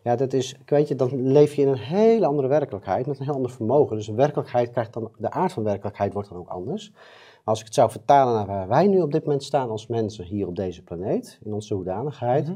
ja, 0.03 0.17
dat 0.17 0.33
is, 0.33 0.57
weet 0.67 0.89
je, 0.89 0.95
dan 0.95 1.33
leef 1.33 1.55
je 1.55 1.63
in 1.63 1.69
een 1.69 1.79
hele 1.79 2.27
andere 2.27 2.49
werkelijkheid 2.49 3.07
met 3.07 3.19
een 3.19 3.25
heel 3.25 3.35
ander 3.35 3.51
vermogen. 3.51 3.97
Dus 3.97 4.07
de 4.07 4.15
werkelijkheid 4.15 4.71
krijgt 4.71 4.93
dan, 4.93 5.11
de 5.19 5.31
aard 5.31 5.53
van 5.53 5.63
werkelijkheid 5.63 6.13
wordt 6.13 6.29
dan 6.29 6.39
ook 6.39 6.49
anders. 6.49 6.91
Maar 6.91 7.55
als 7.55 7.59
ik 7.59 7.65
het 7.65 7.75
zou 7.75 7.91
vertalen 7.91 8.35
naar 8.35 8.47
waar 8.47 8.69
wij 8.69 8.87
nu 8.87 9.01
op 9.01 9.13
dit 9.13 9.25
moment 9.25 9.43
staan 9.43 9.71
als 9.71 9.87
mensen 9.87 10.25
hier 10.25 10.47
op 10.47 10.57
deze 10.57 10.83
planeet, 10.83 11.39
in 11.45 11.53
onze 11.53 11.75
hoedanigheid, 11.75 12.53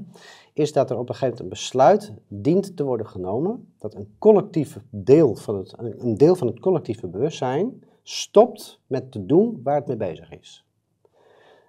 is 0.52 0.72
dat 0.72 0.90
er 0.90 0.98
op 0.98 1.08
een 1.08 1.14
gegeven 1.14 1.36
moment 1.36 1.40
een 1.40 1.48
besluit 1.48 2.12
dient 2.28 2.76
te 2.76 2.84
worden 2.84 3.06
genomen 3.06 3.72
dat 3.78 3.94
een 3.94 4.14
collectief 4.18 4.78
deel 4.90 5.34
van 5.34 5.56
het, 5.56 5.74
een 5.78 6.16
deel 6.16 6.34
van 6.34 6.46
het 6.46 6.60
collectieve 6.60 7.06
bewustzijn 7.06 7.82
stopt 8.08 8.80
met 8.86 9.12
te 9.12 9.26
doen 9.26 9.60
waar 9.62 9.76
het 9.76 9.86
mee 9.86 9.96
bezig 9.96 10.30
is. 10.30 10.64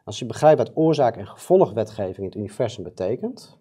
Als 0.04 0.20
je 0.20 0.26
begrijpt 0.26 0.58
wat 0.58 0.72
oorzaak- 0.74 1.18
en 1.18 1.28
gevolgwetgeving 1.28 2.18
in 2.18 2.24
het 2.24 2.36
universum 2.36 2.84
betekent, 2.84 3.58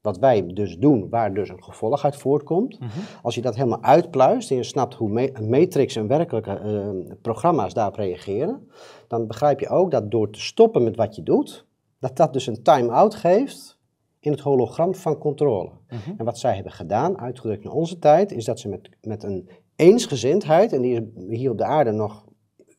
wat 0.00 0.18
wij 0.18 0.46
dus 0.46 0.78
doen, 0.78 1.08
waar 1.08 1.34
dus 1.34 1.48
een 1.48 1.62
gevolg 1.62 2.04
uit 2.04 2.16
voortkomt, 2.16 2.78
als 3.22 3.34
je 3.34 3.40
dat 3.40 3.54
helemaal 3.54 3.82
uitpluist 3.82 4.50
en 4.50 4.56
je 4.56 4.62
snapt 4.62 4.94
hoe 4.94 5.30
matrix 5.40 5.96
en 5.96 6.06
werkelijke 6.06 6.50
eh, 6.50 7.14
programma's 7.22 7.74
daarop 7.74 7.94
reageren, 7.94 8.68
dan 9.08 9.26
begrijp 9.26 9.60
je 9.60 9.68
ook 9.68 9.90
dat 9.90 10.10
door 10.10 10.30
te 10.30 10.40
stoppen 10.40 10.84
met 10.84 10.96
wat 10.96 11.16
je 11.16 11.22
doet, 11.22 11.66
dat 11.98 12.16
dat 12.16 12.32
dus 12.32 12.46
een 12.46 12.62
time-out 12.62 13.14
geeft 13.14 13.78
in 14.20 14.30
het 14.30 14.40
hologram 14.40 14.94
van 14.94 15.18
controle. 15.18 15.70
En 16.16 16.24
wat 16.24 16.38
zij 16.38 16.54
hebben 16.54 16.72
gedaan, 16.72 17.18
uitgedrukt 17.18 17.64
in 17.64 17.70
onze 17.70 17.98
tijd, 17.98 18.32
is 18.32 18.44
dat 18.44 18.60
ze 18.60 18.68
met, 18.68 18.88
met 19.00 19.22
een 19.22 19.48
eensgezindheid, 19.76 20.72
en 20.72 20.80
die 20.82 20.94
is 20.94 21.02
hier 21.38 21.50
op 21.50 21.58
de 21.58 21.64
aarde 21.64 21.90
nog 21.90 22.24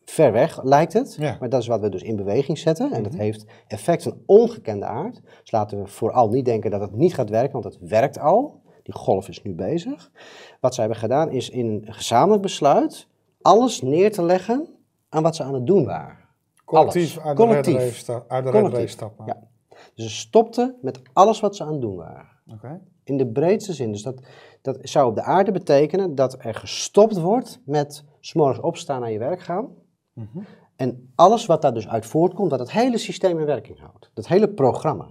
ver 0.06 0.32
weg, 0.32 0.64
lijkt 0.64 0.94
het, 0.94 1.16
Ja. 1.20 1.38
maar 1.40 1.50
dat 1.50 1.62
is 1.62 1.68
wat 1.68 1.82
we 1.82 1.90
dus 1.90 2.02
in 2.02 2.16
beweging 2.16 2.58
zetten. 2.58 2.92
En 2.92 3.04
dat 3.04 3.14
heeft 3.14 3.46
effect 3.68 4.04
van 4.04 4.18
ongekende 4.26 4.86
aard. 4.86 5.22
Dus 5.42 5.52
laten 5.52 5.82
we 5.82 5.88
vooral 5.88 6.30
niet 6.30 6.46
denken 6.46 6.72
dat 6.72 6.82
het 6.82 6.96
niet 6.96 7.14
gaat 7.14 7.30
werken, 7.30 7.62
want 7.62 7.64
het 7.64 7.90
werkt 7.90 8.20
al. 8.20 8.62
Die 8.84 8.96
golf 8.96 9.30
is 9.30 9.42
nu 9.44 9.54
bezig. 9.54 10.12
Wat 10.60 10.74
zij 10.74 10.84
hebben 10.84 11.02
gedaan 11.02 11.32
is 11.32 11.50
in 11.50 11.66
een 11.68 11.94
gezamenlijk 11.94 12.42
besluit 12.42 13.08
alles 13.42 13.82
neer 13.82 14.12
te 14.12 14.24
leggen 14.24 14.68
aan 15.10 15.24
wat 15.24 15.36
ze 15.36 15.44
aan 15.44 15.54
het 15.54 15.68
doen 15.68 15.86
waren. 15.86 16.18
Collectief 16.66 17.18
Alles. 17.18 17.26
uit 17.28 17.36
de 18.72 18.88
stappen. 18.88 19.26
Ja. 19.26 19.48
Dus 19.96 20.06
ze 20.06 20.12
stopten 20.12 20.76
met 20.82 21.02
alles 21.14 21.40
wat 21.40 21.56
ze 21.56 21.64
aan 21.64 21.72
het 21.72 21.82
doen 21.82 21.96
waren. 21.96 22.30
In 23.04 23.18
de 23.18 23.28
breedste 23.28 23.74
zin. 23.74 23.92
Dus 23.92 24.02
dat, 24.02 24.22
dat 24.68 24.78
zou 24.82 25.10
op 25.10 25.16
de 25.16 25.22
aarde 25.22 25.52
betekenen 25.52 26.16
dat 26.16 26.38
er 26.40 26.54
gestopt 26.54 27.18
wordt 27.18 27.60
met 27.66 28.04
's 28.20 28.34
morgens 28.34 28.60
opstaan 28.60 29.02
naar 29.02 29.12
je 29.12 29.20
werk 29.20 29.42
gaan. 29.42 29.68
Mhm. 30.14 30.40
En 30.76 31.12
alles 31.16 31.46
wat 31.46 31.62
daar 31.62 31.74
dus 31.74 31.88
uit 31.88 32.06
voortkomt, 32.06 32.50
dat 32.50 32.60
het 32.60 32.72
hele 32.72 32.98
systeem 32.98 33.40
in 33.40 33.46
werking 33.46 33.80
houdt. 33.80 34.10
Dat 34.14 34.28
hele 34.28 34.50
programma. 34.50 35.08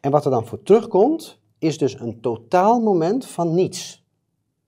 En 0.00 0.10
wat 0.10 0.24
er 0.24 0.30
dan 0.30 0.46
voor 0.46 0.62
terugkomt, 0.62 1.40
is 1.58 1.78
dus 1.78 2.00
een 2.00 2.20
totaal 2.20 2.80
moment 2.80 3.26
van 3.26 3.54
niets. 3.54 4.04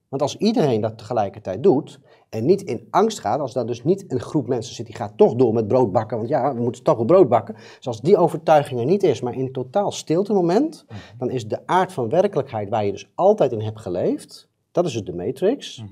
Want 0.08 0.22
als 0.22 0.36
iedereen 0.36 0.80
dat 0.80 0.98
tegelijkertijd 0.98 1.62
doet 1.62 2.00
en 2.36 2.44
niet 2.44 2.62
in 2.62 2.86
angst 2.90 3.20
gaat, 3.20 3.40
als 3.40 3.52
daar 3.52 3.66
dus 3.66 3.84
niet 3.84 4.04
een 4.08 4.20
groep 4.20 4.48
mensen 4.48 4.74
zit 4.74 4.86
die 4.86 4.94
gaat 4.94 5.12
toch 5.16 5.34
door 5.34 5.54
met 5.54 5.68
brood 5.68 5.92
bakken, 5.92 6.16
want 6.16 6.28
ja, 6.28 6.54
we 6.54 6.60
moeten 6.62 6.82
toch 6.82 6.96
wel 6.96 7.04
brood 7.04 7.28
bakken. 7.28 7.54
Dus 7.76 7.86
als 7.86 8.00
die 8.00 8.16
overtuiging 8.16 8.80
er 8.80 8.86
niet 8.86 9.02
is, 9.02 9.20
maar 9.20 9.34
in 9.34 9.52
totaal 9.52 9.92
stilte 9.92 10.32
moment, 10.32 10.86
dan 11.18 11.30
is 11.30 11.48
de 11.48 11.66
aard 11.66 11.92
van 11.92 12.08
werkelijkheid 12.08 12.68
waar 12.68 12.84
je 12.84 12.92
dus 12.92 13.10
altijd 13.14 13.52
in 13.52 13.60
hebt 13.60 13.80
geleefd, 13.80 14.48
dat 14.72 14.86
is 14.86 14.92
dus 14.92 15.04
de 15.04 15.14
matrix, 15.14 15.84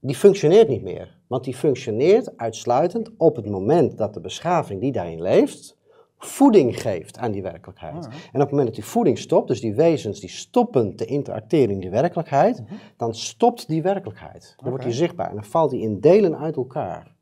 die 0.00 0.14
functioneert 0.14 0.68
niet 0.68 0.82
meer. 0.82 1.16
Want 1.26 1.44
die 1.44 1.54
functioneert 1.54 2.36
uitsluitend 2.36 3.10
op 3.16 3.36
het 3.36 3.48
moment 3.48 3.98
dat 3.98 4.14
de 4.14 4.20
beschaving 4.20 4.80
die 4.80 4.92
daarin 4.92 5.22
leeft, 5.22 5.77
voeding 6.18 6.80
geeft 6.80 7.18
aan 7.18 7.30
die 7.30 7.42
werkelijkheid. 7.42 8.06
En 8.06 8.10
op 8.12 8.40
het 8.40 8.50
moment 8.50 8.66
dat 8.66 8.74
die 8.74 8.84
voeding 8.84 9.18
stopt, 9.18 9.48
dus 9.48 9.60
die 9.60 9.74
wezens 9.74 10.20
die 10.20 10.30
stoppen 10.30 10.96
te 10.96 11.04
interacteren 11.04 11.70
in 11.70 11.80
die 11.80 11.90
werkelijkheid, 11.90 12.62
dan 12.96 13.14
stopt 13.14 13.68
die 13.68 13.82
werkelijkheid. 13.82 14.54
Dan 14.56 14.68
wordt 14.68 14.84
die 14.84 14.94
zichtbaar 14.94 15.28
en 15.28 15.34
dan 15.34 15.44
valt 15.44 15.70
die 15.70 15.80
in 15.80 16.00
delen 16.00 16.38
uit 16.38 16.56
elkaar. 16.56 17.16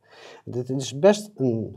Dit 0.44 0.70
is 0.70 0.98
best 0.98 1.30
een 1.34 1.76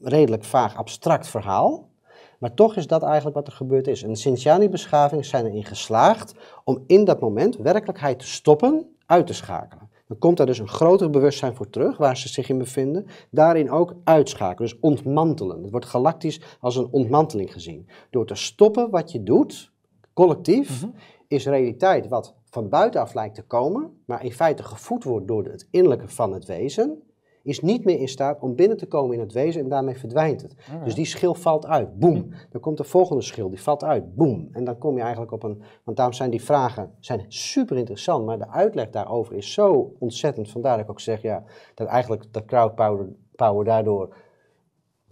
redelijk 0.00 0.44
vaag 0.44 0.76
abstract 0.76 1.28
verhaal. 1.28 1.92
Maar 2.38 2.54
toch 2.54 2.76
is 2.76 2.86
dat 2.86 3.02
eigenlijk 3.02 3.36
wat 3.36 3.46
er 3.46 3.52
gebeurd 3.52 3.86
is. 3.86 4.02
En 4.02 4.08
de 4.08 4.18
Sintiani-beschavingen 4.18 5.24
zijn 5.24 5.46
erin 5.46 5.64
geslaagd 5.64 6.34
om 6.64 6.84
in 6.86 7.04
dat 7.04 7.20
moment 7.20 7.56
werkelijkheid 7.56 8.18
te 8.18 8.26
stoppen, 8.26 8.96
uit 9.06 9.26
te 9.26 9.34
schakelen. 9.34 9.90
Dan 10.06 10.18
komt 10.18 10.36
daar 10.36 10.46
dus 10.46 10.58
een 10.58 10.68
groter 10.68 11.10
bewustzijn 11.10 11.54
voor 11.54 11.70
terug, 11.70 11.96
waar 11.96 12.16
ze 12.16 12.28
zich 12.28 12.48
in 12.48 12.58
bevinden. 12.58 13.06
Daarin 13.30 13.70
ook 13.70 13.94
uitschakelen, 14.04 14.70
dus 14.70 14.80
ontmantelen. 14.80 15.62
Het 15.62 15.70
wordt 15.70 15.86
galactisch 15.86 16.40
als 16.60 16.76
een 16.76 16.88
ontmanteling 16.90 17.52
gezien. 17.52 17.88
Door 18.10 18.26
te 18.26 18.34
stoppen 18.34 18.90
wat 18.90 19.12
je 19.12 19.22
doet, 19.22 19.72
collectief, 20.12 20.86
is 21.28 21.46
realiteit 21.46 22.08
wat 22.08 22.34
van 22.44 22.68
buitenaf 22.68 23.14
lijkt 23.14 23.34
te 23.34 23.42
komen, 23.42 24.02
maar 24.06 24.24
in 24.24 24.32
feite 24.32 24.62
gevoed 24.62 25.04
wordt 25.04 25.28
door 25.28 25.44
het 25.44 25.68
innerlijke 25.70 26.08
van 26.08 26.32
het 26.32 26.44
wezen, 26.44 27.02
is 27.44 27.60
niet 27.60 27.84
meer 27.84 27.98
in 27.98 28.08
staat 28.08 28.40
om 28.40 28.54
binnen 28.54 28.76
te 28.76 28.86
komen 28.86 29.14
in 29.14 29.20
het 29.20 29.32
wezen 29.32 29.62
en 29.62 29.68
daarmee 29.68 29.98
verdwijnt 29.98 30.42
het. 30.42 30.56
Dus 30.84 30.94
die 30.94 31.04
schil 31.04 31.34
valt 31.34 31.66
uit, 31.66 31.98
boem. 31.98 32.30
Dan 32.50 32.60
komt 32.60 32.76
de 32.76 32.84
volgende 32.84 33.22
schil, 33.22 33.48
die 33.48 33.62
valt 33.62 33.84
uit, 33.84 34.14
boem. 34.14 34.48
En 34.52 34.64
dan 34.64 34.78
kom 34.78 34.96
je 34.96 35.02
eigenlijk 35.02 35.32
op 35.32 35.42
een, 35.42 35.62
want 35.84 35.96
daarom 35.96 36.14
zijn 36.14 36.30
die 36.30 36.42
vragen 36.42 36.90
zijn 37.00 37.24
super 37.28 37.76
interessant, 37.76 38.26
maar 38.26 38.38
de 38.38 38.48
uitleg 38.48 38.90
daarover 38.90 39.34
is 39.34 39.52
zo 39.52 39.94
ontzettend. 39.98 40.50
Vandaar 40.50 40.76
dat 40.76 40.84
ik 40.84 40.90
ook 40.90 41.00
zeg, 41.00 41.22
ja, 41.22 41.44
dat 41.74 41.86
eigenlijk 41.86 42.24
dat 42.30 42.44
crowdpower 42.44 43.08
power 43.36 43.64
daardoor 43.64 44.16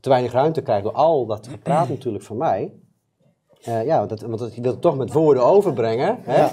te 0.01 0.09
weinig 0.09 0.33
ruimte 0.33 0.63
krijgt 0.63 0.85
door 0.85 0.93
al 0.93 1.27
dat 1.27 1.47
gepraat 1.47 1.89
natuurlijk 1.89 2.25
van 2.25 2.37
mij. 2.37 2.73
Eh, 3.63 3.85
ja, 3.85 4.07
dat, 4.07 4.21
want 4.21 4.39
dat, 4.39 4.55
je 4.55 4.61
wilt 4.61 4.75
het 4.75 4.83
toch 4.83 4.97
met 4.97 5.13
woorden 5.13 5.45
overbrengen. 5.45 6.19
Hè? 6.23 6.47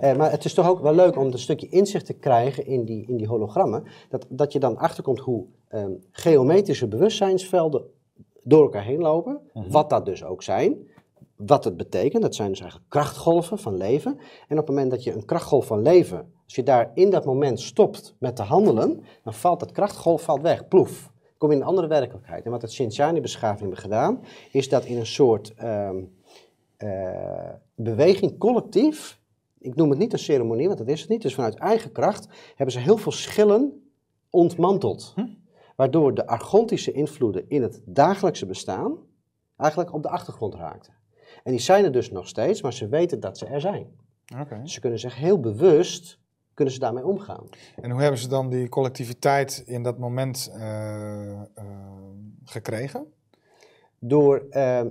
Eh, 0.00 0.16
maar 0.16 0.30
het 0.30 0.44
is 0.44 0.54
toch 0.54 0.68
ook 0.68 0.80
wel 0.80 0.94
leuk 0.94 1.16
om 1.16 1.26
een 1.26 1.38
stukje 1.38 1.68
inzicht 1.68 2.06
te 2.06 2.12
krijgen 2.12 2.66
in 2.66 2.84
die, 2.84 3.06
in 3.06 3.16
die 3.16 3.26
hologrammen. 3.26 3.84
Dat, 4.08 4.26
dat 4.28 4.52
je 4.52 4.58
dan 4.58 4.76
achterkomt 4.76 5.18
hoe 5.18 5.44
ehm, 5.68 5.90
geometrische 6.10 6.88
bewustzijnsvelden 6.88 7.82
door 8.42 8.62
elkaar 8.62 8.84
heen 8.84 9.00
lopen. 9.00 9.40
Wat 9.52 9.90
dat 9.90 10.06
dus 10.06 10.24
ook 10.24 10.42
zijn. 10.42 10.76
Wat 11.36 11.64
het 11.64 11.76
betekent. 11.76 12.22
Dat 12.22 12.34
zijn 12.34 12.48
dus 12.48 12.60
eigenlijk 12.60 12.90
krachtgolven 12.90 13.58
van 13.58 13.76
leven. 13.76 14.18
En 14.48 14.58
op 14.58 14.66
het 14.66 14.68
moment 14.68 14.90
dat 14.90 15.04
je 15.04 15.12
een 15.12 15.24
krachtgolf 15.24 15.66
van 15.66 15.82
leven 15.82 16.32
Als 16.44 16.54
je 16.54 16.62
daar 16.62 16.90
in 16.94 17.10
dat 17.10 17.24
moment 17.24 17.60
stopt 17.60 18.14
met 18.18 18.36
te 18.36 18.42
handelen, 18.42 19.02
dan 19.22 19.34
valt 19.34 19.60
dat 19.60 19.72
krachtgolf 19.72 20.22
valt 20.22 20.42
weg, 20.42 20.68
ploef. 20.68 21.12
Kom 21.38 21.48
je 21.48 21.54
in 21.54 21.62
een 21.62 21.68
andere 21.68 21.86
werkelijkheid. 21.86 22.44
En 22.44 22.50
wat 22.50 22.62
het 22.62 22.72
Shinchani-beschaving 22.72 23.60
hebben 23.60 23.78
gedaan, 23.78 24.20
is 24.52 24.68
dat 24.68 24.84
in 24.84 24.96
een 24.96 25.06
soort 25.06 25.54
ehm, 25.54 25.96
eh, 26.76 27.50
beweging 27.74 28.38
collectief, 28.38 29.20
ik 29.58 29.74
noem 29.74 29.90
het 29.90 29.98
niet 29.98 30.12
een 30.12 30.18
ceremonie, 30.18 30.66
want 30.66 30.78
dat 30.78 30.88
is 30.88 31.00
het 31.00 31.08
niet, 31.08 31.22
dus 31.22 31.34
vanuit 31.34 31.54
eigen 31.54 31.92
kracht, 31.92 32.28
hebben 32.48 32.74
ze 32.74 32.80
heel 32.80 32.96
veel 32.96 33.12
schillen 33.12 33.90
ontmanteld. 34.30 35.14
Waardoor 35.76 36.14
de 36.14 36.26
argontische 36.26 36.92
invloeden 36.92 37.48
in 37.48 37.62
het 37.62 37.80
dagelijkse 37.84 38.46
bestaan 38.46 38.96
eigenlijk 39.56 39.92
op 39.92 40.02
de 40.02 40.08
achtergrond 40.08 40.54
raakten. 40.54 40.94
En 41.42 41.50
die 41.50 41.60
zijn 41.60 41.84
er 41.84 41.92
dus 41.92 42.10
nog 42.10 42.28
steeds, 42.28 42.62
maar 42.62 42.72
ze 42.72 42.88
weten 42.88 43.20
dat 43.20 43.38
ze 43.38 43.46
er 43.46 43.60
zijn. 43.60 43.86
Oké. 44.40 44.60
Ze 44.64 44.80
kunnen 44.80 44.98
zich 44.98 45.16
heel 45.16 45.40
bewust, 45.40 46.18
kunnen 46.54 46.74
ze 46.74 46.80
daarmee 46.80 47.06
omgaan. 47.06 47.48
En 47.76 47.90
hoe 47.90 48.00
hebben 48.00 48.20
ze 48.20 48.28
dan 48.28 48.48
die 48.50 48.68
collectiviteit 48.68 49.62
in 49.66 49.82
dat 49.82 49.98
moment 49.98 50.50
eh, 50.54 51.30
eh, 51.30 51.44
gekregen? 52.44 53.06
Door 54.06 54.46
eh, 54.50 54.80
eh, 54.80 54.86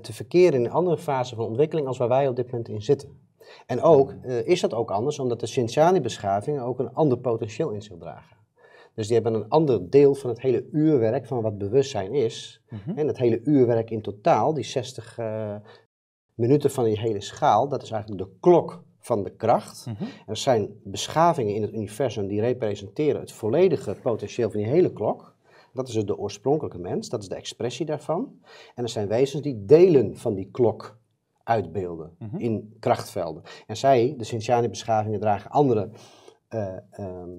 te 0.00 0.12
verkeren 0.12 0.58
in 0.58 0.64
een 0.64 0.70
andere 0.70 0.98
fase 0.98 1.34
van 1.34 1.44
ontwikkeling 1.44 1.86
als 1.86 1.98
waar 1.98 2.08
wij 2.08 2.28
op 2.28 2.36
dit 2.36 2.44
moment 2.44 2.68
in 2.68 2.82
zitten. 2.82 3.22
En 3.66 3.82
ook 3.82 4.14
eh, 4.22 4.46
is 4.46 4.60
dat 4.60 4.74
ook 4.74 4.90
anders, 4.90 5.18
omdat 5.18 5.40
de 5.40 5.46
Shinchani-beschavingen 5.46 6.62
ook 6.62 6.78
een 6.78 6.94
ander 6.94 7.18
potentieel 7.18 7.70
in 7.70 7.82
zich 7.82 7.98
dragen. 7.98 8.36
Dus 8.94 9.06
die 9.06 9.14
hebben 9.14 9.34
een 9.34 9.48
ander 9.48 9.90
deel 9.90 10.14
van 10.14 10.30
het 10.30 10.40
hele 10.40 10.68
uurwerk 10.72 11.26
van 11.26 11.42
wat 11.42 11.58
bewustzijn 11.58 12.12
is. 12.12 12.62
En 12.96 13.06
het 13.06 13.18
hele 13.18 13.40
uurwerk 13.44 13.90
in 13.90 14.02
totaal, 14.02 14.54
die 14.54 14.64
60 14.64 15.18
eh, 15.18 15.54
minuten 16.34 16.70
van 16.70 16.84
die 16.84 16.98
hele 16.98 17.20
schaal, 17.20 17.68
dat 17.68 17.82
is 17.82 17.90
eigenlijk 17.90 18.22
de 18.22 18.36
klok 18.40 18.84
van 18.98 19.22
de 19.22 19.30
kracht. 19.30 19.86
Er 20.26 20.36
zijn 20.36 20.80
beschavingen 20.84 21.54
in 21.54 21.62
het 21.62 21.72
universum 21.72 22.26
die 22.26 22.40
representeren 22.40 23.20
het 23.20 23.32
volledige 23.32 23.96
potentieel 24.02 24.50
van 24.50 24.60
die 24.60 24.68
hele 24.68 24.92
klok. 24.92 25.33
Dat 25.74 25.88
is 25.88 25.94
dus 25.94 26.04
de 26.04 26.18
oorspronkelijke 26.18 26.78
mens, 26.78 27.08
dat 27.08 27.22
is 27.22 27.28
de 27.28 27.34
expressie 27.34 27.86
daarvan. 27.86 28.40
En 28.74 28.82
er 28.82 28.88
zijn 28.88 29.08
wezens 29.08 29.42
die 29.42 29.64
delen 29.64 30.16
van 30.16 30.34
die 30.34 30.48
klok 30.50 30.98
uitbeelden 31.42 32.16
in 32.36 32.76
krachtvelden. 32.80 33.42
En 33.66 33.76
zij, 33.76 34.14
de 34.16 34.24
Shinchani-beschavingen, 34.24 35.20
dragen 35.20 35.50
andere, 35.50 35.90
eh, 36.48 36.76
ehm, 36.90 37.30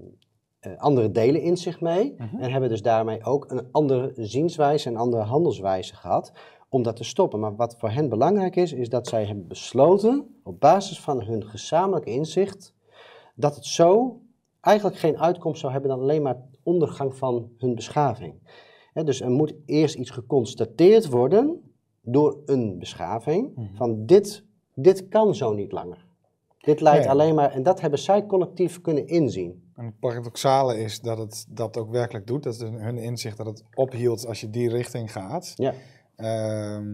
eh, 0.60 0.78
andere 0.78 1.12
delen 1.12 1.42
in 1.42 1.58
zich 1.58 1.82
mee. 1.82 2.16
En 2.18 2.52
hebben 2.52 2.70
dus 2.70 2.82
daarmee 2.82 3.24
ook 3.24 3.52
een 3.52 3.68
andere 3.72 4.12
zienswijze 4.16 4.90
en 4.90 4.96
andere 4.96 5.24
handelswijze 5.24 5.96
gehad 5.96 6.32
om 6.70 6.84
dat 6.84 6.96
te 6.96 7.04
stoppen. 7.04 7.40
Maar 7.40 7.56
wat 7.56 7.76
voor 7.78 7.90
hen 7.90 8.10
belangrijk 8.10 8.56
is, 8.56 8.74
is 8.74 8.90
dat 8.90 9.08
zij 9.08 9.26
hebben 9.26 9.48
besloten, 9.48 10.40
op 10.44 10.60
basis 10.60 11.00
van 11.00 11.22
hun 11.22 11.46
gezamenlijke 11.46 12.12
inzicht, 12.12 12.74
dat 13.36 13.56
het 13.56 13.66
zo 13.66 14.22
eigenlijk 14.62 14.98
geen 14.98 15.20
uitkomst 15.20 15.60
zou 15.60 15.72
hebben 15.72 15.90
dan 15.90 16.00
alleen 16.00 16.22
maar 16.22 16.38
ondergang 16.66 17.16
van 17.16 17.50
hun 17.58 17.76
beschaving. 17.76 18.34
Dus 18.94 19.22
er 19.22 19.30
moet 19.32 19.54
eerst 19.66 19.96
iets 19.96 20.10
geconstateerd 20.10 21.08
worden 21.10 21.62
door 22.02 22.38
een 22.46 22.80
beschaving 22.80 23.70
van 23.74 24.06
dit, 24.06 24.44
dit 24.74 25.08
kan 25.08 25.36
zo 25.36 25.54
niet 25.54 25.72
langer. 25.72 26.06
Dit 26.60 26.82
leidt 26.82 27.00
Nee. 27.00 27.10
alleen 27.10 27.36
maar, 27.36 27.52
en 27.52 27.64
dat 27.64 27.82
hebben 27.82 28.00
zij 28.00 28.26
collectief 28.26 28.82
kunnen 28.82 29.08
inzien. 29.08 29.72
En 29.76 29.86
het 29.86 30.00
paradoxale 30.00 30.78
is 30.80 31.00
dat 31.02 31.18
het 31.18 31.46
dat 31.50 31.78
ook 31.78 31.92
werkelijk 31.92 32.28
doet. 32.28 32.44
Dat 32.44 32.54
is 32.54 32.60
hun 32.62 32.98
inzicht 32.98 33.38
dat 33.38 33.46
het 33.46 33.64
ophield 33.74 34.28
als 34.28 34.42
je 34.42 34.50
die 34.50 34.70
richting 34.70 35.12
gaat. 35.12 35.54
Ja. 35.56 35.74
Ehm, 36.16 36.88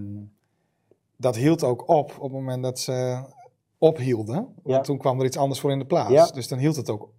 dat 1.18 1.36
hield 1.36 1.64
ook 1.64 1.90
op 1.90 2.12
op 2.18 2.22
het 2.22 2.32
moment 2.32 2.64
dat 2.64 2.80
ze 2.80 3.24
ophielden. 3.78 4.36
Want 4.36 4.54
Ja. 4.64 4.82
toen 4.82 4.98
kwam 4.98 5.20
er 5.20 5.26
iets 5.26 5.38
anders 5.38 5.60
voor 5.60 5.72
in 5.72 5.80
de 5.80 5.86
plaats. 5.86 6.12
Ja. 6.12 6.26
Dus 6.26 6.48
dan 6.48 6.60
hield 6.60 6.76
het 6.76 6.90
ook 6.90 7.10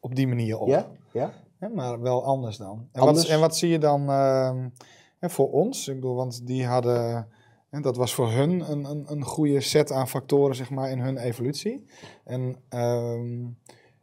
op 0.00 0.14
die 0.14 0.26
manier 0.28 0.58
op. 0.58 0.68
Ja? 0.68 0.86
Ja? 1.12 1.32
Hè, 1.66 1.74
maar 1.74 2.00
wel 2.00 2.24
anders 2.24 2.56
dan. 2.56 2.88
En, 2.92 3.00
Anders. 3.00 3.22
Wat, 3.22 3.28
en 3.34 3.40
wat 3.40 3.56
zie 3.56 3.68
je 3.70 3.78
dan 3.78 4.10
ehm, 4.10 4.68
hè, 5.18 5.30
voor 5.30 5.50
ons? 5.50 5.88
Ik 5.88 5.94
bedoel, 5.94 6.14
want 6.14 6.46
die 6.46 6.66
hadden... 6.66 7.28
En 7.70 7.82
dat 7.82 7.96
was 7.96 8.14
voor 8.14 8.30
hun 8.30 8.70
een, 8.70 8.84
een, 8.84 9.04
een 9.06 9.22
goede 9.22 9.60
set 9.60 9.92
aan 9.92 10.08
factoren, 10.08 10.56
zeg 10.56 10.70
maar, 10.70 10.90
in 10.90 10.98
hun 10.98 11.16
evolutie. 11.18 11.84
En 12.24 12.56
ehm, 12.68 13.44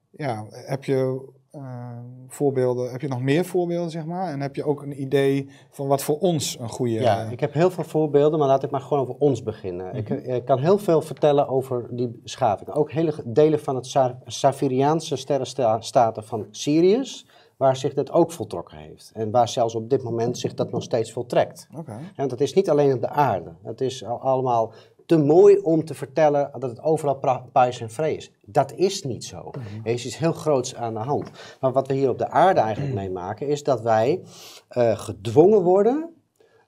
ja, 0.10 0.46
heb 0.50 0.84
je 0.84 1.30
eh, 1.52 1.90
voorbeelden, 2.28 2.92
heb 2.92 3.02
je 3.02 3.08
nog 3.08 3.22
meer 3.22 3.46
voorbeelden, 3.46 3.92
zeg 3.92 4.06
maar? 4.06 4.32
En 4.32 4.42
heb 4.42 4.56
je 4.56 4.64
ook 4.66 4.82
een 4.82 5.02
idee 5.02 5.50
van 5.72 5.88
wat 5.88 6.04
voor 6.04 6.18
ons 6.20 6.58
een 6.60 6.70
goede... 6.70 6.94
Ja, 6.94 7.24
ik 7.24 7.40
heb 7.40 7.54
heel 7.54 7.72
veel 7.72 7.84
voorbeelden, 7.84 8.40
maar 8.40 8.48
laat 8.48 8.64
ik 8.64 8.72
maar 8.72 8.82
gewoon 8.82 9.04
over 9.04 9.16
ons 9.20 9.44
beginnen. 9.44 9.96
ik, 9.96 10.10
eh, 10.10 10.36
ik 10.36 10.46
kan 10.46 10.60
heel 10.60 10.78
veel 10.78 11.02
vertellen 11.02 11.48
over 11.48 11.88
die 11.92 12.20
beschaving. 12.24 12.70
Ook 12.70 12.92
hele 12.92 13.14
delen 13.26 13.60
van 13.60 13.76
het 13.76 13.88
Sa- 13.88 14.20
Safiriaanse 14.26 15.16
sterrenstaten 15.16 16.24
van 16.24 16.48
Sirius, 16.52 17.26
waar 17.64 17.76
zich 17.78 17.94
dat 17.94 18.12
ook 18.12 18.32
voltrokken 18.32 18.78
heeft. 18.78 19.12
En 19.14 19.32
waar 19.32 19.50
zelfs 19.50 19.76
op 19.76 19.90
dit 19.90 20.04
moment 20.04 20.38
zich 20.38 20.54
dat 20.54 20.72
nog 20.72 20.84
steeds 20.84 21.12
voltrekt. 21.12 21.68
Oké. 21.78 22.00
Want 22.16 22.32
het 22.32 22.42
is 22.42 22.54
niet 22.54 22.70
alleen 22.70 22.94
op 22.94 23.02
de 23.02 23.10
aarde. 23.10 23.52
Het 23.64 23.82
is 23.82 24.06
al- 24.06 24.22
allemaal 24.22 24.74
te 25.06 25.18
mooi 25.18 25.58
om 25.58 25.86
te 25.86 25.94
vertellen 25.94 26.52
dat 26.60 26.70
het 26.70 26.82
overal 26.82 27.20
pais 27.52 27.82
en 27.82 27.90
vree 27.90 28.16
is. 28.16 28.32
Dat 28.42 28.74
is 28.74 29.04
niet 29.04 29.26
zo. 29.26 29.52
Er 29.84 29.92
is 29.92 30.06
iets 30.06 30.18
heel 30.18 30.32
groots 30.32 30.76
aan 30.76 30.94
de 30.94 31.00
hand. 31.00 31.32
Maar 31.60 31.72
wat 31.72 31.88
we 31.88 31.94
hier 31.94 32.10
op 32.10 32.18
de 32.18 32.30
aarde 32.30 32.60
eigenlijk 32.60 32.94
meemaken, 32.94 33.48
is 33.48 33.64
dat 33.64 33.82
wij 33.82 34.24
eh, 34.68 34.98
gedwongen 35.00 35.62
worden 35.62 36.10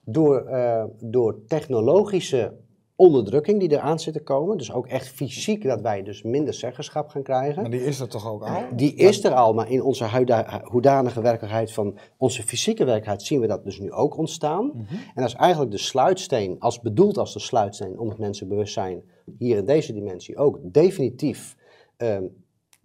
door, 0.02 0.46
eh, 0.46 0.84
door 1.00 1.46
technologische 1.48 2.54
onderdrukking 2.96 3.60
die 3.60 3.72
eraan 3.72 4.00
zit 4.00 4.14
te 4.14 4.24
komen. 4.24 4.58
Dus 4.58 4.72
ook 4.74 4.88
echt 4.88 5.08
fysiek 5.08 5.64
dat 5.64 5.82
wij 5.82 6.04
dus 6.04 6.24
minder 6.24 6.54
zeggenschap 6.54 7.10
gaan 7.10 7.24
krijgen. 7.24 7.62
Maar 7.62 7.72
die 7.72 7.84
is 7.86 8.00
er 8.00 8.08
toch 8.08 8.32
ook 8.32 8.44
al? 8.44 8.62
Die 8.76 8.94
is 8.96 9.24
er 9.24 9.34
al, 9.34 9.54
maar 9.54 9.70
in 9.70 9.84
onze 9.84 10.04
huida- 10.04 10.62
hoedanige 10.64 11.22
werkelijkheid 11.22 11.72
van 11.72 11.98
onze 12.18 12.44
fysieke 12.44 12.84
werkelijkheid 12.84 13.22
zien 13.22 13.40
we 13.40 13.48
dat 13.48 13.64
dus 13.64 13.80
nu 13.80 13.92
ook 13.92 14.18
ontstaan. 14.18 14.72
En 14.90 15.22
dat 15.22 15.28
is 15.28 15.34
eigenlijk 15.34 15.72
de 15.72 15.78
sluitsteen, 15.78 16.56
als 16.60 16.82
bedoeld 16.82 17.18
als 17.18 17.34
de 17.34 17.40
sluitsteen 17.40 18.00
om 18.00 18.10
het 18.10 18.18
mensenbewustzijn 18.18 19.04
hier 19.38 19.58
in 19.58 19.66
deze 19.66 19.94
dimensie 19.94 20.38
ook 20.38 20.60
definitief 20.62 21.56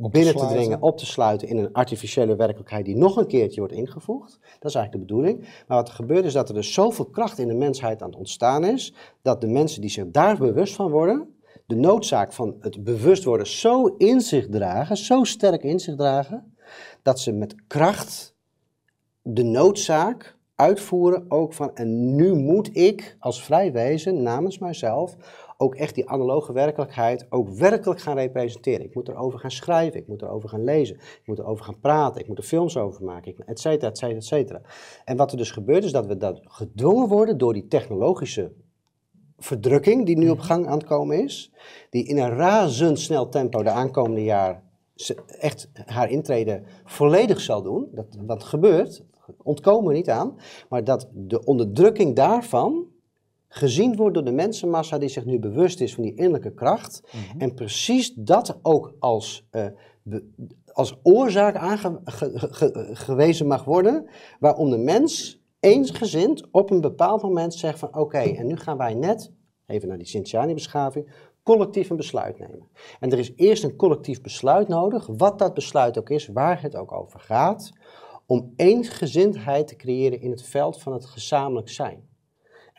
binnen 0.08 0.32
te 0.32 0.38
sluiten. 0.38 0.58
dringen, 0.58 0.82
op 0.82 0.98
te 0.98 1.06
sluiten 1.06 1.48
in 1.48 1.56
een 1.56 1.72
artificiële 1.72 2.36
werkelijkheid 2.36 2.84
die 2.84 2.96
nog 2.96 3.16
een 3.16 3.26
keertje 3.26 3.60
wordt 3.60 3.74
ingevoegd. 3.74 4.38
Dat 4.40 4.70
is 4.70 4.74
eigenlijk 4.74 4.92
de 4.92 5.14
bedoeling. 5.14 5.40
Maar 5.40 5.76
wat 5.76 5.88
er 5.88 5.94
gebeurt 5.94 6.24
is 6.24 6.32
dat 6.32 6.48
er 6.48 6.54
dus 6.54 6.72
zoveel 6.72 7.04
kracht 7.04 7.38
in 7.38 7.48
de 7.48 7.54
mensheid 7.54 8.02
aan 8.02 8.08
het 8.08 8.18
ontstaan 8.18 8.64
is, 8.64 8.94
dat 9.22 9.40
de 9.40 9.46
mensen 9.46 9.80
die 9.80 9.90
zich 9.90 10.04
daar 10.10 10.38
bewust 10.38 10.74
van 10.74 10.90
worden, 10.90 11.34
de 11.66 11.76
noodzaak 11.76 12.32
van 12.32 12.56
het 12.60 12.84
bewust 12.84 13.24
worden 13.24 13.46
zo 13.46 13.86
in 13.86 14.20
zich 14.20 14.48
dragen, 14.48 14.96
zo 14.96 15.24
sterk 15.24 15.62
in 15.62 15.80
zich 15.80 15.96
dragen, 15.96 16.54
dat 17.02 17.20
ze 17.20 17.32
met 17.32 17.54
kracht 17.66 18.34
de 19.22 19.42
noodzaak 19.42 20.36
uitvoeren 20.54 21.24
ook 21.28 21.52
van 21.52 21.74
en 21.74 22.14
nu 22.14 22.34
moet 22.34 22.76
ik 22.76 23.16
als 23.18 23.42
vrij 23.42 23.72
wezen 23.72 24.22
namens 24.22 24.58
mijzelf 24.58 25.16
ook 25.60 25.74
echt 25.74 25.94
die 25.94 26.08
analoge 26.08 26.52
werkelijkheid 26.52 27.26
ook 27.30 27.48
werkelijk 27.48 28.00
gaan 28.00 28.16
representeren. 28.16 28.84
Ik 28.84 28.94
moet 28.94 29.08
erover 29.08 29.38
gaan 29.38 29.50
schrijven, 29.50 30.00
ik 30.00 30.08
moet 30.08 30.22
erover 30.22 30.48
gaan 30.48 30.64
lezen, 30.64 30.96
ik 30.96 31.22
moet 31.24 31.38
erover 31.38 31.64
gaan 31.64 31.80
praten, 31.80 32.20
ik 32.20 32.28
moet 32.28 32.38
er 32.38 32.44
films 32.44 32.76
over 32.76 33.04
maken, 33.04 33.34
et 33.46 33.60
cetera, 33.60 33.90
et 33.90 33.98
cetera, 33.98 34.16
et 34.16 34.24
cetera. 34.24 34.60
En 35.04 35.16
wat 35.16 35.30
er 35.30 35.36
dus 35.36 35.50
gebeurt 35.50 35.84
is 35.84 35.92
dat 35.92 36.06
we 36.06 36.16
dat 36.16 36.40
gedwongen 36.44 37.08
worden 37.08 37.38
door 37.38 37.52
die 37.52 37.66
technologische 37.66 38.52
verdrukking 39.38 40.06
die 40.06 40.18
nu 40.18 40.30
op 40.30 40.40
gang 40.40 40.66
aan 40.66 40.78
het 40.78 40.86
komen 40.86 41.22
is, 41.22 41.52
die 41.90 42.04
in 42.04 42.18
een 42.18 42.34
razendsnel 42.36 43.28
tempo 43.28 43.62
de 43.62 43.70
aankomende 43.70 44.24
jaar 44.24 44.62
echt 45.38 45.70
haar 45.84 46.10
intrede 46.10 46.62
volledig 46.84 47.40
zal 47.40 47.62
doen. 47.62 47.88
Dat, 47.92 48.06
wat 48.26 48.44
gebeurt, 48.44 49.04
ontkomen 49.42 49.88
we 49.88 49.94
niet 49.94 50.10
aan, 50.10 50.36
maar 50.68 50.84
dat 50.84 51.08
de 51.12 51.44
onderdrukking 51.44 52.16
daarvan 52.16 52.86
gezien 53.52 53.96
wordt 53.96 54.14
door 54.14 54.24
de 54.24 54.32
mensenmassa 54.32 54.98
die 54.98 55.08
zich 55.08 55.24
nu 55.24 55.38
bewust 55.38 55.80
is 55.80 55.94
van 55.94 56.02
die 56.02 56.14
innerlijke 56.14 56.54
kracht. 56.54 57.02
En 57.38 57.54
precies 57.54 58.14
dat 58.14 58.58
ook 58.62 58.94
als, 58.98 59.46
eh, 59.50 59.66
be- 60.02 60.24
als 60.72 60.98
oorzaak 61.02 61.56
aangewezen 61.56 63.46
mag 63.46 63.64
worden, 63.64 64.06
waarom 64.40 64.70
de 64.70 64.78
mens 64.78 65.40
eensgezind 65.60 66.50
op 66.50 66.70
een 66.70 66.80
bepaald 66.80 67.22
moment 67.22 67.54
zegt 67.54 67.78
van 67.78 67.96
oké, 67.96 68.18
en 68.18 68.46
nu 68.46 68.56
gaan 68.56 68.76
wij 68.76 68.94
net, 68.94 69.32
even 69.66 69.88
naar 69.88 69.98
die 69.98 70.06
Sintiani-beschaving, 70.06 71.28
collectief 71.42 71.90
een 71.90 71.96
besluit 71.96 72.38
nemen. 72.38 72.68
En 73.00 73.12
er 73.12 73.18
is 73.18 73.32
eerst 73.36 73.64
een 73.64 73.76
collectief 73.76 74.20
besluit 74.20 74.68
nodig, 74.68 75.06
wat 75.16 75.38
dat 75.38 75.54
besluit 75.54 75.98
ook 75.98 76.10
is, 76.10 76.26
waar 76.26 76.62
het 76.62 76.76
ook 76.76 76.92
over 76.92 77.20
gaat, 77.20 77.70
om 78.26 78.52
eensgezindheid 78.56 79.66
te 79.68 79.76
creëren 79.76 80.20
in 80.20 80.30
het 80.30 80.42
veld 80.42 80.80
van 80.82 80.92
het 80.92 81.04
gezamenlijk 81.04 81.68
zijn. 81.68 82.08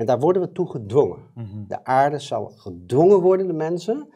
En 0.02 0.08
daar 0.08 0.20
worden 0.20 0.42
we 0.42 0.52
toe 0.52 0.70
gedwongen. 0.70 1.20
De 1.68 1.86
aarde 1.86 2.20
zal 2.20 2.52
gedwongen 2.56 3.22
worden, 3.22 3.48
de 3.48 3.54
mensen, 3.54 4.08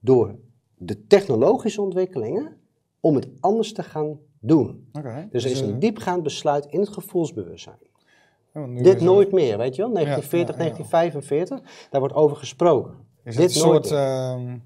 door 0.00 0.34
de 0.76 1.06
technologische 1.06 1.82
ontwikkelingen, 1.82 2.56
om 3.00 3.14
het 3.14 3.28
anders 3.40 3.72
te 3.72 3.82
gaan 3.82 4.18
doen. 4.40 4.90
Dus 5.30 5.44
er 5.44 5.50
is 5.50 5.60
eh, 5.60 5.68
een 5.68 5.78
diepgaand 5.78 6.22
besluit 6.22 6.66
in 6.66 6.80
het 6.80 6.88
gevoelsbewustzijn. 6.88 7.78
ja, 8.54 8.82
Dit 8.82 9.00
nooit 9.00 9.32
meer, 9.32 9.58
weet 9.58 9.76
je 9.76 9.82
wel? 9.82 9.92
1940, 9.92 10.56
ja, 10.56 10.64
ja. 10.64 10.70
1945, 10.70 11.88
daar 11.90 12.00
wordt 12.00 12.14
over 12.14 12.36
gesproken. 12.36 12.94
Is 13.24 13.36
Dit 13.36 13.56
een 13.56 13.66
nooit 13.66 13.86
soort 13.86 14.00
ehm, 14.00 14.56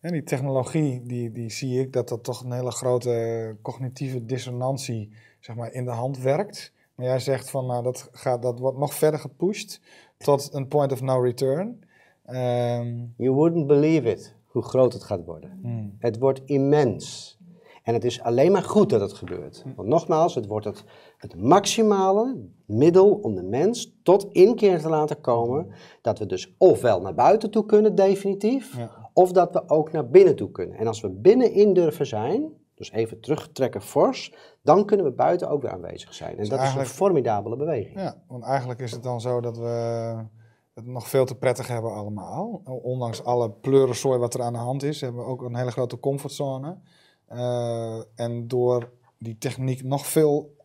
En 0.00 0.12
die 0.12 0.22
technologie, 0.22 1.02
die, 1.06 1.32
die 1.32 1.50
zie 1.50 1.80
ik 1.80 1.92
dat 1.92 2.08
dat 2.08 2.24
toch 2.24 2.44
een 2.44 2.52
hele 2.52 2.70
grote 2.70 3.56
cognitieve 3.62 4.24
dissonantie 4.24 5.12
zeg 5.40 5.56
maar, 5.56 5.72
in 5.72 5.84
de 5.84 5.90
hand 5.90 6.18
werkt. 6.18 6.72
Maar 6.94 7.06
jij 7.06 7.18
zegt 7.20 7.50
van 7.50 7.66
nou, 7.66 7.82
dat, 7.82 8.08
gaat, 8.12 8.42
dat 8.42 8.58
wordt 8.58 8.78
nog 8.78 8.94
verder 8.94 9.20
gepusht 9.20 9.80
tot 10.16 10.48
een 10.52 10.68
point 10.68 10.92
of 10.92 11.00
no 11.02 11.20
return. 11.20 11.84
Ehm, 12.24 12.96
You 13.16 13.32
wouldn't 13.34 13.66
believe 13.66 14.10
it, 14.10 14.34
hoe 14.46 14.62
groot 14.62 14.92
het 14.92 15.04
gaat 15.04 15.24
worden. 15.24 15.58
hmm. 15.62 15.96
Het 15.98 16.18
wordt 16.18 16.40
immens. 16.44 17.32
En 17.82 17.94
het 17.94 18.04
is 18.04 18.20
alleen 18.22 18.52
maar 18.52 18.62
goed 18.62 18.90
dat 18.90 19.00
het 19.00 19.12
gebeurt. 19.12 19.64
Want 19.76 19.88
nogmaals, 19.88 20.34
het 20.34 20.46
wordt 20.46 20.64
het, 20.64 20.84
het 21.16 21.36
maximale 21.36 22.36
middel 22.66 23.14
om 23.22 23.34
de 23.34 23.42
mens 23.42 23.96
tot 24.02 24.26
inkeer 24.32 24.80
te 24.80 24.88
laten 24.88 25.20
komen. 25.20 25.68
Dat 26.02 26.18
we 26.18 26.26
dus 26.26 26.54
ofwel 26.58 27.00
naar 27.00 27.14
buiten 27.14 27.50
toe 27.50 27.66
kunnen, 27.66 27.94
definitief. 27.94 28.76
Ja. 28.76 29.10
Of 29.12 29.32
dat 29.32 29.52
we 29.52 29.68
ook 29.68 29.92
naar 29.92 30.08
binnen 30.08 30.36
toe 30.36 30.50
kunnen. 30.50 30.78
En 30.78 30.86
als 30.86 31.00
we 31.00 31.10
binnenin 31.10 31.72
durven 31.72 32.06
zijn, 32.06 32.52
dus 32.74 32.90
even 32.92 33.20
terugtrekken 33.20 33.82
fors, 33.82 34.32
dan 34.64 34.86
kunnen 34.86 35.06
we 35.06 35.12
buiten 35.12 35.48
ook 35.48 35.62
weer 35.62 35.70
aanwezig 35.70 36.14
zijn. 36.14 36.38
En 36.38 36.48
dat 36.48 36.62
is 36.62 36.74
een 36.74 36.86
formidabele 36.86 37.56
beweging. 37.56 38.00
Ja, 38.00 38.22
want 38.26 38.44
eigenlijk 38.44 38.80
is 38.80 38.90
het 38.92 39.02
dan 39.02 39.20
zo 39.20 39.40
dat 39.40 39.58
we 39.58 40.14
het 40.74 40.86
nog 40.86 41.08
veel 41.08 41.24
te 41.24 41.34
prettig 41.34 41.68
hebben 41.68 41.92
allemaal. 41.92 42.62
Ondanks 42.64 43.24
alle 43.24 43.50
pleurensooi 43.50 44.18
wat 44.18 44.34
er 44.34 44.42
aan 44.42 44.52
de 44.52 44.58
hand 44.58 44.82
is, 44.82 45.00
hebben 45.00 45.20
we 45.20 45.26
ook 45.26 45.42
een 45.42 45.56
hele 45.56 45.70
grote 45.70 46.00
comfortzone. 46.00 46.78
Eh, 47.26 47.98
en 48.14 48.48
door 48.48 48.92
die 49.18 49.38
techniek 49.38 49.82
nog 49.82 50.06
veel 50.06 50.56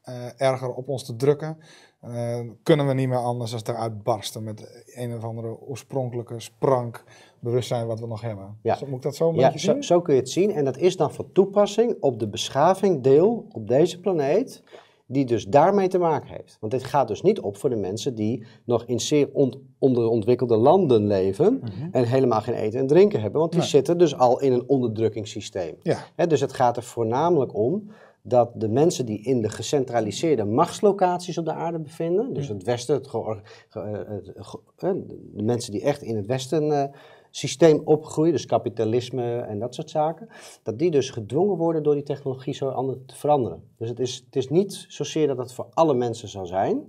eh, 0.00 0.40
erger 0.40 0.74
op 0.74 0.88
ons 0.88 1.04
te 1.04 1.16
drukken, 1.16 1.58
eh, 2.00 2.40
kunnen 2.62 2.86
we 2.86 2.94
niet 2.94 3.08
meer 3.08 3.18
anders 3.18 3.50
dan 3.62 3.74
eruit 3.74 4.02
barsten 4.02 4.44
met 4.44 4.84
een 4.94 5.14
of 5.16 5.24
andere 5.24 5.60
oorspronkelijke 5.60 6.40
sprank 6.40 7.04
bewustzijn 7.40 7.86
wat 7.86 8.00
we 8.00 8.06
nog 8.06 8.20
hebben. 8.20 8.58
Ja. 8.62 8.76
Zo- 8.76 8.86
Moet 8.86 8.96
ik 8.96 9.02
dat 9.02 9.16
zo 9.16 9.28
een 9.28 9.34
Ja, 9.34 9.44
beetje 9.52 9.58
zo, 9.66 9.72
zien? 9.72 9.82
zo 9.84 10.00
kun 10.00 10.14
je 10.14 10.20
het 10.20 10.30
zien. 10.30 10.50
En 10.52 10.64
dat 10.64 10.76
is 10.78 10.96
dan 10.96 11.12
van 11.12 11.32
toepassing 11.32 11.96
op 12.00 12.18
de 12.18 12.28
beschaving 12.28 13.02
deel 13.02 13.46
op 13.52 13.68
deze 13.68 14.00
planeet, 14.00 14.62
die 15.06 15.24
dus 15.24 15.46
daarmee 15.46 15.88
te 15.88 15.98
maken 15.98 16.28
heeft. 16.30 16.56
Want 16.60 16.72
dit 16.72 16.84
gaat 16.84 17.08
dus 17.08 17.22
niet 17.22 17.40
op 17.40 17.56
voor 17.56 17.70
de 17.70 17.76
mensen 17.76 18.14
die 18.14 18.46
nog 18.64 18.84
in 18.84 19.00
zeer 19.00 19.28
ont- 19.32 19.58
onderontwikkelde 19.78 20.56
landen 20.56 21.06
leven 21.06 21.60
en 21.92 22.04
helemaal 22.04 22.40
geen 22.40 22.54
eten 22.54 22.80
en 22.80 22.86
drinken 22.86 23.20
hebben. 23.20 23.40
Want 23.40 23.52
die 23.52 23.60
Mhm. 23.60 23.70
Nee. 23.70 23.78
zitten 23.80 23.98
dus 23.98 24.16
al 24.16 24.40
in 24.40 24.52
een 24.52 24.68
onderdrukkingssysteem. 24.68 25.74
Ja, 26.16 26.26
dus 26.26 26.40
het 26.40 26.52
gaat 26.52 26.76
er 26.76 26.82
voornamelijk 26.82 27.54
om 27.54 27.90
dat 28.28 28.50
de 28.54 28.68
mensen 28.68 29.06
die 29.06 29.22
in 29.22 29.40
de 29.42 29.48
gecentraliseerde 29.48 30.44
machtslocaties 30.44 31.38
op 31.38 31.44
de 31.44 31.52
aarde 31.52 31.78
bevinden, 31.78 32.32
dus 32.34 32.48
het 32.48 32.62
Westen, 32.62 32.94
het 32.94 33.06
ge- 33.08 33.40
eh, 33.70 34.14
ge- 34.36 34.60
eh, 34.76 34.90
de 35.34 35.42
mensen 35.42 35.72
die 35.72 35.82
echt 35.82 36.02
in 36.02 36.16
het 36.16 36.26
Westen 36.26 36.72
eh, 36.82 36.94
systeem 37.30 37.80
opgroeien, 37.84 38.32
dus 38.32 38.46
kapitalisme 38.46 39.38
en 39.40 39.58
dat 39.58 39.74
soort 39.74 39.90
zaken, 39.90 40.28
dat 40.62 40.78
die 40.78 40.90
dus 40.90 41.10
gedwongen 41.10 41.56
worden 41.56 41.82
door 41.82 41.94
die 41.94 42.02
technologie 42.02 42.54
zo 42.54 42.68
anders 42.68 42.98
te 43.06 43.16
veranderen. 43.16 43.62
Dus 43.76 43.88
het 43.88 44.00
is, 44.00 44.22
het 44.26 44.36
is 44.36 44.48
niet 44.48 44.84
zozeer 44.88 45.26
dat 45.26 45.38
het 45.38 45.52
voor 45.52 45.66
alle 45.74 45.94
mensen 45.94 46.28
zal 46.28 46.46
zijn, 46.46 46.82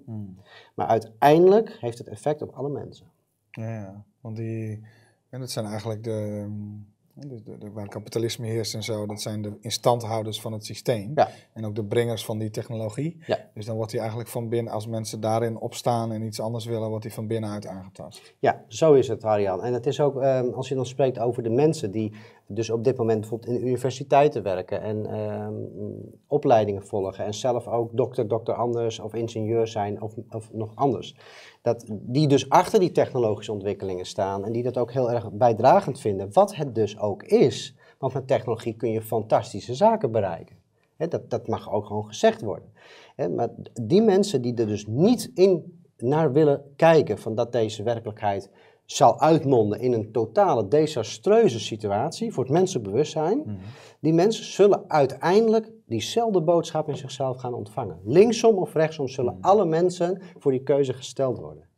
maar 0.75 0.87
uiteindelijk 0.87 1.77
heeft 1.79 1.97
het 1.97 2.07
effect 2.07 2.41
op 2.41 2.51
alle 2.53 2.69
mensen. 2.69 3.05
Ja, 3.51 3.73
ja. 3.73 4.03
want 4.21 4.35
die, 4.35 4.81
en 5.29 5.39
dat 5.39 5.51
zijn 5.51 5.65
eigenlijk 5.65 6.03
de, 6.03 6.47
mm, 7.23 7.43
de, 7.43 7.57
de, 7.57 7.71
waar 7.71 7.87
kapitalisme 7.87 8.47
heerst 8.47 8.73
en 8.73 8.83
zo, 8.83 9.05
dat 9.05 9.21
zijn 9.21 9.41
de 9.41 9.57
instandhouders 9.59 10.41
van 10.41 10.51
het 10.53 10.65
systeem. 10.65 11.11
Ja. 11.15 11.29
En 11.53 11.65
ook 11.65 11.75
de 11.75 11.83
brengers 11.83 12.25
van 12.25 12.37
die 12.37 12.49
technologie. 12.49 13.17
Ja. 13.25 13.37
Dus 13.53 13.65
dan 13.65 13.75
wordt 13.75 13.91
die 13.91 13.99
eigenlijk 13.99 14.29
van 14.29 14.49
binnen, 14.49 14.73
als 14.73 14.87
mensen 14.87 15.19
daarin 15.19 15.57
opstaan 15.57 16.11
en 16.11 16.21
iets 16.21 16.39
anders 16.39 16.65
willen, 16.65 16.89
wordt 16.89 17.03
die 17.03 17.13
van 17.13 17.27
binnenuit 17.27 17.67
aangetast. 17.67 18.33
Ja, 18.39 18.63
zo 18.67 18.93
is 18.93 19.07
het, 19.07 19.23
Arjan. 19.23 19.63
En 19.63 19.73
het 19.73 19.85
is 19.85 19.99
ook, 19.99 20.21
ehm, 20.21 20.49
als 20.53 20.69
je 20.69 20.75
dan 20.75 20.85
spreekt 20.85 21.19
over 21.19 21.43
de 21.43 21.49
mensen 21.49 21.91
die 21.91 22.13
dus 22.51 22.69
op 22.69 22.83
dit 22.83 22.97
moment 22.97 23.19
bijvoorbeeld 23.19 23.51
in 23.51 23.67
universiteiten 23.67 24.43
werken 24.43 24.81
en 24.81 25.05
ehm, 25.05 25.53
opleidingen 26.27 26.85
volgen 26.85 27.25
en 27.25 27.33
zelf 27.33 27.67
ook 27.67 27.97
dokter, 27.97 28.27
dokter 28.27 28.53
anders 28.53 28.99
of 28.99 29.13
ingenieur 29.13 29.67
zijn 29.67 30.01
of, 30.01 30.13
of 30.29 30.53
nog 30.53 30.71
anders. 30.75 31.15
Dat 31.61 31.85
die 31.89 32.27
dus 32.27 32.49
achter 32.49 32.79
die 32.79 32.91
technologische 32.91 33.51
ontwikkelingen 33.51 34.05
staan 34.05 34.45
en 34.45 34.51
die 34.51 34.63
dat 34.63 34.77
ook 34.77 34.91
heel 34.91 35.11
erg 35.11 35.31
bijdragend 35.31 35.99
vinden, 35.99 36.33
wat 36.33 36.55
het 36.55 36.75
dus 36.75 36.99
ook 36.99 37.23
is. 37.23 37.75
Want 37.97 38.13
met 38.13 38.27
technologie 38.27 38.75
kun 38.75 38.91
je 38.91 39.01
fantastische 39.01 39.75
zaken 39.75 40.11
bereiken. 40.11 40.55
Dat, 40.97 41.29
dat 41.29 41.47
mag 41.47 41.71
ook 41.71 41.85
gewoon 41.85 42.05
gezegd 42.05 42.41
worden. 42.41 42.71
Maar 43.35 43.49
die 43.81 44.01
mensen 44.01 44.41
die 44.41 44.55
er 44.55 44.67
dus 44.67 44.87
niet 44.87 45.31
in 45.33 45.79
naar 45.97 46.31
willen 46.31 46.63
kijken 46.75 47.17
van 47.17 47.35
dat 47.35 47.51
deze 47.51 47.83
werkelijkheid 47.83 48.49
zal 48.91 49.19
uitmonden 49.19 49.79
in 49.79 49.93
een 49.93 50.11
totale 50.11 50.67
desastreuze 50.67 51.59
situatie 51.59 52.33
voor 52.33 52.43
het 52.43 52.53
mensenbewustzijn, 52.53 53.59
die 53.99 54.13
mensen 54.13 54.45
zullen 54.45 54.83
uiteindelijk 54.87 55.71
diezelfde 55.85 56.41
boodschap 56.41 56.89
in 56.89 56.97
zichzelf 56.97 57.37
gaan 57.37 57.53
ontvangen. 57.53 57.99
Linksom 58.03 58.57
of 58.57 58.73
rechtsom 58.73 59.07
zullen 59.07 59.37
alle 59.41 59.65
mensen 59.65 60.21
voor 60.37 60.51
die 60.51 60.63
keuze 60.63 60.93
gesteld 60.93 61.37
worden. 61.37 61.68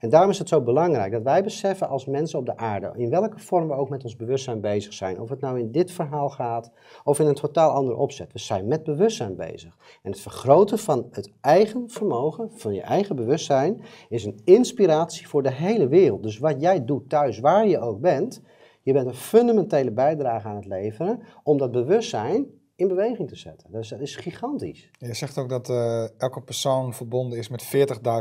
En 0.00 0.08
daarom 0.08 0.30
is 0.30 0.38
het 0.38 0.48
zo 0.48 0.60
belangrijk 0.60 1.12
dat 1.12 1.22
wij 1.22 1.42
beseffen 1.42 1.88
als 1.88 2.06
mensen 2.06 2.38
op 2.38 2.46
de 2.46 2.56
aarde, 2.56 2.92
in 2.96 3.10
welke 3.10 3.38
vorm 3.38 3.68
we 3.68 3.74
ook 3.74 3.88
met 3.88 4.04
ons 4.04 4.16
bewustzijn 4.16 4.60
bezig 4.60 4.92
zijn, 4.92 5.20
of 5.20 5.28
het 5.28 5.40
nou 5.40 5.58
in 5.58 5.72
dit 5.72 5.92
verhaal 5.92 6.30
gaat 6.30 6.70
of 7.04 7.18
in 7.18 7.26
een 7.26 7.34
totaal 7.34 7.70
andere 7.70 7.96
opzet, 7.96 8.32
we 8.32 8.38
zijn 8.38 8.66
met 8.66 8.84
bewustzijn 8.84 9.36
bezig. 9.36 9.76
En 10.02 10.10
het 10.10 10.20
vergroten 10.20 10.78
van 10.78 11.06
het 11.10 11.32
eigen 11.40 11.90
vermogen, 11.90 12.50
van 12.54 12.74
je 12.74 12.80
eigen 12.80 13.16
bewustzijn, 13.16 13.82
is 14.08 14.24
een 14.24 14.40
inspiratie 14.44 15.28
voor 15.28 15.42
de 15.42 15.52
hele 15.52 15.88
wereld. 15.88 16.22
Dus 16.22 16.38
wat 16.38 16.60
jij 16.60 16.84
doet 16.84 17.08
thuis, 17.08 17.38
waar 17.38 17.66
je 17.66 17.78
ook 17.78 18.00
bent, 18.00 18.42
je 18.82 18.92
bent 18.92 19.06
een 19.06 19.14
fundamentele 19.14 19.90
bijdrage 19.90 20.48
aan 20.48 20.56
het 20.56 20.66
leveren 20.66 21.22
om 21.42 21.58
dat 21.58 21.70
bewustzijn 21.70 22.46
in 22.76 22.88
beweging 22.88 23.28
te 23.28 23.36
zetten. 23.36 23.72
Dus 23.72 23.88
dat 23.88 24.00
is 24.00 24.16
gigantisch. 24.16 24.90
Je 24.98 25.14
zegt 25.14 25.38
ook 25.38 25.48
dat 25.48 25.68
eh, 25.68 26.20
elke 26.20 26.42
persoon 26.42 26.94
verbonden 26.94 27.38
is 27.38 27.48
met 27.48 27.64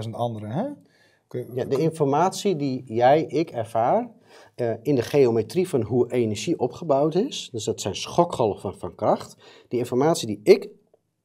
40.000 0.06 0.12
anderen, 0.12 0.50
hè? 0.50 0.66
Ja, 1.30 1.66
de 1.66 1.78
informatie 1.78 2.56
die 2.56 2.84
jij, 2.86 3.24
ik 3.24 3.50
ervaar 3.50 4.12
eh, 4.56 4.74
in 4.82 4.96
de 4.96 5.02
geometrie 5.02 5.70
van 5.70 5.82
hoe 5.82 6.12
energie 6.12 6.60
opgebouwd 6.60 7.16
is, 7.16 7.50
dus 7.52 7.64
dat 7.64 7.82
zijn 7.82 7.96
schokgolven 7.96 8.78
van 8.78 8.96
kracht, 8.96 9.36
die 9.68 9.80
informatie 9.80 10.28
die 10.28 10.40
ik 10.44 10.70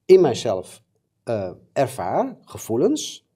in 0.05 0.21
mijzelf 0.21 0.83
eh, 1.23 1.51
ervaar, 1.73 2.37
gevoelens, 2.41 3.27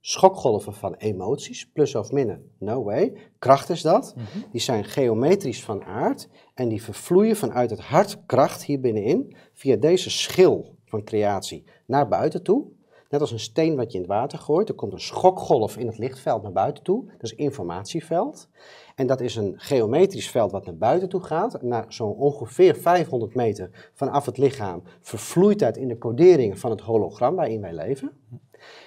schokgolven 0.00 0.74
van 0.74 0.94
emoties, 0.94 1.70
plus 1.72 1.94
of 1.94 2.12
min, 2.12 2.50
no 2.58 2.84
way, 2.84 3.12
kracht 3.38 3.68
is 3.68 3.82
dat, 3.82 4.14
die 4.52 4.60
zijn 4.60 4.84
geometrisch 4.84 5.64
van 5.64 5.84
aard 5.84 6.28
en 6.54 6.68
die 6.68 6.82
vervloeien 6.82 7.36
vanuit 7.36 7.70
het 7.70 7.80
hart 7.80 8.26
kracht 8.26 8.64
hier 8.64 8.80
binnenin 8.80 9.36
via 9.52 9.76
deze 9.76 10.10
schil 10.10 10.74
van 10.84 11.04
creatie 11.04 11.64
naar 11.86 12.08
buiten 12.08 12.42
toe. 12.42 12.66
Net 13.10 13.20
als 13.20 13.30
een 13.30 13.40
steen 13.40 13.76
wat 13.76 13.92
je 13.92 13.98
in 13.98 14.04
het 14.04 14.12
water 14.12 14.38
gooit, 14.38 14.68
er 14.68 14.74
komt 14.74 14.92
een 14.92 15.00
schokgolf 15.00 15.76
in 15.76 15.86
het 15.86 15.98
lichtveld 15.98 16.42
naar 16.42 16.52
buiten 16.52 16.84
toe. 16.84 17.04
Dat 17.06 17.22
is 17.22 17.34
informatieveld. 17.34 18.48
En 18.94 19.06
dat 19.06 19.20
is 19.20 19.36
een 19.36 19.54
geometrisch 19.56 20.30
veld 20.30 20.52
wat 20.52 20.64
naar 20.64 20.76
buiten 20.76 21.08
toe 21.08 21.22
gaat. 21.22 21.62
Naar 21.62 21.84
zo'n 21.88 22.14
ongeveer 22.14 22.76
500 22.76 23.34
meter 23.34 23.90
vanaf 23.94 24.26
het 24.26 24.38
lichaam 24.38 24.82
vervloeit 25.00 25.58
dat 25.58 25.76
in 25.76 25.88
de 25.88 25.98
coderingen 25.98 26.58
van 26.58 26.70
het 26.70 26.80
hologram 26.80 27.34
waarin 27.34 27.60
wij 27.60 27.74
leven. 27.74 28.12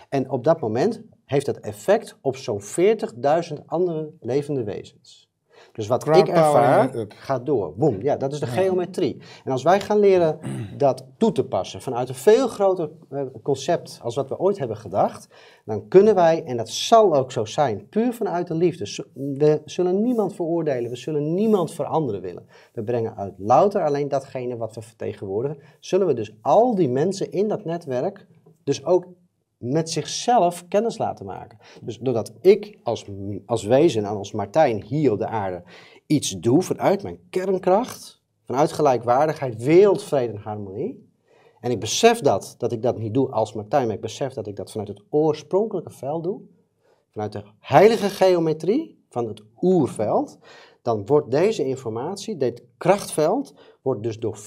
En 0.09 0.29
op 0.29 0.43
dat 0.43 0.59
moment 0.59 1.01
heeft 1.25 1.45
dat 1.45 1.59
effect 1.59 2.17
op 2.21 2.35
zo'n 2.35 2.61
40.000 2.61 3.65
andere 3.65 4.11
levende 4.19 4.63
wezens. 4.63 5.28
Dus 5.73 5.87
wat 5.87 6.03
Crowd 6.03 6.27
ik 6.27 6.27
ervaar, 6.27 7.05
gaat 7.07 7.45
door. 7.45 7.73
Boom. 7.75 8.01
Ja, 8.01 8.17
dat 8.17 8.33
is 8.33 8.39
de 8.39 8.47
geometrie. 8.47 9.21
En 9.43 9.51
als 9.51 9.63
wij 9.63 9.79
gaan 9.79 9.99
leren 9.99 10.39
dat 10.77 11.05
toe 11.17 11.31
te 11.31 11.43
passen 11.43 11.81
vanuit 11.81 12.09
een 12.09 12.15
veel 12.15 12.47
groter 12.47 12.89
eh, 13.09 13.21
concept 13.43 13.99
als 14.03 14.15
wat 14.15 14.29
we 14.29 14.39
ooit 14.39 14.57
hebben 14.57 14.77
gedacht, 14.77 15.27
dan 15.65 15.87
kunnen 15.87 16.15
wij, 16.15 16.43
en 16.43 16.57
dat 16.57 16.69
zal 16.69 17.15
ook 17.15 17.31
zo 17.31 17.45
zijn, 17.45 17.87
puur 17.89 18.13
vanuit 18.13 18.47
de 18.47 18.55
liefde. 18.55 19.05
We 19.13 19.61
zullen 19.65 20.01
niemand 20.01 20.35
veroordelen, 20.35 20.89
we 20.89 20.95
zullen 20.95 21.33
niemand 21.33 21.73
veranderen 21.73 22.21
willen. 22.21 22.45
We 22.73 22.83
brengen 22.83 23.15
uit 23.15 23.33
louter 23.37 23.85
alleen 23.85 24.07
datgene 24.07 24.57
wat 24.57 24.75
we 24.75 24.81
vertegenwoordigen, 24.81 25.57
zullen 25.79 26.07
we 26.07 26.13
dus 26.13 26.35
al 26.41 26.75
die 26.75 26.89
mensen 26.89 27.31
in 27.31 27.47
dat 27.47 27.65
netwerk 27.65 28.25
dus 28.63 28.85
ook 28.85 29.05
met 29.59 29.89
zichzelf 29.89 30.67
kennis 30.67 30.97
laten 30.97 31.25
maken. 31.25 31.57
Dus 31.81 31.97
doordat 31.97 32.33
ik 32.41 32.79
als, 32.83 33.05
als 33.45 33.63
wezen 33.63 34.05
en 34.05 34.15
als 34.15 34.31
Martijn 34.31 34.83
hier 34.83 35.11
op 35.11 35.19
de 35.19 35.27
aarde 35.27 35.63
iets 36.05 36.31
doe 36.31 36.61
vanuit 36.61 37.03
mijn 37.03 37.19
kernkracht, 37.29 38.21
vanuit 38.43 38.71
gelijkwaardigheid, 38.71 39.63
wereldvrede 39.63 40.33
en 40.33 40.39
harmonie. 40.39 41.07
En 41.59 41.71
ik 41.71 41.79
besef 41.79 42.19
dat, 42.19 42.55
dat 42.57 42.71
ik 42.71 42.81
dat 42.81 42.97
niet 42.97 43.13
doe 43.13 43.31
als 43.31 43.53
Martijn, 43.53 43.85
maar 43.85 43.95
ik 43.95 44.01
besef 44.01 44.33
dat 44.33 44.47
ik 44.47 44.55
dat 44.55 44.71
vanuit 44.71 44.89
het 44.89 45.03
oorspronkelijke 45.09 45.91
veld 45.91 46.23
doe, 46.23 46.41
vanuit 47.11 47.31
de 47.31 47.43
heilige 47.59 48.09
geometrie 48.09 49.03
van 49.09 49.27
het 49.27 49.41
oerveld, 49.61 50.37
dan 50.81 51.05
wordt 51.05 51.31
deze 51.31 51.65
informatie, 51.65 52.37
dit 52.37 52.63
krachtveld, 52.77 53.53
wordt 53.81 54.03
dus 54.03 54.19
door 54.19 54.37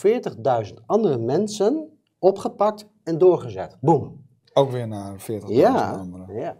40.000 0.66 0.74
andere 0.86 1.18
mensen 1.18 1.98
opgepakt 2.18 2.88
en 3.02 3.18
doorgezet. 3.18 3.76
Boom. 3.80 4.30
Ook 4.54 4.70
weer 4.70 4.88
naar 4.88 5.20
40.000 5.20 5.26
Ja, 5.46 5.90
anderen. 5.92 6.34
ja. 6.34 6.56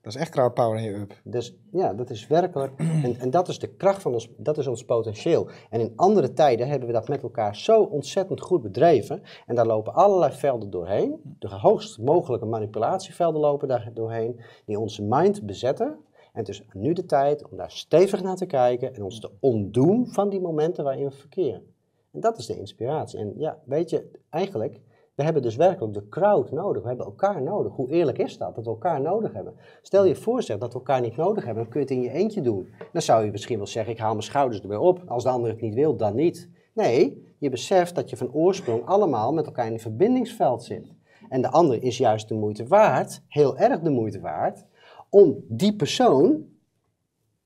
Dat 0.00 0.14
is 0.14 0.20
echt 0.20 0.30
crowdpower 0.30 0.80
je 0.80 0.94
up. 0.94 1.20
Dus 1.24 1.56
ja, 1.72 1.94
dat 1.94 2.10
is 2.10 2.26
werkelijk. 2.26 2.72
En, 2.78 3.16
en 3.18 3.30
dat 3.30 3.48
is 3.48 3.58
de 3.58 3.74
kracht 3.74 4.02
van 4.02 4.12
ons, 4.12 4.30
dat 4.36 4.58
is 4.58 4.66
ons 4.66 4.84
potentieel. 4.84 5.48
En 5.70 5.80
in 5.80 5.92
andere 5.96 6.32
tijden 6.32 6.68
hebben 6.68 6.86
we 6.88 6.94
dat 6.94 7.08
met 7.08 7.22
elkaar 7.22 7.56
zo 7.56 7.82
ontzettend 7.82 8.40
goed 8.40 8.62
bedreven. 8.62 9.22
En 9.46 9.54
daar 9.54 9.66
lopen 9.66 9.94
allerlei 9.94 10.32
velden 10.32 10.70
doorheen. 10.70 11.36
De 11.38 11.48
hoogst 11.48 11.98
mogelijke 11.98 12.46
manipulatievelden 12.46 13.40
lopen 13.40 13.68
daar 13.68 13.90
doorheen. 13.94 14.40
Die 14.64 14.78
onze 14.78 15.02
mind 15.02 15.46
bezetten. 15.46 15.86
En 16.32 16.38
het 16.42 16.48
is 16.48 16.62
nu 16.72 16.92
de 16.92 17.04
tijd 17.04 17.48
om 17.50 17.56
daar 17.56 17.70
stevig 17.70 18.22
naar 18.22 18.36
te 18.36 18.46
kijken. 18.46 18.94
En 18.94 19.02
ons 19.02 19.20
te 19.20 19.30
ontdoen 19.40 20.06
van 20.08 20.28
die 20.28 20.40
momenten 20.40 20.84
waarin 20.84 21.04
we 21.04 21.14
verkeren. 21.14 21.74
En 22.12 22.20
dat 22.20 22.38
is 22.38 22.46
de 22.46 22.58
inspiratie. 22.58 23.18
En 23.18 23.32
ja, 23.36 23.58
weet 23.64 23.90
je, 23.90 24.10
eigenlijk 24.30 24.80
we 25.16 25.22
hebben 25.22 25.42
dus 25.42 25.56
werkelijk 25.56 25.94
de 25.94 26.08
crowd 26.08 26.50
nodig. 26.50 26.82
We 26.82 26.88
hebben 26.88 27.06
elkaar 27.06 27.42
nodig. 27.42 27.72
Hoe 27.72 27.90
eerlijk 27.90 28.18
is 28.18 28.38
dat? 28.38 28.54
Dat 28.54 28.64
we 28.64 28.70
elkaar 28.70 29.00
nodig 29.00 29.32
hebben. 29.32 29.54
Stel 29.82 30.04
je 30.04 30.16
voor 30.16 30.42
zeg, 30.42 30.58
dat 30.58 30.72
we 30.72 30.78
elkaar 30.78 31.00
niet 31.00 31.16
nodig 31.16 31.44
hebben, 31.44 31.62
dan 31.62 31.72
kun 31.72 31.80
je 31.80 31.86
het 31.86 31.96
in 31.96 32.02
je 32.02 32.10
eentje 32.10 32.40
doen. 32.40 32.68
Dan 32.92 33.02
zou 33.02 33.24
je 33.24 33.30
misschien 33.30 33.56
wel 33.56 33.66
zeggen, 33.66 33.92
ik 33.92 33.98
haal 33.98 34.10
mijn 34.10 34.22
schouders 34.22 34.60
erbij 34.60 34.76
op. 34.76 35.02
Als 35.06 35.22
de 35.22 35.28
ander 35.28 35.50
het 35.50 35.60
niet 35.60 35.74
wil, 35.74 35.96
dan 35.96 36.14
niet. 36.14 36.50
Nee, 36.72 37.24
je 37.38 37.50
beseft 37.50 37.94
dat 37.94 38.10
je 38.10 38.16
van 38.16 38.32
oorsprong 38.32 38.86
allemaal 38.86 39.32
met 39.32 39.46
elkaar 39.46 39.66
in 39.66 39.72
een 39.72 39.80
verbindingsveld 39.80 40.64
zit. 40.64 40.94
En 41.28 41.42
de 41.42 41.50
ander 41.50 41.82
is 41.82 41.98
juist 41.98 42.28
de 42.28 42.34
moeite 42.34 42.66
waard, 42.66 43.22
heel 43.28 43.58
erg 43.58 43.80
de 43.80 43.90
moeite 43.90 44.20
waard, 44.20 44.64
om 45.10 45.44
die 45.48 45.76
persoon 45.76 46.44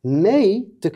mee 0.01 0.77
te, 0.79 0.91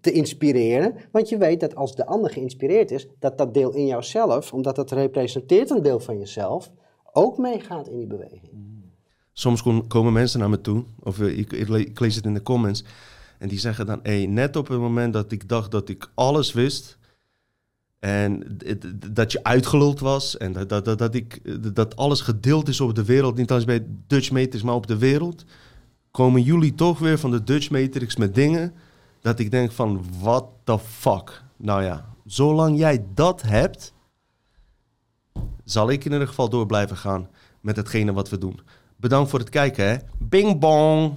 te 0.00 0.12
inspireren. 0.12 0.94
Want 1.10 1.28
je 1.28 1.36
weet 1.36 1.60
dat 1.60 1.74
als 1.74 1.94
de 1.94 2.06
ander 2.06 2.30
geïnspireerd 2.30 2.90
is, 2.90 3.06
dat 3.18 3.38
dat 3.38 3.54
deel 3.54 3.74
in 3.74 3.86
jouzelf, 3.86 4.52
omdat 4.52 4.76
dat 4.76 4.90
representeert 4.90 5.70
een 5.70 5.82
deel 5.82 6.00
van 6.00 6.18
jezelf, 6.18 6.72
ook 7.12 7.38
meegaat 7.38 7.88
in 7.88 7.98
die 7.98 8.06
beweging. 8.06 8.50
Soms 9.32 9.62
komen 9.88 10.12
mensen 10.12 10.40
naar 10.40 10.50
me 10.50 10.60
toe, 10.60 10.84
of 11.02 11.20
eh, 11.20 11.38
ik, 11.38 11.98
lees 11.98 12.14
het 12.14 12.24
in 12.24 12.34
de 12.34 12.42
comments, 12.42 12.84
en 13.38 13.48
die 13.48 13.58
zeggen 13.58 13.86
dan, 13.86 14.00
hey, 14.02 14.26
net 14.26 14.56
op 14.56 14.68
het 14.68 14.78
moment 14.78 15.12
dat 15.12 15.32
ik 15.32 15.48
dacht 15.48 15.70
dat 15.70 15.88
ik 15.88 16.10
alles 16.14 16.52
wist, 16.52 16.98
en 17.98 18.58
dat 19.12 19.32
je 19.32 19.44
uitgeluld 19.44 20.00
was, 20.00 20.36
en 20.36 20.52
dat, 20.52 20.68
dat, 20.68 20.98
dat, 20.98 21.14
ik, 21.14 21.40
dat 21.74 21.96
alles 21.96 22.20
gedeeld 22.20 22.68
is 22.68 22.80
op 22.80 22.94
de 22.94 23.04
wereld, 23.04 23.36
niet 23.36 23.50
alleen 23.50 23.66
bij 23.66 23.86
Dutch 24.06 24.30
Meters, 24.30 24.62
maar 24.62 24.74
op 24.74 24.86
de 24.86 24.98
wereld, 24.98 25.44
komen 26.16 26.42
jullie 26.42 26.74
toch 26.74 26.98
weer 26.98 27.18
van 27.18 27.30
de 27.30 27.44
Dutch 27.44 27.70
Matrix 27.70 28.16
met 28.16 28.34
dingen 28.34 28.74
dat 29.20 29.38
ik 29.38 29.50
denk 29.50 29.72
van, 29.72 30.04
what 30.20 30.44
the 30.64 30.78
fuck? 30.78 31.42
Nou 31.56 31.82
ja, 31.82 32.04
zolang 32.24 32.78
jij 32.78 33.04
dat 33.14 33.42
hebt, 33.42 33.92
zal 35.64 35.90
ik 35.90 36.04
in 36.04 36.12
ieder 36.12 36.28
geval 36.28 36.48
door 36.48 36.66
blijven 36.66 36.96
gaan 36.96 37.28
met 37.60 37.76
hetgene 37.76 38.12
wat 38.12 38.28
we 38.28 38.38
doen. 38.38 38.60
Bedankt 38.96 39.30
voor 39.30 39.38
het 39.38 39.48
kijken, 39.48 39.88
hè. 39.88 39.96
Bing 40.18 40.58
bong! 40.58 41.14